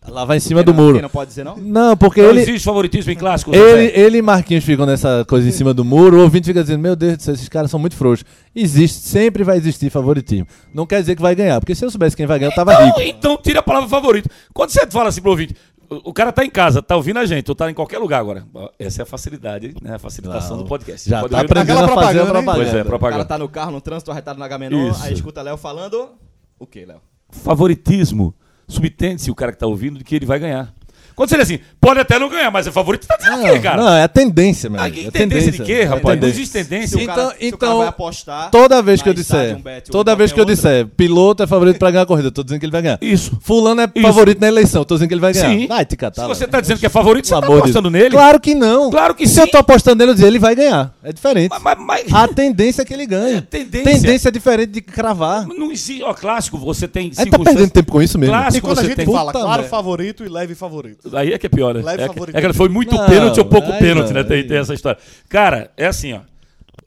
Lá 0.09 0.25
vai 0.25 0.39
em 0.39 0.41
cima 0.41 0.63
do 0.63 0.73
muro. 0.73 1.01
Não 1.01 1.11
pode 1.11 1.29
dizer 1.29 1.45
não? 1.45 1.57
Não, 1.57 1.97
porque 1.97 2.23
Não 2.23 2.31
ele, 2.31 2.41
existe 2.41 2.65
favoritismo 2.65 3.13
em 3.13 3.17
clássico, 3.17 3.55
ele, 3.55 3.93
ele 3.95 4.19
e 4.19 4.23
Marquinhos 4.23 4.65
ficam 4.65 4.87
nessa 4.87 5.25
coisa 5.29 5.47
em 5.47 5.53
cima 5.53 5.75
do 5.75 5.85
muro, 5.85 6.17
o 6.17 6.23
ouvinte 6.23 6.47
fica 6.47 6.63
dizendo, 6.63 6.81
meu 6.81 6.97
Deus 6.97 7.19
do 7.19 7.23
céu, 7.23 7.35
esses 7.35 7.49
caras 7.49 7.71
são 7.71 7.79
muito 7.79 7.95
frouxos. 7.95 8.25
Existe, 8.55 8.99
sempre 8.99 9.45
vai 9.45 9.59
existir 9.59 9.91
favoritismo. 9.91 10.47
Não 10.73 10.87
quer 10.87 11.01
dizer 11.01 11.17
que 11.17 11.23
vai 11.23 11.35
ganhar, 11.35 11.61
porque 11.61 11.75
se 11.75 11.85
eu 11.85 11.91
soubesse 11.91 12.17
quem 12.17 12.27
vai 12.27 12.39
ganhar, 12.39 12.51
eu 12.51 12.55
tava 12.55 12.75
rico. 12.83 13.01
Então, 13.01 13.33
então 13.33 13.37
tira 13.37 13.61
a 13.61 13.63
palavra 13.63 13.89
favorito. 13.89 14.29
Quando 14.55 14.71
você 14.71 14.87
fala 14.87 15.11
assim 15.11 15.21
pro 15.21 15.31
ouvinte, 15.31 15.55
o, 15.91 16.13
cara 16.13 16.31
tá 16.33 16.45
em 16.45 16.51
casa, 16.51 16.81
tá 16.81 16.97
ouvindo 16.97 17.19
a 17.19 17.27
gente, 17.27 17.51
ou 17.51 17.55
tá 17.55 17.69
em 17.71 17.75
qualquer 17.75 17.99
lugar 17.99 18.21
agora. 18.21 18.47
Essa 18.79 19.03
é 19.03 19.05
a 19.05 19.07
facilidade, 19.07 19.75
né? 19.83 19.97
A 19.97 19.99
facilitação 19.99 20.57
Não. 20.57 20.63
do 20.63 20.69
podcast. 20.69 21.09
Já 21.09 21.21
Pode 21.21 21.33
tá 21.33 21.41
aprendendo 21.41 21.79
Aquela 21.79 22.01
a 22.01 22.05
fazer 22.07 22.21
a 22.21 22.25
propaganda, 22.27 22.33
propaganda. 22.33 22.65
Pois 22.65 22.69
é, 22.69 22.71
O 22.71 22.75
cara 22.75 22.85
propaganda. 22.85 23.25
tá 23.25 23.39
no 23.39 23.49
carro, 23.49 23.73
no 23.73 23.81
trânsito, 23.81 24.11
arretado 24.11 24.39
na 24.39 24.47
Gamenon, 24.49 24.93
aí 25.03 25.13
escuta 25.13 25.43
Léo 25.43 25.57
falando. 25.57 26.11
O 26.59 26.67
que, 26.67 26.85
Léo? 26.85 27.01
Favoritismo. 27.31 28.35
Subtende-se 28.71 29.33
o 29.33 29.35
cara 29.35 29.51
que 29.51 29.59
tá 29.59 29.66
ouvindo 29.66 29.99
de 29.99 30.05
que 30.05 30.14
ele 30.14 30.25
vai 30.25 30.39
ganhar. 30.39 30.73
Quando 31.15 31.29
você 31.29 31.37
diz 31.37 31.45
assim, 31.45 31.59
pode 31.81 32.01
até 32.01 32.19
não 32.19 32.29
ganhar, 32.29 32.51
mas 32.51 32.67
é 32.67 32.71
favorito, 32.71 33.07
tá 33.07 33.17
dizendo 33.17 33.39
o 33.41 33.43
quê, 33.53 33.59
cara? 33.61 33.83
não, 33.83 33.93
é 33.93 34.03
a 34.05 34.09
tendência, 34.09 34.71
meu 34.71 34.81
Ah, 34.81 34.89
é 34.89 35.11
tendência 35.11 35.53
de 35.53 35.63
quê, 35.63 35.83
rapaz? 35.85 36.03
Não 36.05 36.11
tendência. 36.13 36.35
existe 36.41 36.53
tendência. 36.53 36.99
Se 36.99 37.05
o 37.05 37.07
cara, 37.07 37.21
Então- 37.23 37.31
se 37.31 37.55
o 37.55 37.59
cara 37.59 37.73
então, 37.73 37.79
vai 37.79 37.89
apostar. 37.89 38.51
Toda 38.51 38.83
vez 38.83 39.03
que 39.03 39.09
eu 39.09 39.15
disser, 39.15 39.41
Stadium 39.41 39.63
Bet 39.63 39.91
toda 39.91 40.15
vez 40.17 40.33
que 40.33 40.39
eu 40.39 40.43
outra, 40.43 40.55
disser, 40.55 40.87
piloto 40.97 41.43
é 41.43 41.47
favorito 41.47 41.79
pra 41.79 41.91
ganhar 41.91 42.03
a 42.03 42.07
corrida, 42.07 42.29
eu 42.29 42.33
tô 42.33 42.43
dizendo 42.43 42.61
que 42.61 42.65
ele 42.67 42.73
vai 42.73 42.83
ganhar. 42.83 42.99
Isso. 43.01 43.37
Fulano 43.43 43.81
é 43.83 43.91
Isso. 43.95 44.07
favorito 44.07 44.41
na 44.41 44.49
eleição, 44.49 44.85
tô 44.85 44.95
dizendo 44.95 45.09
que 45.09 45.15
ele 45.15 45.21
vai 45.21 45.33
ganhar. 45.33 45.49
Sim. 45.51 45.67
Vai 45.67 45.85
te 45.85 45.97
catar. 45.97 46.23
Se 46.23 46.29
você 46.29 46.47
tá 46.47 46.61
dizendo 46.61 46.79
que 46.79 46.87
é 46.87 46.91
favorito, 46.91 47.27
você 47.27 47.33
tá 47.35 47.39
apostando 47.39 47.91
nele? 47.91 48.11
Claro 48.11 48.41
que 48.41 48.55
não. 48.55 48.91
Claro 48.91 49.15
que 49.15 49.27
Se 49.27 49.35
sim. 49.35 49.41
eu 49.41 49.49
tô 49.49 49.59
apostando 49.59 49.97
nele, 49.99 50.11
eu 50.11 50.15
dizer, 50.15 50.27
ele 50.27 50.39
vai 50.39 50.55
ganhar. 50.55 50.93
É 51.03 51.13
diferente. 51.13 51.51
Mas, 51.51 51.63
mas- 51.63 51.79
mas- 51.79 52.13
A 52.15 52.29
tendência 52.29 52.83
é 52.83 52.85
que 52.85 52.95
ele 52.95 53.07
ganhe. 53.07 53.37
É, 53.37 53.41
tendência. 53.41 53.85
Tendência 53.93 54.29
é 54.29 54.33
diferente 54.33 54.73
de 54.73 54.81
cravar. 54.81 55.47
não 55.47 55.71
existe. 55.71 56.03
Ó, 56.03 56.15
clássico, 56.15 56.57
você 56.59 56.87
tem 56.89 57.11
Aí 57.17 57.29
tá 57.29 57.39
perdendo 57.39 57.71
tempo 57.71 57.91
com 57.93 58.01
isso 58.03 58.19
mesmo. 58.19 58.35
Clássico. 58.35 58.59
E 58.59 58.61
quando 58.61 58.79
a 58.79 58.85
gente 58.85 59.05
fala 59.05 59.33
claro 59.33 59.65
favorito 59.65 60.25
e 60.25 60.29
leve 60.29 60.55
favorito. 60.55 61.10
Aí 61.15 61.33
é 61.33 61.39
que 61.39 61.47
é 61.47 61.49
pior, 61.49 61.75
né? 61.75 61.83
Leve 61.83 62.03
É, 62.03 62.09
que- 62.09 62.37
é 62.37 62.41
que 62.49 62.53
foi 62.53 62.69
muito 62.69 62.95
Não, 62.95 63.07
pênalti 63.07 63.39
ou 63.39 63.45
pouco 63.47 63.71
aí 63.73 63.79
pênalti, 63.79 64.09
não, 64.09 64.15
né? 64.15 64.25
Tem, 64.25 64.47
tem 64.47 64.57
essa 64.59 64.75
história. 64.75 64.99
Cara, 65.29 65.71
é 65.77 65.87
assim, 65.87 66.13
ó. 66.13 66.21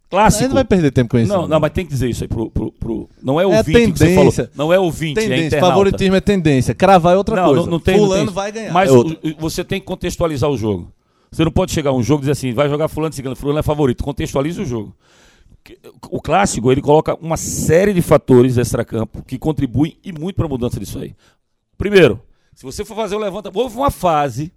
Clássico. 0.09 0.47
não 0.49 0.53
vai 0.53 0.63
perder 0.63 0.91
tempo 0.91 1.09
com 1.09 1.17
isso. 1.17 1.33
Não, 1.33 1.47
não, 1.47 1.59
mas 1.59 1.71
tem 1.71 1.83
que 1.85 1.91
dizer 1.91 2.07
isso 2.07 2.23
aí 2.23 2.27
pro. 2.27 2.49
pro, 2.51 2.71
pro- 2.71 3.09
não 3.21 3.39
é 3.39 3.43
É 3.43 3.47
ouvinte 3.47 3.91
que 3.93 3.97
você 3.97 4.05
falou. 4.13 4.31
tendência. 4.31 4.51
Não 4.55 4.71
é 4.71 4.77
ouvinte, 4.79 5.19
é 5.19 5.23
Tendência. 5.23 5.45
internauta. 5.47 5.71
Favoritismo 5.73 6.15
é 6.15 6.21
tendência. 6.21 6.75
Cravar 6.75 7.13
é 7.15 7.17
outra 7.17 7.35
não, 7.35 7.45
coisa. 7.45 7.61
não, 7.63 7.71
não 7.71 7.79
tem. 7.79 7.97
não 7.97 8.05
Fulano 8.05 8.25
tem. 8.25 8.33
vai 8.33 8.51
ganhar. 8.51 8.71
Mas 8.71 8.89
é 8.89 8.93
o- 8.93 9.01
o- 9.07 9.17
você 9.39 9.63
tem 9.63 9.79
que 9.79 9.85
contextualizar 9.87 10.49
o 10.51 10.55
jogo. 10.57 10.91
Você 11.31 11.43
não 11.43 11.51
pode 11.51 11.71
chegar 11.71 11.89
a 11.89 11.93
um 11.93 12.03
jogo 12.03 12.19
e 12.19 12.23
dizer 12.23 12.33
assim, 12.33 12.53
vai 12.53 12.69
jogar 12.69 12.87
fulano, 12.89 13.11
cigano, 13.11 13.35
fulano 13.35 13.57
é 13.57 13.63
favorito. 13.63 14.03
Contextualiza 14.03 14.61
o 14.61 14.65
jogo. 14.65 14.95
O 16.11 16.21
clássico, 16.21 16.71
ele 16.71 16.81
coloca 16.81 17.15
uma 17.19 17.37
série 17.37 17.91
de 17.91 18.01
fatores 18.03 18.57
extracampo 18.57 19.23
que 19.23 19.39
contribuem 19.39 19.97
e 20.03 20.11
muito 20.11 20.35
para 20.35 20.45
a 20.45 20.49
mudança 20.49 20.79
disso 20.79 20.99
aí. 20.99 21.15
Primeiro, 21.75 22.19
se 22.55 22.63
você 22.63 22.83
for 22.85 22.95
fazer 22.95 23.15
o 23.15 23.19
levanta, 23.19 23.51
houve 23.53 23.75
uma 23.77 23.91
fase 23.91 24.51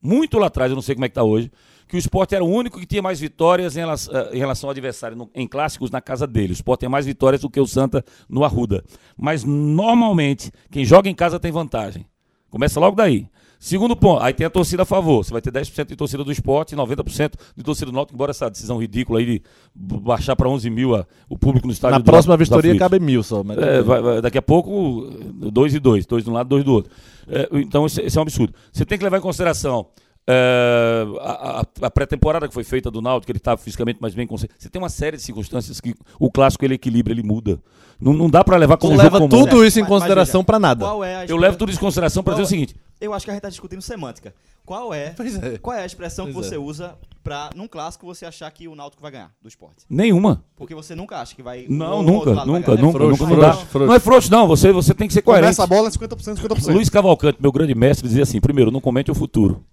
muito 0.00 0.38
lá 0.38 0.46
atrás, 0.46 0.70
eu 0.70 0.74
não 0.74 0.82
sei 0.82 0.94
como 0.94 1.04
é 1.04 1.08
que 1.08 1.12
está 1.12 1.22
hoje, 1.24 1.50
que 1.88 1.96
o 1.96 1.98
esporte 1.98 2.34
era 2.34 2.44
o 2.44 2.48
único 2.48 2.78
que 2.78 2.86
tinha 2.86 3.00
mais 3.02 3.18
vitórias 3.18 3.76
em 3.76 3.80
relação, 3.80 4.14
eh, 4.14 4.30
em 4.34 4.38
relação 4.38 4.68
ao 4.68 4.72
adversário 4.72 5.16
no- 5.16 5.30
em 5.34 5.46
clássicos 5.48 5.90
na 5.90 6.00
casa 6.00 6.26
dele. 6.26 6.52
O 6.52 6.54
esporte 6.54 6.80
tem 6.80 6.88
mais 6.88 7.06
vitórias 7.06 7.40
do 7.40 7.48
que 7.50 7.58
o 7.58 7.66
Santa 7.66 8.04
no 8.28 8.44
Arruda. 8.44 8.84
Mas 9.16 9.42
normalmente, 9.44 10.52
quem 10.70 10.84
joga 10.84 11.08
em 11.08 11.14
casa 11.14 11.40
tem 11.40 11.50
vantagem. 11.50 12.04
Começa 12.50 12.78
logo 12.78 12.94
daí. 12.96 13.26
Segundo 13.60 13.96
ponto, 13.96 14.22
aí 14.22 14.32
tem 14.32 14.46
a 14.46 14.50
torcida 14.50 14.82
a 14.82 14.86
favor. 14.86 15.24
Você 15.24 15.32
vai 15.32 15.42
ter 15.42 15.50
10% 15.50 15.88
de 15.88 15.96
torcida 15.96 16.22
do 16.22 16.30
esporte 16.30 16.72
e 16.74 16.76
90% 16.76 17.32
de 17.56 17.64
torcida 17.64 17.86
do 17.90 17.92
Náutico, 17.94 18.14
embora 18.14 18.30
essa 18.30 18.48
decisão 18.48 18.78
ridícula 18.78 19.18
aí 19.18 19.26
de 19.26 19.42
baixar 19.74 20.36
para 20.36 20.48
11 20.48 20.70
mil 20.70 20.94
a- 20.94 21.04
o 21.28 21.36
público 21.36 21.66
no 21.66 21.72
estádio 21.72 21.94
Na 21.94 21.98
do 21.98 22.04
próxima 22.04 22.36
Náutico, 22.36 22.54
vistoria 22.54 22.78
cabe 22.78 23.00
mil 23.00 23.22
só. 23.22 23.42
Mas 23.42 23.58
É, 23.58 23.82
vai- 23.82 24.00
vai- 24.00 24.20
daqui 24.22 24.38
a 24.38 24.42
pouco, 24.42 25.10
dois 25.50 25.74
e 25.74 25.80
dois. 25.80 26.06
Dois 26.06 26.22
de 26.22 26.30
um 26.30 26.34
lado, 26.34 26.48
dois 26.48 26.62
do 26.62 26.72
outro. 26.72 26.92
É, 27.28 27.48
então, 27.54 27.84
esse, 27.84 28.00
esse 28.00 28.16
é 28.16 28.20
um 28.20 28.22
absurdo. 28.22 28.54
Você 28.72 28.84
tem 28.84 28.96
que 28.96 29.02
levar 29.04 29.18
em 29.18 29.22
consideração 29.22 29.86
é, 30.30 31.06
a, 31.22 31.60
a- 31.60 31.86
a 31.86 31.90
pré-temporada 31.90 32.46
que 32.46 32.52
foi 32.52 32.62
feita 32.62 32.90
do 32.90 33.00
Náutico, 33.00 33.26
que 33.26 33.32
ele 33.32 33.38
estava 33.38 33.56
fisicamente 33.56 33.98
mais 34.00 34.14
bem 34.14 34.26
consciente. 34.26 34.52
Você 34.58 34.68
tem 34.68 34.80
uma 34.80 34.90
série 34.90 35.16
de 35.16 35.22
circunstâncias 35.22 35.80
que 35.80 35.94
o 36.20 36.30
clássico 36.30 36.64
ele 36.66 36.74
equilibra, 36.74 37.12
ele 37.14 37.22
muda. 37.22 37.58
Não, 37.98 38.12
não 38.12 38.28
dá 38.28 38.44
para 38.44 38.56
levar 38.58 38.76
Tu 38.76 38.80
como 38.82 38.92
leva 38.96 39.18
jogo 39.18 39.28
comum. 39.28 39.44
tudo 39.46 39.64
isso 39.64 39.78
em 39.78 39.82
Mas- 39.82 39.88
consideração 39.88 40.44
pra 40.44 40.58
nada. 40.58 40.84
Qual 40.84 41.02
é 41.02 41.16
a 41.16 41.24
Eu 41.24 41.36
levo 41.38 41.56
tudo 41.56 41.70
isso 41.70 41.78
em 41.78 41.82
consideração 41.82 42.22
para 42.22 42.34
dizer 42.34 42.42
o 42.42 42.44
é- 42.44 42.48
seguinte. 42.48 42.74
Eu 43.00 43.14
acho 43.14 43.24
que 43.24 43.30
a 43.30 43.34
gente 43.34 43.42
tá 43.42 43.48
discutindo 43.48 43.80
semântica. 43.80 44.34
Qual 44.64 44.92
é, 44.92 45.10
Pois 45.16 45.34
é. 45.42 45.58
qual 45.58 45.76
é 45.76 45.82
a 45.82 45.86
expressão 45.86 46.26
que 46.26 46.32
Pois 46.32 46.46
você 46.46 46.56
é. 46.56 46.58
usa 46.58 46.98
pra, 47.24 47.50
num 47.54 47.66
clássico, 47.66 48.04
você 48.04 48.26
achar 48.26 48.50
que 48.50 48.68
o 48.68 48.74
Náutico 48.74 49.00
vai 49.00 49.10
ganhar 49.10 49.30
do 49.40 49.48
esporte? 49.48 49.84
Nenhuma. 49.88 50.44
Porque 50.56 50.74
você 50.74 50.94
nunca 50.94 51.18
acha 51.18 51.34
que 51.34 51.42
vai. 51.42 51.64
Não, 51.68 52.00
um 52.00 52.02
nunca, 52.02 52.16
outro 52.18 52.34
lado 52.34 52.52
vai 52.52 52.60
nunca, 52.60 52.76
nunca, 52.76 52.98
frouxo, 52.98 53.22
nunca. 53.22 53.34
Não, 53.34 53.40
dá. 53.40 53.52
frouxo, 53.52 53.66
frouxo. 53.70 53.86
não 53.88 53.94
é 53.94 54.00
frouxo, 54.00 54.30
não. 54.30 54.46
Você, 54.48 54.72
você 54.72 54.92
tem 54.92 55.06
que 55.08 55.14
ser 55.14 55.22
coerente. 55.22 55.56
Começa 55.56 55.62
a 55.64 55.66
bola 55.66 55.88
é 55.88 55.90
50%, 55.90 56.36
50%. 56.36 56.72
Luiz 56.72 56.88
Cavalcante, 56.90 57.38
meu 57.40 57.52
grande 57.52 57.74
mestre, 57.74 58.06
dizia 58.08 58.24
assim: 58.24 58.40
primeiro, 58.40 58.70
não 58.70 58.80
comente 58.80 59.10
o 59.10 59.14
futuro. 59.14 59.64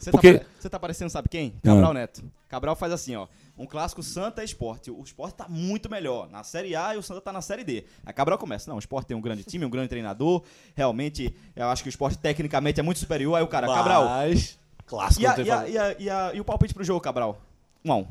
Você, 0.00 0.10
Porque- 0.10 0.32
tá, 0.32 0.38
pare- 0.40 0.50
você 0.58 0.68
tá 0.70 0.78
parecendo, 0.80 1.10
sabe 1.10 1.28
quem? 1.28 1.50
Cabral 1.62 1.92
Neto. 1.94 2.22
Cabral 2.48 2.74
faz 2.74 2.92
assim, 2.92 3.14
ó. 3.16 3.26
Um 3.56 3.66
clássico 3.66 4.02
Santa 4.02 4.40
e 4.42 4.44
Esporte. 4.46 4.90
O 4.90 5.02
Esporte 5.04 5.34
tá 5.34 5.46
muito 5.48 5.90
melhor 5.90 6.28
na 6.30 6.42
Série 6.42 6.74
A 6.74 6.94
e 6.94 6.98
o 6.98 7.02
Santa 7.02 7.20
tá 7.20 7.32
na 7.32 7.42
Série 7.42 7.62
D. 7.62 7.84
A 8.04 8.12
Cabral 8.12 8.38
começa. 8.38 8.68
Não, 8.70 8.76
o 8.76 8.78
Esporte 8.78 9.06
tem 9.08 9.16
um 9.16 9.20
grande 9.20 9.44
time, 9.44 9.64
um 9.64 9.70
grande 9.70 9.88
treinador. 9.90 10.42
Realmente, 10.74 11.34
eu 11.54 11.68
acho 11.68 11.82
que 11.82 11.88
o 11.88 11.90
Esporte 11.90 12.16
tecnicamente 12.18 12.80
é 12.80 12.82
muito 12.82 12.98
superior. 12.98 13.34
Aí 13.36 13.42
o 13.42 13.46
cara, 13.48 13.66
Cabral. 13.66 14.04
Mas... 14.06 14.58
Clássico, 14.86 15.22
E, 15.22 15.26
a- 15.26 15.36
e, 15.38 15.44
e, 15.44 15.78
a- 15.78 15.96
e, 15.98 16.10
a- 16.10 16.30
e 16.34 16.40
o 16.40 16.44
palpite 16.44 16.72
pro 16.74 16.82
jogo, 16.82 17.00
Cabral? 17.00 17.40
Um 17.84 17.92
a 17.92 17.96
um. 17.96 18.06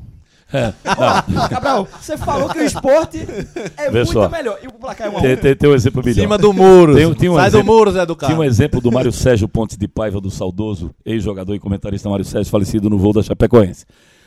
É. 0.52 0.72
Cabral, 1.48 1.86
você 2.00 2.16
falou 2.16 2.48
que 2.48 2.58
o 2.58 2.62
esporte 2.64 3.18
é 3.76 3.90
Vê 3.90 3.98
muito 4.04 4.12
só. 4.12 4.28
melhor. 4.28 4.58
E 4.62 4.66
o 4.66 4.72
placar 4.72 5.06
é 5.06 5.10
um 5.10 5.16
a 5.16 5.18
um. 5.18 5.22
Tem, 5.22 5.36
tem, 5.36 5.54
tem 5.56 5.70
um 5.70 5.74
exemplo 5.74 6.02
melhor. 6.04 6.20
Cima 6.22 6.36
do 6.38 6.52
muro. 6.52 6.94
Tem 6.94 7.06
um- 7.06 7.14
tem 7.14 7.28
um 7.28 7.34
Sai 7.36 7.46
exemplo- 7.48 7.66
do 7.66 7.72
muro, 7.78 7.92
Zé 7.92 8.06
do 8.06 8.14
Tinha 8.14 8.28
um 8.28 8.30
Carro. 8.30 8.44
exemplo 8.44 8.80
do 8.80 8.90
Mário 8.92 9.12
Sérgio 9.12 9.48
Pontes 9.48 9.76
de 9.76 9.86
Paiva, 9.88 10.20
do 10.20 10.30
saudoso 10.30 10.94
ex-jogador 11.04 11.54
e 11.54 11.58
comentarista 11.60 12.08
Mário 12.08 12.24
Sérgio, 12.24 12.50
falecido 12.50 12.90
no 12.90 12.98
voo 12.98 13.12
da 13.12 13.22
Chapecoense. 13.22 13.84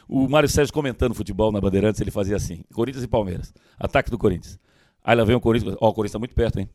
O 0.08 0.28
Mário 0.28 0.48
Sérgio 0.50 0.74
comentando 0.74 1.14
futebol 1.14 1.52
na 1.52 1.60
Bandeirantes, 1.62 2.00
ele 2.02 2.12
fazia 2.12 2.36
assim: 2.36 2.62
Corinthians 2.74 3.04
e 3.04 3.08
Palmeiras. 3.08 3.54
Ataque 3.80 4.10
do 4.12 4.18
Corinthians. 4.18 4.60
Aí 5.04 5.16
lá 5.16 5.24
vem 5.24 5.36
o 5.36 5.42
Corinthians. 5.42 5.76
Ó, 5.82 5.90
o 5.90 5.94
Corinthians 5.94 6.14
tá 6.14 6.20
muito 6.20 6.36
perto, 6.36 6.60
hein? 6.60 6.70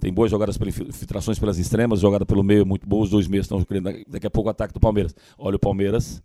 Tem 0.00 0.12
boas 0.12 0.30
jogadas 0.30 0.58
pelas 0.58 0.76
infiltrações 0.78 1.38
pelas 1.38 1.56
extremas, 1.58 2.00
jogada 2.00 2.26
pelo 2.26 2.42
meio 2.42 2.66
muito 2.66 2.86
boa, 2.86 3.04
os 3.04 3.10
dois 3.10 3.28
meios 3.28 3.44
estão 3.44 3.62
querendo. 3.62 3.90
Daqui 4.08 4.26
a 4.26 4.30
pouco 4.30 4.48
o 4.48 4.50
ataque 4.50 4.74
do 4.74 4.80
Palmeiras. 4.80 5.14
Olha 5.38 5.54
o 5.56 5.58
Palmeiras, 5.58 6.20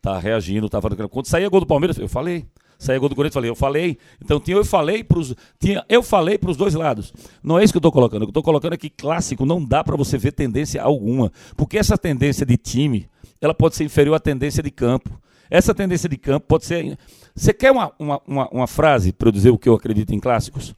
tá 0.00 0.18
reagindo, 0.18 0.68
tá 0.68 0.80
falando. 0.80 1.08
Quando 1.08 1.26
saía 1.26 1.48
gol 1.48 1.60
do 1.60 1.66
Palmeiras, 1.66 1.98
eu 1.98 2.08
falei. 2.08 2.46
Saía 2.78 2.98
gol 2.98 3.10
do 3.10 3.14
Corinthians, 3.14 3.34
falei, 3.34 3.50
eu 3.50 3.54
falei. 3.54 3.98
Então 4.24 4.40
tinha, 4.40 4.56
eu 4.56 4.64
falei 4.64 5.04
pros. 5.04 5.34
Tinha, 5.58 5.84
eu 5.86 6.02
falei 6.02 6.38
pros 6.38 6.56
dois 6.56 6.74
lados. 6.74 7.12
Não 7.42 7.58
é 7.58 7.64
isso 7.64 7.74
que 7.74 7.76
eu 7.76 7.82
tô 7.82 7.92
colocando. 7.92 8.22
O 8.22 8.24
que 8.26 8.30
eu 8.30 8.34
tô 8.34 8.42
colocando 8.42 8.72
é 8.72 8.76
que 8.78 8.88
clássico 8.88 9.44
não 9.44 9.62
dá 9.62 9.84
para 9.84 9.96
você 9.96 10.16
ver 10.16 10.32
tendência 10.32 10.82
alguma. 10.82 11.30
Porque 11.56 11.76
essa 11.76 11.98
tendência 11.98 12.46
de 12.46 12.56
time, 12.56 13.06
ela 13.38 13.52
pode 13.52 13.76
ser 13.76 13.84
inferior 13.84 14.14
à 14.14 14.18
tendência 14.18 14.62
de 14.62 14.70
campo. 14.70 15.10
Essa 15.50 15.74
tendência 15.74 16.08
de 16.08 16.16
campo 16.16 16.46
pode 16.46 16.64
ser. 16.64 16.96
Você 17.34 17.52
quer 17.52 17.70
uma, 17.70 17.92
uma, 17.98 18.20
uma, 18.26 18.48
uma 18.48 18.66
frase 18.66 19.12
para 19.12 19.28
eu 19.28 19.32
dizer 19.32 19.50
o 19.50 19.58
que 19.58 19.68
eu 19.68 19.74
acredito 19.74 20.14
em 20.14 20.18
clássicos? 20.18 20.74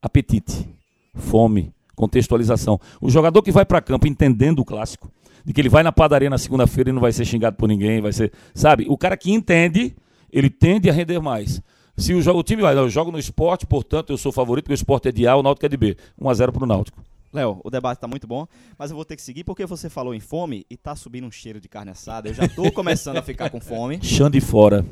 Apetite, 0.00 0.66
fome, 1.14 1.70
contextualização. 1.94 2.80
O 2.98 3.10
jogador 3.10 3.42
que 3.42 3.52
vai 3.52 3.66
para 3.66 3.82
campo 3.82 4.06
entendendo 4.06 4.60
o 4.60 4.64
clássico, 4.64 5.10
de 5.44 5.52
que 5.52 5.60
ele 5.60 5.68
vai 5.68 5.82
na 5.82 5.92
padaria 5.92 6.30
na 6.30 6.38
segunda-feira 6.38 6.90
e 6.90 6.92
não 6.92 7.00
vai 7.00 7.12
ser 7.12 7.24
xingado 7.24 7.56
por 7.56 7.68
ninguém, 7.68 8.00
vai 8.00 8.12
ser. 8.12 8.32
Sabe? 8.54 8.86
O 8.88 8.96
cara 8.96 9.16
que 9.16 9.32
entende, 9.32 9.94
ele 10.32 10.50
tende 10.50 10.88
a 10.88 10.92
render 10.92 11.20
mais. 11.20 11.60
Se 11.96 12.14
o, 12.14 12.36
o 12.36 12.42
time 12.42 12.62
vai, 12.62 12.76
eu 12.76 12.88
jogo 12.88 13.12
no 13.12 13.18
esporte, 13.18 13.66
portanto 13.66 14.12
eu 14.12 14.16
sou 14.16 14.32
favorito, 14.32 14.64
porque 14.64 14.74
o 14.74 14.74
esporte 14.74 15.08
é 15.08 15.12
de 15.12 15.26
A, 15.26 15.36
o 15.36 15.42
Náutico 15.42 15.66
é 15.66 15.68
de 15.68 15.76
B. 15.76 15.96
1x0 16.20 16.52
pro 16.52 16.66
Náutico. 16.66 17.02
Léo, 17.32 17.60
o 17.64 17.70
debate 17.70 17.98
tá 17.98 18.06
muito 18.06 18.26
bom, 18.26 18.46
mas 18.78 18.90
eu 18.90 18.96
vou 18.96 19.04
ter 19.06 19.16
que 19.16 19.22
seguir 19.22 19.42
porque 19.44 19.64
você 19.64 19.88
falou 19.88 20.14
em 20.14 20.20
fome 20.20 20.66
e 20.70 20.76
tá 20.76 20.94
subindo 20.94 21.26
um 21.26 21.30
cheiro 21.30 21.58
de 21.60 21.68
carne 21.68 21.90
assada. 21.90 22.28
Eu 22.28 22.34
já 22.34 22.46
tô 22.46 22.70
começando 22.70 23.16
a 23.16 23.22
ficar 23.22 23.48
com 23.48 23.58
fome. 23.60 23.98
Chão 24.04 24.28
de 24.28 24.40
fora. 24.40 24.84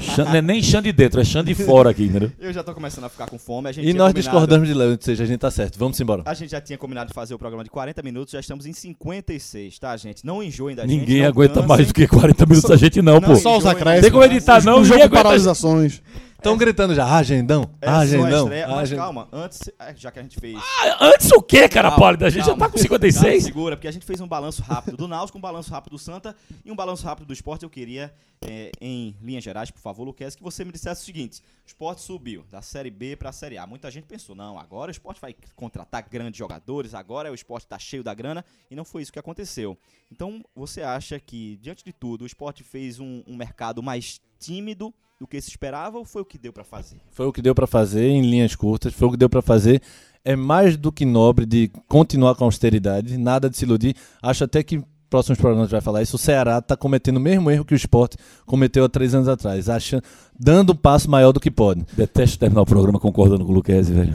Chão- 0.00 0.24
não 0.26 0.34
é 0.36 0.42
nem 0.42 0.62
chão 0.62 0.82
de 0.82 0.92
dentro, 0.92 1.20
é 1.20 1.24
chão 1.24 1.42
de 1.42 1.54
fora 1.54 1.90
aqui, 1.90 2.04
entendeu? 2.04 2.30
Eu 2.38 2.52
já 2.52 2.62
tô 2.62 2.74
começando 2.74 3.04
a 3.04 3.08
ficar 3.08 3.28
com 3.28 3.38
fome. 3.38 3.68
A 3.68 3.72
gente 3.72 3.84
E 3.88 3.92
nós 3.94 4.08
combinado- 4.12 4.20
discordamos 4.20 4.68
de 4.68 4.74
Léo, 4.74 4.90
ou 4.92 4.98
seja, 5.00 5.22
a 5.24 5.26
gente 5.26 5.40
tá 5.40 5.50
certo. 5.50 5.78
Vamos 5.78 5.98
embora. 6.00 6.22
A 6.26 6.34
gente 6.34 6.50
já 6.50 6.60
tinha 6.60 6.76
combinado 6.76 7.08
de 7.08 7.14
fazer 7.14 7.34
o 7.34 7.38
programa 7.38 7.64
de 7.64 7.70
40 7.70 8.02
minutos, 8.02 8.32
já 8.32 8.40
estamos 8.40 8.66
em 8.66 8.72
56, 8.72 9.78
tá, 9.78 9.96
gente? 9.96 10.26
Não 10.26 10.42
enjoem 10.42 10.76
da 10.76 10.86
gente. 10.86 10.98
Ninguém 10.98 11.24
aguenta 11.24 11.54
cansem. 11.54 11.68
mais 11.68 11.86
do 11.88 11.94
que 11.94 12.06
40 12.06 12.44
minutos 12.46 12.70
a 12.70 12.76
gente 12.76 13.00
não, 13.00 13.14
Não, 13.20 13.28
pô. 13.30 13.36
Só 13.36 13.56
os 13.56 13.64
acréscimos. 13.66 14.02
Tem 14.02 14.10
como 14.10 14.24
editar, 14.24 14.62
não, 14.64 14.74
ninguém 14.82 14.84
jogo 14.84 14.98
de 15.00 15.04
aguenta- 15.06 15.22
paralisações. 15.22 16.02
Estão 16.42 16.56
gritando 16.56 16.92
já, 16.92 17.06
agendão, 17.06 17.70
É 17.80 17.88
a 17.88 17.98
agendão. 17.98 18.42
estreia, 18.46 18.66
mas 18.66 18.78
agendão. 18.80 19.04
calma, 19.04 19.28
antes, 19.30 19.60
é, 19.78 19.94
já 19.94 20.10
que 20.10 20.18
a 20.18 20.22
gente 20.22 20.40
fez... 20.40 20.58
Ah, 20.58 21.06
Antes 21.06 21.30
o 21.30 21.40
quê, 21.40 21.68
cara 21.68 21.88
Calma, 21.88 22.04
pálida? 22.04 22.26
A 22.26 22.30
gente 22.30 22.40
já 22.40 22.46
calma. 22.46 22.66
tá 22.66 22.72
com 22.72 22.78
56. 22.78 23.22
Calma, 23.24 23.40
segura, 23.40 23.76
porque 23.76 23.86
a 23.86 23.92
gente 23.92 24.04
fez 24.04 24.20
um 24.20 24.26
balanço 24.26 24.60
rápido 24.60 24.96
do 24.96 25.06
Náutico, 25.06 25.38
um 25.38 25.40
balanço 25.40 25.70
rápido 25.70 25.92
do 25.92 25.98
Santa 26.00 26.34
e 26.64 26.72
um 26.72 26.74
balanço 26.74 27.04
rápido 27.06 27.26
do 27.28 27.32
esporte. 27.32 27.62
Eu 27.62 27.70
queria, 27.70 28.12
é, 28.44 28.72
em 28.80 29.16
linhas 29.22 29.44
gerais, 29.44 29.70
por 29.70 29.78
favor, 29.78 30.02
Luquez, 30.02 30.34
que 30.34 30.42
você 30.42 30.64
me 30.64 30.72
dissesse 30.72 31.02
o 31.02 31.04
seguinte: 31.04 31.40
o 31.64 31.68
esporte 31.68 32.00
subiu 32.00 32.44
da 32.50 32.60
Série 32.60 32.90
B 32.90 33.14
para 33.14 33.28
a 33.30 33.32
Série 33.32 33.56
A. 33.56 33.64
Muita 33.64 33.88
gente 33.88 34.06
pensou, 34.08 34.34
não, 34.34 34.58
agora 34.58 34.88
o 34.88 34.92
esporte 34.92 35.20
vai 35.20 35.36
contratar 35.54 36.04
grandes 36.10 36.38
jogadores, 36.38 36.92
agora 36.92 37.30
o 37.30 37.36
esporte 37.36 37.66
está 37.66 37.78
cheio 37.78 38.02
da 38.02 38.12
grana, 38.14 38.44
e 38.68 38.74
não 38.74 38.84
foi 38.84 39.02
isso 39.02 39.12
que 39.12 39.18
aconteceu. 39.20 39.78
Então, 40.10 40.44
você 40.56 40.82
acha 40.82 41.20
que, 41.20 41.56
diante 41.62 41.84
de 41.84 41.92
tudo, 41.92 42.22
o 42.22 42.26
esporte 42.26 42.64
fez 42.64 42.98
um, 42.98 43.22
um 43.28 43.36
mercado 43.36 43.80
mais 43.80 44.20
tímido 44.40 44.92
do 45.22 45.26
que 45.28 45.40
se 45.40 45.50
esperava 45.50 45.98
ou 45.98 46.04
foi 46.04 46.20
o 46.20 46.24
que 46.24 46.36
deu 46.36 46.52
para 46.52 46.64
fazer? 46.64 46.96
Foi 47.12 47.26
o 47.26 47.32
que 47.32 47.40
deu 47.40 47.54
pra 47.54 47.66
fazer 47.66 48.08
em 48.08 48.22
linhas 48.22 48.56
curtas, 48.56 48.92
foi 48.92 49.06
o 49.06 49.10
que 49.12 49.16
deu 49.16 49.30
pra 49.30 49.40
fazer. 49.40 49.80
É 50.24 50.34
mais 50.34 50.76
do 50.76 50.90
que 50.90 51.04
nobre 51.04 51.46
de 51.46 51.70
continuar 51.88 52.34
com 52.34 52.42
a 52.42 52.48
austeridade, 52.48 53.16
nada 53.16 53.48
de 53.48 53.56
se 53.56 53.64
iludir. 53.64 53.94
Acho 54.20 54.42
até 54.42 54.64
que 54.64 54.82
próximos 55.08 55.38
programas 55.38 55.70
vai 55.70 55.80
falar 55.80 56.02
isso. 56.02 56.16
O 56.16 56.18
Ceará 56.18 56.58
está 56.58 56.76
cometendo 56.76 57.18
o 57.18 57.20
mesmo 57.20 57.52
erro 57.52 57.64
que 57.64 57.72
o 57.72 57.76
esporte 57.76 58.16
cometeu 58.44 58.84
há 58.84 58.88
três 58.88 59.14
anos 59.14 59.28
atrás, 59.28 59.68
achando, 59.68 60.02
dando 60.42 60.72
um 60.72 60.76
passo 60.76 61.08
maior 61.10 61.32
do 61.32 61.38
que 61.40 61.50
pode. 61.50 61.84
Detesto 61.92 62.38
terminar 62.38 62.62
o 62.62 62.66
programa 62.66 62.98
concordando 62.98 63.44
com 63.44 63.52
o 63.52 63.54
Luquezzi, 63.54 63.92
velho. 63.92 64.12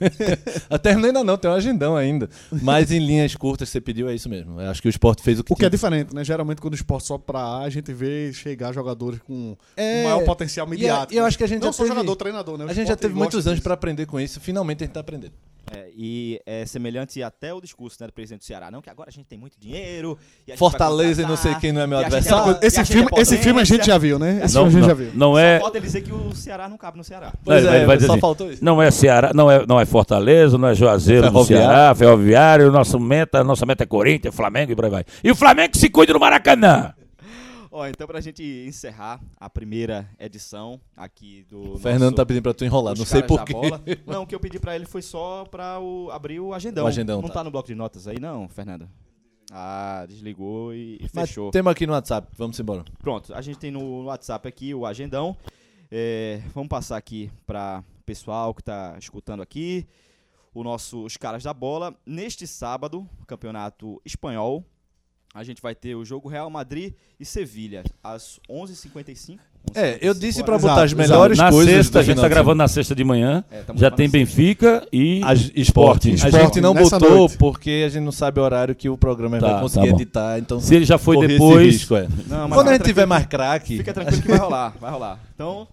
Até 0.68 0.90
ainda 0.94 1.24
não, 1.24 1.36
tem 1.36 1.50
um 1.50 1.54
agendão 1.54 1.96
ainda. 1.96 2.28
Mas 2.62 2.90
em 2.90 2.98
linhas 2.98 3.34
curtas, 3.34 3.68
você 3.68 3.80
pediu, 3.80 4.08
é 4.08 4.14
isso 4.14 4.28
mesmo. 4.28 4.60
Eu 4.60 4.70
acho 4.70 4.80
que 4.82 4.88
o 4.88 4.90
esporte 4.90 5.22
fez 5.22 5.38
o 5.38 5.44
que 5.44 5.52
O 5.52 5.56
que 5.56 5.62
é 5.64 5.68
tinha. 5.68 5.70
diferente, 5.70 6.14
né? 6.14 6.24
Geralmente 6.24 6.60
quando 6.60 6.74
o 6.74 6.76
esporte 6.76 7.06
sobe 7.06 7.24
pra 7.26 7.40
A, 7.40 7.62
a 7.64 7.70
gente 7.70 7.92
vê 7.92 8.32
chegar 8.32 8.72
jogadores 8.72 9.20
com 9.20 9.56
É, 9.76 10.00
um 10.00 10.04
maior 10.04 10.24
potencial 10.24 10.66
e 10.66 10.70
mediático. 10.70 11.12
a- 11.12 11.14
e 11.14 11.16
eu 11.18 11.22
né? 11.22 11.28
acho 11.28 11.38
que 11.38 11.44
a 11.44 11.48
gente 11.48 11.62
Não 11.62 11.72
só 11.72 11.82
teve- 11.82 11.94
jogador, 11.94 12.16
treinador, 12.16 12.58
né? 12.58 12.64
O 12.64 12.68
A 12.68 12.72
gente 12.72 12.88
já 12.88 12.96
teve 12.96 13.14
muitos 13.14 13.46
anos 13.46 13.60
para 13.60 13.74
aprender 13.74 14.06
com 14.06 14.18
isso, 14.20 14.40
finalmente 14.40 14.78
a 14.78 14.84
gente 14.84 14.90
está 14.90 15.00
aprendendo. 15.00 15.32
É, 15.70 15.88
e 15.94 16.40
é 16.46 16.64
semelhante 16.64 17.22
até 17.22 17.52
o 17.52 17.60
discurso 17.60 17.98
né, 18.00 18.06
do 18.06 18.12
presidente 18.14 18.40
do 18.40 18.44
Ceará, 18.46 18.70
não 18.70 18.80
que 18.80 18.88
agora 18.88 19.10
a 19.10 19.12
gente 19.12 19.26
tem 19.26 19.38
muito 19.38 19.58
dinheiro. 19.60 20.16
e 20.46 20.56
Fortaleza 20.56 21.20
e 21.20 21.26
não 21.26 21.36
sei 21.36 21.54
quem 21.56 21.72
não 21.72 21.82
é 21.82 21.86
meu 21.86 21.98
adversário. 21.98 22.56
é- 22.62 22.66
Esse 22.66 22.82
filme, 22.86 23.06
é 23.14 23.20
esse 23.20 23.36
filme 23.36 23.60
a 23.60 23.64
gente 23.64 23.84
já 23.86 23.98
viu, 23.98 24.18
né? 24.18 24.40
Esse 24.44 24.54
Não, 24.54 24.62
filme 24.62 24.68
a 24.68 24.70
gente 24.70 24.80
não, 24.80 24.88
já 24.88 24.94
viu. 24.94 25.10
não 25.14 25.38
é. 25.38 25.58
Falta 25.68 25.78
ele 25.78 25.86
dizer 25.86 26.00
que 26.02 26.12
o 26.12 26.34
Ceará 26.34 26.68
não 26.68 26.76
cabe 26.76 26.96
no 26.96 27.04
Ceará. 27.04 27.32
Pois 27.44 27.64
é, 27.64 27.84
vai 27.84 27.96
dizer 27.96 28.06
só 28.06 28.12
assim, 28.14 28.20
faltou 28.20 28.50
isso. 28.50 28.64
Não 28.64 28.80
é 28.80 28.90
Ceará, 28.90 29.32
não 29.34 29.50
é, 29.50 29.66
não 29.66 29.80
é 29.80 29.84
Fortaleza, 29.84 30.56
não 30.56 30.68
é 30.68 30.74
Juazeiro 30.74 31.26
do 31.26 31.32
Ferroviário. 31.32 31.66
Ceará, 31.66 31.94
Ferroviário, 31.94 32.72
nossa 32.72 32.98
meta, 32.98 33.44
nossa 33.44 33.66
meta 33.66 33.84
é 33.84 33.86
Corinthians, 33.86 34.34
Flamengo 34.34 34.72
e 34.72 34.76
por 34.76 34.84
aí 34.84 34.90
vai. 34.90 35.04
E 35.22 35.30
o 35.30 35.34
Flamengo 35.34 35.76
se 35.76 35.88
cuida 35.88 36.12
no 36.12 36.20
Maracanã. 36.20 36.94
Ó, 37.70 37.86
então 37.86 38.06
pra 38.06 38.20
gente 38.20 38.42
encerrar 38.66 39.20
a 39.38 39.48
primeira 39.48 40.08
edição 40.18 40.80
aqui 40.96 41.44
do 41.48 41.74
O 41.74 41.78
Fernando 41.78 42.14
tá 42.14 42.24
pedindo 42.24 42.42
pra 42.42 42.54
tu 42.54 42.64
enrolar, 42.64 42.96
não 42.96 43.04
sei 43.04 43.22
porquê. 43.22 43.52
Não, 44.06 44.22
o 44.22 44.26
que 44.26 44.34
eu 44.34 44.40
pedi 44.40 44.58
pra 44.58 44.74
ele 44.74 44.86
foi 44.86 45.02
só 45.02 45.44
pra 45.44 45.78
o, 45.78 46.10
abrir 46.10 46.40
o 46.40 46.54
agendão. 46.54 46.84
O 46.84 46.88
agendão, 46.88 47.20
não 47.20 47.28
tá. 47.28 47.34
tá. 47.34 47.44
no 47.44 47.50
bloco 47.50 47.68
de 47.68 47.74
notas 47.74 48.08
aí 48.08 48.18
não, 48.18 48.48
Fernanda? 48.48 48.88
Ah, 49.50 50.04
desligou 50.06 50.74
e, 50.74 50.96
e 50.96 51.08
Mas 51.14 51.28
fechou. 51.30 51.50
temos 51.50 51.70
aqui 51.72 51.86
no 51.86 51.92
WhatsApp, 51.92 52.28
vamos 52.36 52.58
embora. 52.60 52.84
Pronto, 52.98 53.32
a 53.34 53.40
gente 53.40 53.58
tem 53.58 53.70
no 53.70 54.04
WhatsApp 54.04 54.46
aqui 54.46 54.74
o 54.74 54.84
agendão. 54.84 55.36
É, 55.90 56.42
vamos 56.54 56.68
passar 56.68 56.96
aqui 56.98 57.30
para 57.46 57.82
o 58.00 58.02
pessoal 58.04 58.54
que 58.54 58.60
está 58.60 58.96
escutando 58.98 59.42
aqui. 59.42 59.86
O 60.52 60.62
nosso 60.62 61.04
Os 61.04 61.16
Caras 61.16 61.42
da 61.42 61.54
Bola. 61.54 61.96
Neste 62.04 62.46
sábado, 62.46 63.08
campeonato 63.26 64.00
espanhol, 64.04 64.64
a 65.32 65.44
gente 65.44 65.62
vai 65.62 65.74
ter 65.74 65.94
o 65.94 66.04
jogo 66.04 66.28
Real 66.28 66.50
Madrid 66.50 66.94
e 67.18 67.24
Sevilha, 67.24 67.84
às 68.02 68.40
11h55. 68.50 69.38
É, 69.74 69.98
eu 70.00 70.14
11h55 70.14 70.18
disse 70.18 70.42
pra 70.42 70.52
horas. 70.54 70.62
botar 70.62 70.82
as 70.84 70.92
Exato, 70.92 70.96
melhores 71.10 71.38
na 71.38 71.50
coisas. 71.50 71.74
sexta, 71.74 71.98
a 71.98 72.02
gente 72.02 72.16
tá 72.16 72.22
de 72.22 72.28
gravando 72.30 72.56
na 72.56 72.68
sexta 72.68 72.94
de 72.94 73.04
manhã. 73.04 73.44
É, 73.50 73.62
já 73.76 73.90
tem. 73.90 74.08
Benfica 74.08 74.86
e. 74.92 75.20
A- 75.22 75.34
esporte. 75.54 76.10
A 76.10 76.14
Esporte, 76.14 76.36
gente 76.38 76.60
não 76.60 76.72
nessa 76.72 76.98
botou 76.98 77.18
noite. 77.18 77.36
porque 77.36 77.84
a 77.86 77.88
gente 77.90 78.02
não 78.02 78.12
sabe 78.12 78.40
o 78.40 78.42
horário 78.42 78.74
que 78.74 78.88
o 78.88 78.96
programa 78.96 79.38
Tá, 79.38 79.52
vai 79.52 79.60
conseguir 79.60 79.88
tá 79.90 79.94
editar, 79.94 80.38
então 80.38 80.58
Se 80.60 80.74
ele 80.74 80.84
já 80.86 80.96
foi 80.96 81.26
depois. 81.26 81.66
risco, 81.74 81.94
é. 81.96 82.08
Não, 82.26 82.48
Quando 82.48 82.68
a 82.68 82.72
gente 82.72 82.84
tiver 82.84 83.06
mais 83.06 83.24
que- 83.24 83.28
craque, 83.30 83.76
Fica 83.76 83.92
tranquilo 83.92 84.22
que 84.22 84.28
vai 84.28 84.38
rolar, 84.38 84.74
vai 84.80 84.90
rolar. 84.90 85.18
Então, 85.34 85.68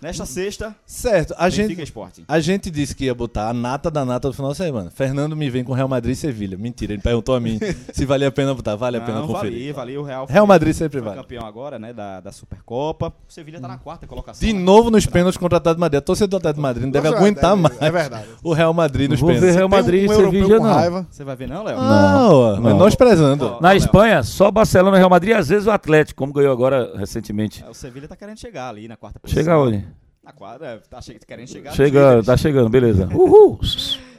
Nesta 0.00 0.24
sexta, 0.24 0.76
Certo, 0.86 1.34
a 1.36 1.46
Benfica 1.46 1.68
gente, 1.68 1.82
Sporting. 1.82 2.24
a 2.28 2.38
gente 2.38 2.70
disse 2.70 2.94
que 2.94 3.06
ia 3.06 3.14
botar 3.14 3.48
a 3.48 3.52
nata 3.52 3.90
da 3.90 4.04
nata 4.04 4.28
do 4.28 4.34
final 4.34 4.52
de 4.52 4.56
semana. 4.56 4.90
Fernando 4.90 5.34
me 5.34 5.50
vem 5.50 5.64
com 5.64 5.72
Real 5.72 5.88
Madrid 5.88 6.12
e 6.12 6.16
Sevilha. 6.16 6.56
Mentira, 6.56 6.92
ele 6.92 7.02
perguntou 7.02 7.34
a 7.34 7.40
mim 7.40 7.58
se 7.92 8.06
valia 8.06 8.28
a 8.28 8.30
pena 8.30 8.54
botar. 8.54 8.76
Vale 8.76 8.96
a 8.98 9.00
pena 9.00 9.18
Não, 9.20 9.26
conferir. 9.26 9.50
valia, 9.52 9.74
valia 9.74 10.00
o 10.00 10.04
Real. 10.04 10.26
Real 10.26 10.46
foi- 10.46 10.54
Madrid 10.54 10.72
sempre 10.74 11.00
foi 11.00 11.08
vale. 11.08 11.20
campeão 11.20 11.44
agora, 11.44 11.78
né, 11.80 11.92
da, 11.92 12.20
da 12.20 12.30
Supercopa. 12.30 13.08
O 13.08 13.32
Sevilha 13.32 13.60
tá 13.60 13.66
na 13.66 13.76
quarta 13.78 14.06
colocação. 14.06 14.46
De 14.46 14.52
né? 14.52 14.60
novo 14.60 14.88
nos 14.90 15.04
pênaltis 15.04 15.36
contra 15.36 15.56
o 15.56 15.58
Atlético 15.58 15.76
de 15.78 15.80
Madrid. 15.80 15.98
A 15.98 16.02
torcida 16.02 16.28
do 16.28 16.36
Atlético 16.36 16.58
de 16.58 16.62
Madrid 16.62 16.84
não 16.84 16.90
deve 16.92 17.08
é, 17.08 17.10
aguentar 17.10 17.52
é, 17.52 17.60
mais 17.60 17.82
É 17.82 17.90
verdade. 17.90 18.24
o 18.44 18.52
Real 18.52 18.72
Madrid 18.72 19.10
nos 19.10 19.18
Vou 19.18 19.28
ver 19.30 19.34
pênaltis. 19.36 19.56
Real 19.56 19.68
Madrid 19.68 20.08
um 20.08 20.12
e 20.12 20.16
Sevilha, 20.16 20.56
não. 20.60 20.72
raiva. 20.72 21.06
Você 21.10 21.24
vai 21.24 21.34
ver 21.34 21.48
não, 21.48 21.64
Léo? 21.64 21.76
Não, 21.76 22.56
Não. 22.56 22.62
menosprezando. 22.62 23.46
Ó, 23.56 23.60
Na 23.60 23.70
Léo. 23.70 23.78
Espanha, 23.78 24.22
só 24.22 24.48
Barcelona 24.50 24.96
e 24.96 25.00
Real 25.00 25.10
Madrid, 25.10 25.34
às 25.34 25.48
vezes 25.48 25.66
o 25.66 25.72
Atlético, 25.72 26.18
como 26.18 26.32
ganhou 26.32 26.52
agora 26.52 26.96
recentemente. 26.96 27.64
É, 27.66 27.68
O 27.70 27.74
Sevilha 27.74 28.06
tá 28.06 28.14
querendo 28.14 28.38
chegar 28.38 28.68
ali 28.68 28.86
na 28.86 28.96
quarta 28.96 29.18
posição. 29.18 29.42
Chega 29.42 29.58
onde? 29.58 29.87
Na 30.28 30.32
quadra, 30.34 30.82
tá 30.90 31.00
che- 31.00 31.18
querendo 31.26 31.48
chegar. 31.48 31.70
nos 31.70 31.76
Chega, 31.76 32.00
líderes. 32.04 32.26
tá 32.26 32.36
chegando, 32.36 32.68
beleza. 32.68 33.08
Uhul! 33.16 33.58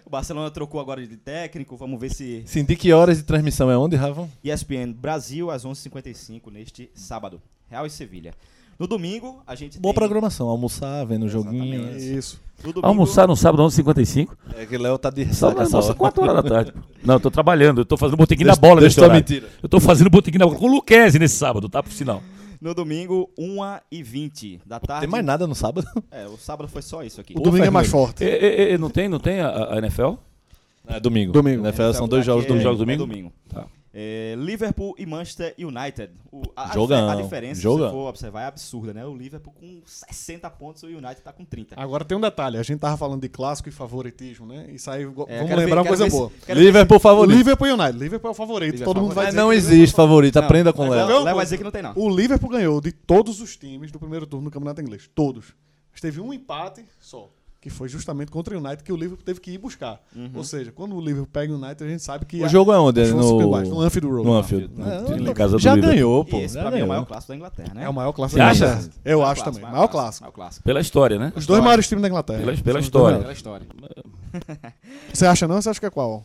O 0.04 0.10
Barcelona 0.10 0.50
trocou 0.50 0.82
agora 0.82 1.06
de 1.06 1.16
técnico, 1.18 1.78
vamos 1.78 2.02
ver 2.02 2.10
se 2.10 2.42
Sim, 2.48 2.64
de 2.66 2.76
que 2.76 2.92
horas 2.92 3.18
de 3.20 3.24
transmissão 3.24 3.70
é 3.70 3.78
onde, 3.78 3.96
Rafa? 3.96 4.28
ESPN 4.44 4.92
Brasil 4.92 5.52
às 5.52 5.64
11h55 5.68 6.52
neste 6.52 6.90
sábado. 6.96 7.40
Real 7.70 7.86
e 7.86 7.92
Sevilha. 7.92 8.34
No 8.80 8.88
domingo, 8.88 9.44
a 9.46 9.54
gente 9.54 9.78
Boa 9.80 9.94
tem... 9.94 10.00
programação, 10.00 10.48
almoçar, 10.50 11.06
vendo 11.06 11.28
o 11.28 11.30
joguinho. 11.30 11.84
né? 11.84 11.98
Isso. 12.00 12.42
No 12.64 12.74
domingo, 12.74 12.88
Almoçar 12.88 13.28
no 13.28 13.36
sábado, 13.36 13.62
11h55? 13.62 14.30
É 14.58 14.66
que 14.66 14.76
o 14.78 14.82
Léo 14.82 14.98
tá 14.98 15.12
de 15.12 15.22
ressaca 15.22 15.62
essa 15.62 15.78
almoça 15.78 15.90
hora. 15.90 15.98
4 16.00 16.24
horas 16.24 16.36
da 16.38 16.42
tarde. 16.50 16.74
Não, 17.04 17.14
eu 17.16 17.20
tô 17.20 17.30
trabalhando, 17.30 17.82
eu 17.82 17.86
tô 17.86 17.96
fazendo 17.98 18.18
botequim 18.18 18.46
na 18.46 18.56
bola 18.56 18.82
deixa 18.82 19.00
nesse 19.00 19.00
horário. 19.02 19.16
mentira. 19.22 19.48
Eu 19.62 19.70
tô 19.70 19.80
fazendo 19.80 20.10
botequim 20.10 20.40
na 20.40 20.46
bola 20.48 20.58
com 20.58 20.66
o 20.66 20.72
Luquezzi 20.72 21.20
nesse 21.20 21.36
sábado, 21.36 21.70
tá? 21.70 21.84
Por 21.84 21.92
sinal. 21.92 22.24
No 22.62 22.74
domingo, 22.74 23.30
1h20 23.40 24.60
da 24.66 24.80
tarde. 24.80 25.02
Tem 25.02 25.10
mais 25.10 25.24
nada 25.26 25.48
no 25.48 25.56
sábado? 25.56 25.88
É, 26.12 26.26
o 26.28 26.38
sábado 26.38 26.68
foi 26.68 26.82
só 26.82 27.04
isso 27.04 27.22
aqui. 27.22 27.34
O 27.38 27.40
domingo 27.40 27.66
é 27.66 27.70
mais 27.70 27.88
forte. 27.88 28.24
E, 28.24 28.28
e- 28.28 28.74
e- 28.74 28.78
não 28.78 28.90
tem, 28.90 29.08
não 29.08 29.20
tem 29.20 29.40
a, 29.40 29.74
a 29.74 29.78
NFL? 29.78 30.16
É 30.88 31.00
domingo. 31.00 31.32
Domingo. 31.32 31.66
NFL 31.66 31.92
são 31.94 32.08
dois 32.08 32.26
jogos 32.26 32.46
é- 32.46 32.48
domingo. 32.48 32.64
jogos 32.64 32.82
é 32.82 32.86
domingo? 32.86 33.06
domingo. 33.08 33.34
Tá. 33.48 33.66
É, 33.92 34.36
Liverpool 34.38 34.94
e 35.00 35.06
Manchester 35.06 35.56
United. 35.58 36.12
O, 36.32 36.44
a, 36.56 36.72
Jogão, 36.74 37.10
a 37.10 37.16
diferença, 37.16 37.60
jogão. 37.60 37.88
se 37.88 37.94
for 37.96 38.08
observar, 38.08 38.42
é 38.44 38.46
absurda, 38.46 38.94
né? 38.94 39.04
O 39.04 39.16
Liverpool 39.16 39.52
com 39.52 39.82
60 39.84 40.48
pontos 40.52 40.84
e 40.84 40.86
o 40.88 40.98
United 41.00 41.22
tá 41.22 41.34
com 41.34 41.44
30. 41.44 41.74
Agora 41.76 42.06
tem 42.06 42.16
um 42.16 42.22
detalhe. 42.22 42.58
A 42.58 42.64
gente 42.64 42.80
tava 42.80 42.96
falando 42.98 43.22
de 43.22 43.30
clássico 43.30 43.68
e 43.68 43.72
favoritismo, 43.72 44.46
né? 44.46 44.68
Isso 44.72 44.92
aí, 44.92 45.02
É, 45.02 45.06
vamos 45.06 45.26
quero 45.28 45.48
ver- 45.48 45.56
lembrar 45.56 45.82
uma 45.82 45.88
coisa 45.88 46.04
ver 46.04 46.12
se- 46.12 46.18
boa. 46.18 46.32
ver 46.46 46.54
Liverpool 46.56 47.00
favorito. 47.00 47.36
Liverpool 47.38 47.68
e 47.68 47.72
United. 47.72 47.98
Liverpool 47.98 48.28
é 48.28 48.32
o 48.32 48.36
favorito. 48.36 48.72
Liverpool 48.74 48.94
Todo 48.94 49.02
mundo 49.04 49.16
vai 49.16 49.26
favorito. 49.26 49.32
Dizer 49.32 49.42
não 49.42 49.54
existe 49.54 49.96
favorito, 49.96 50.36
Não, 50.36 50.44
aprenda 50.44 50.72
com 50.72 50.88
o. 50.88 50.90
Léo 50.92 51.24
Léo, 51.24 51.36
vai 51.36 51.46
dizer 51.46 51.58
que 51.58 51.64
não 51.64 51.72
tem, 51.72 51.82
não. 51.82 51.94
O 51.96 52.10
Liverpool 52.16 52.50
ganhou 52.50 52.80
de 52.80 52.92
todos 52.92 53.42
os 53.42 53.58
times 53.58 53.92
do 53.92 53.98
primeiro 54.00 54.28
turno 54.28 54.46
do 54.50 54.52
Campeonato 54.52 54.82
Inglês. 54.82 55.10
Todos. 55.16 55.46
Mas 55.92 56.00
teve 56.00 56.22
um 56.22 56.32
empate 56.32 56.86
só. 57.00 57.32
Que 57.62 57.70
foi 57.70 57.90
justamente 57.90 58.32
contra 58.32 58.58
o 58.58 58.58
United 58.58 58.82
que 58.86 58.92
o 58.94 58.96
Liverpool 58.96 59.22
teve 59.26 59.42
que 59.42 59.52
ir 59.52 59.58
buscar. 59.58 60.02
Ou 60.34 60.46
seja, 60.46 60.72
quando 60.72 60.96
o 60.96 61.02
Liverpool 61.02 61.28
pega 61.30 61.52
o 61.52 61.58
United, 61.62 61.84
a 61.84 61.88
gente 61.90 62.02
sabe 62.02 62.26
que. 62.26 62.42
O 62.42 62.48
jogo 62.48 62.72
é 62.72 62.80
onde? 62.80 63.02
É 63.02 63.08
no... 63.12 63.38
no 63.38 63.82
Anfield 63.82 64.08
Road. 64.08 64.26
No 64.26 64.34
Anfield. 64.38 64.70
Na 65.22 65.34
casa 65.34 65.60
já 65.60 65.76
ganhou, 65.76 66.24
pô. 66.24 66.38
Esse 66.38 66.54
já 66.56 66.62
pra 66.62 66.72
mim 66.72 66.78
é 66.78 66.80
o 66.80 66.82
ganhou. 66.84 66.88
maior 66.88 67.06
clássico 67.06 67.34
da 67.34 67.36
Inglaterra, 67.36 67.74
né? 67.74 67.84
É 67.84 67.90
o 67.90 67.94
maior 67.94 68.14
clássico 68.14 68.38
Você 68.40 68.46
da 68.46 68.50
acha? 68.52 68.66
Inglaterra. 68.66 68.90
Eu 69.04 69.18
Maior 69.20 69.32
acho 69.32 69.42
clássico, 69.44 69.60
também. 69.66 69.76
Maior 69.78 69.88
clássico. 69.90 70.24
Maior 70.24 70.32
clássico. 70.32 70.64
Pela 70.64 70.80
história, 70.80 71.20
né? 71.20 71.34
Os 71.36 71.46
dois 71.46 71.62
maiores 71.62 71.86
times 71.90 72.02
da 72.02 72.08
Inglaterra. 72.08 72.40
Pela, 72.40 72.58
pela 72.58 72.80
história. 72.80 73.18
Pela 73.20 73.34
história. 73.34 73.68
Você 75.14 75.26
acha 75.26 75.46
não? 75.48 75.62
Você 75.62 75.70
acha 75.70 75.80
que 75.82 75.86
é 75.86 75.90
qual? 75.90 76.24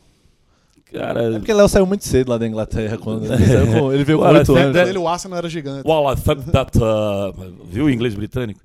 Cara, 0.92 1.34
É 1.34 1.38
porque 1.38 1.52
Léo 1.52 1.68
saiu 1.68 1.86
muito 1.86 2.04
cedo 2.04 2.28
lá 2.28 2.38
da 2.38 2.46
Inglaterra. 2.46 2.96
Quando 2.96 3.24
ele, 3.24 3.44
saiu 3.44 3.66
com- 3.80 3.92
ele 3.92 4.04
veio 4.04 4.18
com 4.18 4.24
Olha, 4.24 4.38
8 4.38 4.54
tem- 4.54 4.62
anos. 4.62 4.76
tem- 4.76 4.88
Ele, 4.88 4.98
o 4.98 5.08
Arsenal 5.08 5.38
era 5.38 5.48
gigante. 5.48 5.88
Well, 5.88 6.12
I 6.12 6.14
think 6.16 6.50
that. 6.52 6.78
uh, 6.78 7.52
viu 7.64 7.86
o 7.86 7.90
inglês 7.90 8.14
britânico? 8.14 8.60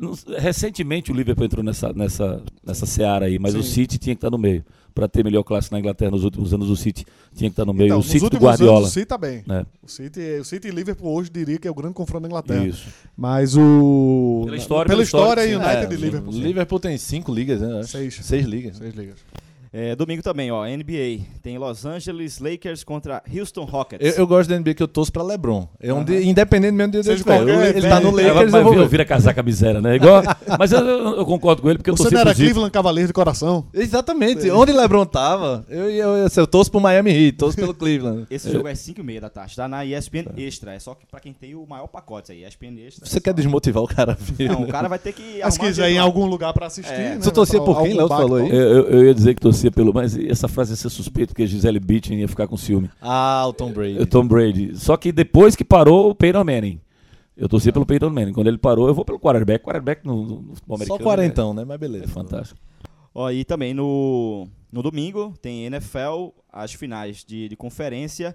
Não- 0.00 0.14
recentemente 0.38 1.10
o 1.10 1.14
Liverpool 1.14 1.44
entrou 1.44 1.64
nessa, 1.64 1.92
nessa, 1.92 2.42
nessa 2.64 2.86
seara 2.86 3.26
aí, 3.26 3.38
mas 3.38 3.54
o 3.54 3.62
Sim. 3.62 3.70
City 3.70 3.98
tinha 3.98 4.14
que 4.14 4.18
estar 4.18 4.30
no 4.30 4.38
meio. 4.38 4.64
Para 4.94 5.06
ter 5.06 5.22
melhor 5.22 5.42
classe 5.42 5.70
na 5.70 5.78
Inglaterra 5.78 6.10
nos 6.12 6.24
últimos 6.24 6.54
anos, 6.54 6.70
o 6.70 6.76
City 6.76 7.04
tinha 7.34 7.50
que 7.50 7.52
estar 7.52 7.66
no 7.66 7.74
meio. 7.74 7.88
Então, 7.88 7.98
o 7.98 8.00
nos 8.00 8.06
City 8.06 8.20
do 8.20 8.24
últimos 8.24 8.44
Guardiola. 8.44 8.78
anos, 8.78 8.88
o 8.88 8.92
City 8.94 9.04
tá 9.06 9.18
bem. 9.18 9.42
né? 9.46 9.66
O 9.82 9.88
City, 9.88 10.20
o 10.40 10.44
City 10.44 10.68
e 10.68 10.70
Liverpool 10.70 11.12
hoje 11.14 11.28
diria 11.30 11.58
que 11.58 11.68
é 11.68 11.70
o 11.70 11.74
grande 11.74 11.92
confronto 11.92 12.22
da 12.22 12.28
Inglaterra. 12.28 12.64
Isso. 12.66 12.86
Mas 13.14 13.54
o. 13.58 14.42
Pela 14.46 14.56
história, 14.56 14.88
pela 14.88 14.96
pela 14.96 15.02
história, 15.02 15.44
história, 15.44 15.70
sim. 15.72 15.76
United 15.76 15.92
É, 15.94 15.98
e 15.98 16.00
Liverpool. 16.00 16.32
o. 16.34 16.38
Liverpool 16.38 16.80
tem 16.80 16.96
5 16.96 17.34
ligas, 17.34 17.60
né? 17.60 17.82
Seis. 17.82 18.14
6 18.22 18.46
ligas. 18.46 18.78
Seis 18.78 18.94
ligas. 18.94 19.16
É, 19.78 19.94
domingo 19.94 20.22
também, 20.22 20.50
ó, 20.50 20.64
NBA. 20.64 21.20
Tem 21.42 21.58
Los 21.58 21.84
Angeles 21.84 22.38
Lakers 22.38 22.82
contra 22.82 23.22
Houston 23.30 23.64
Rockets. 23.64 24.06
Eu, 24.16 24.22
eu 24.22 24.26
gosto 24.26 24.48
da 24.48 24.58
NBA 24.58 24.72
que 24.72 24.82
eu 24.82 24.88
torço 24.88 25.12
pra 25.12 25.22
LeBron. 25.22 25.68
É 25.78 25.92
um 25.92 26.02
dia, 26.02 26.22
independente 26.22 26.72
mesmo 26.72 26.92
de 26.92 26.98
onde 26.98 27.08
ele 27.10 27.18
Seja 27.18 27.30
estiver. 27.34 27.36
qualquer 27.54 27.68
Ele, 27.68 27.78
ele 27.80 27.88
tá 27.88 28.00
no 28.00 28.10
velho. 28.12 28.28
Lakers, 28.32 28.50
vai, 28.52 28.60
eu 28.60 28.64
vou 28.64 28.72
vira, 28.72 28.86
vira 28.88 29.04
casaca 29.04 29.42
miséria, 29.42 29.80
né? 29.82 29.96
Igual, 29.96 30.22
mas 30.58 30.72
eu, 30.72 30.78
eu- 30.80 31.16
eu 31.18 31.26
concordo 31.26 31.60
com 31.60 31.68
ele, 31.68 31.76
porque 31.78 31.90
eu 31.90 31.96
Você 31.96 32.04
torci 32.04 32.14
não 32.14 32.20
era. 32.22 32.34
Cleveland 32.34 32.70
Cavaliers 32.70 33.08
de 33.08 33.12
coração? 33.12 33.66
Exatamente. 33.74 34.50
Onde 34.50 34.72
LeBron 34.72 35.04
tava, 35.04 35.66
eu, 35.68 35.90
eu, 35.90 36.16
eu, 36.16 36.28
eu 36.34 36.46
torço 36.46 36.70
pro 36.70 36.80
Miami 36.80 37.10
Heat, 37.10 37.36
torço 37.36 37.56
pelo 37.58 37.74
Cleveland. 37.74 38.26
Esse 38.30 38.50
jogo 38.50 38.68
é 38.68 38.74
5 38.74 38.98
e 39.00 39.04
meia 39.04 39.20
da 39.20 39.28
tarde, 39.28 39.54
tá 39.56 39.68
na 39.68 39.84
ESPN 39.84 40.24
Extra. 40.38 40.72
É 40.74 40.78
só 40.78 40.94
que 40.94 41.04
pra 41.06 41.20
quem 41.20 41.34
tem 41.34 41.54
o 41.54 41.66
maior 41.66 41.86
pacote 41.86 42.32
aí, 42.32 42.44
ESPN 42.46 42.78
Extra. 42.86 43.04
Você 43.06 43.18
é 43.18 43.20
quer 43.20 43.30
só- 43.30 43.36
desmotivar 43.36 43.82
o 43.82 43.86
cara 43.86 44.12
a 44.12 44.16
ver? 44.18 44.48
Não, 44.48 44.62
o 44.62 44.68
cara 44.68 44.88
vai 44.88 44.98
ter 44.98 45.12
que 45.12 45.40
Mas 45.42 45.58
quiser 45.58 45.90
ir 45.90 45.96
em 45.96 45.98
algum 45.98 46.24
lugar 46.24 46.54
pra 46.54 46.66
assistir. 46.66 46.92
É. 46.94 47.10
né? 47.10 47.18
Você 47.20 47.30
torcia 47.30 47.60
por 47.60 47.82
quem, 47.82 47.92
Léo, 47.94 48.08
falou 48.08 48.38
aí? 48.38 48.48
eu- 48.50 48.88
eu 48.88 49.04
ia 49.04 49.14
dizer 49.14 49.34
que 49.34 49.40
torcia 49.42 49.65
pelo. 49.70 49.92
Mas 49.92 50.16
essa 50.16 50.48
frase 50.48 50.72
ia 50.72 50.76
ser 50.76 50.90
suspeito, 50.90 51.28
porque 51.28 51.42
a 51.42 51.46
Gisele 51.46 51.78
Bündchen 51.80 52.18
ia 52.20 52.28
ficar 52.28 52.46
com 52.46 52.56
ciúme. 52.56 52.90
Ah, 53.00 53.44
o 53.46 53.52
Tom 53.52 53.72
Brady. 53.72 53.98
O 54.00 54.06
Tom 54.06 54.26
Brady. 54.26 54.76
Só 54.76 54.96
que 54.96 55.12
depois 55.12 55.54
que 55.56 55.64
parou 55.64 56.10
o 56.10 56.14
Peyton 56.14 56.44
Manning. 56.44 56.80
Eu 57.36 57.48
torci 57.48 57.70
pelo 57.70 57.84
Peyton 57.84 58.08
Manning. 58.10 58.32
Quando 58.32 58.46
ele 58.46 58.56
parou, 58.58 58.88
eu 58.88 58.94
vou 58.94 59.04
pelo 59.04 59.20
quarterback. 59.20 59.62
Quarterback 59.64 60.06
no, 60.06 60.24
no 60.24 60.54
futebol 60.54 60.78
Só 60.78 60.84
americano. 60.84 61.00
quarentão, 61.04 61.54
né? 61.54 61.64
Mas 61.64 61.74
É, 61.74 61.78
beleza. 61.78 62.04
é 62.04 62.08
fantástico. 62.08 62.58
Ó, 63.14 63.30
e 63.30 63.44
também 63.44 63.72
no, 63.74 64.48
no 64.72 64.82
domingo 64.82 65.34
tem 65.40 65.64
NFL, 65.66 66.30
as 66.52 66.72
finais 66.72 67.24
de, 67.24 67.48
de 67.48 67.56
conferência. 67.56 68.34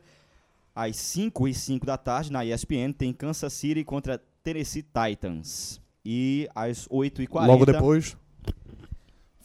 Às 0.74 0.96
5 0.98 1.48
e 1.48 1.54
5 1.54 1.86
da 1.86 1.98
tarde, 1.98 2.32
na 2.32 2.46
ESPN, 2.46 2.92
tem 2.98 3.12
Kansas 3.12 3.52
City 3.54 3.84
contra 3.84 4.22
Tennessee 4.44 4.84
Titans. 4.84 5.82
E 6.06 6.48
às 6.56 6.88
8 6.90 7.22
e 7.24 7.28
40 7.28 7.52
Logo 7.52 7.66
depois. 7.66 8.16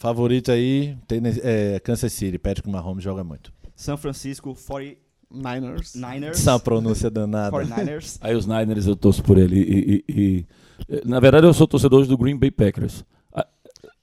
Favorito 0.06 0.52
aí, 0.52 0.96
é, 1.42 1.80
Kansas 1.80 2.12
City. 2.12 2.38
Patrick 2.38 2.68
Mahomes 2.70 3.02
joga 3.02 3.24
muito. 3.24 3.52
São 3.74 3.96
Francisco 3.96 4.54
49ers. 4.54 5.94
Niners. 5.96 6.38
Essa 6.38 6.58
pronúncia 6.60 7.10
danada. 7.10 7.50
49ers. 7.56 8.16
Aí 8.22 8.36
os 8.36 8.46
Niners 8.46 8.86
eu 8.86 8.94
torço 8.94 9.20
por 9.24 9.36
ele. 9.36 9.56
E, 9.58 9.64
e- 9.72 10.04
e- 10.08 10.46
e- 10.88 11.02
na 11.04 11.18
verdade, 11.18 11.44
eu 11.46 11.52
sou 11.52 11.66
torcedor 11.66 12.06
do 12.06 12.16
Green 12.16 12.36
Bay 12.38 12.52
Packers. 12.52 13.04
Ah, 13.34 13.44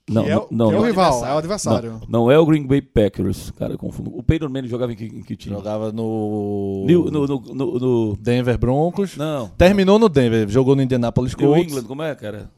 Não, 0.08 0.24
que 0.24 0.30
é, 0.30 0.36
o- 0.36 0.46
não, 0.50 0.68
que 0.68 0.74
é 0.74 0.78
o 0.78 0.80
não, 0.82 0.86
rival, 0.86 1.24
é 1.26 1.32
o 1.34 1.38
adversário. 1.38 2.00
não 2.06 2.30
é 2.30 2.38
o 2.38 2.44
Green 2.44 2.66
Bay 2.66 2.82
Packers. 2.82 3.50
Cara, 3.52 3.72
eu 3.72 3.78
confundo. 3.78 4.14
O 4.14 4.22
Peyton 4.22 4.50
Manning 4.50 4.68
jogava 4.68 4.92
em 4.92 4.96
que, 4.96 5.06
em 5.06 5.22
que 5.22 5.34
time? 5.36 5.56
Jogava 5.56 5.90
no... 5.90 6.84
New- 6.86 7.10
no, 7.10 7.26
no, 7.26 7.40
no, 7.40 7.78
no- 7.78 8.16
Denver 8.18 8.58
Broncos. 8.58 9.16
Não. 9.16 9.48
Terminou 9.56 9.98
no 9.98 10.10
Denver, 10.10 10.46
jogou 10.50 10.76
no 10.76 10.82
Indianapolis 10.82 11.34
New 11.34 11.48
Colts. 11.48 11.72
England, 11.72 11.84
como 11.86 12.02
é, 12.02 12.14
cara? 12.14 12.50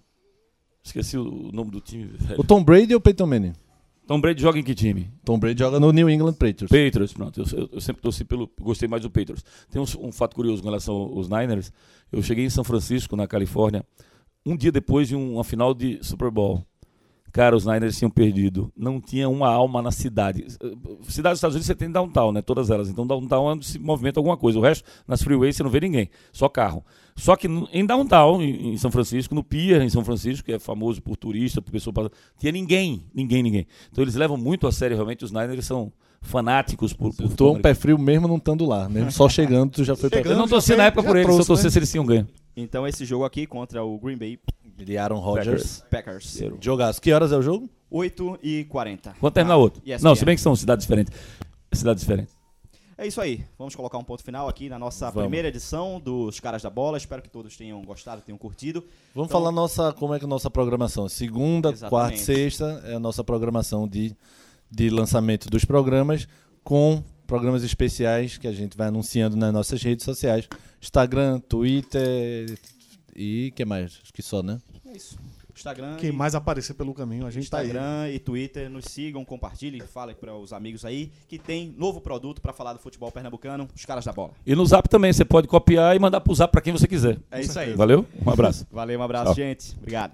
Esqueci 0.86 1.18
o, 1.18 1.50
nome 1.52 1.70
do 1.70 1.80
time. 1.80 2.04
velho. 2.04 2.40
O 2.40 2.44
Tom 2.44 2.62
Brady 2.62 2.94
ou 2.94 2.98
o 2.98 3.00
Peyton 3.00 3.26
Manning? 3.26 3.52
Tom 4.06 4.20
Brady 4.20 4.40
joga 4.40 4.56
em 4.58 4.62
que 4.62 4.72
time? 4.72 5.10
Tom 5.24 5.36
Brady 5.36 5.58
joga 5.58 5.80
no 5.80 5.90
New 5.90 6.08
England 6.08 6.34
Patriots. 6.34 6.68
Patriots, 6.68 7.12
pronto. 7.12 7.40
Eu, 7.40 7.58
eu- 7.58 7.68
eu 7.72 7.80
sempre 7.80 8.00
torci 8.02 8.24
pelo. 8.24 8.48
Gostei 8.60 8.88
mais 8.88 9.02
do 9.02 9.10
Patriots. 9.10 9.44
Tem 9.68 9.82
um, 9.82 10.06
um 10.06 10.12
fato 10.12 10.36
curioso 10.36 10.62
com 10.62 10.68
relação 10.68 10.94
aos 10.94 11.28
Niners. 11.28 11.72
Eu 12.12 12.22
cheguei 12.22 12.44
em 12.44 12.50
São 12.50 12.62
Francisco, 12.62 13.16
na 13.16 13.26
Califórnia, 13.26 13.84
um 14.46 14.56
dia 14.56 14.70
depois 14.70 15.08
de 15.08 15.16
um- 15.16 15.34
uma 15.34 15.42
final 15.44 15.74
de 15.74 15.98
Super 16.02 16.30
Bowl. 16.30 16.64
Cara, 17.36 17.54
os 17.54 17.66
Niners 17.66 17.98
tinham 17.98 18.10
perdido. 18.10 18.72
Não 18.74 18.98
tinha 18.98 19.28
uma 19.28 19.46
alma 19.46 19.82
na 19.82 19.90
cidade. 19.90 20.46
Cidade 21.02 21.34
dos 21.34 21.38
Estados 21.38 21.54
Unidos 21.54 21.66
você 21.66 21.74
tem 21.74 21.90
downtown, 21.90 22.32
né? 22.32 22.40
Todas 22.40 22.70
elas. 22.70 22.88
Então 22.88 23.06
downtown 23.06 23.50
é 23.50 23.52
onde 23.52 23.66
se 23.66 23.78
movimenta 23.78 24.18
alguma 24.18 24.38
coisa. 24.38 24.58
O 24.58 24.62
resto, 24.62 24.88
nas 25.06 25.22
freeways, 25.22 25.54
você 25.54 25.62
não 25.62 25.68
vê 25.68 25.78
ninguém. 25.80 26.08
Só 26.32 26.48
carro. 26.48 26.82
Só 27.14 27.36
que 27.36 27.46
em 27.46 27.84
downtown, 27.84 28.40
em 28.40 28.78
São 28.78 28.90
Francisco, 28.90 29.34
no 29.34 29.44
Pier, 29.44 29.82
em 29.82 29.90
São 29.90 30.02
Francisco, 30.02 30.46
que 30.46 30.52
é 30.52 30.58
famoso 30.58 31.02
por 31.02 31.14
turista, 31.14 31.60
por 31.60 31.70
pessoa 31.70 31.92
passando, 31.92 32.12
tinha 32.38 32.50
ninguém. 32.50 33.04
Ninguém, 33.14 33.42
ninguém. 33.42 33.66
Então 33.92 34.02
eles 34.02 34.14
levam 34.14 34.38
muito 34.38 34.66
a 34.66 34.72
sério, 34.72 34.96
realmente. 34.96 35.22
Os 35.22 35.30
Niners 35.30 35.66
são 35.66 35.92
fanáticos 36.22 36.94
por, 36.94 37.14
por 37.14 37.28
Tu 37.34 37.46
é 37.46 37.50
um 37.50 37.60
pé 37.60 37.74
frio 37.74 37.98
mesmo 37.98 38.26
não 38.26 38.36
estando 38.36 38.64
lá. 38.64 38.88
Mesmo 38.88 39.12
só 39.12 39.28
chegando, 39.28 39.72
tu 39.72 39.84
já 39.84 39.94
foi 39.94 40.08
pra 40.08 40.20
Chegando. 40.20 40.32
Eu 40.32 40.38
não 40.38 40.48
torci 40.48 40.74
na 40.74 40.84
época 40.84 41.02
por 41.02 41.16
eles, 41.16 41.26
se 41.26 41.32
eu 41.32 41.44
trouxe, 41.44 41.48
torcesse 41.48 41.76
né? 41.76 41.80
eles 41.80 41.90
tinham 41.90 42.06
ganho. 42.06 42.26
Então 42.56 42.86
esse 42.86 43.04
jogo 43.04 43.26
aqui 43.26 43.46
contra 43.46 43.84
o 43.84 43.98
Green 43.98 44.16
Bay 44.16 44.38
de 44.84 44.96
Aaron 44.98 45.18
Rodgers. 45.20 45.82
Packers. 45.90 46.42
Jogaço. 46.60 47.00
Que 47.00 47.12
horas 47.12 47.32
é 47.32 47.36
o 47.36 47.42
jogo? 47.42 47.68
8 47.90 48.38
e 48.42 48.64
40. 48.64 49.14
Quando 49.20 49.32
terminar 49.32 49.54
Na 49.54 49.60
outro. 49.60 49.80
ESPN. 49.84 50.04
Não, 50.08 50.14
se 50.14 50.24
bem 50.24 50.34
que 50.36 50.42
são 50.42 50.54
cidades 50.56 50.84
diferentes. 50.84 51.12
Cidades 51.72 52.02
diferentes. 52.02 52.34
É 52.98 53.06
isso 53.06 53.20
aí. 53.20 53.44
Vamos 53.58 53.74
colocar 53.76 53.98
um 53.98 54.04
ponto 54.04 54.22
final 54.24 54.48
aqui 54.48 54.68
na 54.70 54.78
nossa 54.78 55.10
Vamos. 55.10 55.24
primeira 55.24 55.48
edição 55.48 56.00
dos 56.00 56.40
Caras 56.40 56.62
da 56.62 56.70
Bola. 56.70 56.96
Espero 56.96 57.20
que 57.20 57.28
todos 57.28 57.54
tenham 57.56 57.82
gostado, 57.82 58.22
tenham 58.22 58.38
curtido. 58.38 58.82
Vamos 59.14 59.28
Então- 59.28 59.38
falar 59.40 59.52
nossa, 59.52 59.92
como 59.92 60.14
é 60.14 60.18
que 60.18 60.24
é 60.24 60.26
a 60.26 60.28
nossa 60.28 60.48
programação. 60.50 61.06
Segunda, 61.08 61.68
Exatamente. 61.70 61.90
quarta 61.90 62.14
e 62.14 62.18
sexta 62.18 62.82
é 62.86 62.94
a 62.94 62.98
nossa 62.98 63.22
programação 63.22 63.86
de, 63.86 64.16
de 64.70 64.88
lançamento 64.88 65.50
dos 65.50 65.64
programas 65.64 66.26
com 66.64 67.04
programas 67.26 67.62
especiais 67.64 68.38
que 68.38 68.48
a 68.48 68.52
gente 68.52 68.76
vai 68.78 68.88
anunciando 68.88 69.36
nas 69.36 69.52
nossas 69.52 69.82
redes 69.82 70.04
sociais. 70.04 70.48
Instagram, 70.80 71.38
Twitter 71.40 72.58
e 73.16 73.52
que 73.56 73.64
mais? 73.64 73.98
Acho 74.02 74.12
que 74.12 74.22
só, 74.22 74.42
né? 74.42 74.58
É 74.86 74.96
isso. 74.96 75.18
Instagram. 75.54 75.96
Quem 75.96 76.10
e- 76.10 76.12
mais 76.12 76.34
aparecer 76.34 76.74
pelo 76.74 76.92
caminho, 76.92 77.26
a 77.26 77.30
gente 77.30 77.48
tá 77.48 77.58
aí. 77.58 77.66
Instagram 77.68 78.10
e 78.10 78.18
Twitter, 78.18 78.68
nos 78.68 78.84
sigam, 78.84 79.24
compartilhem, 79.24 79.80
falem 79.80 80.14
para 80.14 80.34
os 80.34 80.52
amigos 80.52 80.84
aí 80.84 81.10
que 81.26 81.38
tem 81.38 81.74
novo 81.78 81.98
produto 81.98 82.42
para 82.42 82.52
falar 82.52 82.74
do 82.74 82.78
futebol 82.78 83.10
pernambucano, 83.10 83.66
os 83.74 83.84
caras 83.86 84.04
da 84.04 84.12
bola. 84.12 84.32
E 84.46 84.54
no 84.54 84.66
Zap 84.66 84.86
também, 84.88 85.12
você 85.12 85.24
pode 85.24 85.48
copiar 85.48 85.96
e 85.96 85.98
mandar 85.98 86.20
pro 86.20 86.34
Zap 86.34 86.52
pra 86.52 86.60
quem 86.60 86.74
você 86.74 86.86
quiser. 86.86 87.18
É 87.30 87.40
isso 87.40 87.58
aí. 87.58 87.72
Valeu? 87.72 88.04
Um 88.24 88.30
abraço. 88.30 88.66
Valeu, 88.70 89.00
um 89.00 89.02
abraço, 89.02 89.24
Tchau. 89.26 89.34
gente. 89.34 89.74
Obrigado. 89.78 90.12